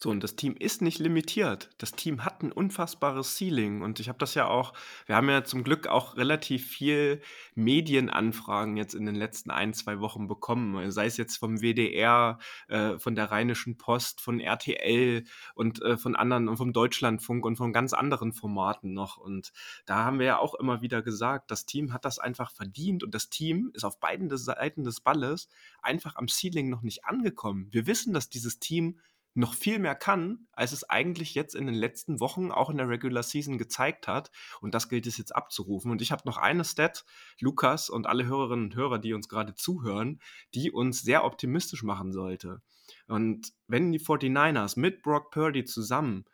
So, 0.02 0.10
und 0.10 0.24
das 0.24 0.34
Team 0.34 0.56
ist 0.58 0.82
nicht 0.82 0.98
limitiert. 0.98 1.70
Das 1.78 1.92
Team 1.92 2.24
hat 2.24 2.42
ein 2.42 2.50
unfassbares 2.50 3.36
Ceiling. 3.36 3.82
Und 3.82 4.00
ich 4.00 4.08
habe 4.08 4.18
das 4.18 4.34
ja 4.34 4.48
auch, 4.48 4.72
wir 5.06 5.14
haben 5.14 5.28
ja 5.30 5.44
zum 5.44 5.62
Glück 5.62 5.86
auch 5.86 6.16
relativ 6.16 6.66
viel 6.66 7.22
Medienanfragen 7.54 8.76
jetzt 8.76 8.96
in 8.96 9.06
den 9.06 9.14
letzten 9.14 9.52
ein, 9.52 9.74
zwei 9.74 10.00
Wochen 10.00 10.26
bekommen. 10.26 10.90
Sei 10.90 11.06
es 11.06 11.18
jetzt 11.18 11.36
vom 11.36 11.60
WDR, 11.60 12.40
äh, 12.66 12.98
von 12.98 13.14
der 13.14 13.30
Rheinischen 13.30 13.78
Post, 13.78 14.20
von 14.20 14.40
RTL 14.40 15.22
und 15.54 15.80
äh, 15.82 15.96
von 15.96 16.16
anderen 16.16 16.48
und 16.48 16.56
vom 16.56 16.72
Deutschlandfunk 16.72 17.46
und 17.46 17.54
von 17.54 17.72
ganz 17.72 17.92
anderen 17.92 18.32
Formaten 18.32 18.94
noch. 18.94 19.18
Und 19.18 19.52
da 19.86 20.04
haben 20.04 20.18
wir 20.18 20.26
ja 20.26 20.38
auch 20.40 20.56
immer 20.56 20.82
wieder 20.82 21.02
gesagt, 21.02 21.52
das 21.52 21.64
Team 21.64 21.92
hat 21.92 22.04
das 22.04 22.18
einfach 22.18 22.50
verdient 22.50 23.04
und 23.04 23.14
das 23.14 23.28
Team 23.28 23.70
ist 23.72 23.84
auf 23.84 24.00
beiden 24.00 24.36
Seiten 24.36 24.82
des 24.82 25.00
Balles 25.00 25.48
einfach 25.80 26.16
am 26.16 26.26
Ceiling 26.26 26.70
noch 26.70 26.82
nicht 26.82 27.04
angekommen. 27.04 27.68
Wir 27.70 27.86
wissen, 27.86 28.12
dass 28.12 28.28
dieses 28.28 28.58
Team 28.58 28.98
noch 29.34 29.54
viel 29.54 29.78
mehr 29.78 29.94
kann, 29.94 30.46
als 30.52 30.72
es 30.72 30.88
eigentlich 30.88 31.34
jetzt 31.34 31.54
in 31.54 31.66
den 31.66 31.74
letzten 31.74 32.20
Wochen 32.20 32.50
auch 32.50 32.68
in 32.68 32.76
der 32.76 32.88
Regular 32.88 33.22
Season 33.22 33.56
gezeigt 33.58 34.06
hat. 34.06 34.30
Und 34.60 34.74
das 34.74 34.88
gilt 34.88 35.06
es 35.06 35.16
jetzt 35.16 35.34
abzurufen. 35.34 35.90
Und 35.90 36.02
ich 36.02 36.12
habe 36.12 36.22
noch 36.26 36.36
eine 36.36 36.64
Stat, 36.64 37.04
Lukas 37.40 37.88
und 37.88 38.06
alle 38.06 38.26
Hörerinnen 38.26 38.66
und 38.66 38.76
Hörer, 38.76 38.98
die 38.98 39.14
uns 39.14 39.28
gerade 39.28 39.54
zuhören, 39.54 40.20
die 40.54 40.70
uns 40.70 41.02
sehr 41.02 41.24
optimistisch 41.24 41.82
machen 41.82 42.12
sollte. 42.12 42.60
Und 43.06 43.52
wenn 43.66 43.92
die 43.92 44.00
49ers 44.00 44.78
mit 44.78 45.02
Brock 45.02 45.30
Purdy 45.30 45.64
zusammen 45.64 46.24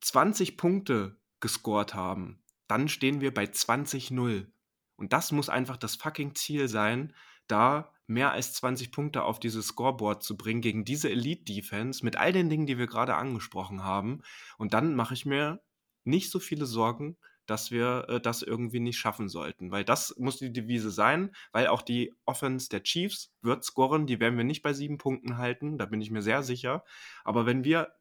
20 0.00 0.56
Punkte 0.56 1.20
gescored 1.40 1.94
haben, 1.94 2.42
dann 2.68 2.88
stehen 2.88 3.20
wir 3.20 3.32
bei 3.32 3.44
20-0. 3.44 4.46
Und 4.96 5.12
das 5.12 5.32
muss 5.32 5.48
einfach 5.48 5.76
das 5.76 5.96
fucking 5.96 6.34
Ziel 6.34 6.68
sein, 6.68 7.14
da 7.46 7.92
mehr 8.08 8.32
als 8.32 8.54
20 8.54 8.90
Punkte 8.90 9.22
auf 9.22 9.38
dieses 9.38 9.68
Scoreboard 9.68 10.22
zu 10.22 10.36
bringen 10.36 10.62
gegen 10.62 10.84
diese 10.84 11.10
Elite-Defense 11.10 12.04
mit 12.04 12.16
all 12.16 12.32
den 12.32 12.48
Dingen, 12.50 12.66
die 12.66 12.78
wir 12.78 12.86
gerade 12.86 13.14
angesprochen 13.14 13.84
haben. 13.84 14.22
Und 14.56 14.74
dann 14.74 14.94
mache 14.94 15.14
ich 15.14 15.26
mir 15.26 15.60
nicht 16.04 16.30
so 16.30 16.40
viele 16.40 16.66
Sorgen, 16.66 17.16
dass 17.48 17.70
wir 17.70 18.06
äh, 18.08 18.20
das 18.20 18.42
irgendwie 18.42 18.80
nicht 18.80 18.98
schaffen 18.98 19.28
sollten. 19.28 19.70
Weil 19.70 19.84
das 19.84 20.14
muss 20.18 20.38
die 20.38 20.52
Devise 20.52 20.90
sein, 20.90 21.34
weil 21.52 21.68
auch 21.68 21.82
die 21.82 22.14
Offense 22.24 22.68
der 22.68 22.82
Chiefs 22.82 23.32
wird 23.42 23.64
scoren. 23.64 24.06
Die 24.06 24.20
werden 24.20 24.36
wir 24.36 24.44
nicht 24.44 24.62
bei 24.62 24.72
sieben 24.72 24.98
Punkten 24.98 25.38
halten, 25.38 25.78
da 25.78 25.86
bin 25.86 26.00
ich 26.00 26.10
mir 26.10 26.22
sehr 26.22 26.42
sicher. 26.42 26.84
Aber 27.24 27.46
wenn 27.46 27.64
wir 27.64 27.92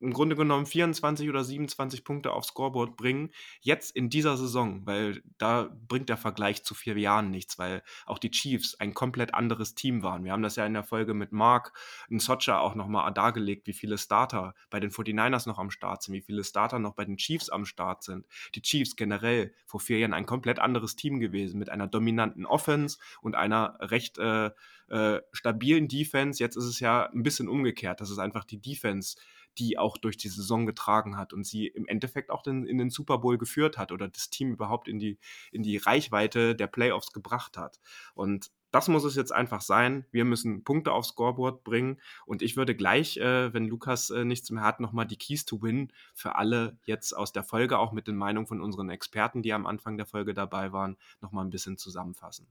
im 0.00 0.12
Grunde 0.12 0.36
genommen 0.36 0.66
24 0.66 1.28
oder 1.28 1.44
27 1.44 2.04
Punkte 2.04 2.32
aufs 2.32 2.48
Scoreboard 2.48 2.96
bringen, 2.96 3.30
jetzt 3.60 3.94
in 3.96 4.10
dieser 4.10 4.36
Saison, 4.36 4.86
weil 4.86 5.22
da 5.38 5.70
bringt 5.88 6.08
der 6.08 6.16
Vergleich 6.16 6.64
zu 6.64 6.74
vier 6.74 6.98
Jahren 6.98 7.30
nichts, 7.30 7.58
weil 7.58 7.82
auch 8.06 8.18
die 8.18 8.30
Chiefs 8.30 8.74
ein 8.80 8.94
komplett 8.94 9.34
anderes 9.34 9.74
Team 9.74 10.02
waren. 10.02 10.24
Wir 10.24 10.32
haben 10.32 10.42
das 10.42 10.56
ja 10.56 10.66
in 10.66 10.74
der 10.74 10.84
Folge 10.84 11.14
mit 11.14 11.32
Mark 11.32 11.72
in 12.08 12.18
Socha 12.18 12.58
auch 12.58 12.74
nochmal 12.74 13.12
dargelegt, 13.12 13.66
wie 13.66 13.72
viele 13.72 13.98
Starter 13.98 14.54
bei 14.70 14.80
den 14.80 14.90
49ers 14.90 15.48
noch 15.48 15.58
am 15.58 15.70
Start 15.70 16.02
sind, 16.02 16.14
wie 16.14 16.20
viele 16.20 16.44
Starter 16.44 16.78
noch 16.78 16.94
bei 16.94 17.04
den 17.04 17.16
Chiefs 17.16 17.48
am 17.48 17.64
Start 17.64 18.02
sind. 18.02 18.26
Die 18.54 18.62
Chiefs 18.62 18.96
generell 18.96 19.54
vor 19.64 19.80
vier 19.80 19.98
Jahren 19.98 20.14
ein 20.14 20.26
komplett 20.26 20.58
anderes 20.58 20.96
Team 20.96 21.20
gewesen, 21.20 21.58
mit 21.58 21.70
einer 21.70 21.86
dominanten 21.86 22.46
Offense 22.46 22.98
und 23.22 23.34
einer 23.34 23.78
recht 23.80 24.18
äh, 24.18 24.50
äh, 24.88 25.20
stabilen 25.32 25.88
Defense. 25.88 26.42
Jetzt 26.42 26.56
ist 26.56 26.64
es 26.64 26.80
ja 26.80 27.06
ein 27.10 27.22
bisschen 27.22 27.48
umgekehrt. 27.48 28.00
Das 28.00 28.10
ist 28.10 28.18
einfach 28.18 28.44
die 28.44 28.60
Defense, 28.60 29.16
die 29.58 29.78
auch 29.78 29.96
durch 29.96 30.16
die 30.16 30.28
Saison 30.28 30.66
getragen 30.66 31.16
hat 31.16 31.32
und 31.32 31.44
sie 31.44 31.66
im 31.66 31.86
Endeffekt 31.86 32.30
auch 32.30 32.42
den, 32.42 32.66
in 32.66 32.78
den 32.78 32.90
Super 32.90 33.18
Bowl 33.18 33.38
geführt 33.38 33.78
hat 33.78 33.92
oder 33.92 34.08
das 34.08 34.30
Team 34.30 34.52
überhaupt 34.52 34.88
in 34.88 34.98
die, 34.98 35.18
in 35.52 35.62
die 35.62 35.76
Reichweite 35.76 36.54
der 36.54 36.66
Playoffs 36.66 37.12
gebracht 37.12 37.56
hat. 37.56 37.80
Und 38.14 38.50
das 38.74 38.88
muss 38.88 39.04
es 39.04 39.14
jetzt 39.14 39.32
einfach 39.32 39.60
sein. 39.60 40.04
Wir 40.10 40.24
müssen 40.24 40.64
Punkte 40.64 40.90
aufs 40.90 41.10
Scoreboard 41.10 41.62
bringen. 41.62 42.00
Und 42.26 42.42
ich 42.42 42.56
würde 42.56 42.74
gleich, 42.74 43.18
äh, 43.18 43.54
wenn 43.54 43.66
Lukas 43.68 44.10
äh, 44.10 44.24
nichts 44.24 44.50
mehr 44.50 44.64
hat, 44.64 44.80
nochmal 44.80 45.06
die 45.06 45.16
Keys 45.16 45.44
to 45.44 45.62
Win 45.62 45.92
für 46.12 46.34
alle 46.34 46.76
jetzt 46.84 47.12
aus 47.12 47.32
der 47.32 47.44
Folge, 47.44 47.78
auch 47.78 47.92
mit 47.92 48.08
den 48.08 48.16
Meinungen 48.16 48.48
von 48.48 48.60
unseren 48.60 48.90
Experten, 48.90 49.42
die 49.42 49.52
am 49.52 49.66
Anfang 49.66 49.96
der 49.96 50.06
Folge 50.06 50.34
dabei 50.34 50.72
waren, 50.72 50.96
nochmal 51.20 51.44
ein 51.44 51.50
bisschen 51.50 51.78
zusammenfassen. 51.78 52.48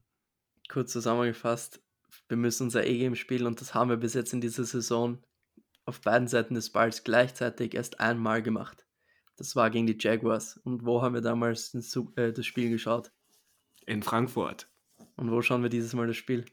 Kurz 0.70 0.92
zusammengefasst, 0.92 1.82
wir 2.28 2.38
müssen 2.38 2.64
unser 2.64 2.86
E-Game 2.86 3.16
spielen 3.16 3.46
und 3.46 3.60
das 3.60 3.74
haben 3.74 3.90
wir 3.90 3.98
bis 3.98 4.14
jetzt 4.14 4.32
in 4.32 4.40
dieser 4.40 4.64
Saison 4.64 5.18
auf 5.84 6.00
beiden 6.00 6.28
Seiten 6.28 6.54
des 6.54 6.70
Balls 6.70 7.04
gleichzeitig 7.04 7.74
erst 7.74 8.00
einmal 8.00 8.42
gemacht. 8.42 8.86
Das 9.36 9.56
war 9.56 9.70
gegen 9.70 9.86
die 9.86 9.96
Jaguars. 9.98 10.58
Und 10.64 10.84
wo 10.84 11.02
haben 11.02 11.14
wir 11.14 11.20
damals 11.20 11.72
das 11.72 12.46
Spiel 12.46 12.70
geschaut? 12.70 13.12
In 13.86 14.02
Frankfurt. 14.02 14.68
Und 15.16 15.30
wo 15.30 15.42
schauen 15.42 15.62
wir 15.62 15.70
dieses 15.70 15.92
Mal 15.92 16.06
das 16.06 16.16
Spiel? 16.16 16.44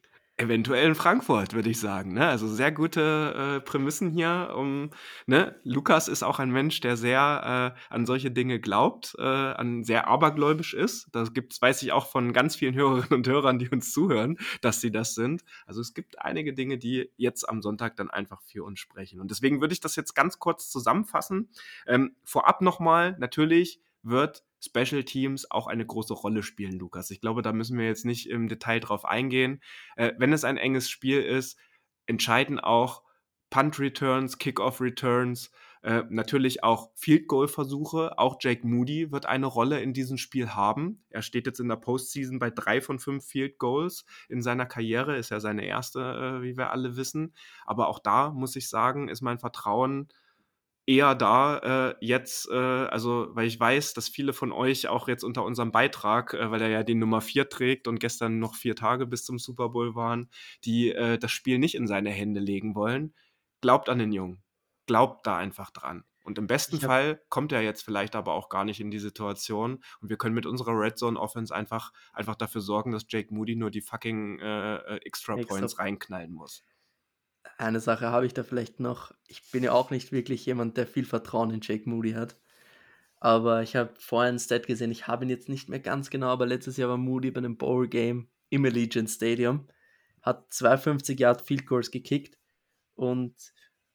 Eventuell 0.42 0.88
in 0.88 0.96
Frankfurt, 0.96 1.54
würde 1.54 1.70
ich 1.70 1.80
sagen. 1.80 2.14
Ne? 2.14 2.28
Also 2.28 2.48
sehr 2.48 2.72
gute 2.72 3.60
äh, 3.60 3.62
Prämissen 3.62 4.10
hier. 4.10 4.56
Um, 4.58 4.90
ne? 5.28 5.56
Lukas 5.64 6.08
ist 6.08 6.24
auch 6.24 6.40
ein 6.40 6.50
Mensch, 6.50 6.80
der 6.80 6.98
sehr 6.98 7.76
äh, 7.78 7.94
an 7.94 8.08
solche 8.08 8.32
Dinge 8.32 8.60
glaubt, 8.60 9.14
äh, 9.20 9.22
an 9.22 9.84
sehr 9.84 10.08
abergläubisch 10.08 10.74
ist. 10.74 11.10
Das 11.12 11.34
gibt's, 11.34 11.62
weiß 11.62 11.84
ich 11.84 11.92
auch 11.92 12.08
von 12.08 12.34
ganz 12.34 12.56
vielen 12.56 12.74
Hörerinnen 12.82 13.14
und 13.14 13.28
Hörern, 13.28 13.60
die 13.60 13.70
uns 13.70 13.92
zuhören, 13.94 14.40
dass 14.62 14.82
sie 14.82 14.92
das 14.92 15.14
sind. 15.14 15.44
Also 15.68 15.80
es 15.80 15.94
gibt 15.94 16.18
einige 16.18 16.56
Dinge, 16.56 16.80
die 16.80 17.12
jetzt 17.18 17.48
am 17.48 17.62
Sonntag 17.62 17.96
dann 17.98 18.10
einfach 18.10 18.42
für 18.42 18.64
uns 18.64 18.80
sprechen. 18.80 19.22
Und 19.22 19.30
deswegen 19.30 19.62
würde 19.62 19.74
ich 19.74 19.80
das 19.80 19.96
jetzt 19.96 20.16
ganz 20.16 20.40
kurz 20.40 20.72
zusammenfassen. 20.72 21.50
Ähm, 21.86 22.16
vorab 22.24 22.62
nochmal, 22.62 23.16
natürlich 23.20 23.80
wird 24.02 24.44
Special 24.62 25.04
Teams 25.04 25.50
auch 25.50 25.68
eine 25.68 25.86
große 25.86 26.14
Rolle 26.14 26.44
spielen, 26.44 26.78
Lukas. 26.78 27.12
Ich 27.12 27.20
glaube, 27.20 27.42
da 27.42 27.52
müssen 27.52 27.78
wir 27.78 27.86
jetzt 27.86 28.06
nicht 28.06 28.30
im 28.30 28.48
Detail 28.48 28.80
drauf 28.80 29.06
eingehen. 29.06 29.62
Äh, 29.96 30.14
wenn 30.18 30.34
es 30.34 30.44
ein 30.44 30.58
enges 30.58 30.90
Spiel 30.90 31.22
ist, 31.22 31.58
entscheiden 32.06 32.60
auch 32.60 33.04
Punt 33.50 33.80
Returns, 33.80 34.38
Kickoff 34.38 34.80
Returns, 34.80 35.52
äh, 35.84 36.04
natürlich 36.10 36.64
auch 36.64 36.92
Field 36.96 37.28
Goal 37.28 37.48
Versuche. 37.48 38.18
Auch 38.20 38.38
Jake 38.40 38.68
Moody 38.68 39.12
wird 39.12 39.26
eine 39.26 39.48
Rolle 39.48 39.82
in 39.82 39.94
diesem 39.94 40.18
Spiel 40.18 40.50
haben. 40.50 41.04
Er 41.10 41.24
steht 41.24 41.48
jetzt 41.48 41.60
in 41.60 41.68
der 41.68 41.76
Postseason 41.76 42.38
bei 42.38 42.52
drei 42.52 42.82
von 42.82 43.00
fünf 43.00 43.26
Field 43.26 43.58
Goals 43.58 44.06
in 44.30 44.42
seiner 44.44 44.68
Karriere. 44.68 45.18
Ist 45.18 45.32
ja 45.32 45.40
seine 45.40 45.66
erste, 45.66 46.00
äh, 46.02 46.44
wie 46.44 46.56
wir 46.56 46.72
alle 46.72 46.98
wissen. 46.98 47.34
Aber 47.66 47.88
auch 47.88 48.00
da 48.00 48.30
muss 48.30 48.56
ich 48.56 48.70
sagen, 48.70 49.08
ist 49.10 49.22
mein 49.22 49.40
Vertrauen 49.40 50.10
eher 50.86 51.16
da 51.16 51.58
äh, 51.92 51.96
jetzt, 52.02 52.50
äh, 52.50 52.56
also 52.56 53.28
weil 53.32 53.48
ich 53.48 53.60
weiß, 53.60 53.94
dass 53.94 54.10
viele 54.10 54.34
von 54.34 54.52
euch 54.52 54.88
auch 54.88 55.08
jetzt 55.08 55.24
unter 55.24 55.44
unserem 55.44 55.72
Beitrag, 55.72 56.34
äh, 56.34 56.52
weil 56.52 56.62
er 56.62 56.70
ja 56.70 56.84
die 56.84 56.96
Nummer 56.96 57.22
4 57.22 57.50
trägt 57.50 57.88
und 57.88 58.00
gestern 58.00 58.40
noch 58.40 58.56
vier 58.56 58.76
Tage 58.76 59.06
bis 59.06 59.24
zum 59.24 59.40
Super 59.40 59.70
Bowl 59.70 59.96
waren, 59.96 60.30
die 60.66 60.92
äh, 60.92 61.18
das 61.18 61.32
Spiel 61.32 61.60
nicht 61.60 61.76
in 61.76 61.88
seine 61.88 62.10
Hände 62.10 62.40
legen 62.40 62.76
wollen. 62.76 63.14
Glaubt 63.62 63.90
an 63.90 64.00
den 64.00 64.12
Jungen. 64.12 64.42
Glaubt 64.88 65.28
da 65.28 65.38
einfach 65.38 65.72
dran. 65.72 66.04
Und 66.24 66.38
im 66.38 66.48
besten. 66.48 66.80
Fall 66.80 67.22
kommt 67.30 67.52
er 67.52 67.62
jetzt 67.62 67.84
vielleicht 67.84 68.16
aber 68.16 68.34
auch 68.34 68.50
gar 68.50 68.64
nicht 68.64 68.80
in 68.80 68.92
die 68.92 69.00
Situation 69.00 69.84
und 70.02 70.10
wir 70.10 70.18
können 70.18 70.36
mit 70.36 70.46
unserer 70.46 70.74
Red 70.74 70.98
Zone 70.98 71.20
Offense 71.20 71.54
einfach, 71.54 71.92
einfach 72.14 72.36
dafür 72.36 72.62
sorgen, 72.62 72.92
dass 72.92 73.06
Jake 73.08 73.34
Moody 73.34 73.56
nur 73.56 73.72
die 73.72 73.82
fucking 73.82 74.40
äh, 74.40 74.76
äh 74.76 74.98
Extra 75.04 75.36
Points 75.36 75.80
reinknallen 75.80 76.32
muss 76.32 76.64
eine 77.62 77.80
Sache 77.80 78.08
habe 78.08 78.26
ich 78.26 78.34
da 78.34 78.44
vielleicht 78.44 78.80
noch. 78.80 79.14
Ich 79.28 79.52
bin 79.52 79.64
ja 79.64 79.72
auch 79.72 79.92
nicht 79.92 80.12
wirklich 80.12 80.46
jemand, 80.46 80.78
der 80.78 80.88
viel 80.88 81.06
Vertrauen 81.06 81.52
in 81.52 81.62
Jake 81.62 81.90
Moody 81.90 82.14
hat. 82.14 82.36
Aber 83.20 83.62
ich 83.62 83.76
habe 83.76 83.94
vorhin 84.00 84.36
ein 84.36 84.40
Stat 84.40 84.66
gesehen, 84.66 84.92
ich 84.92 85.08
habe 85.08 85.26
ihn 85.26 85.30
jetzt 85.30 85.48
nicht 85.48 85.70
mehr 85.70 85.80
ganz 85.80 86.10
genau, 86.10 86.30
aber 86.30 86.48
letztes 86.48 86.78
Jahr 86.78 86.90
war 86.90 86.98
Moody 86.98 87.30
bei 87.30 87.38
einem 87.38 87.58
Bowl 87.58 87.88
Game 87.88 88.28
im 88.50 88.66
Allegiant 88.66 89.10
Stadium, 89.10 89.68
hat 90.24 90.52
250 90.52 91.20
Yard 91.20 91.42
Field 91.42 91.68
Goals 91.68 91.92
gekickt 91.92 92.40
und 92.96 93.36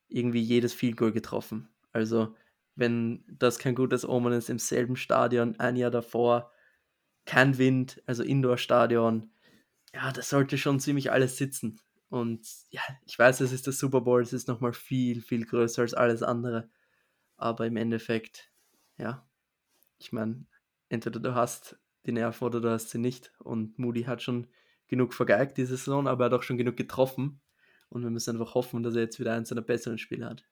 irgendwie 0.09 0.41
jedes 0.41 0.73
Field 0.73 0.97
Goal 0.97 1.11
getroffen. 1.11 1.69
Also, 1.93 2.37
wenn 2.77 3.25
das 3.27 3.59
kein 3.59 3.75
gutes 3.75 4.09
Omen 4.09 4.33
ist, 4.33 4.49
im 4.49 4.61
selben 4.61 4.95
Stadion, 4.95 5.59
ein 5.59 5.75
Jahr 5.75 5.91
davor, 5.91 6.53
kein 7.25 7.59
Wind, 7.59 8.01
also 8.07 8.23
Indoor-Stadion, 8.23 9.31
ja, 9.93 10.13
das 10.13 10.29
sollte 10.29 10.57
schon 10.57 10.79
ziemlich 10.79 11.11
alles 11.11 11.37
sitzen. 11.37 11.81
Und 12.09 12.47
ja, 12.71 12.83
ich 13.05 13.19
weiß, 13.19 13.41
es 13.41 13.53
ist 13.53 13.67
der 13.67 13.73
Super 13.73 14.01
Bowl, 14.01 14.23
es 14.23 14.33
ist 14.33 14.49
nochmal 14.49 14.73
viel, 14.73 15.21
viel 15.21 15.45
größer 15.45 15.83
als 15.83 15.95
alles 15.95 16.23
andere. 16.23 16.71
Aber 17.37 17.67
im 17.67 17.77
Endeffekt, 17.77 18.51
ja, 18.97 19.27
ich 19.99 20.13
meine, 20.13 20.47
entweder 20.89 21.21
du 21.21 21.35
hast 21.35 21.79
die 22.07 22.13
Nerven 22.13 22.45
oder 22.45 22.61
du 22.61 22.71
hast 22.71 22.91
sie 22.91 22.99
nicht. 22.99 23.33
Und 23.41 23.79
Moody 23.79 24.05
hat 24.05 24.23
schon 24.23 24.47
genug 24.89 25.15
vergeigt 25.15 25.59
diese 25.59 25.77
Saison, 25.77 26.07
aber 26.07 26.25
er 26.25 26.27
hat 26.27 26.39
auch 26.39 26.43
schon 26.43 26.59
genug 26.59 26.77
getroffen. 26.77 27.41
Und 27.89 28.03
wir 28.03 28.11
müssen 28.11 28.31
einfach 28.31 28.55
hoffen, 28.55 28.83
dass 28.83 28.95
er 28.95 29.03
jetzt 29.03 29.21
wieder 29.21 29.33
eins 29.33 29.49
seiner 29.49 29.63
besseren 29.63 29.99
Spiele 29.99 30.27
hat. 30.27 30.45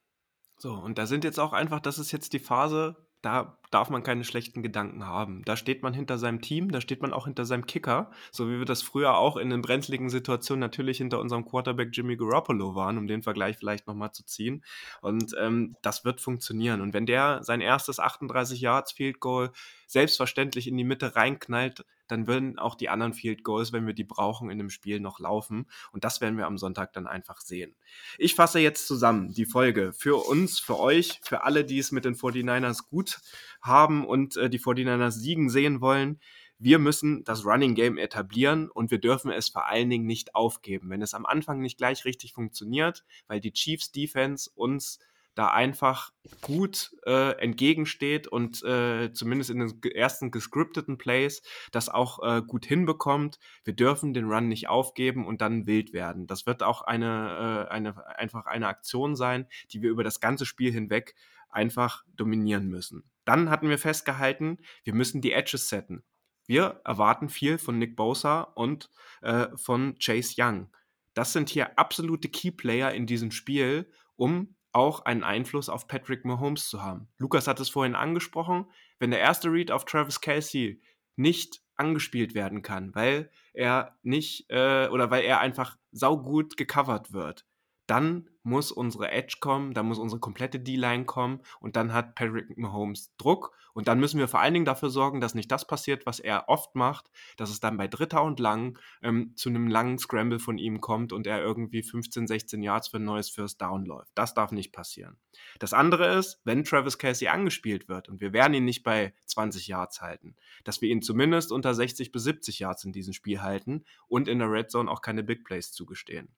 So, 0.57 0.73
und 0.73 0.97
da 0.97 1.05
sind 1.05 1.23
jetzt 1.23 1.39
auch 1.39 1.53
einfach, 1.53 1.79
das 1.79 1.99
ist 1.99 2.11
jetzt 2.11 2.33
die 2.33 2.39
Phase, 2.39 2.95
da 3.21 3.57
darf 3.71 3.89
man 3.89 4.03
keine 4.03 4.23
schlechten 4.23 4.63
Gedanken 4.63 5.05
haben. 5.05 5.41
Da 5.45 5.57
steht 5.57 5.83
man 5.83 5.93
hinter 5.93 6.17
seinem 6.17 6.41
Team, 6.41 6.71
da 6.71 6.79
steht 6.79 7.01
man 7.01 7.11
auch 7.11 7.25
hinter 7.25 7.43
seinem 7.43 7.65
Kicker, 7.65 8.11
so 8.31 8.47
wie 8.49 8.59
wir 8.59 8.65
das 8.65 8.83
früher 8.83 9.17
auch 9.17 9.35
in 9.37 9.49
den 9.49 9.61
brenzligen 9.61 10.09
Situationen 10.09 10.59
natürlich 10.59 10.99
hinter 10.99 11.19
unserem 11.19 11.45
Quarterback 11.45 11.89
Jimmy 11.91 12.15
Garoppolo 12.15 12.75
waren, 12.75 12.97
um 12.97 13.07
den 13.07 13.23
Vergleich 13.23 13.57
vielleicht 13.57 13.87
nochmal 13.87 14.11
zu 14.11 14.25
ziehen. 14.25 14.63
Und 15.01 15.35
ähm, 15.39 15.75
das 15.81 16.05
wird 16.05 16.21
funktionieren. 16.21 16.81
Und 16.81 16.93
wenn 16.93 17.05
der 17.05 17.43
sein 17.43 17.61
erstes 17.61 17.99
38 17.99 18.61
Yards 18.61 18.91
Field 18.91 19.19
Goal 19.19 19.51
selbstverständlich 19.87 20.67
in 20.67 20.77
die 20.77 20.83
Mitte 20.83 21.15
reinknallt, 21.15 21.83
dann 22.07 22.27
würden 22.27 22.59
auch 22.59 22.75
die 22.75 22.89
anderen 22.89 23.13
Field 23.13 23.43
Goals, 23.43 23.73
wenn 23.73 23.87
wir 23.87 23.93
die 23.93 24.03
brauchen, 24.03 24.49
in 24.49 24.57
dem 24.57 24.69
Spiel 24.69 24.99
noch 24.99 25.19
laufen. 25.19 25.67
Und 25.91 26.03
das 26.03 26.21
werden 26.21 26.37
wir 26.37 26.47
am 26.47 26.57
Sonntag 26.57 26.93
dann 26.93 27.07
einfach 27.07 27.41
sehen. 27.41 27.75
Ich 28.17 28.35
fasse 28.35 28.59
jetzt 28.59 28.87
zusammen 28.87 29.33
die 29.33 29.45
Folge 29.45 29.93
für 29.93 30.27
uns, 30.27 30.59
für 30.59 30.79
euch, 30.79 31.19
für 31.23 31.43
alle, 31.43 31.65
die 31.65 31.79
es 31.79 31.91
mit 31.91 32.05
den 32.05 32.15
49ers 32.15 32.87
gut 32.87 33.19
haben 33.61 34.05
und 34.05 34.37
äh, 34.37 34.49
die 34.49 34.59
49ers 34.59 35.11
siegen 35.11 35.49
sehen 35.49 35.81
wollen. 35.81 36.19
Wir 36.57 36.79
müssen 36.79 37.23
das 37.25 37.45
Running 37.45 37.75
Game 37.75 37.97
etablieren 37.97 38.71
und 38.71 38.89
wir 38.89 38.99
dürfen 38.99 39.29
es 39.29 39.49
vor 39.49 39.67
allen 39.67 39.89
Dingen 39.89 40.05
nicht 40.05 40.35
aufgeben. 40.35 40.89
Wenn 40.89 41.01
es 41.01 41.13
am 41.13 41.25
Anfang 41.25 41.59
nicht 41.59 41.77
gleich 41.77 42.05
richtig 42.05 42.31
funktioniert, 42.31 43.03
weil 43.27 43.41
die 43.41 43.51
Chiefs 43.51 43.91
Defense 43.91 44.49
uns 44.55 44.99
da 45.35 45.49
einfach 45.49 46.11
gut 46.41 46.95
äh, 47.05 47.37
entgegensteht 47.39 48.27
und 48.27 48.63
äh, 48.63 49.11
zumindest 49.11 49.49
in 49.49 49.59
den 49.59 49.83
ersten 49.91 50.31
gescripteten 50.31 50.97
Plays 50.97 51.43
das 51.71 51.89
auch 51.89 52.23
äh, 52.23 52.41
gut 52.41 52.65
hinbekommt. 52.65 53.37
Wir 53.65 53.75
dürfen 53.75 54.13
den 54.13 54.25
Run 54.25 54.47
nicht 54.47 54.69
aufgeben 54.69 55.27
und 55.27 55.41
dann 55.41 55.67
wild 55.67 55.93
werden. 55.93 56.25
Das 56.25 56.45
wird 56.45 56.63
auch 56.63 56.81
eine, 56.81 57.67
äh, 57.69 57.71
eine 57.71 58.17
einfach 58.17 58.45
eine 58.45 58.67
Aktion 58.67 59.15
sein, 59.15 59.47
die 59.71 59.81
wir 59.81 59.89
über 59.89 60.03
das 60.03 60.21
ganze 60.21 60.45
Spiel 60.45 60.71
hinweg 60.71 61.15
einfach 61.49 62.03
dominieren 62.15 62.67
müssen. 62.67 63.03
Dann 63.25 63.49
hatten 63.49 63.69
wir 63.69 63.77
festgehalten, 63.77 64.57
wir 64.83 64.93
müssen 64.93 65.21
die 65.21 65.33
Edges 65.33 65.67
setten. 65.67 66.03
Wir 66.47 66.81
erwarten 66.85 67.27
viel 67.27 67.57
von 67.57 67.77
Nick 67.79 67.95
Bosa 67.95 68.41
und 68.41 68.89
äh, 69.21 69.47
von 69.55 69.97
Chase 69.99 70.35
Young. 70.37 70.69
Das 71.13 71.33
sind 71.33 71.49
hier 71.49 71.79
absolute 71.79 72.29
Keyplayer 72.29 72.93
in 72.93 73.07
diesem 73.07 73.31
Spiel, 73.31 73.89
um 74.15 74.54
auch 74.75 75.05
einen 75.05 75.23
Einfluss 75.23 75.69
auf 75.69 75.87
Patrick 75.87 76.25
Mahomes 76.25 76.67
zu 76.67 76.83
haben. 76.83 77.07
Lukas 77.17 77.47
hat 77.47 77.59
es 77.61 77.69
vorhin 77.69 77.95
angesprochen, 77.95 78.65
wenn 78.99 79.11
der 79.11 79.21
erste 79.21 79.49
Read 79.49 79.71
auf 79.71 79.85
Travis 79.85 80.19
Kelsey 80.19 80.81
nicht 81.15 81.61
angespielt 81.77 82.35
werden 82.35 82.61
kann, 82.61 82.93
weil 82.93 83.31
er 83.53 83.97
nicht 84.03 84.49
äh, 84.49 84.87
oder 84.89 85.09
weil 85.11 85.23
er 85.23 85.39
einfach 85.39 85.77
saugut 85.91 86.57
gecovert 86.57 87.13
wird, 87.13 87.45
dann 87.87 88.29
muss 88.45 88.71
unsere 88.71 89.11
Edge 89.11 89.37
kommen, 89.39 89.73
da 89.73 89.83
muss 89.83 89.99
unsere 89.99 90.19
komplette 90.19 90.59
D-Line 90.59 91.05
kommen 91.05 91.41
und 91.59 91.75
dann 91.75 91.93
hat 91.93 92.15
Patrick 92.15 92.57
Mahomes 92.57 93.15
Druck 93.17 93.55
und 93.73 93.89
dann 93.89 93.99
müssen 93.99 94.19
wir 94.19 94.29
vor 94.29 94.39
allen 94.39 94.53
Dingen 94.53 94.65
dafür 94.65 94.89
sorgen, 94.89 95.19
dass 95.19 95.35
nicht 95.35 95.51
das 95.51 95.67
passiert, 95.67 96.05
was 96.05 96.19
er 96.19 96.47
oft 96.47 96.75
macht, 96.75 97.11
dass 97.35 97.49
es 97.49 97.59
dann 97.59 97.75
bei 97.75 97.87
Dritter 97.87 98.23
und 98.23 98.39
Lang 98.39 98.79
ähm, 99.01 99.33
zu 99.35 99.49
einem 99.49 99.67
langen 99.67 99.97
Scramble 99.97 100.39
von 100.39 100.57
ihm 100.57 100.79
kommt 100.79 101.11
und 101.11 101.27
er 101.27 101.41
irgendwie 101.41 101.83
15, 101.83 102.27
16 102.27 102.63
Yards 102.63 102.87
für 102.87 102.97
ein 102.97 103.03
neues 103.03 103.29
First 103.29 103.61
Down 103.61 103.85
läuft. 103.85 104.11
Das 104.15 104.33
darf 104.33 104.51
nicht 104.51 104.71
passieren. 104.71 105.17
Das 105.59 105.73
andere 105.73 106.15
ist, 106.15 106.39
wenn 106.45 106.63
Travis 106.63 106.97
Casey 106.97 107.27
angespielt 107.27 107.89
wird 107.89 108.07
und 108.07 108.21
wir 108.21 108.31
werden 108.31 108.53
ihn 108.53 108.65
nicht 108.65 108.83
bei 108.83 109.13
20 109.25 109.67
Yards 109.67 110.01
halten, 110.01 110.35
dass 110.63 110.81
wir 110.81 110.89
ihn 110.89 111.01
zumindest 111.01 111.51
unter 111.51 111.73
60 111.73 112.11
bis 112.11 112.23
70 112.23 112.59
Yards 112.59 112.85
in 112.85 112.93
diesem 112.93 113.13
Spiel 113.13 113.41
halten 113.41 113.83
und 114.07 114.27
in 114.27 114.39
der 114.39 114.51
Red 114.51 114.71
Zone 114.71 114.89
auch 114.89 115.01
keine 115.01 115.23
Big 115.23 115.43
Plays 115.43 115.71
zugestehen. 115.71 116.29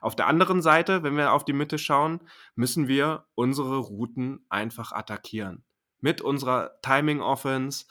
Auf 0.00 0.16
der 0.16 0.26
anderen 0.26 0.62
Seite, 0.62 1.02
wenn 1.02 1.16
wir 1.16 1.32
auf 1.32 1.44
die 1.44 1.52
Mitte 1.52 1.78
schauen, 1.78 2.20
müssen 2.54 2.88
wir 2.88 3.26
unsere 3.34 3.78
Routen 3.78 4.44
einfach 4.48 4.92
attackieren. 4.92 5.64
Mit 6.00 6.22
unserer 6.22 6.80
Timing 6.82 7.20
Offense, 7.20 7.86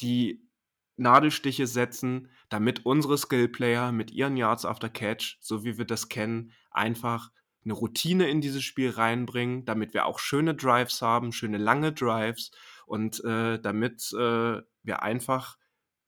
die 0.00 0.46
Nadelstiche 0.96 1.66
setzen, 1.66 2.30
damit 2.48 2.86
unsere 2.86 3.18
Skillplayer 3.18 3.92
mit 3.92 4.10
ihren 4.10 4.36
Yards 4.36 4.64
after 4.64 4.88
Catch, 4.88 5.38
so 5.40 5.64
wie 5.64 5.78
wir 5.78 5.84
das 5.84 6.08
kennen, 6.08 6.52
einfach 6.70 7.30
eine 7.64 7.74
Routine 7.74 8.28
in 8.28 8.40
dieses 8.40 8.62
Spiel 8.62 8.90
reinbringen, 8.90 9.64
damit 9.64 9.92
wir 9.92 10.06
auch 10.06 10.18
schöne 10.18 10.54
Drives 10.54 11.02
haben, 11.02 11.32
schöne 11.32 11.58
lange 11.58 11.92
Drives 11.92 12.52
und 12.86 13.22
äh, 13.24 13.58
damit 13.60 14.12
äh, 14.12 14.62
wir 14.82 15.02
einfach 15.02 15.58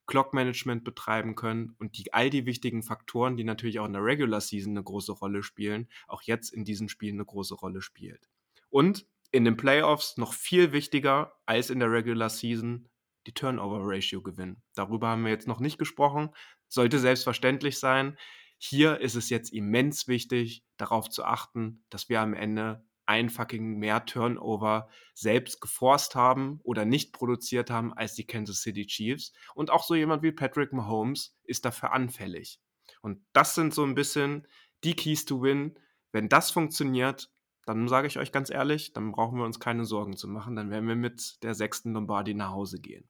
Clock-Management 0.09 0.83
betreiben 0.83 1.37
können 1.37 1.77
und 1.79 1.97
die, 1.97 2.13
all 2.13 2.31
die 2.31 2.47
wichtigen 2.47 2.83
Faktoren, 2.83 3.37
die 3.37 3.45
natürlich 3.45 3.79
auch 3.79 3.87
in 3.87 3.93
der 3.93 4.05
Regular 4.05 4.41
Season 4.41 4.73
eine 4.73 4.83
große 4.83 5.13
Rolle 5.13 5.45
spielen, 5.45 5.89
auch 6.09 6.23
jetzt 6.23 6.53
in 6.53 6.65
diesem 6.65 6.89
Spiel 6.89 7.13
eine 7.13 7.25
große 7.25 7.55
Rolle 7.55 7.83
spielt. 7.83 8.29
Und 8.71 9.07
in 9.31 9.45
den 9.45 9.57
Playoffs 9.57 10.17
noch 10.17 10.33
viel 10.33 10.73
wichtiger 10.73 11.35
als 11.47 11.71
in 11.71 11.79
der 11.79 11.93
Regular 11.93 12.31
Season 12.31 12.89
die 13.27 13.35
Turnover 13.35 13.81
Ratio 13.83 14.23
gewinnen. 14.23 14.63
Darüber 14.75 15.09
haben 15.09 15.25
wir 15.25 15.31
jetzt 15.31 15.47
noch 15.47 15.61
nicht 15.61 15.79
gesprochen, 15.79 16.31
sollte 16.67 16.99
selbstverständlich 16.99 17.79
sein. 17.79 18.17
Hier 18.57 19.01
ist 19.01 19.15
es 19.15 19.29
jetzt 19.29 19.53
immens 19.53 20.09
wichtig, 20.09 20.65
darauf 20.79 21.11
zu 21.11 21.25
achten, 21.25 21.85
dass 21.91 22.09
wir 22.09 22.21
am 22.21 22.33
Ende 22.33 22.88
ein 23.09 23.31
fucking 23.31 23.79
mehr 23.79 24.05
Turnover 24.05 24.91
selbst 25.15 25.63
geforst 25.63 26.15
haben 26.15 26.61
oder 26.63 26.85
nicht 26.85 27.15
produziert 27.15 27.71
haben 27.71 27.95
als 27.95 28.15
die 28.15 28.27
Kansas 28.27 28.61
City 28.61 28.87
Chiefs. 28.87 29.33
Und 29.55 29.71
auch 29.71 29.83
so 29.83 29.95
jemand 29.95 30.23
wie 30.23 30.31
Patrick 30.31 30.75
Mahomes 30.75 31.35
ist 31.45 31.65
dafür 31.65 31.93
anfällig. 31.95 32.61
Und 33.01 33.25
das 33.33 33.55
sind 33.55 33.73
so 33.73 33.83
ein 33.83 33.95
bisschen 33.95 34.47
die 34.85 34.95
Keys 34.95 35.25
to 35.25 35.41
Win. 35.41 35.79
Wenn 36.13 36.29
das 36.29 36.51
funktioniert, 36.51 37.31
dann 37.65 37.89
sage 37.89 38.07
ich 38.09 38.19
euch 38.19 38.31
ganz 38.31 38.51
ehrlich, 38.51 38.93
dann 38.93 39.13
brauchen 39.13 39.39
wir 39.39 39.47
uns 39.47 39.59
keine 39.59 39.87
Sorgen 39.87 40.17
zu 40.17 40.29
machen. 40.29 40.55
Dann 40.55 40.71
werden 40.71 40.87
wir 40.87 40.97
mit 40.97 41.43
der 41.43 41.55
sechsten 41.55 41.95
Lombardi 41.95 42.35
nach 42.35 42.51
Hause 42.51 42.79
gehen. 42.79 43.09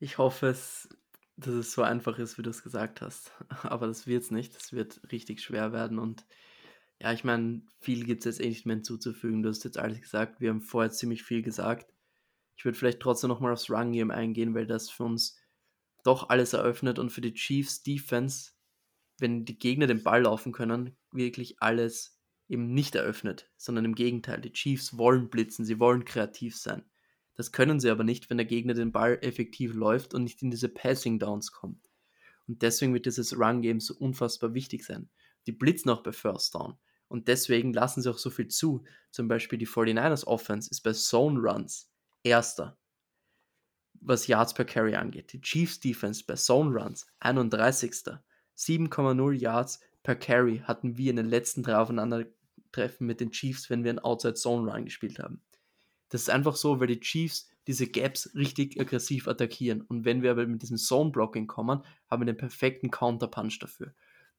Ich 0.00 0.16
hoffe 0.16 0.46
es, 0.46 0.88
dass 1.36 1.52
es 1.52 1.72
so 1.74 1.82
einfach 1.82 2.18
ist, 2.18 2.38
wie 2.38 2.42
du 2.42 2.48
es 2.48 2.62
gesagt 2.62 3.02
hast. 3.02 3.32
Aber 3.64 3.86
das 3.86 4.06
wird 4.06 4.22
es 4.22 4.30
nicht. 4.30 4.56
Es 4.56 4.72
wird 4.72 5.12
richtig 5.12 5.42
schwer 5.42 5.72
werden 5.74 5.98
und 5.98 6.24
ja, 7.04 7.12
ich 7.12 7.22
meine, 7.22 7.60
viel 7.80 8.06
gibt 8.06 8.20
es 8.20 8.24
jetzt 8.24 8.40
eh 8.40 8.48
nicht 8.48 8.64
mehr 8.64 8.76
hinzuzufügen. 8.76 9.42
Du 9.42 9.50
hast 9.50 9.62
jetzt 9.62 9.76
alles 9.76 10.00
gesagt. 10.00 10.40
Wir 10.40 10.48
haben 10.48 10.62
vorher 10.62 10.90
ziemlich 10.90 11.22
viel 11.22 11.42
gesagt. 11.42 11.92
Ich 12.56 12.64
würde 12.64 12.78
vielleicht 12.78 13.00
trotzdem 13.00 13.28
nochmal 13.28 13.52
aufs 13.52 13.68
Run-Game 13.68 14.10
eingehen, 14.10 14.54
weil 14.54 14.66
das 14.66 14.88
für 14.88 15.04
uns 15.04 15.36
doch 16.02 16.30
alles 16.30 16.54
eröffnet 16.54 16.98
und 16.98 17.10
für 17.10 17.20
die 17.20 17.34
Chiefs 17.34 17.82
Defense, 17.82 18.52
wenn 19.18 19.44
die 19.44 19.58
Gegner 19.58 19.86
den 19.86 20.02
Ball 20.02 20.22
laufen 20.22 20.52
können, 20.52 20.96
wirklich 21.12 21.60
alles 21.60 22.18
eben 22.48 22.72
nicht 22.72 22.94
eröffnet, 22.94 23.50
sondern 23.58 23.84
im 23.84 23.94
Gegenteil. 23.94 24.40
Die 24.40 24.52
Chiefs 24.52 24.96
wollen 24.96 25.28
blitzen, 25.28 25.66
sie 25.66 25.78
wollen 25.78 26.06
kreativ 26.06 26.56
sein. 26.56 26.86
Das 27.34 27.52
können 27.52 27.80
sie 27.80 27.90
aber 27.90 28.04
nicht, 28.04 28.30
wenn 28.30 28.38
der 28.38 28.46
Gegner 28.46 28.72
den 28.72 28.92
Ball 28.92 29.18
effektiv 29.20 29.74
läuft 29.74 30.14
und 30.14 30.22
nicht 30.22 30.40
in 30.40 30.50
diese 30.50 30.70
Passing 30.70 31.18
Downs 31.18 31.52
kommt. 31.52 31.90
Und 32.48 32.62
deswegen 32.62 32.94
wird 32.94 33.04
dieses 33.04 33.38
Run-Game 33.38 33.80
so 33.80 33.94
unfassbar 33.94 34.54
wichtig 34.54 34.86
sein. 34.86 35.10
Die 35.46 35.52
blitzen 35.52 35.90
auch 35.90 36.02
bei 36.02 36.12
First 36.12 36.54
Down. 36.54 36.78
Und 37.14 37.28
deswegen 37.28 37.72
lassen 37.72 38.02
sie 38.02 38.10
auch 38.10 38.18
so 38.18 38.28
viel 38.28 38.48
zu. 38.48 38.82
Zum 39.12 39.28
Beispiel 39.28 39.56
die 39.56 39.68
49ers 39.68 40.26
Offense 40.26 40.68
ist 40.68 40.80
bei 40.80 40.90
Zone 40.90 41.38
Runs 41.38 41.88
erster, 42.24 42.76
was 44.00 44.26
Yards 44.26 44.52
per 44.52 44.64
Carry 44.64 44.96
angeht. 44.96 45.32
Die 45.32 45.40
Chiefs 45.40 45.78
Defense 45.78 46.24
bei 46.26 46.34
Zone 46.34 46.76
Runs 46.76 47.06
31. 47.20 48.16
7,0 48.56 49.32
Yards 49.32 49.78
per 50.02 50.16
Carry 50.16 50.62
hatten 50.64 50.98
wir 50.98 51.10
in 51.10 51.14
den 51.14 51.28
letzten 51.28 51.62
drei 51.62 51.76
Aufeinandertreffen 51.76 53.06
mit 53.06 53.20
den 53.20 53.30
Chiefs, 53.30 53.70
wenn 53.70 53.84
wir 53.84 53.90
einen 53.90 54.00
Outside 54.00 54.34
Zone 54.34 54.68
Run 54.68 54.86
gespielt 54.86 55.20
haben. 55.20 55.40
Das 56.08 56.22
ist 56.22 56.30
einfach 56.30 56.56
so, 56.56 56.80
weil 56.80 56.88
die 56.88 56.98
Chiefs 56.98 57.48
diese 57.68 57.86
Gaps 57.86 58.34
richtig 58.34 58.80
aggressiv 58.80 59.28
attackieren. 59.28 59.82
Und 59.82 60.04
wenn 60.04 60.22
wir 60.22 60.32
aber 60.32 60.48
mit 60.48 60.62
diesem 60.62 60.78
Zone 60.78 61.12
Blocking 61.12 61.46
kommen, 61.46 61.84
haben 62.10 62.22
wir 62.22 62.26
den 62.26 62.36
perfekten 62.36 62.90
Counterpunch 62.90 63.60
dafür. 63.60 63.94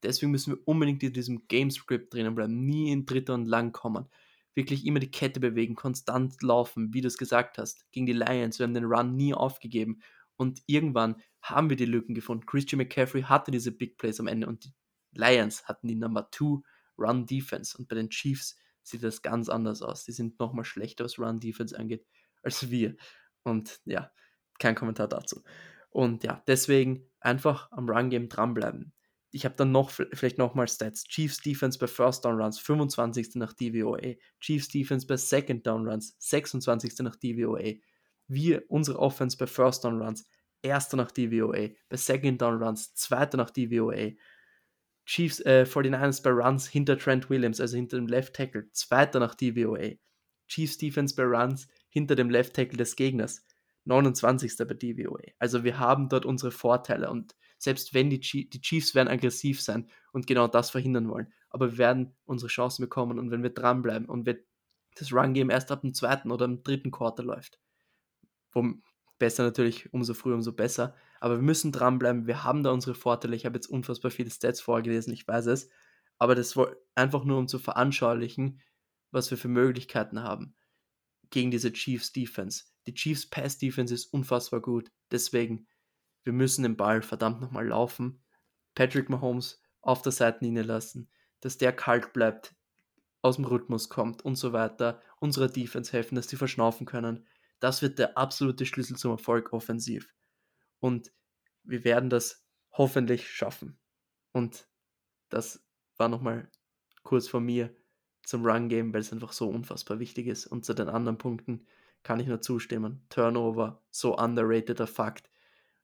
Deswegen 0.05 0.31
müssen 0.31 0.53
wir 0.53 0.67
unbedingt 0.67 1.03
in 1.03 1.13
diesem 1.13 1.47
Gamescript 1.47 2.13
drinnen 2.13 2.35
bleiben, 2.35 2.65
nie 2.65 2.91
in 2.91 3.05
dritter 3.05 3.33
und 3.33 3.45
lang 3.45 3.71
kommen. 3.71 4.07
Wirklich 4.53 4.85
immer 4.85 4.99
die 4.99 5.11
Kette 5.11 5.39
bewegen, 5.39 5.75
konstant 5.75 6.41
laufen, 6.41 6.93
wie 6.93 7.01
du 7.01 7.07
es 7.07 7.17
gesagt 7.17 7.57
hast. 7.57 7.91
Gegen 7.91 8.05
die 8.05 8.13
Lions, 8.13 8.59
wir 8.59 8.65
haben 8.65 8.73
den 8.73 8.85
Run 8.85 9.15
nie 9.15 9.33
aufgegeben. 9.33 9.99
Und 10.37 10.61
irgendwann 10.65 11.21
haben 11.41 11.69
wir 11.69 11.77
die 11.77 11.85
Lücken 11.85 12.15
gefunden. 12.15 12.45
Christian 12.45 12.77
McCaffrey 12.77 13.23
hatte 13.23 13.51
diese 13.51 13.71
Big 13.71 13.97
Plays 13.97 14.19
am 14.19 14.27
Ende 14.27 14.47
und 14.47 14.65
die 14.65 14.73
Lions 15.11 15.65
hatten 15.65 15.87
die 15.87 15.95
Number 15.95 16.29
2 16.31 16.61
Run 16.97 17.25
Defense. 17.25 17.77
Und 17.77 17.87
bei 17.87 17.95
den 17.95 18.09
Chiefs 18.09 18.57
sieht 18.83 19.03
das 19.03 19.21
ganz 19.21 19.49
anders 19.49 19.81
aus. 19.81 20.05
Die 20.05 20.11
sind 20.11 20.39
nochmal 20.39 20.65
schlechter, 20.65 21.03
was 21.03 21.19
Run 21.19 21.39
Defense 21.39 21.77
angeht, 21.77 22.05
als 22.43 22.69
wir. 22.69 22.95
Und 23.43 23.81
ja, 23.85 24.11
kein 24.59 24.75
Kommentar 24.75 25.07
dazu. 25.07 25.43
Und 25.89 26.23
ja, 26.23 26.43
deswegen 26.47 27.09
einfach 27.19 27.71
am 27.71 27.89
Run 27.89 28.09
Game 28.09 28.29
dranbleiben 28.29 28.93
ich 29.35 29.43
habe 29.43 29.55
dann 29.55 29.73
noch 29.73 29.91
vielleicht 29.91 30.37
nochmal 30.37 30.69
Stats. 30.69 31.03
Chiefs 31.03 31.39
Defense 31.41 31.77
bei 31.77 31.87
First 31.87 32.23
Down 32.23 32.39
Runs 32.39 32.57
25. 32.57 33.35
nach 33.35 33.51
DVOA. 33.51 34.15
Chiefs 34.39 34.69
Defense 34.69 35.05
bei 35.05 35.17
Second 35.17 35.67
Down 35.67 35.85
Runs 35.85 36.15
26. 36.19 36.99
nach 36.99 37.17
DVOA. 37.17 37.73
Wir, 38.27 38.63
unsere 38.69 38.97
Offense 38.97 39.35
bei 39.35 39.45
First 39.45 39.83
Down 39.83 40.01
Runs 40.01 40.25
erster 40.61 40.95
nach 40.95 41.11
DVOA. 41.11 41.71
Bei 41.89 41.97
Second 41.97 42.41
Down 42.41 42.63
Runs 42.63 42.93
zweiter 42.93 43.35
nach 43.35 43.51
DVOA. 43.51 44.11
Chiefs 45.05 45.41
äh, 45.41 45.65
49ers 45.67 46.23
bei 46.23 46.29
Runs 46.29 46.65
hinter 46.67 46.97
Trent 46.97 47.29
Williams, 47.29 47.59
also 47.59 47.75
hinter 47.75 47.97
dem 47.97 48.07
Left 48.07 48.37
Tackle, 48.37 48.71
zweiter 48.71 49.19
nach 49.19 49.35
DVOA. 49.35 49.95
Chiefs 50.47 50.77
Defense 50.77 51.13
bei 51.13 51.23
Runs 51.23 51.67
hinter 51.89 52.15
dem 52.15 52.29
Left 52.29 52.55
Tackle 52.55 52.77
des 52.77 52.95
Gegners, 52.95 53.45
29. 53.83 54.55
bei 54.59 54.73
DVOA. 54.73 55.21
Also 55.39 55.65
wir 55.65 55.77
haben 55.77 56.07
dort 56.07 56.25
unsere 56.25 56.51
Vorteile 56.51 57.09
und 57.09 57.35
selbst 57.65 57.93
wenn 57.93 58.09
die, 58.09 58.19
die 58.19 58.61
Chiefs 58.61 58.95
werden 58.95 59.09
aggressiv 59.09 59.61
sein 59.61 59.89
und 60.13 60.27
genau 60.27 60.47
das 60.47 60.69
verhindern 60.69 61.09
wollen. 61.09 61.33
Aber 61.49 61.71
wir 61.71 61.77
werden 61.77 62.15
unsere 62.23 62.47
Chancen 62.47 62.83
bekommen 62.83 63.19
und 63.19 63.31
wenn 63.31 63.43
wir 63.43 63.49
dranbleiben 63.49 64.07
und 64.07 64.25
wenn 64.25 64.39
das 64.95 65.11
Run-Game 65.11 65.49
erst 65.49 65.71
ab 65.71 65.81
dem 65.81 65.93
zweiten 65.93 66.31
oder 66.31 66.45
im 66.45 66.63
dritten 66.63 66.91
Quarter 66.91 67.23
läuft, 67.23 67.59
wo 68.53 68.63
besser 69.17 69.43
natürlich, 69.43 69.93
umso 69.93 70.13
früher, 70.13 70.35
umso 70.35 70.53
besser. 70.53 70.95
Aber 71.19 71.35
wir 71.35 71.43
müssen 71.43 71.71
dranbleiben, 71.71 72.27
wir 72.27 72.43
haben 72.43 72.63
da 72.63 72.71
unsere 72.71 72.95
Vorteile. 72.95 73.35
Ich 73.35 73.45
habe 73.45 73.55
jetzt 73.55 73.67
unfassbar 73.67 74.11
viele 74.11 74.29
Stats 74.29 74.61
vorgelesen, 74.61 75.13
ich 75.13 75.27
weiß 75.27 75.47
es. 75.47 75.69
Aber 76.17 76.35
das 76.35 76.55
war 76.55 76.73
einfach 76.95 77.25
nur, 77.25 77.37
um 77.37 77.47
zu 77.47 77.59
veranschaulichen, 77.59 78.61
was 79.11 79.31
wir 79.31 79.37
für 79.37 79.47
Möglichkeiten 79.47 80.23
haben 80.23 80.55
gegen 81.29 81.51
diese 81.51 81.73
Chiefs 81.73 82.13
Defense. 82.13 82.65
Die 82.87 82.93
Chiefs 82.93 83.29
Pass 83.29 83.57
Defense 83.57 83.93
ist 83.93 84.13
unfassbar 84.13 84.61
gut. 84.61 84.91
Deswegen 85.11 85.67
wir 86.25 86.33
müssen 86.33 86.63
den 86.63 86.75
Ball 86.75 87.01
verdammt 87.01 87.39
nochmal 87.39 87.67
laufen. 87.67 88.19
Patrick 88.73 89.09
Mahomes 89.09 89.61
auf 89.81 90.01
der 90.01 90.11
Seitenlinie 90.11 90.63
lassen, 90.63 91.09
dass 91.39 91.57
der 91.57 91.71
kalt 91.71 92.11
bleibt, 92.11 92.55
aus 93.21 93.37
dem 93.37 93.45
Rhythmus 93.45 93.89
kommt 93.89 94.23
und 94.23 94.35
so 94.35 94.51
weiter, 94.51 95.01
unserer 95.19 95.47
Defense 95.47 95.93
helfen, 95.93 96.15
dass 96.15 96.27
sie 96.27 96.35
verschnaufen 96.35 96.85
können. 96.85 97.25
Das 97.59 97.81
wird 97.81 97.97
der 97.97 98.17
absolute 98.17 98.65
Schlüssel 98.65 98.97
zum 98.97 99.11
Erfolg 99.11 99.53
offensiv. 99.53 100.13
Und 100.79 101.11
wir 101.63 101.83
werden 101.83 102.09
das 102.09 102.45
hoffentlich 102.71 103.29
schaffen. 103.29 103.79
Und 104.31 104.67
das 105.29 105.63
war 105.97 106.09
nochmal 106.09 106.49
kurz 107.03 107.27
von 107.27 107.45
mir 107.45 107.75
zum 108.23 108.45
Run-Game, 108.45 108.93
weil 108.93 109.01
es 109.01 109.13
einfach 109.13 109.31
so 109.31 109.49
unfassbar 109.49 109.99
wichtig 109.99 110.27
ist. 110.27 110.47
Und 110.47 110.65
zu 110.65 110.73
den 110.73 110.89
anderen 110.89 111.17
Punkten 111.17 111.65
kann 112.03 112.19
ich 112.19 112.27
nur 112.27 112.41
zustimmen. 112.41 113.05
Turnover, 113.09 113.83
so 113.91 114.17
underrateder 114.17 114.87
Fakt 114.87 115.29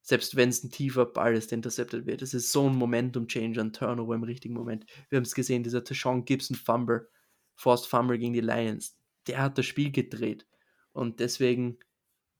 selbst 0.01 0.35
wenn 0.35 0.49
es 0.49 0.63
ein 0.63 0.71
tiefer 0.71 1.05
Ball 1.05 1.35
ist, 1.35 1.51
der 1.51 1.57
intercepted 1.57 2.05
wird. 2.05 2.21
Es 2.21 2.33
ist 2.33 2.51
so 2.51 2.67
ein 2.67 2.75
Momentum-Change, 2.75 3.61
ein 3.61 3.73
Turnover 3.73 4.15
im 4.15 4.23
richtigen 4.23 4.53
Moment. 4.53 4.85
Wir 5.09 5.17
haben 5.17 5.23
es 5.23 5.35
gesehen, 5.35 5.63
dieser 5.63 5.83
Tashawn 5.83 6.25
Gibson 6.25 6.55
Fumble, 6.55 7.09
Forced 7.55 7.87
Fumble 7.87 8.17
gegen 8.17 8.33
die 8.33 8.41
Lions, 8.41 8.97
der 9.27 9.41
hat 9.41 9.57
das 9.57 9.65
Spiel 9.65 9.91
gedreht. 9.91 10.47
Und 10.93 11.19
deswegen 11.19 11.77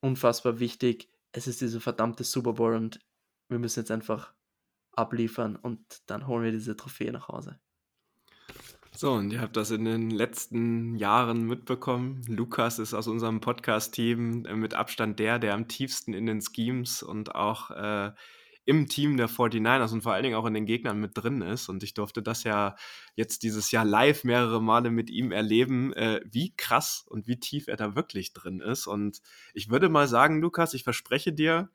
unfassbar 0.02 0.60
wichtig, 0.60 1.10
es 1.32 1.48
ist 1.48 1.62
dieser 1.62 1.80
verdammte 1.80 2.24
Super 2.24 2.54
Bowl 2.54 2.76
und 2.76 3.00
wir 3.48 3.60
müssen 3.60 3.82
jetzt 3.82 3.92
einfach 3.92 4.34
abliefern 4.94 5.56
und 5.56 6.02
dann 6.08 6.28
holen 6.28 6.44
wir 6.44 6.52
diese 6.52 6.76
Trophäe 6.76 7.12
nach 7.12 7.28
Hause. 7.28 7.60
So, 8.94 9.14
und 9.14 9.32
ihr 9.32 9.42
habt 9.42 9.56
das 9.56 9.72
in 9.72 9.86
den 9.86 10.10
letzten 10.10 10.96
Jahren 10.96 11.48
mitbekommen. 11.48 12.22
Lukas 12.28 12.78
ist 12.78 12.94
aus 12.94 13.08
unserem 13.08 13.40
Podcast-Team 13.40 14.46
äh, 14.46 14.56
mit 14.56 14.74
Abstand 14.74 15.18
der, 15.20 15.40
der 15.40 15.54
am 15.54 15.68
tiefsten 15.68 16.14
in 16.14 16.26
den 16.26 16.42
Schemes 16.42 17.02
und 17.02 17.34
auch 17.34 17.72
äh, 17.72 18.12
im 18.66 18.88
Team 18.88 19.18
der 19.18 19.30
49ers 19.30 19.94
und 19.94 20.02
vor 20.02 20.14
allen 20.14 20.24
Dingen 20.24 20.36
auch 20.36 20.46
in 20.46 20.54
den 20.54 20.66
Gegnern 20.66 21.00
mit 21.00 21.12
drin 21.16 21.42
ist. 21.42 21.70
Und 21.70 21.84
ich 21.84 21.94
durfte 21.94 22.22
das 22.22 22.44
ja 22.44 22.76
jetzt 23.16 23.44
dieses 23.44 23.72
Jahr 23.72 23.86
live 23.86 24.24
mehrere 24.24 24.62
Male 24.62 24.92
mit 24.92 25.10
ihm 25.10 25.32
erleben, 25.32 25.94
äh, 25.94 26.22
wie 26.26 26.54
krass 26.56 27.04
und 27.08 27.28
wie 27.28 27.40
tief 27.40 27.68
er 27.68 27.78
da 27.78 27.96
wirklich 27.96 28.34
drin 28.34 28.60
ist. 28.60 28.88
Und 28.88 29.22
ich 29.54 29.70
würde 29.70 29.90
mal 29.90 30.08
sagen, 30.08 30.42
Lukas, 30.42 30.74
ich 30.74 30.84
verspreche 30.84 31.34
dir, 31.34 31.70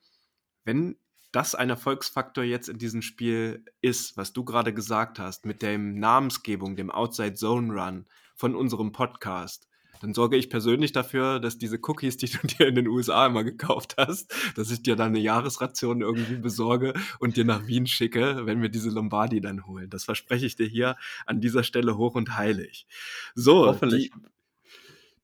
wenn 0.63 0.97
das 1.31 1.55
ein 1.55 1.69
Erfolgsfaktor 1.69 2.43
jetzt 2.43 2.69
in 2.69 2.77
diesem 2.77 3.01
Spiel 3.01 3.65
ist, 3.81 4.17
was 4.17 4.33
du 4.33 4.43
gerade 4.43 4.73
gesagt 4.73 5.19
hast, 5.19 5.45
mit 5.45 5.61
der 5.61 5.77
Namensgebung, 5.77 6.75
dem 6.75 6.89
Outside 6.89 7.33
Zone 7.33 7.73
Run 7.73 8.05
von 8.35 8.55
unserem 8.55 8.91
Podcast, 8.91 9.67
dann 10.01 10.13
sorge 10.13 10.37
ich 10.37 10.49
persönlich 10.49 10.91
dafür, 10.91 11.39
dass 11.39 11.57
diese 11.57 11.79
Cookies, 11.81 12.17
die 12.17 12.27
du 12.27 12.37
dir 12.47 12.67
in 12.67 12.75
den 12.75 12.87
USA 12.87 13.25
immer 13.25 13.43
gekauft 13.43 13.95
hast, 13.97 14.33
dass 14.55 14.71
ich 14.71 14.83
dir 14.83 14.95
dann 14.95 15.07
eine 15.07 15.19
Jahresration 15.19 16.01
irgendwie 16.01 16.35
besorge 16.35 16.93
und 17.19 17.37
dir 17.37 17.45
nach 17.45 17.67
Wien 17.67 17.87
schicke, 17.87 18.45
wenn 18.45 18.61
wir 18.61 18.69
diese 18.69 18.89
Lombardi 18.89 19.41
dann 19.41 19.65
holen. 19.65 19.89
Das 19.89 20.03
verspreche 20.03 20.45
ich 20.45 20.55
dir 20.55 20.67
hier 20.67 20.95
an 21.25 21.41
dieser 21.41 21.63
Stelle 21.63 21.97
hoch 21.97 22.15
und 22.15 22.37
heilig. 22.37 22.87
So, 23.35 23.65
Hoffentlich. 23.65 24.11
Die, 24.11 24.21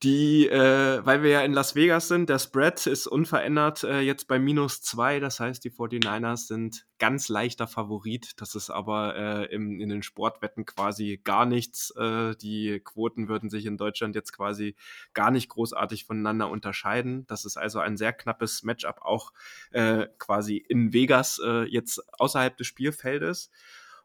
die, 0.04 0.50
äh, 0.50 1.06
weil 1.06 1.24
wir 1.24 1.30
ja 1.30 1.42
in 1.42 1.54
Las 1.54 1.76
Vegas 1.76 2.10
sind, 2.10 2.30
der 2.30 2.38
Spread 2.38 2.86
ist 2.88 3.08
unverändert 3.08 3.84
äh, 3.84 4.02
jetzt 4.02 4.28
bei 4.28 4.38
minus 4.38 4.82
zwei. 4.82 5.22
Das 5.22 5.40
heißt, 5.40 5.64
die 5.64 5.72
49ers 5.72 6.48
sind 6.48 6.86
ganz 7.00 7.30
leichter 7.30 7.68
Favorit. 7.68 8.34
Das 8.42 8.56
ist 8.56 8.70
aber 8.70 9.16
äh, 9.16 9.46
im, 9.46 9.80
in 9.80 9.88
den 9.88 10.04
Sportwetten 10.04 10.66
quasi 10.66 11.22
gar 11.24 11.46
nichts. 11.46 11.92
Äh, 11.96 12.36
die 12.36 12.82
Quoten 12.84 13.30
würden 13.30 13.50
sich 13.50 13.66
in 13.66 13.78
Deutschland 13.78 14.14
jetzt 14.16 14.34
quasi 14.34 14.76
gar 15.14 15.32
nicht 15.32 15.48
großartig 15.48 16.06
voneinander 16.06 16.50
unterscheiden. 16.50 17.26
Das 17.28 17.46
ist 17.46 17.56
also 17.56 17.80
ein 17.80 17.96
sehr 17.96 18.12
knappes 18.12 18.64
Matchup, 18.64 19.00
auch 19.02 19.32
äh, 19.72 20.08
quasi 20.20 20.58
in 20.58 20.92
Vegas 20.92 21.40
äh, 21.44 21.64
jetzt 21.64 22.02
außerhalb 22.20 22.58
des 22.58 22.68
Spielfeldes. 22.68 23.50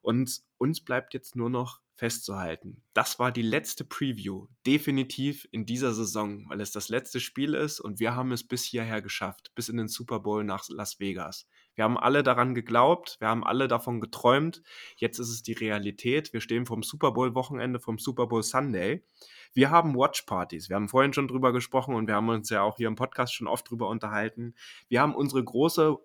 Und 0.01 0.43
uns 0.59 0.81
bleibt 0.81 1.13
jetzt 1.13 1.35
nur 1.35 1.51
noch 1.51 1.81
festzuhalten. 1.99 2.81
Das 2.95 3.19
war 3.19 3.33
die 3.33 3.43
letzte 3.43 3.85
Preview, 3.85 4.47
definitiv 4.65 5.49
in 5.51 5.67
dieser 5.67 5.93
Saison, 5.93 6.49
weil 6.49 6.61
es 6.61 6.71
das 6.71 6.89
letzte 6.89 7.19
Spiel 7.19 7.55
ist 7.55 7.81
und 7.81 7.99
wir 7.99 8.15
haben 8.15 8.31
es 8.31 8.47
bis 8.47 8.63
hierher 8.63 9.03
geschafft, 9.03 9.51
bis 9.57 9.69
in 9.69 9.79
den 9.79 9.89
Super 9.89 10.21
Bowl 10.21 10.45
nach 10.45 10.69
Las 10.69 11.01
Vegas. 11.01 11.49
Wir 11.75 11.83
haben 11.83 11.99
alle 11.99 12.23
daran 12.23 12.55
geglaubt, 12.55 13.17
wir 13.19 13.27
haben 13.27 13.43
alle 13.45 13.67
davon 13.67 14.01
geträumt. 14.01 14.63
Jetzt 14.97 15.19
ist 15.19 15.29
es 15.29 15.43
die 15.43 15.55
Realität. 15.55 16.33
Wir 16.33 16.41
stehen 16.41 16.67
vom 16.67 16.85
Super 16.85 17.11
Bowl 17.11 17.35
Wochenende, 17.35 17.81
vom 17.81 17.99
Super 17.99 18.29
Bowl 18.29 18.45
Sunday. 18.45 19.05
Wir 19.53 19.71
haben 19.71 19.97
Watchpartys. 19.97 20.69
Wir 20.69 20.77
haben 20.77 20.89
vorhin 20.89 21.13
schon 21.13 21.27
drüber 21.27 21.53
gesprochen 21.53 21.97
und 21.97 22.07
wir 22.07 22.15
haben 22.15 22.29
uns 22.29 22.49
ja 22.51 22.63
auch 22.63 22.77
hier 22.77 22.87
im 22.87 22.97
Podcast 22.97 23.35
schon 23.35 23.49
oft 23.49 23.69
drüber 23.69 23.89
unterhalten. 23.89 24.55
Wir 24.89 25.01
haben 25.01 25.15
unsere 25.15 25.43
große 25.43 25.97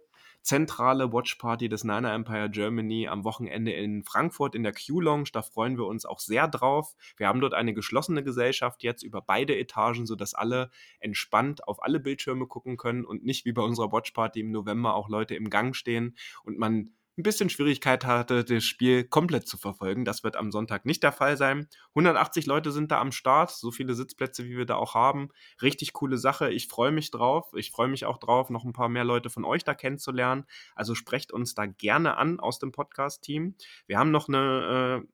zentrale 0.44 1.12
Watchparty 1.12 1.70
des 1.70 1.84
Niner 1.84 2.14
Empire 2.14 2.50
Germany 2.50 3.08
am 3.08 3.24
Wochenende 3.24 3.72
in 3.72 4.04
Frankfurt 4.04 4.56
in 4.56 4.64
der 4.64 4.74
Q-Lounge. 4.74 5.30
Da 5.32 5.42
freuen 5.42 5.78
wir 5.78 5.86
uns 5.86 6.06
auch 6.06 6.20
sehr 6.20 6.48
drauf. 6.48 6.96
Wir 7.18 7.28
haben 7.28 7.40
dort 7.40 7.54
eine 7.54 7.74
geschlossene 7.74 8.24
Gesellschaft 8.24 8.84
jetzt 8.84 9.04
über 9.04 9.22
beide 9.22 9.58
Etagen, 9.58 10.06
sodass 10.06 10.34
alle 10.34 10.70
entspannt 11.00 11.68
auf 11.68 11.82
alle 11.82 12.00
Bildschirme 12.00 12.46
gucken 12.46 12.78
können 12.78 13.06
und 13.06 13.24
nicht 13.24 13.46
wie 13.46 13.54
bei 13.54 13.62
unserer 13.62 13.92
Watchparty 13.92 14.42
im 14.42 14.52
November 14.52 14.96
auch 14.96 15.10
Leute 15.10 15.36
im 15.36 15.50
Gang 15.50 15.76
stehen 15.76 16.16
und 16.44 16.60
man 16.60 16.92
ein 17.18 17.24
bisschen 17.24 17.50
Schwierigkeit 17.50 18.06
hatte, 18.06 18.44
das 18.44 18.64
Spiel 18.64 19.04
komplett 19.04 19.48
zu 19.48 19.58
verfolgen. 19.58 20.04
Das 20.04 20.24
wird 20.24 20.36
am 20.36 20.52
Sonntag 20.52 20.86
nicht 20.86 21.04
der 21.04 21.12
Fall 21.12 21.38
sein. 21.38 21.68
180 21.90 22.48
Leute 22.48 22.72
sind 22.72 22.92
da 22.92 23.00
am 23.00 23.12
Start, 23.12 23.52
so 23.52 23.72
viele 23.72 23.94
Sitzplätze, 23.94 24.46
wie 24.46 24.58
wir 24.58 24.66
da 24.66 24.76
auch 24.76 24.96
haben. 24.96 25.30
Richtig 25.62 25.94
coole 25.94 26.18
Sache. 26.18 26.52
Ich 26.52 26.68
freue 26.68 26.92
mich 26.92 27.12
drauf. 27.12 27.52
Ich 27.56 27.72
freue 27.72 27.88
mich 27.88 28.06
auch 28.06 28.18
drauf, 28.18 28.50
noch 28.50 28.64
ein 28.64 28.74
paar 28.74 28.90
mehr 28.90 29.04
Leute 29.04 29.30
von 29.30 29.46
euch 29.46 29.64
da 29.64 29.76
kennenzulernen. 29.76 30.46
Also 30.76 30.96
sprecht 30.96 31.32
uns 31.32 31.54
da 31.54 31.68
gerne 31.68 32.18
an 32.18 32.40
aus 32.40 32.58
dem 32.58 32.72
Podcast-Team. 32.72 33.56
Wir 33.86 34.00
haben 34.00 34.12
noch 34.12 34.28
eine 34.28 35.04
äh, 35.04 35.08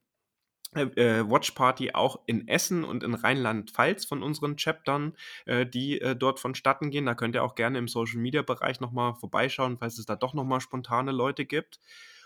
äh, 0.75 0.81
äh, 0.81 1.29
Watch 1.29 1.51
Party 1.51 1.91
auch 1.93 2.19
in 2.27 2.47
Essen 2.47 2.83
und 2.83 3.03
in 3.03 3.15
Rheinland-Pfalz 3.15 4.05
von 4.05 4.21
unseren 4.21 4.55
Chaptern, 4.55 5.15
äh, 5.45 5.65
die 5.65 5.99
äh, 5.99 6.15
dort 6.15 6.39
vonstatten 6.39 6.91
gehen. 6.91 7.05
Da 7.05 7.15
könnt 7.15 7.35
ihr 7.35 7.43
auch 7.43 7.55
gerne 7.55 7.79
im 7.79 7.87
Social-Media-Bereich 7.87 8.79
nochmal 8.79 9.15
vorbeischauen, 9.15 9.77
falls 9.77 9.97
es 9.97 10.05
da 10.05 10.15
doch 10.15 10.33
nochmal 10.33 10.61
spontane 10.61 11.11
Leute 11.11 11.45
gibt. 11.45 11.79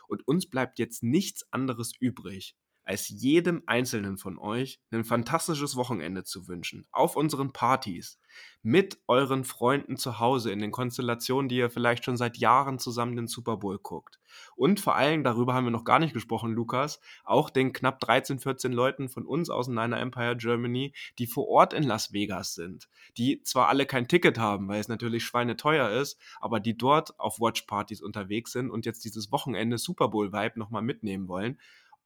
Und 0.08 0.28
uns 0.28 0.50
bleibt 0.50 0.80
jetzt 0.80 1.04
nichts 1.04 1.52
anderes 1.54 1.94
übrig, 1.98 2.56
als 2.84 3.10
jedem 3.10 3.64
Einzelnen 3.66 4.18
von 4.18 4.38
euch 4.38 4.80
ein 4.92 5.04
fantastisches 5.04 5.76
Wochenende 5.76 6.24
zu 6.24 6.48
wünschen. 6.48 6.86
Auf 6.92 7.16
unseren 7.16 7.54
Partys, 7.54 8.20
mit 8.62 8.98
euren 9.08 9.44
Freunden 9.44 9.98
zu 9.98 10.20
Hause, 10.20 10.52
in 10.52 10.60
den 10.60 10.72
Konstellationen, 10.72 11.50
die 11.50 11.58
ihr 11.58 11.70
vielleicht 11.70 12.06
schon 12.06 12.18
seit 12.18 12.38
Jahren 12.38 12.80
zusammen 12.80 13.16
den 13.16 13.28
Super 13.28 13.58
Bowl 13.58 13.78
guckt. 13.78 14.20
Und 14.56 14.80
vor 14.80 14.96
allem, 14.96 15.24
darüber 15.24 15.54
haben 15.54 15.66
wir 15.66 15.72
noch 15.72 15.84
gar 15.84 16.00
nicht 16.00 16.14
gesprochen, 16.14 16.54
Lukas, 16.54 17.00
auch 17.24 17.50
den 17.50 17.74
knapp 17.74 18.00
13, 18.00 18.40
14 18.40 18.72
Leuten 18.72 19.10
von 19.10 19.26
uns 19.26 19.50
aus 19.50 19.68
Niner 19.68 20.00
Empire 20.00 20.36
Germany, 20.38 20.94
die 21.20 21.28
vor 21.28 21.48
Ort 21.48 21.74
in 21.74 21.84
Las 21.84 22.14
Vegas 22.14 22.54
sind, 22.54 22.90
die 23.18 23.44
zwar 23.44 23.68
alle 23.68 23.86
kein 23.86 24.08
Ticket 24.08 24.40
haben, 24.40 24.68
weil 24.68 24.80
es 24.80 24.88
natürlich 24.88 25.26
schweineteuer 25.26 25.90
ist, 25.90 26.20
aber 26.40 26.60
die 26.60 26.78
dort 26.78 27.20
auf 27.20 27.40
Watchpartys 27.40 28.02
unterwegs 28.02 28.54
sind 28.54 28.72
und 28.72 28.86
jetzt 28.86 29.06
dieses 29.06 29.32
Wochenende 29.32 29.78
Super 29.78 30.08
Bowl 30.08 30.32
Vibe 30.32 30.58
nochmal 30.58 30.82
mitnehmen 30.82 31.28
wollen 31.28 31.58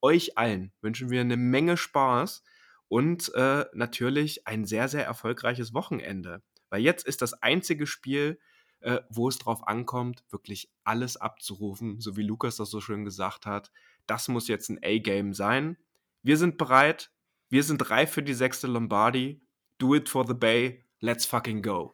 euch 0.02 0.38
allen 0.38 0.72
wünschen 0.82 1.10
wir 1.10 1.22
eine 1.22 1.38
Menge 1.38 1.78
Spaß 1.78 2.44
und 2.88 3.34
äh, 3.36 3.65
natürlich 3.74 4.48
ein 4.48 4.65
sehr, 4.65 4.88
sehr 4.88 5.06
erfolgreiches 5.06 5.74
Wochenende. 5.74 6.41
Weil 6.69 6.82
jetzt 6.82 7.06
ist 7.06 7.22
das 7.22 7.34
einzige 7.41 7.88
Spiel, 7.88 8.40
äh, 8.80 8.99
wo 9.10 9.28
es 9.30 9.38
drauf 9.38 9.68
ankommt, 9.68 10.24
wirklich 10.30 10.69
alles 10.84 11.18
abzurufen, 11.18 11.99
so 11.99 12.15
wie 12.15 12.24
Lukas 12.24 12.57
das 12.57 12.69
so 12.69 12.82
schön 12.82 13.06
gesagt 13.06 13.45
hat. 13.45 13.72
Das 14.06 14.28
muss 14.28 14.48
jetzt 14.48 14.69
ein 14.69 14.80
A-Game 14.84 15.34
sein. 15.34 15.78
Wir 16.24 16.38
sind 16.38 16.57
bereit. 16.57 17.11
Wir 17.49 17.64
sind 17.64 17.90
reif 17.90 18.11
für 18.11 18.24
die 18.24 18.34
sechste 18.34 18.68
Lombardi. 18.68 19.41
Do 19.78 19.95
it 19.95 20.10
for 20.10 20.26
the 20.28 20.34
Bay. 20.34 20.84
Let's 20.99 21.26
fucking 21.26 21.61
go. 21.61 21.94